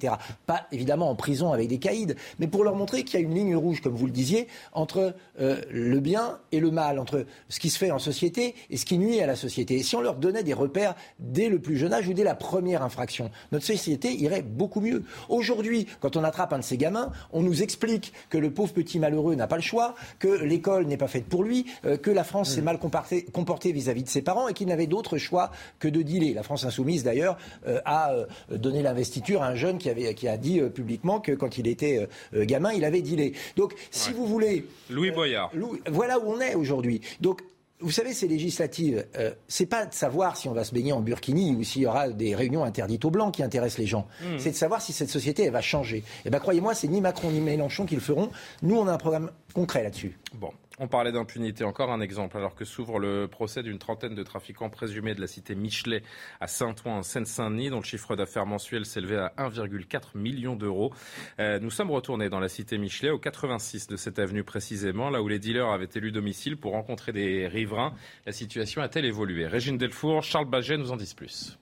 pas 0.46 0.66
évidemment 0.72 1.10
en 1.10 1.14
prison 1.14 1.52
avec 1.52 1.68
des 1.68 1.78
caïds, 1.78 2.14
mais 2.38 2.46
pour 2.46 2.64
leur 2.64 2.74
montrer 2.74 3.04
qu'il 3.04 3.18
y 3.18 3.22
a 3.22 3.26
une 3.26 3.34
ligne 3.34 3.56
rouge, 3.56 3.80
comme 3.80 3.94
vous 3.94 4.06
le 4.06 4.12
disiez, 4.12 4.48
entre 4.72 5.14
euh, 5.40 5.60
le 5.70 6.00
bien 6.00 6.38
et 6.52 6.60
le 6.60 6.70
mal, 6.70 6.98
entre 6.98 7.26
ce 7.48 7.60
qui 7.60 7.70
se 7.70 7.78
fait 7.78 7.90
en 7.90 7.98
société 7.98 8.54
et 8.70 8.76
ce 8.76 8.84
qui 8.84 8.98
nuit 8.98 9.20
à 9.20 9.26
la 9.26 9.36
société. 9.36 9.76
Et 9.76 9.82
si 9.82 9.96
on 9.96 10.00
leur 10.00 10.16
donnait 10.16 10.42
des 10.42 10.54
repères 10.54 10.94
dès 11.18 11.48
le 11.48 11.58
plus 11.58 11.76
jeune 11.76 11.92
âge 11.92 12.08
ou 12.08 12.12
dès 12.12 12.24
la 12.24 12.34
première 12.34 12.82
infraction, 12.82 13.30
notre 13.52 13.64
société 13.64 14.12
irait 14.14 14.42
beaucoup 14.42 14.80
mieux. 14.80 15.04
Aujourd'hui, 15.28 15.86
quand 16.00 16.16
on 16.16 16.24
attrape 16.24 16.52
un 16.52 16.58
de 16.58 16.64
ces 16.64 16.76
gamins, 16.76 17.12
on 17.32 17.42
nous 17.42 17.62
explique 17.62 18.12
que 18.30 18.38
le 18.38 18.50
pauvre 18.50 18.72
petit 18.72 18.98
malheureux 18.98 19.34
n'a 19.34 19.46
pas 19.46 19.56
le 19.56 19.62
choix, 19.62 19.94
que 20.18 20.28
l'école 20.28 20.86
n'est 20.86 20.96
pas 20.96 21.08
faite 21.08 21.26
pour 21.26 21.44
lui, 21.44 21.66
euh, 21.84 21.96
que 21.96 22.10
la 22.10 22.24
France 22.24 22.54
s'est 22.54 22.62
mal 22.62 22.78
comportée 22.78 23.72
vis-à-vis 23.72 24.02
de 24.02 24.08
ses 24.08 24.22
parents 24.22 24.48
et 24.48 24.54
qu'il 24.54 24.68
n'avait 24.68 24.86
d'autre 24.86 25.18
choix 25.18 25.50
que 25.78 25.88
de 25.88 26.02
dealer. 26.02 26.34
La 26.34 26.42
France 26.42 26.64
insoumise, 26.64 27.04
d'ailleurs, 27.04 27.36
euh, 27.66 27.80
a 27.84 28.12
donné 28.50 28.82
l'investiture 28.82 29.42
à 29.42 29.48
un 29.48 29.54
jeune 29.54 29.78
qui, 29.78 29.85
avait, 29.90 30.14
qui 30.14 30.28
a 30.28 30.36
dit 30.36 30.60
euh, 30.60 30.68
publiquement 30.68 31.20
que 31.20 31.32
quand 31.32 31.58
il 31.58 31.66
était 31.68 31.98
euh, 31.98 32.40
euh, 32.40 32.44
gamin, 32.44 32.72
il 32.72 32.84
avait 32.84 33.02
dealé. 33.02 33.32
Donc, 33.56 33.74
si 33.90 34.12
vous 34.12 34.26
voulez... 34.26 34.64
Louis 34.90 35.10
Boyard. 35.10 35.50
Voilà 35.90 36.18
où 36.18 36.32
on 36.32 36.40
est 36.40 36.54
aujourd'hui. 36.54 37.00
Donc, 37.20 37.42
vous 37.80 37.90
savez, 37.90 38.14
ces 38.14 38.26
législatives, 38.26 39.04
euh, 39.18 39.32
c'est 39.48 39.66
pas 39.66 39.84
de 39.84 39.92
savoir 39.92 40.36
si 40.36 40.48
on 40.48 40.52
va 40.52 40.64
se 40.64 40.72
baigner 40.72 40.92
en 40.92 41.00
burkini 41.00 41.54
ou 41.54 41.62
s'il 41.62 41.82
y 41.82 41.86
aura 41.86 42.08
des 42.08 42.34
réunions 42.34 42.64
interdites 42.64 43.04
aux 43.04 43.10
blancs 43.10 43.34
qui 43.34 43.42
intéressent 43.42 43.78
les 43.78 43.86
gens. 43.86 44.06
Mmh. 44.22 44.38
C'est 44.38 44.50
de 44.50 44.56
savoir 44.56 44.80
si 44.80 44.94
cette 44.94 45.10
société 45.10 45.44
elle 45.44 45.52
va 45.52 45.60
changer. 45.60 46.02
Et 46.24 46.30
ben 46.30 46.38
croyez-moi, 46.38 46.74
c'est 46.74 46.88
ni 46.88 47.02
Macron 47.02 47.30
ni 47.30 47.40
Mélenchon 47.40 47.84
qui 47.84 47.94
le 47.94 48.00
feront. 48.00 48.30
Nous, 48.62 48.76
on 48.76 48.86
a 48.86 48.92
un 48.92 48.98
programme 48.98 49.30
concret 49.52 49.82
là-dessus. 49.82 50.18
Bon, 50.34 50.52
on 50.78 50.88
parlait 50.88 51.12
d'impunité. 51.12 51.64
Encore 51.64 51.90
un 51.90 52.00
exemple. 52.00 52.36
Alors 52.36 52.54
que 52.54 52.64
s'ouvre 52.64 52.98
le 52.98 53.28
procès 53.28 53.62
d'une 53.62 53.78
trentaine 53.78 54.14
de 54.14 54.22
trafiquants 54.22 54.68
présumés 54.68 55.14
de 55.14 55.20
la 55.20 55.28
cité 55.28 55.54
Michelet 55.54 56.02
à 56.40 56.48
Saint-Ouen, 56.48 56.98
en 56.98 57.02
Seine-Saint-Denis, 57.02 57.70
dont 57.70 57.78
le 57.78 57.84
chiffre 57.84 58.16
d'affaires 58.16 58.44
mensuel 58.44 58.84
s'élevait 58.84 59.18
à 59.18 59.32
1,4 59.38 60.16
million 60.16 60.56
d'euros. 60.56 60.92
Euh, 61.38 61.60
nous 61.60 61.70
sommes 61.70 61.90
retournés 61.90 62.28
dans 62.28 62.40
la 62.40 62.48
cité 62.48 62.76
Michelet, 62.76 63.10
au 63.10 63.18
86 63.18 63.86
de 63.86 63.96
cette 63.96 64.18
avenue 64.18 64.42
précisément, 64.42 65.10
là 65.10 65.22
où 65.22 65.28
les 65.28 65.38
dealers 65.38 65.68
avaient 65.68 65.88
élu 65.94 66.10
domicile 66.10 66.56
pour 66.56 66.72
rencontrer 66.72 67.12
des 67.12 67.46
riverains. 67.46 67.94
La 68.26 68.32
situation 68.32 68.82
a-t-elle 68.82 69.04
évolué? 69.04 69.46
Régine 69.46 69.78
Delfour, 69.78 70.22
Charles 70.24 70.50
Baget 70.50 70.76
nous 70.76 70.90
en 70.90 70.96
disent 70.96 71.14
plus. 71.14 71.56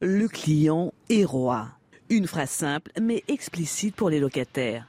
Le 0.00 0.28
client 0.28 0.92
est 1.08 1.24
roi. 1.24 1.68
Une 2.10 2.26
phrase 2.26 2.50
simple 2.50 2.92
mais 3.00 3.24
explicite 3.28 3.96
pour 3.96 4.10
les 4.10 4.20
locataires. 4.20 4.86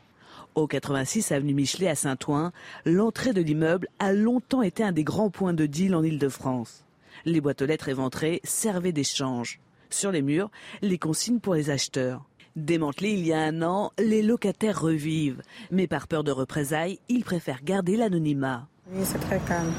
Au 0.55 0.67
86 0.67 1.31
avenue 1.33 1.53
Michelet 1.53 1.89
à 1.89 1.95
Saint-Ouen, 1.95 2.51
l'entrée 2.85 3.33
de 3.33 3.41
l'immeuble 3.41 3.89
a 3.99 4.13
longtemps 4.13 4.61
été 4.61 4.83
un 4.83 4.93
des 4.93 5.03
grands 5.03 5.29
points 5.29 5.53
de 5.53 5.65
deal 5.65 5.93
en 5.95 6.01
Ile-de-France. 6.03 6.85
Les 7.25 7.41
boîtes 7.41 7.61
aux 7.61 7.65
lettres 7.65 7.89
éventrées 7.89 8.39
servaient 8.45 8.93
d'échange. 8.93 9.59
Sur 9.89 10.11
les 10.11 10.21
murs, 10.21 10.49
les 10.81 10.97
consignes 10.97 11.39
pour 11.39 11.55
les 11.55 11.69
acheteurs. 11.69 12.23
Démantelés 12.55 13.11
il 13.11 13.25
y 13.27 13.33
a 13.33 13.39
un 13.41 13.61
an, 13.63 13.91
les 13.99 14.21
locataires 14.21 14.79
revivent. 14.79 15.41
Mais 15.71 15.87
par 15.87 16.07
peur 16.07 16.23
de 16.23 16.31
représailles, 16.31 16.99
ils 17.09 17.25
préfèrent 17.25 17.63
garder 17.63 17.97
l'anonymat. 17.97 18.65
Oui, 18.91 19.01
c'est 19.03 19.19
très 19.19 19.39
calme. 19.41 19.73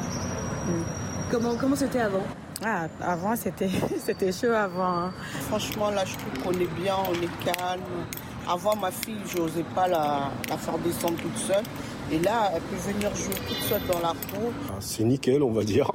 Comment 1.30 1.56
comment 1.56 1.76
c'était 1.76 2.00
avant? 2.00 2.22
Ah, 2.62 2.88
avant, 3.00 3.34
c'était 3.34 3.70
c'était 3.98 4.30
chaud 4.32 4.52
avant. 4.52 4.84
hein. 5.06 5.12
Franchement, 5.48 5.88
là, 5.90 6.04
je 6.04 6.16
trouve 6.16 6.42
qu'on 6.42 6.60
est 6.60 6.80
bien, 6.82 6.96
on 7.08 7.14
est 7.14 7.44
calme. 7.54 7.80
Avant, 8.48 8.76
ma 8.76 8.90
fille, 8.92 9.16
je 9.28 9.38
n'osais 9.38 9.64
pas 9.74 9.88
la, 9.88 10.30
la 10.48 10.56
faire 10.56 10.78
descendre 10.78 11.16
toute 11.16 11.36
seule. 11.36 11.64
Et 12.12 12.20
là, 12.20 12.52
elle 12.54 12.62
peut 12.62 12.76
venir 12.76 13.14
jouer 13.16 13.34
toute 13.48 13.56
seule 13.56 13.82
dans 13.90 13.98
la 13.98 14.14
cour. 14.32 14.52
C'est 14.78 15.02
nickel, 15.02 15.42
on 15.42 15.50
va 15.50 15.64
dire. 15.64 15.90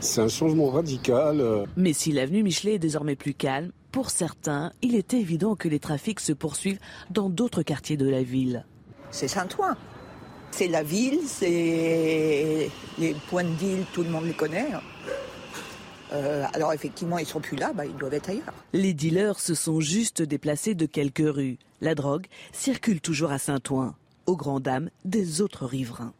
C'est 0.00 0.20
un 0.20 0.28
changement 0.28 0.70
radical. 0.70 1.66
Mais 1.76 1.92
si 1.92 2.10
l'avenue 2.10 2.42
Michelet 2.42 2.74
est 2.74 2.78
désormais 2.80 3.14
plus 3.14 3.34
calme, 3.34 3.70
pour 3.92 4.10
certains, 4.10 4.72
il 4.82 4.96
est 4.96 5.14
évident 5.14 5.54
que 5.54 5.68
les 5.68 5.78
trafics 5.78 6.18
se 6.18 6.32
poursuivent 6.32 6.80
dans 7.10 7.30
d'autres 7.30 7.62
quartiers 7.62 7.96
de 7.96 8.08
la 8.08 8.24
ville. 8.24 8.66
C'est 9.12 9.28
Saint-Ouen. 9.28 9.76
C'est 10.50 10.66
la 10.66 10.82
ville, 10.82 11.20
c'est 11.26 12.70
les 12.98 13.16
points 13.28 13.44
de 13.44 13.50
deal, 13.50 13.84
tout 13.92 14.02
le 14.02 14.10
monde 14.10 14.24
les 14.24 14.32
connaît. 14.32 14.66
Euh, 16.12 16.44
alors 16.52 16.72
effectivement, 16.72 17.18
ils 17.18 17.26
sont 17.26 17.40
plus 17.40 17.56
là, 17.56 17.72
bah, 17.72 17.86
ils 17.86 17.96
doivent 17.96 18.14
être 18.14 18.28
ailleurs. 18.30 18.52
Les 18.72 18.92
dealers 18.94 19.40
se 19.40 19.54
sont 19.54 19.80
juste 19.80 20.22
déplacés 20.22 20.74
de 20.74 20.86
quelques 20.86 21.22
rues. 21.34 21.58
La 21.80 21.94
drogue 21.94 22.26
circule 22.52 23.00
toujours 23.00 23.30
à 23.32 23.38
Saint-Ouen, 23.38 23.94
aux 24.26 24.36
grandes 24.36 24.62
dames 24.62 24.90
des 25.04 25.40
autres 25.40 25.66
riverains. 25.66 26.12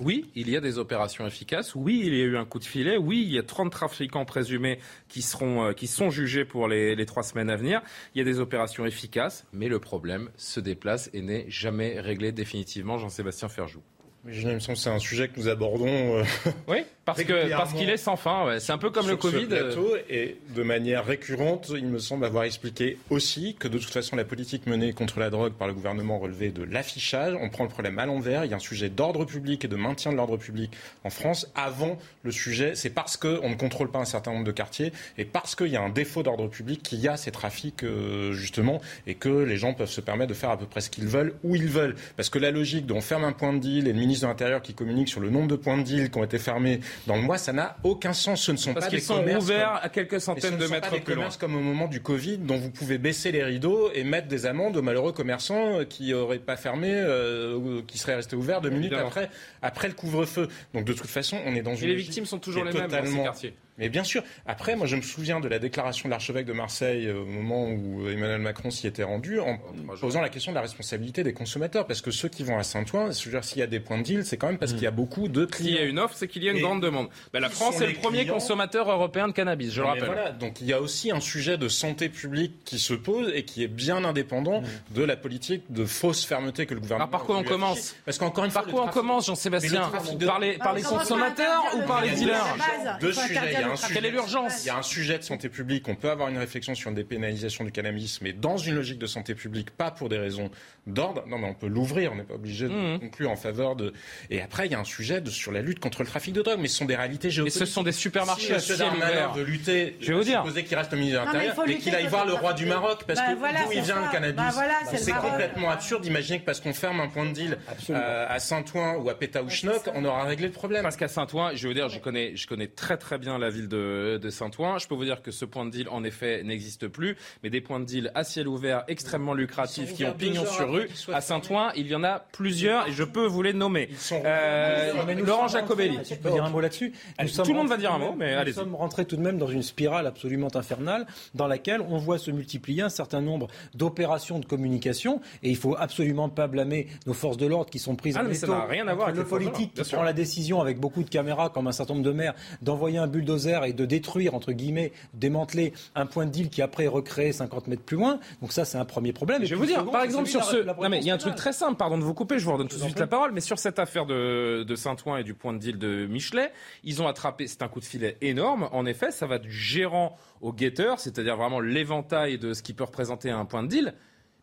Oui, 0.00 0.30
il 0.36 0.48
y 0.48 0.56
a 0.56 0.60
des 0.60 0.78
opérations 0.78 1.26
efficaces. 1.26 1.74
Oui, 1.74 2.00
il 2.04 2.14
y 2.14 2.20
a 2.22 2.24
eu 2.24 2.36
un 2.36 2.44
coup 2.44 2.60
de 2.60 2.64
filet. 2.64 2.96
Oui, 2.96 3.24
il 3.26 3.32
y 3.34 3.38
a 3.38 3.42
30 3.42 3.72
trafiquants 3.72 4.24
présumés 4.24 4.78
qui, 5.08 5.22
seront, 5.22 5.64
euh, 5.66 5.72
qui 5.72 5.88
sont 5.88 6.08
jugés 6.10 6.44
pour 6.44 6.68
les, 6.68 6.94
les 6.94 7.04
trois 7.04 7.24
semaines 7.24 7.50
à 7.50 7.56
venir. 7.56 7.82
Il 8.14 8.18
y 8.18 8.20
a 8.20 8.24
des 8.24 8.38
opérations 8.38 8.86
efficaces, 8.86 9.44
mais 9.52 9.66
le 9.66 9.80
problème 9.80 10.30
se 10.36 10.60
déplace 10.60 11.10
et 11.14 11.20
n'est 11.20 11.46
jamais 11.48 11.98
réglé 12.00 12.30
définitivement. 12.30 12.96
Jean-Sébastien 12.98 13.48
Ferjou. 13.48 13.80
Mais 14.24 14.32
je- 14.34 14.46
il 14.46 14.54
me 14.54 14.60
semble 14.60 14.76
que 14.76 14.82
c'est 14.84 14.90
un 14.90 14.98
sujet 15.00 15.28
que 15.28 15.40
nous 15.40 15.48
abordons. 15.48 16.18
euh, 16.18 16.22
Oui, 16.68 16.78
parce 17.14 17.24
que 17.24 17.50
parce 17.50 17.72
qu'il 17.72 17.90
est 17.90 17.96
sans 17.96 18.16
fin. 18.16 18.46
ouais. 18.46 18.60
C'est 18.60 18.72
un 18.72 18.78
peu 18.78 18.90
comme 18.90 19.06
le 19.08 19.18
sur 19.18 19.30
ce 19.30 19.36
Covid. 19.36 19.46
euh, 19.52 19.64
plateau, 19.64 19.96
et 20.08 20.38
de 20.54 20.62
manière 20.62 21.04
récurrente, 21.04 21.72
il 21.74 21.86
me 21.86 21.98
semble 21.98 22.24
avoir 22.24 22.44
expliqué 22.44 22.98
aussi 23.10 23.56
que 23.58 23.68
de 23.68 23.78
toute 23.78 23.90
façon, 23.90 24.16
la 24.16 24.24
politique 24.24 24.66
menée 24.66 24.92
contre 24.92 25.20
la 25.20 25.30
drogue 25.30 25.52
par 25.52 25.68
le 25.68 25.74
gouvernement 25.74 26.18
relevait 26.18 26.50
de 26.50 26.62
l'affichage. 26.62 27.34
On 27.40 27.48
prend 27.48 27.64
le 27.64 27.70
problème 27.70 27.98
à 27.98 28.06
l'envers. 28.06 28.44
Il 28.44 28.50
y 28.50 28.54
a 28.54 28.56
un 28.56 28.60
sujet 28.60 28.88
d'ordre 28.88 29.24
public 29.24 29.64
et 29.64 29.68
de 29.68 29.76
maintien 29.76 30.12
de 30.12 30.16
l'ordre 30.16 30.36
public 30.36 30.70
en 31.04 31.10
France 31.10 31.50
avant 31.54 31.98
le 32.22 32.30
sujet. 32.30 32.74
C'est 32.74 32.90
parce 32.90 33.16
qu'on 33.16 33.48
ne 33.48 33.54
contrôle 33.54 33.90
pas 33.90 33.98
un 33.98 34.04
certain 34.04 34.32
nombre 34.32 34.44
de 34.44 34.52
quartiers 34.52 34.92
et 35.16 35.24
parce 35.24 35.54
qu'il 35.54 35.68
y 35.68 35.76
a 35.76 35.82
un 35.82 35.88
défaut 35.88 36.22
d'ordre 36.22 36.48
public 36.48 36.82
qu'il 36.82 37.00
y 37.00 37.08
a 37.08 37.16
ces 37.16 37.30
trafics, 37.30 37.82
euh, 37.84 38.32
justement, 38.32 38.80
et 39.06 39.14
que 39.14 39.28
les 39.28 39.56
gens 39.56 39.74
peuvent 39.74 39.90
se 39.90 40.00
permettre 40.00 40.28
de 40.28 40.34
faire 40.34 40.50
à 40.50 40.58
peu 40.58 40.66
près 40.66 40.80
ce 40.80 40.90
qu'ils 40.90 41.06
veulent, 41.06 41.34
où 41.42 41.54
ils 41.54 41.68
veulent. 41.68 41.96
Parce 42.16 42.30
que 42.30 42.38
la 42.38 42.50
logique 42.50 42.86
dont 42.86 42.98
on 42.98 43.00
ferme 43.00 43.24
un 43.24 43.32
point 43.32 43.52
de 43.52 43.58
deal 43.58 43.86
et 43.86 43.92
le 43.92 43.98
ministre 43.98 44.26
de 44.26 44.30
l'Intérieur 44.30 44.60
qui 44.60 44.74
communique 44.74 45.08
sur 45.08 45.20
le 45.20 45.30
nombre 45.30 45.46
de 45.46 45.56
points 45.56 45.78
de 45.78 45.82
deal 45.82 46.10
qui 46.10 46.18
ont 46.18 46.24
été 46.24 46.38
fermés 46.38 46.80
dans 47.06 47.16
le 47.16 47.22
mois, 47.22 47.38
ça 47.38 47.52
n'a 47.52 47.76
aucun 47.84 48.12
sens. 48.12 48.42
Ce 48.42 48.52
ne 48.52 48.56
sont 48.56 48.74
Parce 48.74 48.86
pas 48.86 48.90
des 48.90 49.00
sont 49.00 49.16
commerces 49.16 49.44
ouverts 49.44 49.68
comme- 49.74 49.80
à 49.82 49.88
quelques 49.88 50.20
centaines 50.20 50.54
ne 50.54 50.58
de 50.58 50.64
sont 50.66 50.72
mètres 50.72 51.02
plus 51.02 51.14
loin. 51.14 51.28
comme 51.38 51.56
au 51.56 51.60
moment 51.60 51.86
du 51.88 52.00
Covid, 52.00 52.38
dont 52.38 52.56
vous 52.58 52.70
pouvez 52.70 52.98
baisser 52.98 53.32
les 53.32 53.42
rideaux 53.44 53.90
et 53.94 54.04
mettre 54.04 54.28
des 54.28 54.46
amendes 54.46 54.76
aux 54.76 54.82
malheureux 54.82 55.12
commerçants 55.12 55.80
euh, 55.80 55.84
qui 55.84 56.10
n'auraient 56.10 56.38
pas 56.38 56.56
fermé, 56.56 56.90
euh, 56.92 57.82
qui 57.86 57.98
seraient 57.98 58.14
restés 58.16 58.36
ouverts 58.36 58.60
deux 58.60 58.70
minutes 58.70 58.86
Évidemment. 58.86 59.08
après, 59.08 59.30
après 59.62 59.88
le 59.88 59.94
couvre-feu. 59.94 60.48
Donc 60.74 60.84
de 60.84 60.92
toute 60.92 61.08
façon, 61.10 61.38
on 61.46 61.54
est 61.54 61.62
dans 61.62 61.72
Et 61.74 61.80
une 61.80 61.80
les 61.86 61.92
logique 61.92 62.06
victimes 62.08 62.26
sont 62.26 62.38
toujours 62.38 62.64
les 62.64 62.72
mêmes 62.72 62.88
dans 62.88 63.04
ces 63.04 63.22
quartiers. 63.22 63.54
Mais 63.78 63.88
bien 63.88 64.04
sûr. 64.04 64.22
Après, 64.46 64.76
moi, 64.76 64.86
je 64.86 64.96
me 64.96 65.02
souviens 65.02 65.40
de 65.40 65.48
la 65.48 65.58
déclaration 65.58 66.08
de 66.08 66.10
l'archevêque 66.10 66.46
de 66.46 66.52
Marseille 66.52 67.06
euh, 67.06 67.20
au 67.22 67.26
moment 67.26 67.68
où 67.68 68.08
Emmanuel 68.08 68.40
Macron 68.40 68.70
s'y 68.70 68.86
était 68.86 69.02
rendu, 69.04 69.38
en 69.40 69.58
posant 70.00 70.20
la 70.20 70.28
question 70.28 70.52
de 70.52 70.56
la 70.56 70.62
responsabilité 70.62 71.22
des 71.22 71.32
consommateurs. 71.32 71.86
Parce 71.86 72.00
que 72.00 72.10
ceux 72.10 72.28
qui 72.28 72.42
vont 72.44 72.58
à 72.58 72.62
Saint-Ouen, 72.62 73.10
je 73.12 73.24
veux 73.24 73.30
dire, 73.30 73.44
s'il 73.44 73.58
y 73.58 73.62
a 73.62 73.66
des 73.66 73.80
points 73.80 73.98
de 73.98 74.02
deal, 74.02 74.24
c'est 74.24 74.36
quand 74.36 74.48
même 74.48 74.58
parce 74.58 74.72
qu'il 74.72 74.82
y 74.82 74.86
a 74.86 74.90
beaucoup 74.90 75.28
de 75.28 75.46
S'il 75.54 75.66
y 75.66 75.68
clients. 75.74 75.82
a 75.82 75.84
une 75.86 75.98
offre, 75.98 76.14
c'est 76.16 76.28
qu'il 76.28 76.42
y 76.44 76.48
a 76.48 76.52
une 76.52 76.58
Et 76.58 76.62
grande 76.62 76.82
demande. 76.82 77.08
Ben, 77.32 77.40
la 77.40 77.48
France 77.50 77.80
est 77.80 77.86
le 77.86 77.92
premier 77.94 78.20
clients 78.22 78.34
consommateur 78.34 78.90
européen 78.90 79.28
de 79.28 79.32
cannabis, 79.32 79.72
je 79.72 79.80
le 79.80 79.86
Non, 79.86 79.92
rappelle. 79.92 80.06
voilà, 80.06 80.30
donc 80.32 80.60
il 80.60 80.66
y 80.66 80.72
a 80.72 80.80
aussi 80.80 81.10
un 81.10 81.20
sujet 81.20 81.56
de 81.58 81.68
santé 81.68 82.08
publique 82.08 82.64
qui 82.64 82.78
se 82.78 82.94
pose 82.94 83.30
et 83.34 83.44
qui 83.44 83.62
est 83.62 83.68
bien 83.68 84.04
indépendant 84.04 84.62
de 84.90 85.02
la 85.04 85.16
politique 85.16 85.62
de 85.70 85.84
fausse 85.84 86.24
fermeté 86.24 86.66
que 86.66 86.74
le 86.74 86.80
gouvernement. 86.80 87.08
Alors, 87.08 87.18
par 87.18 87.24
quoi 87.26 87.36
on 87.36 87.44
commence 87.44 87.78
afficher. 87.78 87.94
Parce 88.04 88.18
qu'encore 88.18 88.44
une 88.44 88.50
fois, 88.50 88.62
Par 88.62 88.70
quoi 88.72 88.84
on 88.84 88.88
commence, 88.88 89.26
Jean-Sébastien 89.26 89.90
de- 90.18 90.26
Par 90.26 90.38
les, 90.40 90.54
par 90.58 90.74
consommateurs 90.74 91.62
par 91.64 91.76
ou 91.76 91.82
par 91.86 92.02
les 92.02 92.10
dealers. 92.10 92.56
Deux 93.00 93.12
sujets. 93.12 93.40
Il 93.68 93.70
y 93.70 93.70
a 93.70 93.72
un 93.72 93.76
sujet- 93.76 93.94
Quelle 93.94 94.06
est 94.06 94.10
l'urgence 94.10 94.64
Il 94.64 94.66
y 94.66 94.70
a 94.70 94.76
un 94.78 94.82
sujet 94.82 95.18
de 95.18 95.22
santé 95.24 95.48
publique. 95.48 95.88
On 95.88 95.94
peut 95.94 96.10
avoir 96.10 96.28
une 96.28 96.38
réflexion 96.38 96.74
sur 96.74 96.90
une 96.90 96.96
dépénalisation 96.96 97.64
du 97.64 97.72
cannabis, 97.72 98.20
mais 98.22 98.32
dans 98.32 98.56
une 98.56 98.74
logique 98.74 98.98
de 98.98 99.06
santé 99.06 99.34
publique, 99.34 99.70
pas 99.70 99.90
pour 99.90 100.08
des 100.08 100.18
raisons 100.18 100.50
d'ordre. 100.86 101.24
Non, 101.26 101.38
mais 101.38 101.46
on 101.48 101.54
peut 101.54 101.66
l'ouvrir. 101.68 102.12
On 102.12 102.16
n'est 102.16 102.22
pas 102.22 102.34
obligé 102.34 102.66
de 102.66 102.72
Mhm. 102.72 103.00
conclure 103.00 103.30
en 103.30 103.36
faveur 103.36 103.76
de. 103.76 103.92
Et 104.30 104.40
après, 104.40 104.66
il 104.66 104.72
y 104.72 104.74
a 104.74 104.78
un 104.80 104.84
sujet 104.84 105.20
de, 105.20 105.30
sur 105.30 105.52
la 105.52 105.60
lutte 105.62 105.78
contre 105.80 106.02
le 106.02 106.08
trafic 106.08 106.32
de 106.34 106.42
drogue, 106.42 106.58
mais 106.60 106.68
ce 106.68 106.76
sont 106.78 106.84
des 106.84 106.96
réalités 106.96 107.30
géopolitiques. 107.30 107.66
ce 107.66 107.72
sont 107.72 107.82
des 107.82 107.92
supermarchés 107.92 108.58
Si 108.58 108.72
ouvert. 108.72 109.32
veut 109.34 109.44
lutter, 109.44 109.96
Je 110.00 110.08
vais 110.08 110.14
vous 110.14 110.24
dire. 110.24 110.40
supposer 110.42 110.64
qu'il 110.64 110.76
reste 110.76 110.92
au 110.92 110.96
ministre 110.96 111.20
de 111.20 111.26
mais 111.26 111.32
l'Intérieur, 111.32 111.54
faut 111.54 111.66
mais 111.66 111.76
qu'il 111.76 111.94
aille 111.94 112.06
voir 112.06 112.24
le 112.26 112.34
roi 112.34 112.52
du 112.52 112.66
Maroc, 112.66 113.04
parce 113.06 113.18
Bah 113.20 113.32
que 113.32 113.38
voilà, 113.38 113.64
d'où 113.64 113.72
il 113.72 113.82
vient 113.82 113.96
ça. 113.96 114.04
le 114.06 114.12
cannabis. 114.12 114.36
Bah 114.36 114.50
voilà, 114.52 114.74
c'est 114.94 115.12
complètement 115.12 115.70
absurde 115.70 116.02
d'imaginer 116.02 116.40
que 116.40 116.44
parce 116.44 116.60
qu'on 116.60 116.72
ferme 116.72 117.00
un 117.00 117.08
point 117.08 117.26
de 117.26 117.32
deal 117.32 117.58
euh, 117.90 118.26
à 118.28 118.38
Saint-Ouen 118.38 118.96
ou 118.96 119.08
à 119.10 119.18
Pétaouchnok, 119.18 119.90
on 119.94 120.04
aura 120.04 120.24
réglé 120.24 120.46
le 120.46 120.52
problème. 120.52 120.82
Parce 120.82 120.96
qu'à 120.96 121.08
Saint-Ouen, 121.08 121.50
je 121.54 121.66
veux 121.68 121.74
dire, 121.74 121.88
je 121.88 121.98
connais, 121.98 122.36
je 122.36 122.46
connais 122.46 122.66
très 122.68 122.96
très 122.96 123.18
bien 123.18 123.38
la 123.38 123.50
ville 123.50 123.57
de, 123.66 124.20
de 124.22 124.30
Saint-Ouen. 124.30 124.78
Je 124.78 124.86
peux 124.86 124.94
vous 124.94 125.04
dire 125.04 125.22
que 125.22 125.32
ce 125.32 125.44
point 125.44 125.64
de 125.64 125.70
deal, 125.70 125.88
en 125.88 126.04
effet, 126.04 126.44
n'existe 126.44 126.86
plus. 126.86 127.16
Mais 127.42 127.50
des 127.50 127.60
points 127.60 127.80
de 127.80 127.84
deal 127.86 128.12
à 128.14 128.22
ciel 128.22 128.46
ouvert, 128.46 128.84
extrêmement 128.86 129.34
lucratifs, 129.34 129.94
qui 129.94 130.04
ont 130.04 130.12
pignon 130.12 130.44
sur 130.46 130.70
rue, 130.70 130.88
à 131.12 131.20
Saint-Ouen, 131.20 131.70
il 131.74 131.86
y 131.88 131.94
en 131.94 132.04
a 132.04 132.20
plusieurs 132.32 132.86
et 132.86 132.92
je 132.92 133.02
peux 133.04 133.26
vous 133.26 133.42
les 133.42 133.54
nommer. 133.54 133.88
Euh, 134.12 134.92
nous 135.16 135.24
Laurent 135.24 135.48
Jacobelli. 135.48 135.98
je 136.08 136.14
peux 136.14 136.30
dire 136.30 136.44
un 136.44 136.50
mot 136.50 136.60
là-dessus? 136.60 136.92
Allez, 137.16 137.30
Nous 137.36 137.42
tout 137.44 137.50
le 137.52 137.56
monde 137.58 137.68
va 137.68 137.76
dire 137.76 137.92
un 137.92 137.98
mot, 137.98 138.14
mais 138.16 138.34
nous 138.34 138.38
allez-y. 138.40 138.54
sommes 138.54 138.74
rentrés 138.74 139.04
tout 139.06 139.16
de 139.16 139.22
même 139.22 139.38
dans 139.38 139.48
une 139.48 139.62
spirale 139.62 140.06
absolument 140.06 140.54
infernale 140.54 141.06
dans 141.34 141.46
laquelle 141.46 141.80
on 141.80 141.96
voit 141.98 142.18
se 142.18 142.30
multiplier 142.30 142.82
un 142.82 142.88
certain 142.88 143.20
nombre 143.20 143.48
d'opérations 143.74 144.38
de 144.38 144.44
communication 144.44 145.20
et 145.42 145.50
il 145.50 145.56
faut 145.56 145.76
absolument 145.78 146.28
pas 146.28 146.46
blâmer 146.46 146.88
nos 147.06 147.14
forces 147.14 147.36
de 147.36 147.46
l'ordre 147.46 147.70
qui 147.70 147.78
sont 147.78 147.96
prises 147.96 148.16
Ah, 148.18 148.22
en 148.22 148.28
mais 148.28 148.34
ça 148.34 148.46
n'a 148.46 148.64
rien 148.66 148.86
à 148.88 148.94
voir 148.94 149.08
avec 149.08 149.18
le 149.18 149.24
politique 149.26 149.72
qui 149.74 149.82
prend 149.92 150.02
la 150.02 150.12
décision 150.12 150.60
avec 150.60 150.78
beaucoup 150.78 151.02
de 151.02 151.10
caméras 151.10 151.48
comme 151.50 151.66
un 151.66 151.72
certain 151.72 151.94
nombre 151.94 152.06
de 152.06 152.12
maires 152.12 152.34
d'envoyer 152.62 152.98
un 152.98 153.06
bulldozer 153.06 153.47
et 153.48 153.72
de 153.72 153.84
détruire 153.84 154.34
entre 154.34 154.52
guillemets 154.52 154.92
démanteler 155.14 155.72
un 155.94 156.06
point 156.06 156.26
de 156.26 156.30
deal 156.30 156.50
qui 156.50 156.62
après 156.62 156.84
est 156.84 156.88
recréé 156.88 157.32
50 157.32 157.66
mètres 157.68 157.82
plus 157.82 157.96
loin 157.96 158.20
donc 158.40 158.52
ça 158.52 158.64
c'est 158.64 158.78
un 158.78 158.84
premier 158.84 159.12
problème 159.12 159.42
Et 159.42 159.46
Je 159.46 159.54
vais 159.54 159.60
vous 159.60 159.66
dire, 159.66 159.78
second, 159.78 159.90
par 159.90 160.02
exemple, 160.02 160.28
sur 160.28 160.44
ce. 160.44 160.56
Non, 160.56 160.88
mais 160.88 160.98
il 160.98 161.04
y 161.04 161.10
a 161.10 161.14
un 161.14 161.18
truc 161.18 161.34
très 161.34 161.52
simple, 161.52 161.76
pardon 161.76 161.98
de 161.98 162.04
vous 162.04 162.14
couper, 162.14 162.38
je 162.38 162.44
vous 162.44 162.52
redonne 162.52 162.68
tout 162.68 162.76
de 162.76 162.82
suite 162.82 162.98
la 162.98 163.06
parole, 163.06 163.32
mais 163.32 163.40
sur 163.40 163.58
cette 163.58 163.78
affaire 163.78 164.06
de, 164.06 164.64
de 164.66 164.74
Saint-Ouen 164.74 165.18
et 165.18 165.24
du 165.24 165.34
point 165.34 165.52
de 165.52 165.58
deal 165.58 165.78
de 165.78 166.06
Michelet, 166.06 166.52
ils 166.84 167.02
ont 167.02 167.06
attrapé, 167.06 167.46
c'est 167.46 167.62
un 167.62 167.68
coup 167.68 167.80
de 167.80 167.84
filet 167.84 168.16
énorme. 168.20 168.68
En 168.72 168.86
effet, 168.86 169.10
ça 169.10 169.26
va 169.26 169.38
du 169.38 169.52
gérant 169.52 170.16
au 170.40 170.52
guetteur, 170.52 171.00
c'est-à-dire 171.00 171.36
vraiment 171.36 171.60
l'éventail 171.60 172.38
de 172.38 172.52
ce 172.52 172.62
qui 172.62 172.74
peut 172.74 172.84
représenter 172.84 173.30
un 173.30 173.44
point 173.44 173.62
de 173.62 173.68
deal. 173.68 173.94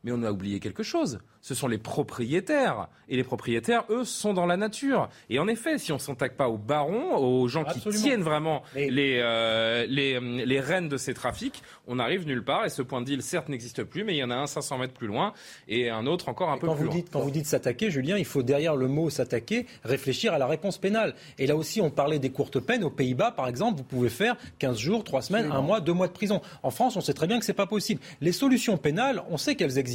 Mais 0.05 0.11
on 0.13 0.23
a 0.23 0.31
oublié 0.31 0.59
quelque 0.61 0.83
chose. 0.83 1.19
Ce 1.41 1.53
sont 1.53 1.67
les 1.67 1.77
propriétaires. 1.79 2.87
Et 3.09 3.15
les 3.17 3.23
propriétaires, 3.23 3.83
eux, 3.89 4.03
sont 4.03 4.33
dans 4.33 4.45
la 4.45 4.55
nature. 4.57 5.09
Et 5.29 5.37
en 5.39 5.47
effet, 5.47 5.77
si 5.77 5.91
on 5.91 5.95
ne 5.95 5.99
s'attaque 5.99 6.37
pas 6.37 6.47
aux 6.47 6.57
barons, 6.57 7.17
aux 7.17 7.47
gens 7.47 7.63
qui 7.63 7.77
Absolument. 7.79 8.03
tiennent 8.03 8.21
vraiment 8.23 8.63
les, 8.75 9.19
euh, 9.21 9.85
les, 9.87 10.19
les 10.19 10.59
rênes 10.59 10.89
de 10.89 10.97
ces 10.97 11.13
trafics, 11.13 11.61
on 11.87 11.99
arrive 11.99 12.25
nulle 12.25 12.43
part. 12.43 12.65
Et 12.65 12.69
ce 12.69 12.81
point 12.81 13.01
de 13.01 13.05
deal, 13.05 13.21
certes, 13.21 13.49
n'existe 13.49 13.83
plus, 13.83 14.03
mais 14.03 14.13
il 14.13 14.17
y 14.17 14.23
en 14.23 14.31
a 14.31 14.35
un 14.35 14.47
500 14.47 14.77
mètres 14.79 14.93
plus 14.93 15.07
loin 15.07 15.33
et 15.67 15.89
un 15.89 16.05
autre 16.07 16.29
encore 16.29 16.49
un 16.51 16.57
peu 16.57 16.67
quand 16.67 16.73
plus 16.75 16.83
vous 16.83 16.87
loin. 16.87 16.95
dites, 16.95 17.09
quand 17.11 17.19
vous 17.19 17.31
dites 17.31 17.45
s'attaquer, 17.47 17.91
Julien, 17.91 18.17
il 18.17 18.25
faut 18.25 18.43
derrière 18.43 18.75
le 18.75 18.87
mot 18.87 19.09
s'attaquer 19.09 19.65
réfléchir 19.83 20.33
à 20.33 20.37
la 20.37 20.47
réponse 20.47 20.77
pénale. 20.77 21.15
Et 21.37 21.47
là 21.47 21.55
aussi, 21.55 21.81
on 21.81 21.89
parlait 21.89 22.19
des 22.19 22.31
courtes 22.31 22.59
peines. 22.59 22.83
Aux 22.83 22.89
Pays-Bas, 22.89 23.31
par 23.31 23.47
exemple, 23.47 23.77
vous 23.77 23.83
pouvez 23.83 24.09
faire 24.09 24.35
15 24.59 24.77
jours, 24.77 25.03
3 25.03 25.21
semaines, 25.23 25.51
un 25.51 25.61
mois, 25.61 25.79
2 25.81 25.93
mois 25.93 26.07
de 26.07 26.13
prison. 26.13 26.41
En 26.63 26.69
France, 26.71 26.95
on 26.95 27.01
sait 27.01 27.13
très 27.13 27.27
bien 27.27 27.39
que 27.39 27.45
c'est 27.45 27.53
pas 27.53 27.67
possible. 27.67 28.01
Les 28.21 28.31
solutions 28.31 28.77
pénales, 28.77 29.23
on 29.29 29.37
sait 29.37 29.55
qu'elles 29.55 29.77
existent. 29.77 29.94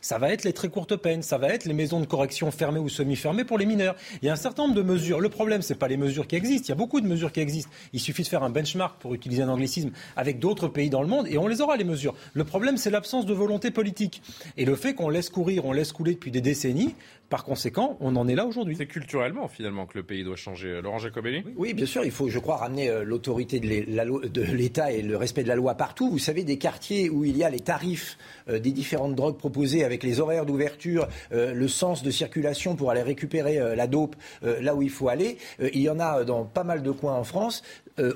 Ça 0.00 0.18
va 0.18 0.30
être 0.30 0.44
les 0.44 0.52
très 0.52 0.68
courtes 0.68 0.96
peines, 0.96 1.22
ça 1.22 1.38
va 1.38 1.48
être 1.48 1.64
les 1.64 1.74
maisons 1.74 2.00
de 2.00 2.06
correction 2.06 2.50
fermées 2.50 2.78
ou 2.80 2.88
semi-fermées 2.88 3.44
pour 3.44 3.58
les 3.58 3.66
mineurs. 3.66 3.96
Il 4.22 4.26
y 4.26 4.28
a 4.28 4.32
un 4.32 4.36
certain 4.36 4.64
nombre 4.64 4.74
de 4.74 4.82
mesures. 4.82 5.20
Le 5.20 5.28
problème, 5.28 5.62
c'est 5.62 5.74
pas 5.74 5.88
les 5.88 5.96
mesures 5.96 6.26
qui 6.26 6.36
existent. 6.36 6.66
Il 6.66 6.70
y 6.70 6.72
a 6.72 6.76
beaucoup 6.76 7.00
de 7.00 7.06
mesures 7.06 7.32
qui 7.32 7.40
existent. 7.40 7.70
Il 7.92 8.00
suffit 8.00 8.22
de 8.22 8.28
faire 8.28 8.42
un 8.42 8.50
benchmark, 8.50 8.98
pour 9.00 9.14
utiliser 9.14 9.42
un 9.42 9.48
anglicisme, 9.48 9.90
avec 10.16 10.38
d'autres 10.38 10.68
pays 10.68 10.90
dans 10.90 11.02
le 11.02 11.08
monde 11.08 11.26
et 11.28 11.38
on 11.38 11.46
les 11.46 11.60
aura, 11.60 11.76
les 11.76 11.84
mesures. 11.84 12.14
Le 12.32 12.44
problème, 12.44 12.76
c'est 12.76 12.90
l'absence 12.90 13.26
de 13.26 13.34
volonté 13.34 13.70
politique. 13.70 14.22
Et 14.56 14.64
le 14.64 14.76
fait 14.76 14.94
qu'on 14.94 15.08
laisse 15.08 15.30
courir, 15.30 15.64
on 15.64 15.72
laisse 15.72 15.92
couler 15.92 16.14
depuis 16.14 16.30
des 16.30 16.40
décennies, 16.40 16.94
par 17.28 17.44
conséquent, 17.44 17.96
on 18.00 18.16
en 18.16 18.26
est 18.26 18.34
là 18.34 18.46
aujourd'hui. 18.46 18.74
C'est 18.76 18.86
culturellement, 18.86 19.48
finalement, 19.48 19.86
que 19.86 19.98
le 19.98 20.02
pays 20.02 20.24
doit 20.24 20.36
changer. 20.36 20.80
Laurent 20.82 20.98
Jacobelli 20.98 21.44
Oui, 21.56 21.74
bien 21.74 21.84
sûr, 21.84 22.04
il 22.04 22.10
faut, 22.10 22.28
je 22.28 22.38
crois, 22.38 22.56
ramener 22.56 22.88
euh, 22.88 23.04
l'autorité 23.04 23.60
de 23.60 24.54
l'État 24.54 24.92
et 24.92 25.02
le 25.02 25.16
respect 25.16 25.42
de 25.42 25.48
la 25.48 25.56
loi 25.56 25.74
partout. 25.74 26.10
Vous 26.10 26.18
savez, 26.18 26.44
des 26.44 26.56
quartiers 26.56 27.10
où 27.10 27.24
il 27.24 27.36
y 27.36 27.44
a 27.44 27.50
les 27.50 27.60
tarifs 27.60 28.16
euh, 28.48 28.58
des 28.58 28.72
différentes 28.72 29.14
drogues 29.14 29.36
proposées 29.36 29.84
avec 29.84 30.02
les 30.02 30.20
horaires 30.20 30.46
d'ouverture, 30.46 31.06
euh, 31.32 31.52
le 31.52 31.68
sens 31.68 32.02
de 32.02 32.10
circulation 32.10 32.76
pour 32.76 32.90
aller 32.90 33.02
récupérer 33.02 33.58
la 33.76 33.86
dope 33.86 34.16
là 34.42 34.74
où 34.74 34.82
il 34.82 34.90
faut 34.90 35.08
aller, 35.08 35.38
il 35.60 35.80
y 35.80 35.88
en 35.88 36.00
a 36.00 36.24
dans 36.24 36.44
pas 36.44 36.64
mal 36.64 36.82
de 36.82 36.90
coins 36.90 37.14
en 37.14 37.24
France. 37.24 37.62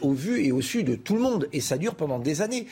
Au 0.00 0.12
vu 0.12 0.44
et 0.44 0.52
au 0.52 0.60
su 0.60 0.84
de 0.84 0.94
tout 0.94 1.14
le 1.14 1.20
monde. 1.20 1.48
Et 1.52 1.60
ça 1.60 1.78
dure 1.78 1.94
pendant 1.94 2.18
des 2.18 2.42
années. 2.42 2.66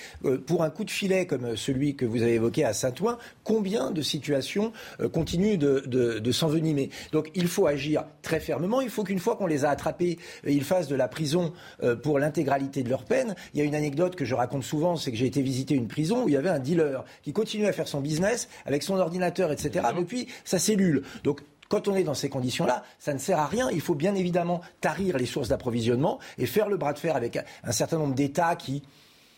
pour 0.46 0.62
un 0.62 0.70
coup 0.70 0.84
de 0.84 0.90
filet 0.90 1.26
comme 1.26 1.56
celui 1.56 1.96
que 1.96 2.04
vous 2.04 2.22
avez 2.22 2.34
évoqué 2.34 2.64
à 2.64 2.72
Saint-Ouen, 2.72 3.18
combien 3.44 3.90
de 3.90 4.02
situations 4.02 4.72
continuent 5.12 5.58
de, 5.58 5.82
de 5.86 6.18
de 6.18 6.32
s'envenimer? 6.32 6.90
Donc 7.12 7.30
il 7.34 7.48
faut 7.48 7.66
agir 7.66 8.04
très 8.22 8.40
fermement. 8.40 8.80
Il 8.80 8.90
faut 8.90 9.04
qu'une 9.04 9.18
fois 9.18 9.36
qu'on 9.36 9.46
les 9.46 9.64
a 9.64 9.70
attrapés, 9.70 10.18
euh, 10.46 10.50
ils 10.50 10.64
fassent 10.64 10.88
de 10.88 10.96
la 10.96 11.08
prison 11.08 11.52
euh, 11.82 11.96
pour 11.96 12.18
l'intégralité 12.18 12.82
de 12.82 12.88
leur 12.88 13.04
peine. 13.04 13.34
Il 13.54 13.58
y 13.58 13.62
a 13.62 13.64
une 13.64 13.74
anecdote 13.74 14.16
que 14.16 14.24
je 14.24 14.34
raconte 14.34 14.64
souvent, 14.64 14.96
c'est 14.96 15.10
que 15.10 15.16
j'ai 15.16 15.26
été 15.26 15.42
visiter 15.42 15.74
une 15.74 15.88
prison 15.88 16.24
où 16.24 16.28
il 16.28 16.34
y 16.34 16.36
avait 16.36 16.48
un 16.48 16.58
dealer 16.58 17.04
qui 17.22 17.32
continuait 17.32 17.68
à 17.68 17.72
faire 17.72 17.88
son 17.88 18.00
business 18.00 18.48
avec 18.66 18.82
son 18.82 18.96
ordinateur, 18.96 19.52
etc. 19.52 19.86
depuis 19.96 20.28
sa 20.44 20.58
cellule. 20.58 21.02
Donc 21.24 21.40
quand 21.70 21.88
on 21.88 21.94
est 21.94 22.04
dans 22.04 22.14
ces 22.14 22.28
conditions-là, 22.28 22.84
ça 22.98 23.14
ne 23.14 23.18
sert 23.18 23.38
à 23.38 23.46
rien. 23.46 23.70
Il 23.70 23.80
faut 23.80 23.94
bien 23.94 24.14
évidemment 24.14 24.60
tarir 24.82 25.16
les 25.16 25.24
sources 25.24 25.48
d'approvisionnement 25.48 26.18
et 26.36 26.44
faire 26.44 26.68
le 26.68 26.76
bras 26.76 26.92
de 26.92 26.98
fer 26.98 27.16
avec 27.16 27.38
un 27.64 27.72
certain 27.72 27.96
nombre 27.96 28.14
d'États 28.14 28.56
qui 28.56 28.82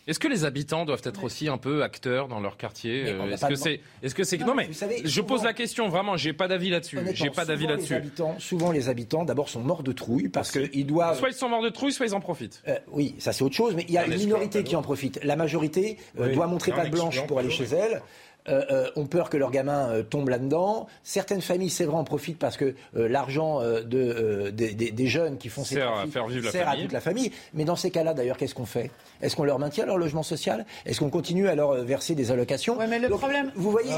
est-ce 0.05 0.19
que 0.19 0.27
les 0.27 0.43
habitants 0.43 0.83
doivent 0.83 1.01
être 1.05 1.23
aussi 1.23 1.47
un 1.47 1.57
peu 1.57 1.81
acteurs 1.81 2.27
dans 2.27 2.41
leur 2.41 2.57
quartier 2.57 3.05
euh, 3.07 3.31
Est-ce 3.31 3.45
que 3.45 3.55
c'est, 3.55 3.79
est-ce 4.01 4.13
que 4.13 4.25
c'est 4.25 4.37
non, 4.37 4.53
mais, 4.53 4.69
je 5.05 5.21
pose 5.21 5.43
la 5.43 5.53
question 5.53 5.87
vraiment. 5.87 6.17
J'ai 6.17 6.33
pas 6.33 6.49
d'avis 6.49 6.69
là-dessus. 6.69 6.99
J'ai 7.13 7.29
pas 7.29 7.45
d'avis 7.45 7.67
là-dessus. 7.67 7.95
Souvent, 8.37 8.71
les 8.71 8.89
habitants, 8.89 9.23
d'abord, 9.23 9.47
sont 9.47 9.61
morts 9.61 9.83
de 9.83 9.93
trouille 9.93 10.27
parce 10.27 10.51
qu'ils 10.51 10.85
doivent. 10.85 11.17
Soit 11.17 11.29
ils 11.29 11.35
sont 11.35 11.47
morts 11.47 11.63
de 11.63 11.69
trouille, 11.69 11.93
soit 11.93 12.05
ils 12.05 12.15
en 12.15 12.19
profitent. 12.19 12.61
Euh, 12.67 12.77
oui, 12.91 13.15
ça 13.19 13.31
c'est 13.31 13.43
autre 13.43 13.55
chose. 13.55 13.75
Mais 13.75 13.85
il 13.87 13.93
y 13.93 13.97
a 13.97 14.05
une 14.05 14.17
minorité 14.17 14.63
qui 14.63 14.75
en 14.75 14.81
profite. 14.81 15.23
La 15.23 15.37
majorité 15.37 15.97
euh, 16.19 16.33
doit 16.33 16.47
montrer 16.47 16.73
pas 16.73 16.85
de 16.85 16.91
blanche 16.91 17.25
pour 17.25 17.39
aller 17.39 17.49
chez 17.49 17.65
elle. 17.65 18.01
Euh, 18.49 18.61
euh, 18.71 18.89
ont 18.97 19.05
peur 19.05 19.29
que 19.29 19.37
leur 19.37 19.51
gamin 19.51 19.89
euh, 19.89 20.03
tombe 20.03 20.27
là-dedans. 20.27 20.87
Certaines 21.01 21.41
familles, 21.41 21.69
c'est 21.69 21.85
vrai, 21.85 21.95
en 21.95 22.03
profitent 22.03 22.39
parce 22.39 22.57
que 22.57 22.75
l'argent 22.93 23.61
de, 23.61 24.49
des 24.49 25.07
jeunes 25.07 25.37
qui 25.37 25.47
font 25.47 25.63
ces 25.63 25.75
sert 25.75 25.93
à 25.93 26.05
faire 26.07 26.27
vivre 26.27 26.49
sert 26.49 26.67
à 26.67 26.75
toute 26.75 26.91
la 26.91 26.99
famille. 26.99 27.31
Mais 27.53 27.63
dans 27.63 27.77
ces 27.77 27.89
cas-là, 27.89 28.13
d'ailleurs, 28.13 28.35
qu'est-ce 28.35 28.55
qu'on 28.55 28.65
fait? 28.65 28.91
Est-ce 29.21 29.35
qu'on 29.35 29.45
leur 29.45 29.59
maintient 29.59 29.85
leur 29.85 29.97
logement 29.97 30.23
social? 30.23 30.65
Est-ce 30.85 30.99
qu'on 30.99 31.09
continue 31.09 31.47
à 31.47 31.55
leur 31.55 31.73
verser 31.85 32.15
des 32.15 32.31
allocations? 32.31 32.77
Ouais, 32.77 32.87
mais 32.87 32.99
le 32.99 33.09
problème, 33.09 33.51
vous 33.55 33.71
voyez, 33.71 33.91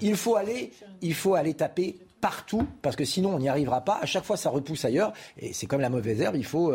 il 0.00 0.16
faut 0.16 0.36
aller, 0.36 0.72
il 1.00 1.14
faut 1.14 1.34
aller 1.34 1.54
taper 1.54 1.96
partout, 2.20 2.66
parce 2.82 2.96
que 2.96 3.04
sinon 3.04 3.34
on 3.34 3.38
n'y 3.38 3.48
arrivera 3.48 3.80
pas. 3.80 3.98
À 4.00 4.06
chaque 4.06 4.24
fois, 4.24 4.36
ça 4.36 4.50
repousse 4.50 4.84
ailleurs, 4.84 5.12
et 5.38 5.52
c'est 5.52 5.66
comme 5.66 5.80
la 5.80 5.90
mauvaise 5.90 6.20
herbe, 6.20 6.36
il 6.36 6.46
faut 6.46 6.72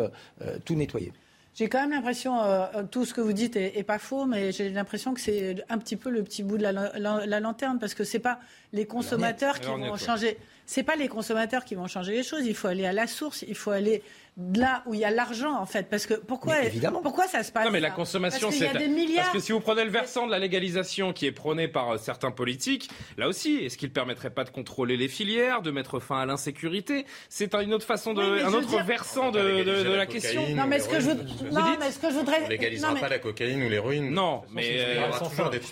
tout 0.64 0.74
nettoyer. 0.74 1.12
J'ai 1.54 1.68
quand 1.68 1.80
même 1.80 1.92
l'impression, 1.92 2.40
euh, 2.40 2.66
euh, 2.74 2.82
tout 2.82 3.04
ce 3.04 3.14
que 3.14 3.20
vous 3.20 3.32
dites 3.32 3.54
est, 3.54 3.84
pas 3.84 3.98
faux, 3.98 4.26
mais 4.26 4.50
j'ai 4.50 4.70
l'impression 4.70 5.14
que 5.14 5.20
c'est 5.20 5.64
un 5.68 5.78
petit 5.78 5.94
peu 5.94 6.10
le 6.10 6.24
petit 6.24 6.42
bout 6.42 6.58
de 6.58 6.64
la, 6.64 6.72
la 6.72 7.40
lanterne, 7.40 7.78
parce 7.78 7.94
que 7.94 8.02
c'est 8.02 8.18
pas 8.18 8.40
les 8.72 8.86
consommateurs 8.86 9.60
qui 9.60 9.68
vont 9.68 9.96
changer. 9.96 10.36
C'est 10.66 10.82
pas 10.82 10.96
les 10.96 11.08
consommateurs 11.08 11.64
qui 11.64 11.74
vont 11.74 11.86
changer 11.86 12.12
les 12.12 12.22
choses. 12.22 12.46
Il 12.46 12.54
faut 12.54 12.68
aller 12.68 12.86
à 12.86 12.92
la 12.92 13.06
source. 13.06 13.44
Il 13.46 13.54
faut 13.54 13.70
aller 13.70 14.02
là 14.36 14.82
où 14.86 14.94
il 14.94 15.00
y 15.00 15.04
a 15.04 15.10
l'argent 15.10 15.56
en 15.56 15.66
fait 15.66 15.88
parce 15.88 16.06
que 16.06 16.14
pourquoi 16.14 16.64
évidemment. 16.64 17.00
pourquoi 17.02 17.28
ça 17.28 17.44
se 17.44 17.52
passe 17.52 17.64
Non 17.64 17.70
mais 17.70 17.78
la 17.78 17.90
consommation 17.90 18.50
c'est 18.50 18.68
parce 18.72 19.28
que 19.32 19.38
si 19.38 19.52
vous 19.52 19.60
prenez 19.60 19.84
le 19.84 19.90
versant 19.90 20.26
de 20.26 20.32
la 20.32 20.40
légalisation 20.40 21.12
qui 21.12 21.26
est 21.26 21.32
prôné 21.32 21.68
par 21.68 21.90
euh, 21.90 21.98
certains 21.98 22.32
politiques, 22.32 22.90
là 23.16 23.28
aussi 23.28 23.56
est-ce 23.56 23.78
qu'il 23.78 23.92
permettrait 23.92 24.30
pas 24.30 24.42
de 24.42 24.50
contrôler 24.50 24.96
les 24.96 25.06
filières, 25.06 25.62
de 25.62 25.70
mettre 25.70 26.00
fin 26.00 26.18
à 26.18 26.26
l'insécurité? 26.26 27.06
C'est 27.28 27.54
une 27.54 27.72
autre 27.72 27.86
façon 27.86 28.12
de 28.12 28.22
un 28.22 28.52
autre 28.52 28.82
versant 28.82 29.30
de, 29.30 29.62
de, 29.62 29.94
la, 29.94 30.06
question. 30.06 30.48
Non 30.50 30.66
mais 30.66 30.80
ce 30.80 30.88
que 30.88 30.98
je 30.98 31.10
non 31.10 31.76
mais 31.78 31.92
ce 31.92 32.00
que 32.00 32.10
je 32.10 32.14
voudrais 32.14 32.42
on 32.44 32.48
léganisera 32.48 32.94
pas 32.96 33.08
la 33.08 33.20
cocaïne 33.20 33.62
ou 33.62 33.68
l'héroïne. 33.68 34.10
Non, 34.10 34.42
mais 34.50 34.78
euh, 34.78 35.10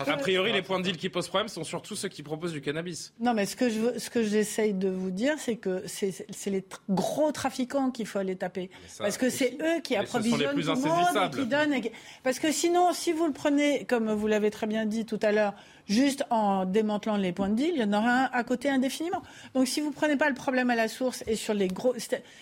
a 0.07 0.17
priori 0.17 0.53
les 0.53 0.63
points 0.63 0.79
de 0.79 0.85
deal 0.85 0.97
qui 0.97 1.09
posent 1.09 1.29
problème 1.29 1.49
sont 1.49 1.65
surtout 1.65 1.97
ceux 1.97 2.09
qui 2.09 2.23
proposent 2.23 2.53
du 2.53 2.61
cannabis. 2.61 3.13
Non 3.19 3.35
mais 3.35 3.47
ce 3.47 3.57
que 3.57 3.69
je 3.69 3.99
ce 3.99 4.09
que 4.09 4.23
j'essaye 4.23 4.73
de 4.73 4.89
vous 4.89 5.11
dire 5.11 5.35
c'est 5.39 5.57
que 5.57 5.83
c'est 5.87 6.51
les 6.51 6.65
gros 6.89 7.33
trafiquants 7.33 7.91
qu'il 7.91 8.07
faut 8.07 8.21
aller 8.21 8.37
taper 8.37 8.52
parce 8.99 9.19
que 9.19 9.31
c'est 9.31 9.57
eux 9.61 9.81
qui 9.83 9.97
approvisionnent 9.97 10.51
tout 10.55 10.57
le 10.57 10.75
monde 10.75 11.33
et 11.33 11.37
qui 11.37 11.47
donnent. 11.47 11.75
Parce 12.23 12.39
que 12.39 12.53
sinon, 12.53 12.93
si 12.93 13.13
vous 13.13 13.27
le 13.27 13.33
prenez, 13.33 13.85
comme 13.85 14.13
vous 14.13 14.27
l'avez 14.27 14.51
très 14.51 14.67
bien 14.67 14.87
dit 14.87 15.05
tout 15.05 15.21
à 15.23 15.33
l'heure, 15.33 15.55
juste 15.87 16.25
en 16.31 16.65
démantelant 16.65 17.17
les 17.17 17.33
points 17.33 17.49
de 17.49 17.55
deal, 17.55 17.73
il 17.75 17.81
y 17.81 17.85
en 17.85 17.93
aura 17.93 18.25
un 18.25 18.31
à 18.33 18.45
côté 18.45 18.69
indéfiniment. 18.71 19.23
Donc 19.55 19.67
si 19.67 19.81
vous 19.81 19.89
ne 19.89 19.95
prenez 19.95 20.17
pas 20.17 20.29
le 20.29 20.35
problème 20.35 20.71
à 20.71 20.77
la 20.77 20.89
source 20.89 21.25
et 21.27 21.37
sur 21.37 21.55
les 21.55 21.69
gros... 21.69 21.95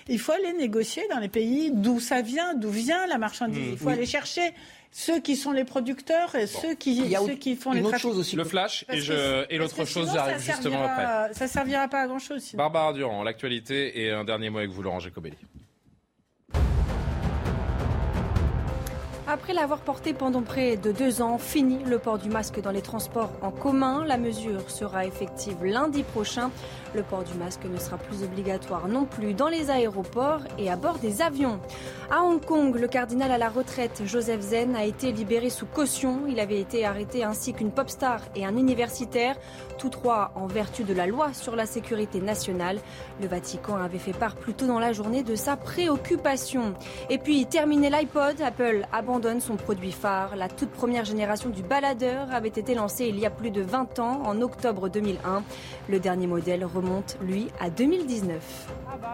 Il 0.09 0.19
faut 0.19 0.33
aller 0.33 0.53
négocier 0.53 1.03
dans 1.11 1.19
les 1.19 1.29
pays 1.29 1.71
d'où 1.73 2.01
ça 2.01 2.23
vient, 2.23 2.55
d'où 2.55 2.71
vient 2.71 3.07
la 3.07 3.19
marchandise. 3.19 3.59
Mmh. 3.59 3.73
il 3.73 3.79
faut 3.79 3.89
aller 3.89 4.07
chercher 4.07 4.53
ceux 4.93 5.21
qui 5.21 5.37
sont 5.37 5.53
les 5.53 5.65
producteurs 5.65 6.35
et 6.35 6.47
ceux, 6.47 6.75
qui, 6.75 7.15
ceux 7.15 7.35
qui 7.35 7.57
font 7.57 7.73
les 7.73 7.83
trafics. 7.83 8.07
aussi. 8.07 8.37
Le 8.37 8.45
flash 8.45 8.85
et, 8.93 9.01
je, 9.01 9.45
et 9.49 9.59
l'autre 9.59 9.85
chose, 9.85 10.11
j'arrive 10.13 10.41
justement 10.41 10.83
après. 10.83 11.33
Ça 11.35 11.47
servira 11.47 11.89
pas 11.89 12.03
à 12.03 12.07
grand-chose. 12.07 12.55
Barbara 12.55 12.93
Durand, 12.93 13.23
l'actualité 13.23 14.01
et 14.03 14.11
un 14.11 14.25
dernier 14.25 14.51
mot 14.51 14.59
avec 14.59 14.71
vous, 14.71 14.83
Laurent 14.83 15.01
Jacobelli. 15.01 15.37
Après 19.33 19.55
l'avoir 19.55 19.79
porté 19.79 20.13
pendant 20.13 20.43
près 20.43 20.77
de 20.77 20.91
deux 20.91 21.23
ans, 21.23 21.39
fini 21.39 21.79
le 21.85 22.01
port 22.01 22.19
du 22.19 22.29
masque 22.29 22.61
dans 22.61 22.73
les 22.73 22.83
transports 22.83 23.31
en 23.43 23.53
commun. 23.53 24.05
La 24.05 24.19
mesure 24.19 24.69
sera 24.69 25.07
effective 25.07 25.65
lundi 25.65 26.03
prochain. 26.03 26.51
Le 26.97 27.05
port 27.05 27.23
du 27.23 27.35
masque 27.35 27.65
ne 27.65 27.79
sera 27.79 27.97
plus 27.97 28.25
obligatoire 28.25 28.89
non 28.89 29.05
plus 29.05 29.33
dans 29.33 29.47
les 29.47 29.71
aéroports 29.71 30.41
et 30.59 30.69
à 30.69 30.75
bord 30.75 30.99
des 30.99 31.23
avions. 31.23 31.61
À 32.11 32.25
Hong 32.25 32.45
Kong, 32.45 32.75
le 32.75 32.89
cardinal 32.89 33.31
à 33.31 33.39
la 33.39 33.49
retraite 33.49 34.03
Joseph 34.05 34.41
Zen 34.41 34.75
a 34.75 34.85
été 34.85 35.13
libéré 35.13 35.49
sous 35.49 35.67
caution. 35.67 36.23
Il 36.29 36.41
avait 36.41 36.59
été 36.59 36.85
arrêté 36.85 37.23
ainsi 37.23 37.53
qu'une 37.53 37.71
pop 37.71 37.89
star 37.89 38.23
et 38.35 38.45
un 38.45 38.57
universitaire, 38.57 39.37
tous 39.81 39.89
trois 39.89 40.31
en 40.35 40.47
vertu 40.47 40.85
de 40.85 40.93
la 40.93 41.07
loi 41.07 41.33
sur 41.33 41.57
la 41.57 41.65
sécurité 41.65 42.21
nationale. 42.21 42.79
Le 43.21 43.27
Vatican 43.27 43.77
avait 43.77 43.99
fait 43.99 44.13
part 44.13 44.37
plus 44.37 44.53
tôt 44.53 44.67
dans 44.67 44.79
la 44.79 44.93
journée 44.93 45.23
de 45.23 45.35
sa 45.35 45.57
préoccupation. 45.57 46.75
Et 47.09 47.17
puis, 47.17 47.47
terminé 47.47 47.89
l'iPod, 47.89 48.43
Apple 48.43 48.87
abandonne 48.93 49.21
donne 49.21 49.41
son 49.41 49.57
produit 49.57 49.93
phare. 49.93 50.37
La 50.37 50.49
toute 50.49 50.71
première 50.71 51.05
génération 51.05 51.49
du 51.49 51.63
baladeur 51.63 52.29
avait 52.33 52.49
été 52.49 52.75
lancée 52.75 53.07
il 53.07 53.19
y 53.19 53.25
a 53.25 53.31
plus 53.31 53.51
de 53.51 53.63
20 53.63 53.99
ans, 53.99 54.23
en 54.25 54.41
octobre 54.43 54.89
2001. 54.89 55.43
Le 55.89 55.99
dernier 55.99 56.27
modèle 56.27 56.65
remonte, 56.65 57.17
lui, 57.23 57.49
à 57.59 57.71
2019. 57.71 58.69
Ah 58.87 58.99
bah 59.01 59.13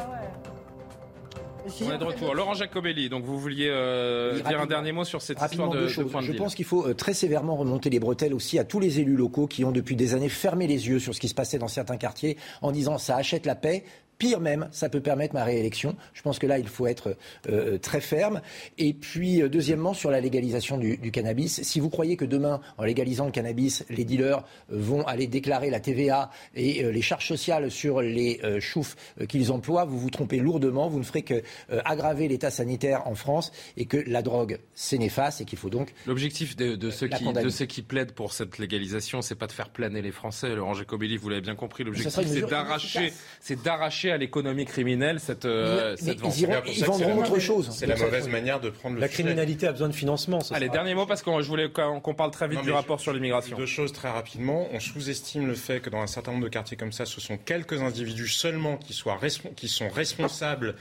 On 1.67 1.93
est 1.93 1.99
de 1.99 2.05
retour. 2.05 2.35
Laurent 2.35 2.55
Jacobelli, 2.55 3.09
donc 3.09 3.25
vous 3.25 3.39
vouliez 3.39 3.69
euh, 3.69 4.41
dire 4.41 4.61
un 4.61 4.67
dernier 4.67 4.93
mot 4.93 5.05
sur 5.05 5.23
cette 5.23 5.41
histoire 5.41 5.71
de, 5.71 5.83
de 5.83 5.89
Je 5.89 6.33
pense 6.33 6.55
qu'il 6.55 6.65
faut 6.65 6.87
euh, 6.87 6.95
très 6.95 7.15
sévèrement 7.15 7.57
remonter 7.57 7.91
les 7.91 7.99
bretelles 7.99 8.35
aussi 8.35 8.59
à 8.59 8.65
tous 8.65 8.81
les 8.81 9.01
élus 9.01 9.17
locaux 9.17 9.47
qui 9.47 9.65
ont 9.65 9.73
depuis 9.73 9.97
des 9.97 10.15
années 10.15 10.29
fermé 10.29 10.67
les 10.67 10.89
yeux 10.89 10.99
sur 10.99 11.15
ce 11.15 11.21
qui 11.21 11.29
se 11.29 11.35
passait 11.35 11.59
dans 11.59 11.69
certains 11.69 11.97
quartiers 11.97 12.37
en 12.63 12.73
disant 12.73 12.99
ça 12.99 13.17
achète 13.17 13.47
la 13.47 13.55
paix, 13.55 13.85
Pire 14.19 14.41
même, 14.41 14.69
ça 14.73 14.89
peut 14.89 15.01
permettre 15.01 15.35
ma 15.35 15.45
réélection. 15.45 15.95
Je 16.15 16.23
pense 16.23 16.39
que 16.39 16.47
là, 16.47 16.59
il 16.59 16.69
faut 16.69 16.87
être 16.87 17.17
euh, 17.51 17.77
très 17.77 18.01
ferme. 18.01 18.41
Et 18.79 18.95
puis, 18.95 19.43
euh, 19.43 19.49
deuxièmement, 19.49 19.93
sur 19.93 20.11
la 20.11 20.21
légalisation 20.21 20.79
du, 20.79 21.11
cannabis, 21.11 21.63
si 21.63 21.81
vous 21.81 21.91
croyez 21.91 22.17
que 22.17 22.25
demain, 22.25 22.61
en 22.79 22.85
légalisant 22.85 23.27
le 23.27 23.31
cannabis, 23.31 23.85
les 23.91 24.05
dealers 24.05 24.39
euh, 24.73 24.79
vont 24.79 25.07
aller 25.07 25.27
déclarer 25.27 25.69
la 25.69 25.81
TVA 25.81 26.31
et 26.55 26.83
les 26.91 27.03
charges 27.03 27.27
sociales 27.27 27.71
sur 27.71 28.01
les 28.01 28.41
choufs 28.61 28.97
qu'ils 29.29 29.53
emploient, 29.53 29.85
vous 29.85 29.99
vous 29.99 30.11
trompez 30.11 30.39
lourdement. 30.39 30.89
Vous 30.89 30.99
ne 30.99 31.05
ferez 31.05 31.23
que 31.23 31.43
aggraver 31.85 32.29
l'état 32.29 32.51
sanitaire 32.51 33.07
en 33.07 33.15
France 33.15 33.53
et 33.77 33.87
que 33.87 33.97
la 34.07 34.23
drogue, 34.23 34.59
c'est 34.75 34.99
néfaste 34.99 35.41
et 35.41 35.45
qu'il 35.45 35.59
faut 35.59 35.71
donc. 35.71 35.93
L'objectif 36.07 36.57
de, 36.57 36.91
ceux 36.91 37.09
qui, 37.09 37.33
de 37.33 37.49
ceux 37.49 37.67
qui 37.67 37.83
plaident 37.83 38.13
pour 38.13 38.33
cette 38.33 38.59
légalisation, 38.59 39.23
c'est 39.23 39.35
pas 39.35 39.47
de 39.47 39.53
faire 39.53 39.71
planer 39.71 40.03
les 40.03 40.13
Français. 40.13 40.55
Laurent 40.55 40.75
Jacobelli, 40.75 41.17
vous 41.17 41.29
l'avez 41.29 41.43
bien 41.43 41.55
compris. 41.55 41.85
L'objectif, 41.85 42.27
c'est 42.27 42.47
d'arracher, 42.47 43.13
c'est 43.41 43.63
d'arracher 43.63 44.06
à 44.11 44.17
l'économie 44.17 44.65
criminelle 44.65 45.21
cette, 45.21 45.45
euh, 45.45 45.97
cette 45.97 46.21
vente. 46.21 46.39
Ils, 46.39 46.85
vendront 46.85 47.19
autre 47.19 47.39
chose. 47.39 47.71
C'est 47.73 47.87
la 47.87 47.97
mauvaise 47.97 48.29
manière 48.29 48.61
de 48.61 48.71
prendre 48.71 48.97
le 48.97 49.01
La 49.01 49.09
criminalité 49.09 49.67
a 49.67 49.73
besoin 49.73 49.89
de 49.89 49.95
financement. 49.95 50.39
Allez, 50.51 50.69
dernier 50.69 50.95
mot 50.95 51.07
parce 51.07 51.23
que 51.23 51.31
je 51.41 51.49
voulais 51.49 51.71
qu'on 51.71 52.15
parle 52.15 52.31
très 52.31 52.49
vite 52.49 52.63
du 52.63 52.73
rapport 52.73 53.01
sur 53.01 53.13
l'immigration. 53.13 53.57
Deux 53.57 53.67
choses 53.67 53.93
très 53.93 54.11
rapidement. 54.11 54.69
On 54.73 54.81
sous-estime 54.81 55.47
le 55.47 55.55
fait 55.55 55.81
que 55.81 55.91
dans 55.91 56.01
un 56.01 56.07
certain 56.07 56.33
nombre 56.33 56.45
de 56.45 56.49
quartiers 56.49 56.77
comme 56.77 56.93
ça, 56.93 57.07
ce 57.07 57.21
sont 57.21 57.37
quelques 57.37 57.81
individus 57.81 58.29
seulement 58.29 58.77
qui, 58.77 58.93
soient 58.93 59.19
qui 59.57 59.69
sont 59.69 59.89
responsables 59.89 60.75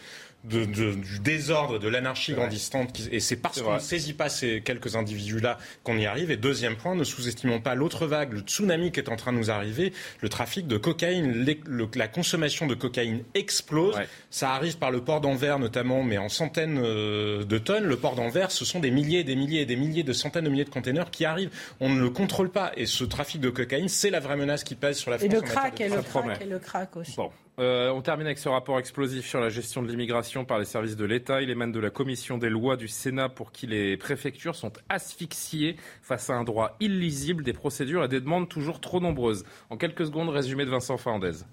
de, 0.50 0.66
de, 0.66 0.94
du 0.94 1.20
désordre, 1.20 1.80
de 1.80 1.88
l'anarchie 1.88 2.34
grandissante. 2.34 2.94
Qui, 2.94 3.08
et 3.12 3.20
c'est 3.20 3.36
parce 3.38 3.62
qu'on 3.62 3.76
ne 3.76 3.80
saisit 3.80 4.14
pas 4.14 4.30
ces 4.30 4.62
quelques 4.62 4.96
individus-là 4.96 5.58
qu'on 5.84 5.98
y 5.98 6.06
arrive. 6.06 6.32
Et 6.32 6.38
deuxième 6.38 6.76
point, 6.76 6.96
ne 6.96 7.04
sous-estimons 7.04 7.60
pas 7.62 7.76
l'autre 7.76 8.06
vague, 8.08 8.34
le 8.34 8.40
tsunami 8.42 8.92
qui 8.92 9.00
est 9.00 9.10
en 9.10 9.16
train 9.16 9.34
de 9.34 9.38
nous 9.38 9.52
arriver, 9.52 9.94
le 10.22 10.30
trafic 10.30 10.68
de 10.68 10.78
cocaïne, 10.78 11.46
le- 11.66 11.88
la 11.96 12.08
consommation 12.08 12.68
de 12.68 12.76
cocaïne 12.76 13.24
explose. 13.34 13.96
Ça 14.30 14.52
arrive 14.52 14.78
par 14.78 14.92
le 14.92 15.02
port 15.02 15.22
d'Anvers 15.22 15.60
notamment, 15.60 16.04
mais 16.04 16.18
en 16.18 16.30
centaines 16.30 16.80
euh, 16.82 17.44
de 17.44 17.58
tonnes. 17.58 17.86
Le 17.86 17.98
port 17.98 18.16
d'Anvers, 18.16 18.52
ce 18.52 18.66
sont 18.66 18.80
des 18.80 18.92
milliers 18.92 19.20
et 19.20 19.24
des 19.24 19.36
milliers 19.36 19.62
et 19.62 19.66
des 19.66 19.76
milliers 19.76 20.04
de 20.04 20.14
centaines 20.14 20.46
de 20.46 20.50
milliers 20.50 20.66
de 20.66 20.70
containers 20.70 21.10
qui 21.12 21.26
arrivent. 21.26 21.52
On 21.80 21.90
ne 21.90 22.00
le 22.00 22.10
contrôle 22.10 22.50
pas. 22.50 22.72
Et 22.78 22.86
ce 22.86 23.04
trafic 23.04 23.42
de 23.42 23.50
cocaïne, 23.50 23.90
c'est 23.90 24.10
la 24.10 24.20
vraie 24.20 24.38
menace 24.38 24.64
qui 24.64 24.76
pèse 24.76 24.98
sur 24.98 25.12
la 25.12 25.18
Et 25.18 25.20
France. 25.20 25.32
le 25.32 25.38
en 25.38 25.42
matière 25.42 25.62
crack, 25.62 25.78
de 25.78 25.84
et 25.84 25.90
le 25.90 26.02
crack, 26.02 26.42
et 26.42 26.46
le 26.46 26.60
crack 26.60 26.96
aussi. 26.98 27.16
Bon. 27.16 27.32
Euh, 27.58 27.90
on 27.90 28.02
termine 28.02 28.26
avec 28.28 28.38
ce 28.38 28.50
rapport 28.50 28.80
explosif 28.80 29.26
sur 29.26 29.40
la 29.40 29.48
gestion 29.48 29.82
de 29.82 29.88
l'immigration 29.88 30.44
par 30.44 30.60
les 30.60 30.66
services 30.66 30.98
de 30.98 31.06
l'État. 31.06 31.42
Il 31.42 31.50
émane 31.50 31.72
de 31.72 31.80
la 31.80 31.90
commission 31.90 32.38
des 32.38 32.50
lois 32.50 32.76
du 32.76 32.90
Sénat 32.90 33.30
pour 33.30 33.54
qui 33.54 33.66
les 33.66 33.96
préfectures 33.96 34.56
sont 34.56 34.74
asphyxiées 34.90 35.78
face 36.02 36.30
à 36.30 36.34
un 36.34 36.44
droit 36.44 36.76
illisible, 36.82 37.44
des 37.44 37.54
procédures 37.54 38.04
et 38.04 38.08
des 38.10 38.20
demandes 38.20 38.50
toujours 38.50 38.82
trop 38.82 39.00
nombreuses. 39.00 39.46
En 39.70 39.78
quelques 39.78 40.06
secondes, 40.06 40.30
résumé 40.30 40.66
de 40.66 40.70
Vincent 40.70 40.98
Fernandez. 40.98 41.46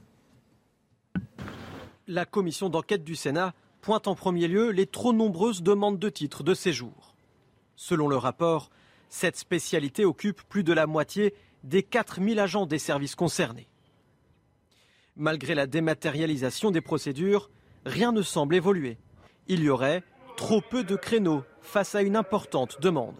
La 2.08 2.24
commission 2.24 2.68
d'enquête 2.68 3.04
du 3.04 3.14
Sénat 3.14 3.54
pointe 3.80 4.08
en 4.08 4.16
premier 4.16 4.48
lieu 4.48 4.70
les 4.70 4.86
trop 4.86 5.12
nombreuses 5.12 5.62
demandes 5.62 6.00
de 6.00 6.08
titres 6.08 6.42
de 6.42 6.54
séjour. 6.54 7.14
Selon 7.76 8.08
le 8.08 8.16
rapport, 8.16 8.70
cette 9.08 9.36
spécialité 9.36 10.04
occupe 10.04 10.42
plus 10.48 10.64
de 10.64 10.72
la 10.72 10.88
moitié 10.88 11.32
des 11.62 11.84
4000 11.84 12.40
agents 12.40 12.66
des 12.66 12.78
services 12.80 13.14
concernés. 13.14 13.68
Malgré 15.16 15.54
la 15.54 15.66
dématérialisation 15.66 16.70
des 16.70 16.80
procédures, 16.80 17.50
rien 17.84 18.12
ne 18.12 18.22
semble 18.22 18.54
évoluer. 18.54 18.98
Il 19.46 19.62
y 19.62 19.68
aurait 19.68 20.02
trop 20.36 20.60
peu 20.60 20.84
de 20.84 20.96
créneaux 20.96 21.44
face 21.60 21.94
à 21.94 22.02
une 22.02 22.16
importante 22.16 22.80
demande. 22.80 23.16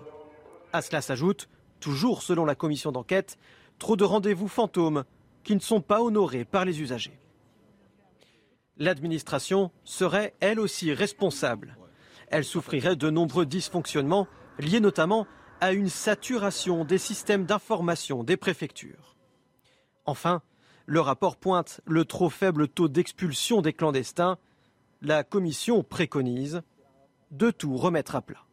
À 0.73 0.81
cela 0.81 1.03
s'ajoute, 1.03 1.49
toujours 1.81 2.23
selon 2.23 2.45
la 2.45 2.55
commission 2.55 2.93
d'enquête, 2.93 3.37
trop 3.79 3.97
de 3.97 4.05
rendez-vous 4.05 4.49
fantômes 4.49 5.05
qui 5.45 5.55
ne 5.55 5.61
sont 5.61 5.81
pas 5.81 6.01
honorés 6.01 6.45
par 6.45 6.65
les 6.65 6.81
usagers. 6.81 7.19
L'administration 8.79 9.71
serait 9.85 10.35
elle 10.41 10.59
aussi 10.59 10.95
responsable. 10.95 11.77
Elle 12.29 12.45
souffrirait 12.45 12.97
de 12.97 13.11
nombreux 13.11 13.45
dysfonctionnements 13.45 14.27
liés 14.59 14.81
notamment 14.81 15.27
à 15.61 15.73
une 15.73 15.91
saturation 15.91 16.85
des 16.85 16.99
systèmes 16.99 17.45
d'information 17.45 18.25
des 18.25 18.37
préfectures. 18.37 19.17
Enfin, 20.07 20.43
le 20.87 21.01
rapport 21.01 21.37
pointe 21.37 21.81
le 21.87 22.05
trop 22.05 22.31
faible 22.31 22.69
taux 22.69 22.89
d'expulsion 22.89 23.63
des 23.63 23.73
clandestins. 23.73 24.39
La 25.01 25.25
commission 25.25 25.83
préconise 25.83 26.63
de 27.31 27.51
tout 27.51 27.77
remettre 27.77 28.15
à 28.15 28.23
plat. 28.23 28.45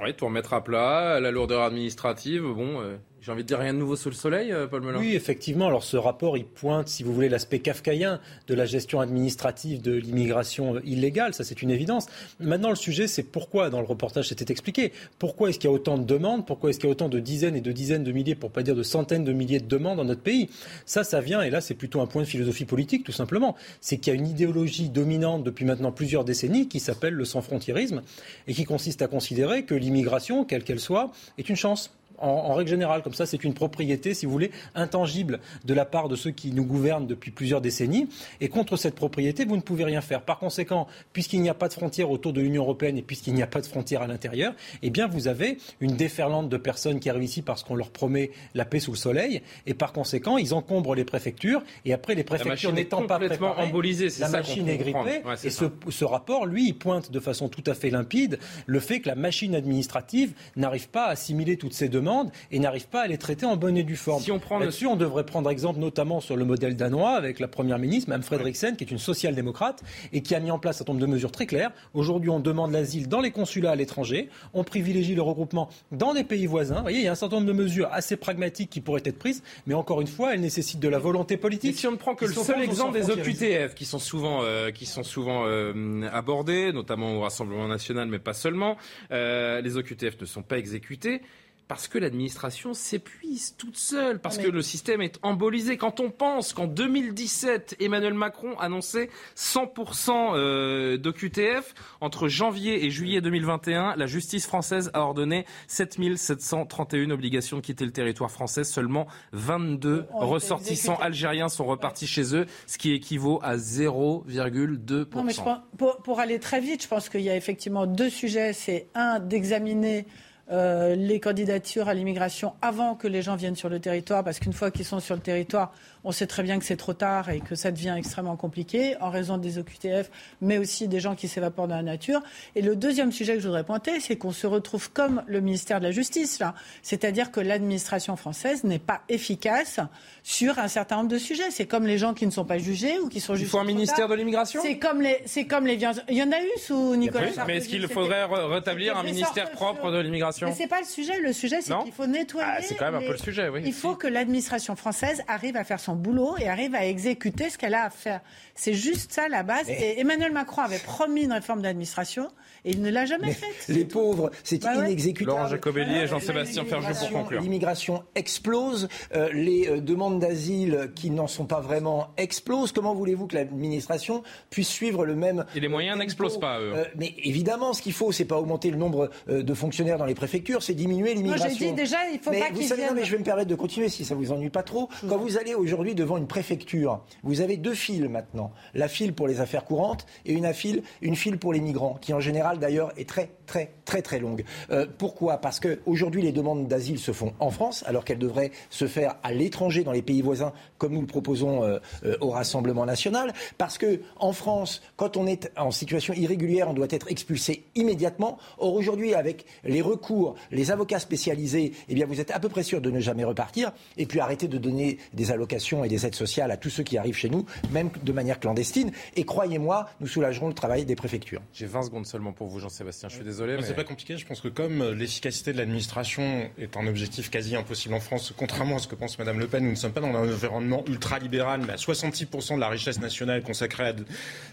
Oui, 0.00 0.14
tout 0.14 0.24
remettre 0.24 0.54
à 0.54 0.62
plat, 0.64 1.20
la 1.20 1.30
lourdeur 1.30 1.62
administrative. 1.62 2.42
Bon, 2.42 2.80
euh, 2.80 2.96
j'ai 3.22 3.30
envie 3.30 3.44
de 3.44 3.48
dire 3.48 3.60
rien 3.60 3.72
de 3.72 3.78
nouveau 3.78 3.94
sous 3.94 4.08
le 4.08 4.16
soleil, 4.16 4.50
euh, 4.50 4.66
Paul 4.66 4.82
Melun. 4.82 4.98
Oui, 4.98 5.14
effectivement. 5.14 5.68
Alors 5.68 5.84
ce 5.84 5.96
rapport, 5.96 6.36
il 6.36 6.44
pointe, 6.44 6.88
si 6.88 7.04
vous 7.04 7.14
voulez, 7.14 7.28
l'aspect 7.28 7.60
kafkaïen 7.60 8.18
de 8.48 8.54
la 8.54 8.66
gestion 8.66 9.00
administrative 9.00 9.80
de 9.80 9.92
l'immigration 9.92 10.74
euh, 10.74 10.80
illégale. 10.84 11.32
Ça, 11.32 11.44
c'est 11.44 11.62
une 11.62 11.70
évidence. 11.70 12.06
Maintenant, 12.40 12.70
le 12.70 12.74
sujet, 12.74 13.06
c'est 13.06 13.22
pourquoi, 13.22 13.70
dans 13.70 13.80
le 13.80 13.86
reportage, 13.86 14.28
c'était 14.28 14.50
expliqué. 14.50 14.92
Pourquoi 15.20 15.50
est-ce 15.50 15.60
qu'il 15.60 15.70
y 15.70 15.72
a 15.72 15.74
autant 15.74 15.98
de 15.98 16.04
demandes? 16.04 16.44
Pourquoi 16.44 16.70
est-ce 16.70 16.80
qu'il 16.80 16.88
y 16.88 16.90
a 16.90 16.92
autant 16.92 17.08
de 17.08 17.20
dizaines 17.20 17.54
et 17.54 17.60
de 17.60 17.70
dizaines 17.70 18.02
de 18.02 18.10
milliers, 18.10 18.34
pour 18.34 18.50
pas 18.50 18.64
dire 18.64 18.74
de 18.74 18.82
centaines 18.82 19.24
de 19.24 19.32
milliers 19.32 19.60
de 19.60 19.68
demandes 19.68 19.98
dans 19.98 20.04
notre 20.04 20.22
pays? 20.22 20.50
Ça, 20.84 21.04
ça 21.04 21.20
vient, 21.20 21.42
et 21.42 21.50
là, 21.50 21.60
c'est 21.60 21.74
plutôt 21.74 22.00
un 22.00 22.06
point 22.06 22.22
de 22.22 22.26
philosophie 22.26 22.64
politique, 22.64 23.04
tout 23.04 23.12
simplement. 23.12 23.54
C'est 23.80 23.98
qu'il 23.98 24.12
y 24.12 24.16
a 24.16 24.18
une 24.18 24.26
idéologie 24.26 24.88
dominante 24.88 25.44
depuis 25.44 25.64
maintenant 25.64 25.92
plusieurs 25.92 26.24
décennies 26.24 26.66
qui 26.66 26.80
s'appelle 26.80 27.14
le 27.14 27.24
sans-frontiérisme 27.24 28.02
et 28.48 28.52
qui 28.52 28.64
consiste 28.64 29.00
à 29.00 29.06
considérer 29.06 29.64
que 29.64 29.76
l'immigration, 29.76 30.44
quelle 30.44 30.64
qu'elle 30.64 30.80
soit, 30.80 31.12
est 31.38 31.48
une 31.48 31.54
chance 31.54 31.92
en, 32.22 32.50
en 32.50 32.54
règle 32.54 32.70
générale. 32.70 33.02
Comme 33.02 33.14
ça, 33.14 33.26
c'est 33.26 33.44
une 33.44 33.54
propriété, 33.54 34.14
si 34.14 34.26
vous 34.26 34.32
voulez, 34.32 34.50
intangible 34.74 35.40
de 35.64 35.74
la 35.74 35.84
part 35.84 36.08
de 36.08 36.16
ceux 36.16 36.30
qui 36.30 36.52
nous 36.52 36.64
gouvernent 36.64 37.06
depuis 37.06 37.30
plusieurs 37.30 37.60
décennies. 37.60 38.08
Et 38.40 38.48
contre 38.48 38.76
cette 38.76 38.94
propriété, 38.94 39.44
vous 39.44 39.56
ne 39.56 39.62
pouvez 39.62 39.84
rien 39.84 40.00
faire. 40.00 40.22
Par 40.22 40.38
conséquent, 40.38 40.86
puisqu'il 41.12 41.42
n'y 41.42 41.48
a 41.48 41.54
pas 41.54 41.68
de 41.68 41.74
frontières 41.74 42.10
autour 42.10 42.32
de 42.32 42.40
l'Union 42.40 42.62
européenne 42.62 42.98
et 42.98 43.02
puisqu'il 43.02 43.34
n'y 43.34 43.42
a 43.42 43.46
pas 43.46 43.60
de 43.60 43.66
frontières 43.66 44.02
à 44.02 44.06
l'intérieur, 44.06 44.54
eh 44.82 44.90
bien, 44.90 45.06
vous 45.06 45.28
avez 45.28 45.58
une 45.80 45.96
déferlante 45.96 46.48
de 46.48 46.56
personnes 46.56 47.00
qui 47.00 47.10
arrivent 47.10 47.24
ici 47.24 47.42
parce 47.42 47.62
qu'on 47.62 47.74
leur 47.74 47.90
promet 47.90 48.30
la 48.54 48.64
paix 48.64 48.80
sous 48.80 48.92
le 48.92 48.96
soleil. 48.96 49.42
Et 49.66 49.74
par 49.74 49.92
conséquent, 49.92 50.38
ils 50.38 50.54
encombrent 50.54 50.94
les 50.94 51.04
préfectures. 51.04 51.62
Et 51.84 51.92
après, 51.92 52.14
les 52.14 52.24
préfectures 52.24 52.72
n'étant 52.72 53.06
pas 53.06 53.18
préparées, 53.18 53.64
embolisée, 53.64 54.06
la 54.06 54.10
ça 54.10 54.28
machine 54.28 54.68
est 54.68 54.78
grippée. 54.78 55.22
Ouais, 55.24 55.34
et 55.44 55.50
ce, 55.50 55.64
ce 55.88 56.04
rapport, 56.04 56.46
lui, 56.46 56.68
il 56.68 56.74
pointe 56.74 57.10
de 57.10 57.20
façon 57.20 57.48
tout 57.48 57.64
à 57.66 57.74
fait 57.74 57.90
limpide 57.90 58.38
le 58.66 58.80
fait 58.80 59.00
que 59.00 59.08
la 59.08 59.14
machine 59.14 59.54
administrative 59.54 60.34
n'arrive 60.56 60.88
pas 60.88 61.06
à 61.06 61.10
assimiler 61.10 61.56
toutes 61.56 61.72
ces 61.74 61.88
demandes 61.88 62.11
et 62.50 62.58
n'arrive 62.58 62.88
pas 62.88 63.02
à 63.02 63.06
les 63.06 63.18
traiter 63.18 63.46
en 63.46 63.56
bonne 63.56 63.76
et 63.76 63.82
due 63.82 63.96
forme. 63.96 64.22
Si 64.22 64.30
on 64.30 64.38
prend 64.38 64.58
le- 64.58 64.64
Là-dessus, 64.66 64.86
on 64.86 64.96
devrait 64.96 65.24
prendre 65.26 65.50
exemple 65.50 65.78
notamment 65.80 66.20
sur 66.20 66.36
le 66.36 66.44
modèle 66.44 66.76
danois 66.76 67.10
avec 67.12 67.40
la 67.40 67.48
première 67.48 67.78
ministre, 67.78 68.08
Mme 68.10 68.22
Frederiksen, 68.22 68.76
qui 68.76 68.84
est 68.84 68.90
une 68.90 68.98
social-démocrate 68.98 69.82
et 70.12 70.22
qui 70.22 70.34
a 70.34 70.40
mis 70.40 70.50
en 70.50 70.58
place 70.58 70.76
un 70.76 70.78
certain 70.78 70.92
nombre 70.92 71.04
de 71.06 71.10
mesures 71.10 71.32
très 71.32 71.46
claires. 71.46 71.70
Aujourd'hui, 71.94 72.30
on 72.30 72.40
demande 72.40 72.72
l'asile 72.72 73.08
dans 73.08 73.20
les 73.20 73.30
consulats 73.30 73.72
à 73.72 73.76
l'étranger, 73.76 74.28
on 74.54 74.64
privilégie 74.64 75.14
le 75.14 75.22
regroupement 75.22 75.68
dans 75.90 76.14
des 76.14 76.24
pays 76.24 76.46
voisins. 76.46 76.76
Vous 76.76 76.82
voyez, 76.82 76.98
il 76.98 77.04
y 77.04 77.08
a 77.08 77.12
un 77.12 77.16
certain 77.16 77.36
nombre 77.36 77.48
de 77.48 77.52
mesures 77.52 77.88
assez 77.92 78.16
pragmatiques 78.16 78.70
qui 78.70 78.80
pourraient 78.80 79.02
être 79.04 79.18
prises, 79.18 79.42
mais 79.66 79.74
encore 79.74 80.00
une 80.00 80.06
fois, 80.06 80.34
elles 80.34 80.40
nécessitent 80.40 80.80
de 80.80 80.88
la 80.88 80.98
volonté 80.98 81.36
politique. 81.36 81.70
Et 81.74 81.78
si 81.78 81.86
on 81.86 81.92
ne 81.92 81.96
prend 81.96 82.14
que 82.14 82.24
le 82.24 82.32
seul 82.32 82.62
exemple 82.62 82.98
des. 83.00 83.10
OQTF 83.10 83.74
qui 83.74 83.84
sont 83.84 83.98
souvent, 83.98 84.40
euh, 84.42 84.70
qui 84.70 84.86
sont 84.86 85.02
souvent 85.02 85.44
euh, 85.46 86.08
abordés, 86.12 86.72
notamment 86.72 87.12
au 87.16 87.20
Rassemblement 87.20 87.68
national, 87.68 88.08
mais 88.08 88.18
pas 88.18 88.34
seulement, 88.34 88.76
euh, 89.10 89.60
les 89.60 89.76
OQTF 89.76 90.20
ne 90.20 90.26
sont 90.26 90.42
pas 90.42 90.58
exécutés. 90.58 91.20
Parce 91.68 91.88
que 91.88 91.96
l'administration 91.96 92.74
s'épuise 92.74 93.54
toute 93.56 93.76
seule, 93.78 94.20
parce 94.20 94.36
que 94.36 94.48
le 94.48 94.60
système 94.60 95.00
est 95.00 95.18
embolisé. 95.22 95.76
Quand 95.78 96.00
on 96.00 96.10
pense 96.10 96.52
qu'en 96.52 96.66
2017, 96.66 97.76
Emmanuel 97.80 98.12
Macron 98.12 98.58
annonçait 98.58 99.08
100% 99.36 100.32
euh, 100.34 100.96
d'OQTF, 100.98 101.74
entre 102.02 102.28
janvier 102.28 102.84
et 102.84 102.90
juillet 102.90 103.22
2021, 103.22 103.96
la 103.96 104.06
justice 104.06 104.46
française 104.46 104.90
a 104.92 105.00
ordonné 105.00 105.46
7731 105.68 107.10
obligations 107.10 107.56
de 107.56 107.62
quitter 107.62 107.84
le 107.86 107.92
territoire 107.92 108.30
français. 108.30 108.64
Seulement 108.64 109.06
22 109.32 110.06
Ont 110.12 110.16
été 110.18 110.26
ressortissants 110.26 110.96
algériens 110.96 111.48
sont 111.48 111.64
repartis 111.64 112.06
chez 112.06 112.34
eux, 112.36 112.46
ce 112.66 112.76
qui 112.76 112.92
équivaut 112.92 113.40
à 113.42 113.56
0,2%. 113.56 115.16
Non, 115.16 115.24
mais 115.24 115.32
je 115.32 115.40
pense- 115.40 115.60
pour, 115.78 115.96
pour 116.02 116.20
aller 116.20 116.38
très 116.38 116.60
vite, 116.60 116.82
je 116.82 116.88
pense 116.88 117.08
qu'il 117.08 117.22
y 117.22 117.30
a 117.30 117.36
effectivement 117.36 117.86
deux 117.86 118.10
sujets. 118.10 118.52
C'est 118.52 118.88
un, 118.94 119.20
d'examiner 119.20 120.06
euh, 120.50 120.94
les 120.96 121.20
candidatures 121.20 121.88
à 121.88 121.94
l'immigration 121.94 122.54
avant 122.60 122.94
que 122.94 123.06
les 123.06 123.22
gens 123.22 123.36
viennent 123.36 123.56
sur 123.56 123.68
le 123.68 123.78
territoire, 123.78 124.24
parce 124.24 124.40
qu'une 124.40 124.52
fois 124.52 124.70
qu'ils 124.70 124.84
sont 124.84 125.00
sur 125.00 125.14
le 125.14 125.20
territoire, 125.20 125.72
on 126.04 126.12
sait 126.12 126.26
très 126.26 126.42
bien 126.42 126.58
que 126.58 126.64
c'est 126.64 126.76
trop 126.76 126.94
tard 126.94 127.30
et 127.30 127.40
que 127.40 127.54
ça 127.54 127.70
devient 127.70 127.94
extrêmement 127.96 128.36
compliqué 128.36 128.96
en 129.00 129.10
raison 129.10 129.38
des 129.38 129.58
OQTF, 129.58 130.10
mais 130.40 130.58
aussi 130.58 130.88
des 130.88 130.98
gens 131.00 131.14
qui 131.14 131.28
s'évaporent 131.28 131.68
dans 131.68 131.76
la 131.76 131.82
nature. 131.82 132.20
Et 132.56 132.62
le 132.62 132.74
deuxième 132.76 133.12
sujet 133.12 133.34
que 133.34 133.40
je 133.40 133.46
voudrais 133.46 133.64
pointer, 133.64 134.00
c'est 134.00 134.16
qu'on 134.16 134.32
se 134.32 134.46
retrouve 134.46 134.90
comme 134.92 135.22
le 135.26 135.40
ministère 135.40 135.78
de 135.78 135.84
la 135.84 135.92
Justice, 135.92 136.40
là. 136.40 136.54
C'est-à-dire 136.82 137.30
que 137.30 137.38
l'administration 137.40 138.16
française 138.16 138.64
n'est 138.64 138.78
pas 138.80 139.02
efficace 139.08 139.78
sur 140.24 140.58
un 140.58 140.68
certain 140.68 140.96
nombre 140.96 141.08
de 141.10 141.18
sujets. 141.18 141.50
C'est 141.50 141.66
comme 141.66 141.86
les 141.86 141.98
gens 141.98 142.14
qui 142.14 142.26
ne 142.26 142.30
sont 142.32 142.44
pas 142.44 142.58
jugés 142.58 142.98
ou 142.98 143.08
qui 143.08 143.20
sont 143.20 143.34
Il 143.34 143.38
jugés. 143.38 143.50
faut 143.50 143.58
un 143.58 143.64
ministère 143.64 144.08
de 144.08 144.14
l'immigration? 144.14 144.60
C'est 144.62 144.78
comme 144.78 145.00
les, 145.02 145.18
c'est 145.26 145.44
comme 145.46 145.66
les 145.66 145.76
violences. 145.76 146.00
Il 146.08 146.16
y 146.16 146.22
en 146.22 146.32
a 146.32 146.40
eu 146.40 146.58
sous 146.58 146.96
Nicolas 146.96 147.26
Oui, 147.28 147.32
Sarkozy. 147.34 147.46
mais 147.52 147.58
est-ce 147.58 147.68
qu'il 147.68 147.86
faudrait 147.88 148.24
re- 148.26 148.46
rétablir 148.52 148.96
un 148.96 149.02
ministère 149.04 149.50
propre 149.52 149.90
de 149.92 149.98
l'immigration? 150.00 150.48
Mais 150.48 150.54
c'est 150.54 150.66
pas 150.66 150.80
le 150.80 150.86
sujet. 150.86 151.20
Le 151.20 151.32
sujet, 151.32 151.60
c'est 151.60 151.74
qu'il 151.84 151.92
faut 151.92 152.06
nettoyer. 152.06 152.48
Ah, 152.48 152.60
c'est 152.60 152.74
quand 152.74 152.86
même 152.86 152.96
un 152.96 153.00
les- 153.00 153.06
peu 153.06 153.12
le 153.12 153.18
sujet, 153.18 153.48
oui. 153.48 153.62
Il 153.64 153.72
faut 153.72 153.94
que 153.94 154.06
l'administration 154.08 154.74
française 154.76 155.22
arrive 155.28 155.56
à 155.56 155.64
faire 155.64 155.78
son 155.80 155.91
boulot 155.94 156.36
et 156.38 156.48
arrive 156.48 156.74
à 156.74 156.86
exécuter 156.86 157.50
ce 157.50 157.58
qu'elle 157.58 157.74
a 157.74 157.84
à 157.84 157.90
faire. 157.90 158.20
C'est 158.54 158.74
juste 158.74 159.12
ça 159.12 159.28
la 159.28 159.42
base. 159.42 159.68
Et 159.70 159.98
Emmanuel 160.00 160.32
Macron 160.32 160.62
avait 160.62 160.78
promis 160.78 161.22
une 161.22 161.32
réforme 161.32 161.62
d'administration 161.62 162.28
et 162.64 162.70
il 162.70 162.82
ne 162.82 162.90
l'a 162.90 163.06
jamais 163.06 163.32
faite. 163.32 163.66
Les 163.68 163.84
pauvres, 163.84 164.30
c'est 164.44 164.62
Bah 164.62 164.74
inexécutable. 164.86 165.36
Laurent 165.36 165.48
Jacobelli 165.48 165.96
et 165.96 166.06
Jean-Sébastien 166.06 166.64
Ferjou 166.64 166.86
pour 166.86 166.92
L'immigration- 166.92 167.18
conclure. 167.22 167.40
L'immigration 167.40 168.02
explose, 168.14 168.88
euh, 169.16 169.30
les 169.32 169.68
euh, 169.68 169.80
demandes 169.80 170.20
d'asile 170.20 170.90
qui 170.94 171.10
n'en 171.10 171.26
sont 171.26 171.46
pas 171.46 171.60
vraiment 171.60 172.08
explosent. 172.18 172.72
Comment 172.72 172.94
voulez-vous 172.94 173.26
que 173.26 173.34
l'administration 173.34 174.22
puisse 174.50 174.68
suivre 174.68 175.04
le 175.06 175.16
même 175.16 175.44
Et 175.56 175.60
les 175.60 175.68
moyens 175.68 175.98
n'explosent 175.98 176.38
pas, 176.38 176.60
eux. 176.60 176.72
Euh, 176.76 176.84
mais 176.96 177.14
évidemment, 177.24 177.72
ce 177.72 177.82
qu'il 177.82 177.94
faut, 177.94 178.12
c'est 178.12 178.26
pas 178.26 178.36
augmenter 178.38 178.70
le 178.70 178.76
nombre 178.76 179.10
euh, 179.28 179.42
de 179.42 179.54
fonctionnaires 179.54 179.98
dans 179.98 180.04
les 180.04 180.14
préfectures, 180.14 180.62
c'est 180.62 180.74
diminuer 180.74 181.14
Moi, 181.14 181.22
l'immigration. 181.22 181.48
j'ai 181.58 181.66
dit 181.70 181.72
déjà, 181.72 181.96
il 182.12 182.18
faut 182.20 182.30
mais 182.30 182.40
pas 182.40 182.50
vous 182.50 182.58
qu'ils 182.58 182.68
savez, 182.68 182.82
non, 182.82 182.88
viennent. 182.88 182.98
mais 183.00 183.04
je 183.06 183.12
vais 183.12 183.18
me 183.18 183.24
permettre 183.24 183.48
de 183.48 183.54
continuer 183.54 183.88
si 183.88 184.04
ça 184.04 184.14
vous 184.14 184.30
ennuie 184.30 184.50
pas 184.50 184.62
trop. 184.62 184.88
Quand 185.08 185.16
vous 185.16 185.36
allez 185.38 185.54
aujourd'hui 185.54 185.81
devant 185.94 186.16
une 186.16 186.26
préfecture, 186.26 187.00
vous 187.22 187.40
avez 187.40 187.56
deux 187.56 187.74
files 187.74 188.08
maintenant. 188.08 188.52
La 188.74 188.88
file 188.88 189.12
pour 189.12 189.26
les 189.26 189.40
affaires 189.40 189.64
courantes 189.64 190.06
et 190.24 190.32
une 190.32 190.46
file, 190.52 190.82
une 191.00 191.16
file 191.16 191.38
pour 191.38 191.52
les 191.52 191.60
migrants, 191.60 191.98
qui 192.00 192.14
en 192.14 192.20
général 192.20 192.58
d'ailleurs 192.58 192.92
est 192.96 193.08
très 193.08 193.30
très 193.46 193.72
très 193.84 194.02
très 194.02 194.18
longue. 194.18 194.44
Euh, 194.70 194.86
pourquoi? 194.98 195.38
Parce 195.38 195.60
que 195.60 195.80
aujourd'hui 195.86 196.22
les 196.22 196.32
demandes 196.32 196.68
d'asile 196.68 196.98
se 196.98 197.12
font 197.12 197.32
en 197.40 197.50
France, 197.50 197.84
alors 197.86 198.04
qu'elles 198.04 198.18
devraient 198.18 198.52
se 198.70 198.86
faire 198.86 199.16
à 199.22 199.32
l'étranger, 199.32 199.84
dans 199.84 199.92
les 199.92 200.02
pays 200.02 200.22
voisins, 200.22 200.52
comme 200.78 200.92
nous 200.92 201.00
le 201.00 201.06
proposons 201.06 201.64
euh, 201.64 201.78
euh, 202.04 202.16
au 202.20 202.30
Rassemblement 202.30 202.86
national. 202.86 203.32
Parce 203.58 203.78
que 203.78 204.00
en 204.18 204.32
France, 204.32 204.82
quand 204.96 205.16
on 205.16 205.26
est 205.26 205.50
en 205.56 205.70
situation 205.70 206.14
irrégulière, 206.14 206.68
on 206.68 206.74
doit 206.74 206.86
être 206.90 207.10
expulsé 207.10 207.64
immédiatement. 207.74 208.38
Or 208.58 208.74
aujourd'hui, 208.74 209.14
avec 209.14 209.46
les 209.64 209.82
recours, 209.82 210.34
les 210.50 210.70
avocats 210.70 210.98
spécialisés, 210.98 211.72
eh 211.88 211.94
bien 211.94 212.06
vous 212.06 212.20
êtes 212.20 212.30
à 212.30 212.40
peu 212.40 212.48
près 212.48 212.62
sûr 212.62 212.80
de 212.80 212.90
ne 212.90 213.00
jamais 213.00 213.24
repartir. 213.24 213.72
Et 213.96 214.06
puis 214.06 214.20
arrêtez 214.20 214.48
de 214.48 214.58
donner 214.58 214.98
des 215.12 215.30
allocations 215.30 215.71
et 215.84 215.88
des 215.88 216.04
aides 216.06 216.14
sociales 216.14 216.50
à 216.50 216.56
tous 216.56 216.70
ceux 216.70 216.82
qui 216.82 216.98
arrivent 216.98 217.16
chez 217.16 217.28
nous, 217.30 217.46
même 217.70 217.90
de 218.02 218.12
manière 218.12 218.38
clandestine. 218.38 218.92
Et 219.16 219.24
croyez-moi, 219.24 219.88
nous 220.00 220.06
soulagerons 220.06 220.48
le 220.48 220.54
travail 220.54 220.84
des 220.84 220.94
préfectures. 220.96 221.40
J'ai 221.54 221.66
20 221.66 221.82
secondes 221.84 222.06
seulement 222.06 222.32
pour 222.32 222.48
vous, 222.48 222.58
Jean-Sébastien. 222.60 223.08
Je 223.08 223.14
suis 223.16 223.24
désolé. 223.24 223.56
Mais. 223.56 223.62
C'est 223.62 223.74
pas 223.74 223.84
compliqué. 223.84 224.16
Je 224.18 224.26
pense 224.26 224.40
que 224.40 224.48
comme 224.48 224.82
euh, 224.82 224.94
l'efficacité 224.94 225.52
de 225.52 225.58
l'administration 225.58 226.48
est 226.58 226.76
un 226.76 226.86
objectif 226.86 227.30
quasi 227.30 227.56
impossible 227.56 227.94
en 227.94 228.00
France, 228.00 228.32
contrairement 228.36 228.76
à 228.76 228.78
ce 228.78 228.88
que 228.88 228.94
pense 228.94 229.18
Madame 229.18 229.38
Le 229.38 229.46
Pen, 229.46 229.64
nous 229.64 229.70
ne 229.70 229.74
sommes 229.76 229.92
pas 229.92 230.00
dans 230.00 230.08
un 230.08 230.14
environnement 230.32 230.84
ultra-libéral, 230.86 231.62
mais 231.66 231.72
à 231.72 231.76
66% 231.76 232.54
de 232.56 232.60
la 232.60 232.68
richesse 232.68 233.00
nationale 233.00 233.40
est 233.40 233.44
consacrée 233.44 233.88
à, 233.88 233.94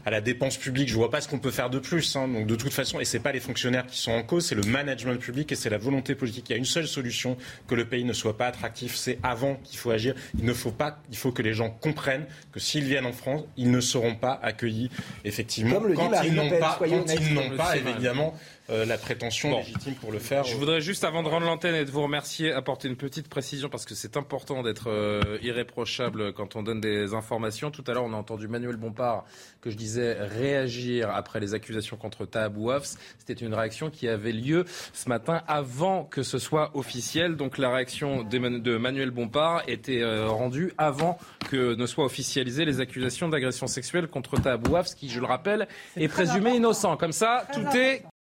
à 0.05 0.11
la 0.11 0.21
dépense 0.21 0.57
publique. 0.57 0.89
Je 0.89 0.95
vois 0.95 1.09
pas 1.09 1.21
ce 1.21 1.27
qu'on 1.27 1.39
peut 1.39 1.51
faire 1.51 1.69
de 1.69 1.79
plus. 1.79 2.15
hein. 2.15 2.27
Donc 2.27 2.47
de 2.47 2.55
toute 2.55 2.73
façon, 2.73 2.99
et 2.99 3.05
c'est 3.05 3.19
pas 3.19 3.31
les 3.31 3.39
fonctionnaires 3.39 3.85
qui 3.87 3.97
sont 3.97 4.11
en 4.11 4.23
cause, 4.23 4.45
c'est 4.45 4.55
le 4.55 4.63
management 4.63 5.17
public 5.19 5.51
et 5.51 5.55
c'est 5.55 5.69
la 5.69 5.77
volonté 5.77 6.15
politique. 6.15 6.45
Il 6.49 6.53
y 6.53 6.55
a 6.55 6.57
une 6.57 6.65
seule 6.65 6.87
solution 6.87 7.37
que 7.67 7.75
le 7.75 7.85
pays 7.85 8.03
ne 8.03 8.13
soit 8.13 8.37
pas 8.37 8.47
attractif, 8.47 8.95
c'est 8.95 9.17
avant 9.23 9.55
qu'il 9.63 9.77
faut 9.79 9.91
agir. 9.91 10.15
Il 10.37 10.45
ne 10.45 10.53
faut 10.53 10.71
pas, 10.71 10.99
il 11.09 11.17
faut 11.17 11.31
que 11.31 11.41
les 11.41 11.53
gens 11.53 11.69
comprennent 11.69 12.25
que 12.51 12.59
s'ils 12.59 12.85
viennent 12.85 13.05
en 13.05 13.13
France, 13.13 13.43
ils 13.57 13.71
ne 13.71 13.81
seront 13.81 14.15
pas 14.15 14.39
accueillis 14.41 14.89
effectivement 15.23 15.75
Comme 15.75 15.87
le 15.87 15.95
dit 15.95 16.01
quand 16.01 16.23
ils 16.23 16.33
n'ont 16.33 16.59
pas, 16.59 16.77
quand 16.79 16.85
ils 16.87 17.33
n'ont 17.33 17.57
pas 17.57 17.77
évidemment 17.77 18.33
euh, 18.69 18.85
la 18.85 18.97
prétention 18.97 19.49
Bon. 19.51 19.57
légitime 19.59 19.95
pour 19.95 20.11
le 20.11 20.19
faire. 20.19 20.43
Je 20.43 20.55
voudrais 20.55 20.81
juste, 20.81 21.03
avant 21.03 21.23
de 21.23 21.27
rendre 21.29 21.45
l'antenne 21.45 21.75
et 21.75 21.85
de 21.85 21.91
vous 21.91 22.01
remercier, 22.03 22.51
apporter 22.51 22.87
une 22.87 22.95
petite 22.95 23.27
précision 23.29 23.69
parce 23.69 23.85
que 23.85 23.95
c'est 23.95 24.17
important 24.17 24.63
d'être 24.63 24.89
euh, 24.89 25.37
irréprochable 25.41 26.33
quand 26.33 26.55
on 26.55 26.63
donne 26.63 26.81
des 26.81 27.13
informations. 27.13 27.71
Tout 27.71 27.83
à 27.87 27.93
l'heure, 27.93 28.03
on 28.03 28.13
a 28.13 28.17
entendu 28.17 28.47
Manuel 28.47 28.75
Bompard 28.77 29.25
que 29.61 29.69
je 29.69 29.75
disais 29.75 30.13
réagir 30.13 31.09
après 31.13 31.39
les 31.39 31.53
accusations 31.53 31.97
contre 31.97 32.25
Taab 32.25 32.57
Ouafs. 32.57 32.95
C'était 33.17 33.33
une 33.45 33.53
réaction 33.53 33.89
qui 33.89 34.07
avait 34.07 34.31
lieu 34.31 34.65
ce 34.93 35.09
matin 35.09 35.41
avant 35.47 36.03
que 36.03 36.23
ce 36.23 36.37
soit 36.39 36.71
officiel. 36.75 37.35
Donc 37.35 37.57
la 37.57 37.69
réaction 37.73 38.23
de 38.23 38.77
Manuel 38.77 39.11
Bompard 39.11 39.63
était 39.67 40.01
euh, 40.01 40.27
rendue 40.29 40.73
avant 40.77 41.17
que 41.49 41.75
ne 41.75 41.85
soient 41.85 42.05
officialisées 42.05 42.65
les 42.65 42.79
accusations 42.79 43.27
d'agression 43.29 43.67
sexuelle 43.67 44.07
contre 44.07 44.39
Taab 44.39 44.67
Ouafs, 44.67 44.95
qui, 44.95 45.09
je 45.09 45.19
le 45.19 45.25
rappelle, 45.25 45.67
est 45.97 46.07
présumé 46.07 46.55
innocent. 46.55 46.95
Comme 46.97 47.11
ça, 47.11 47.45
tout 47.53 47.65
est 47.75 48.03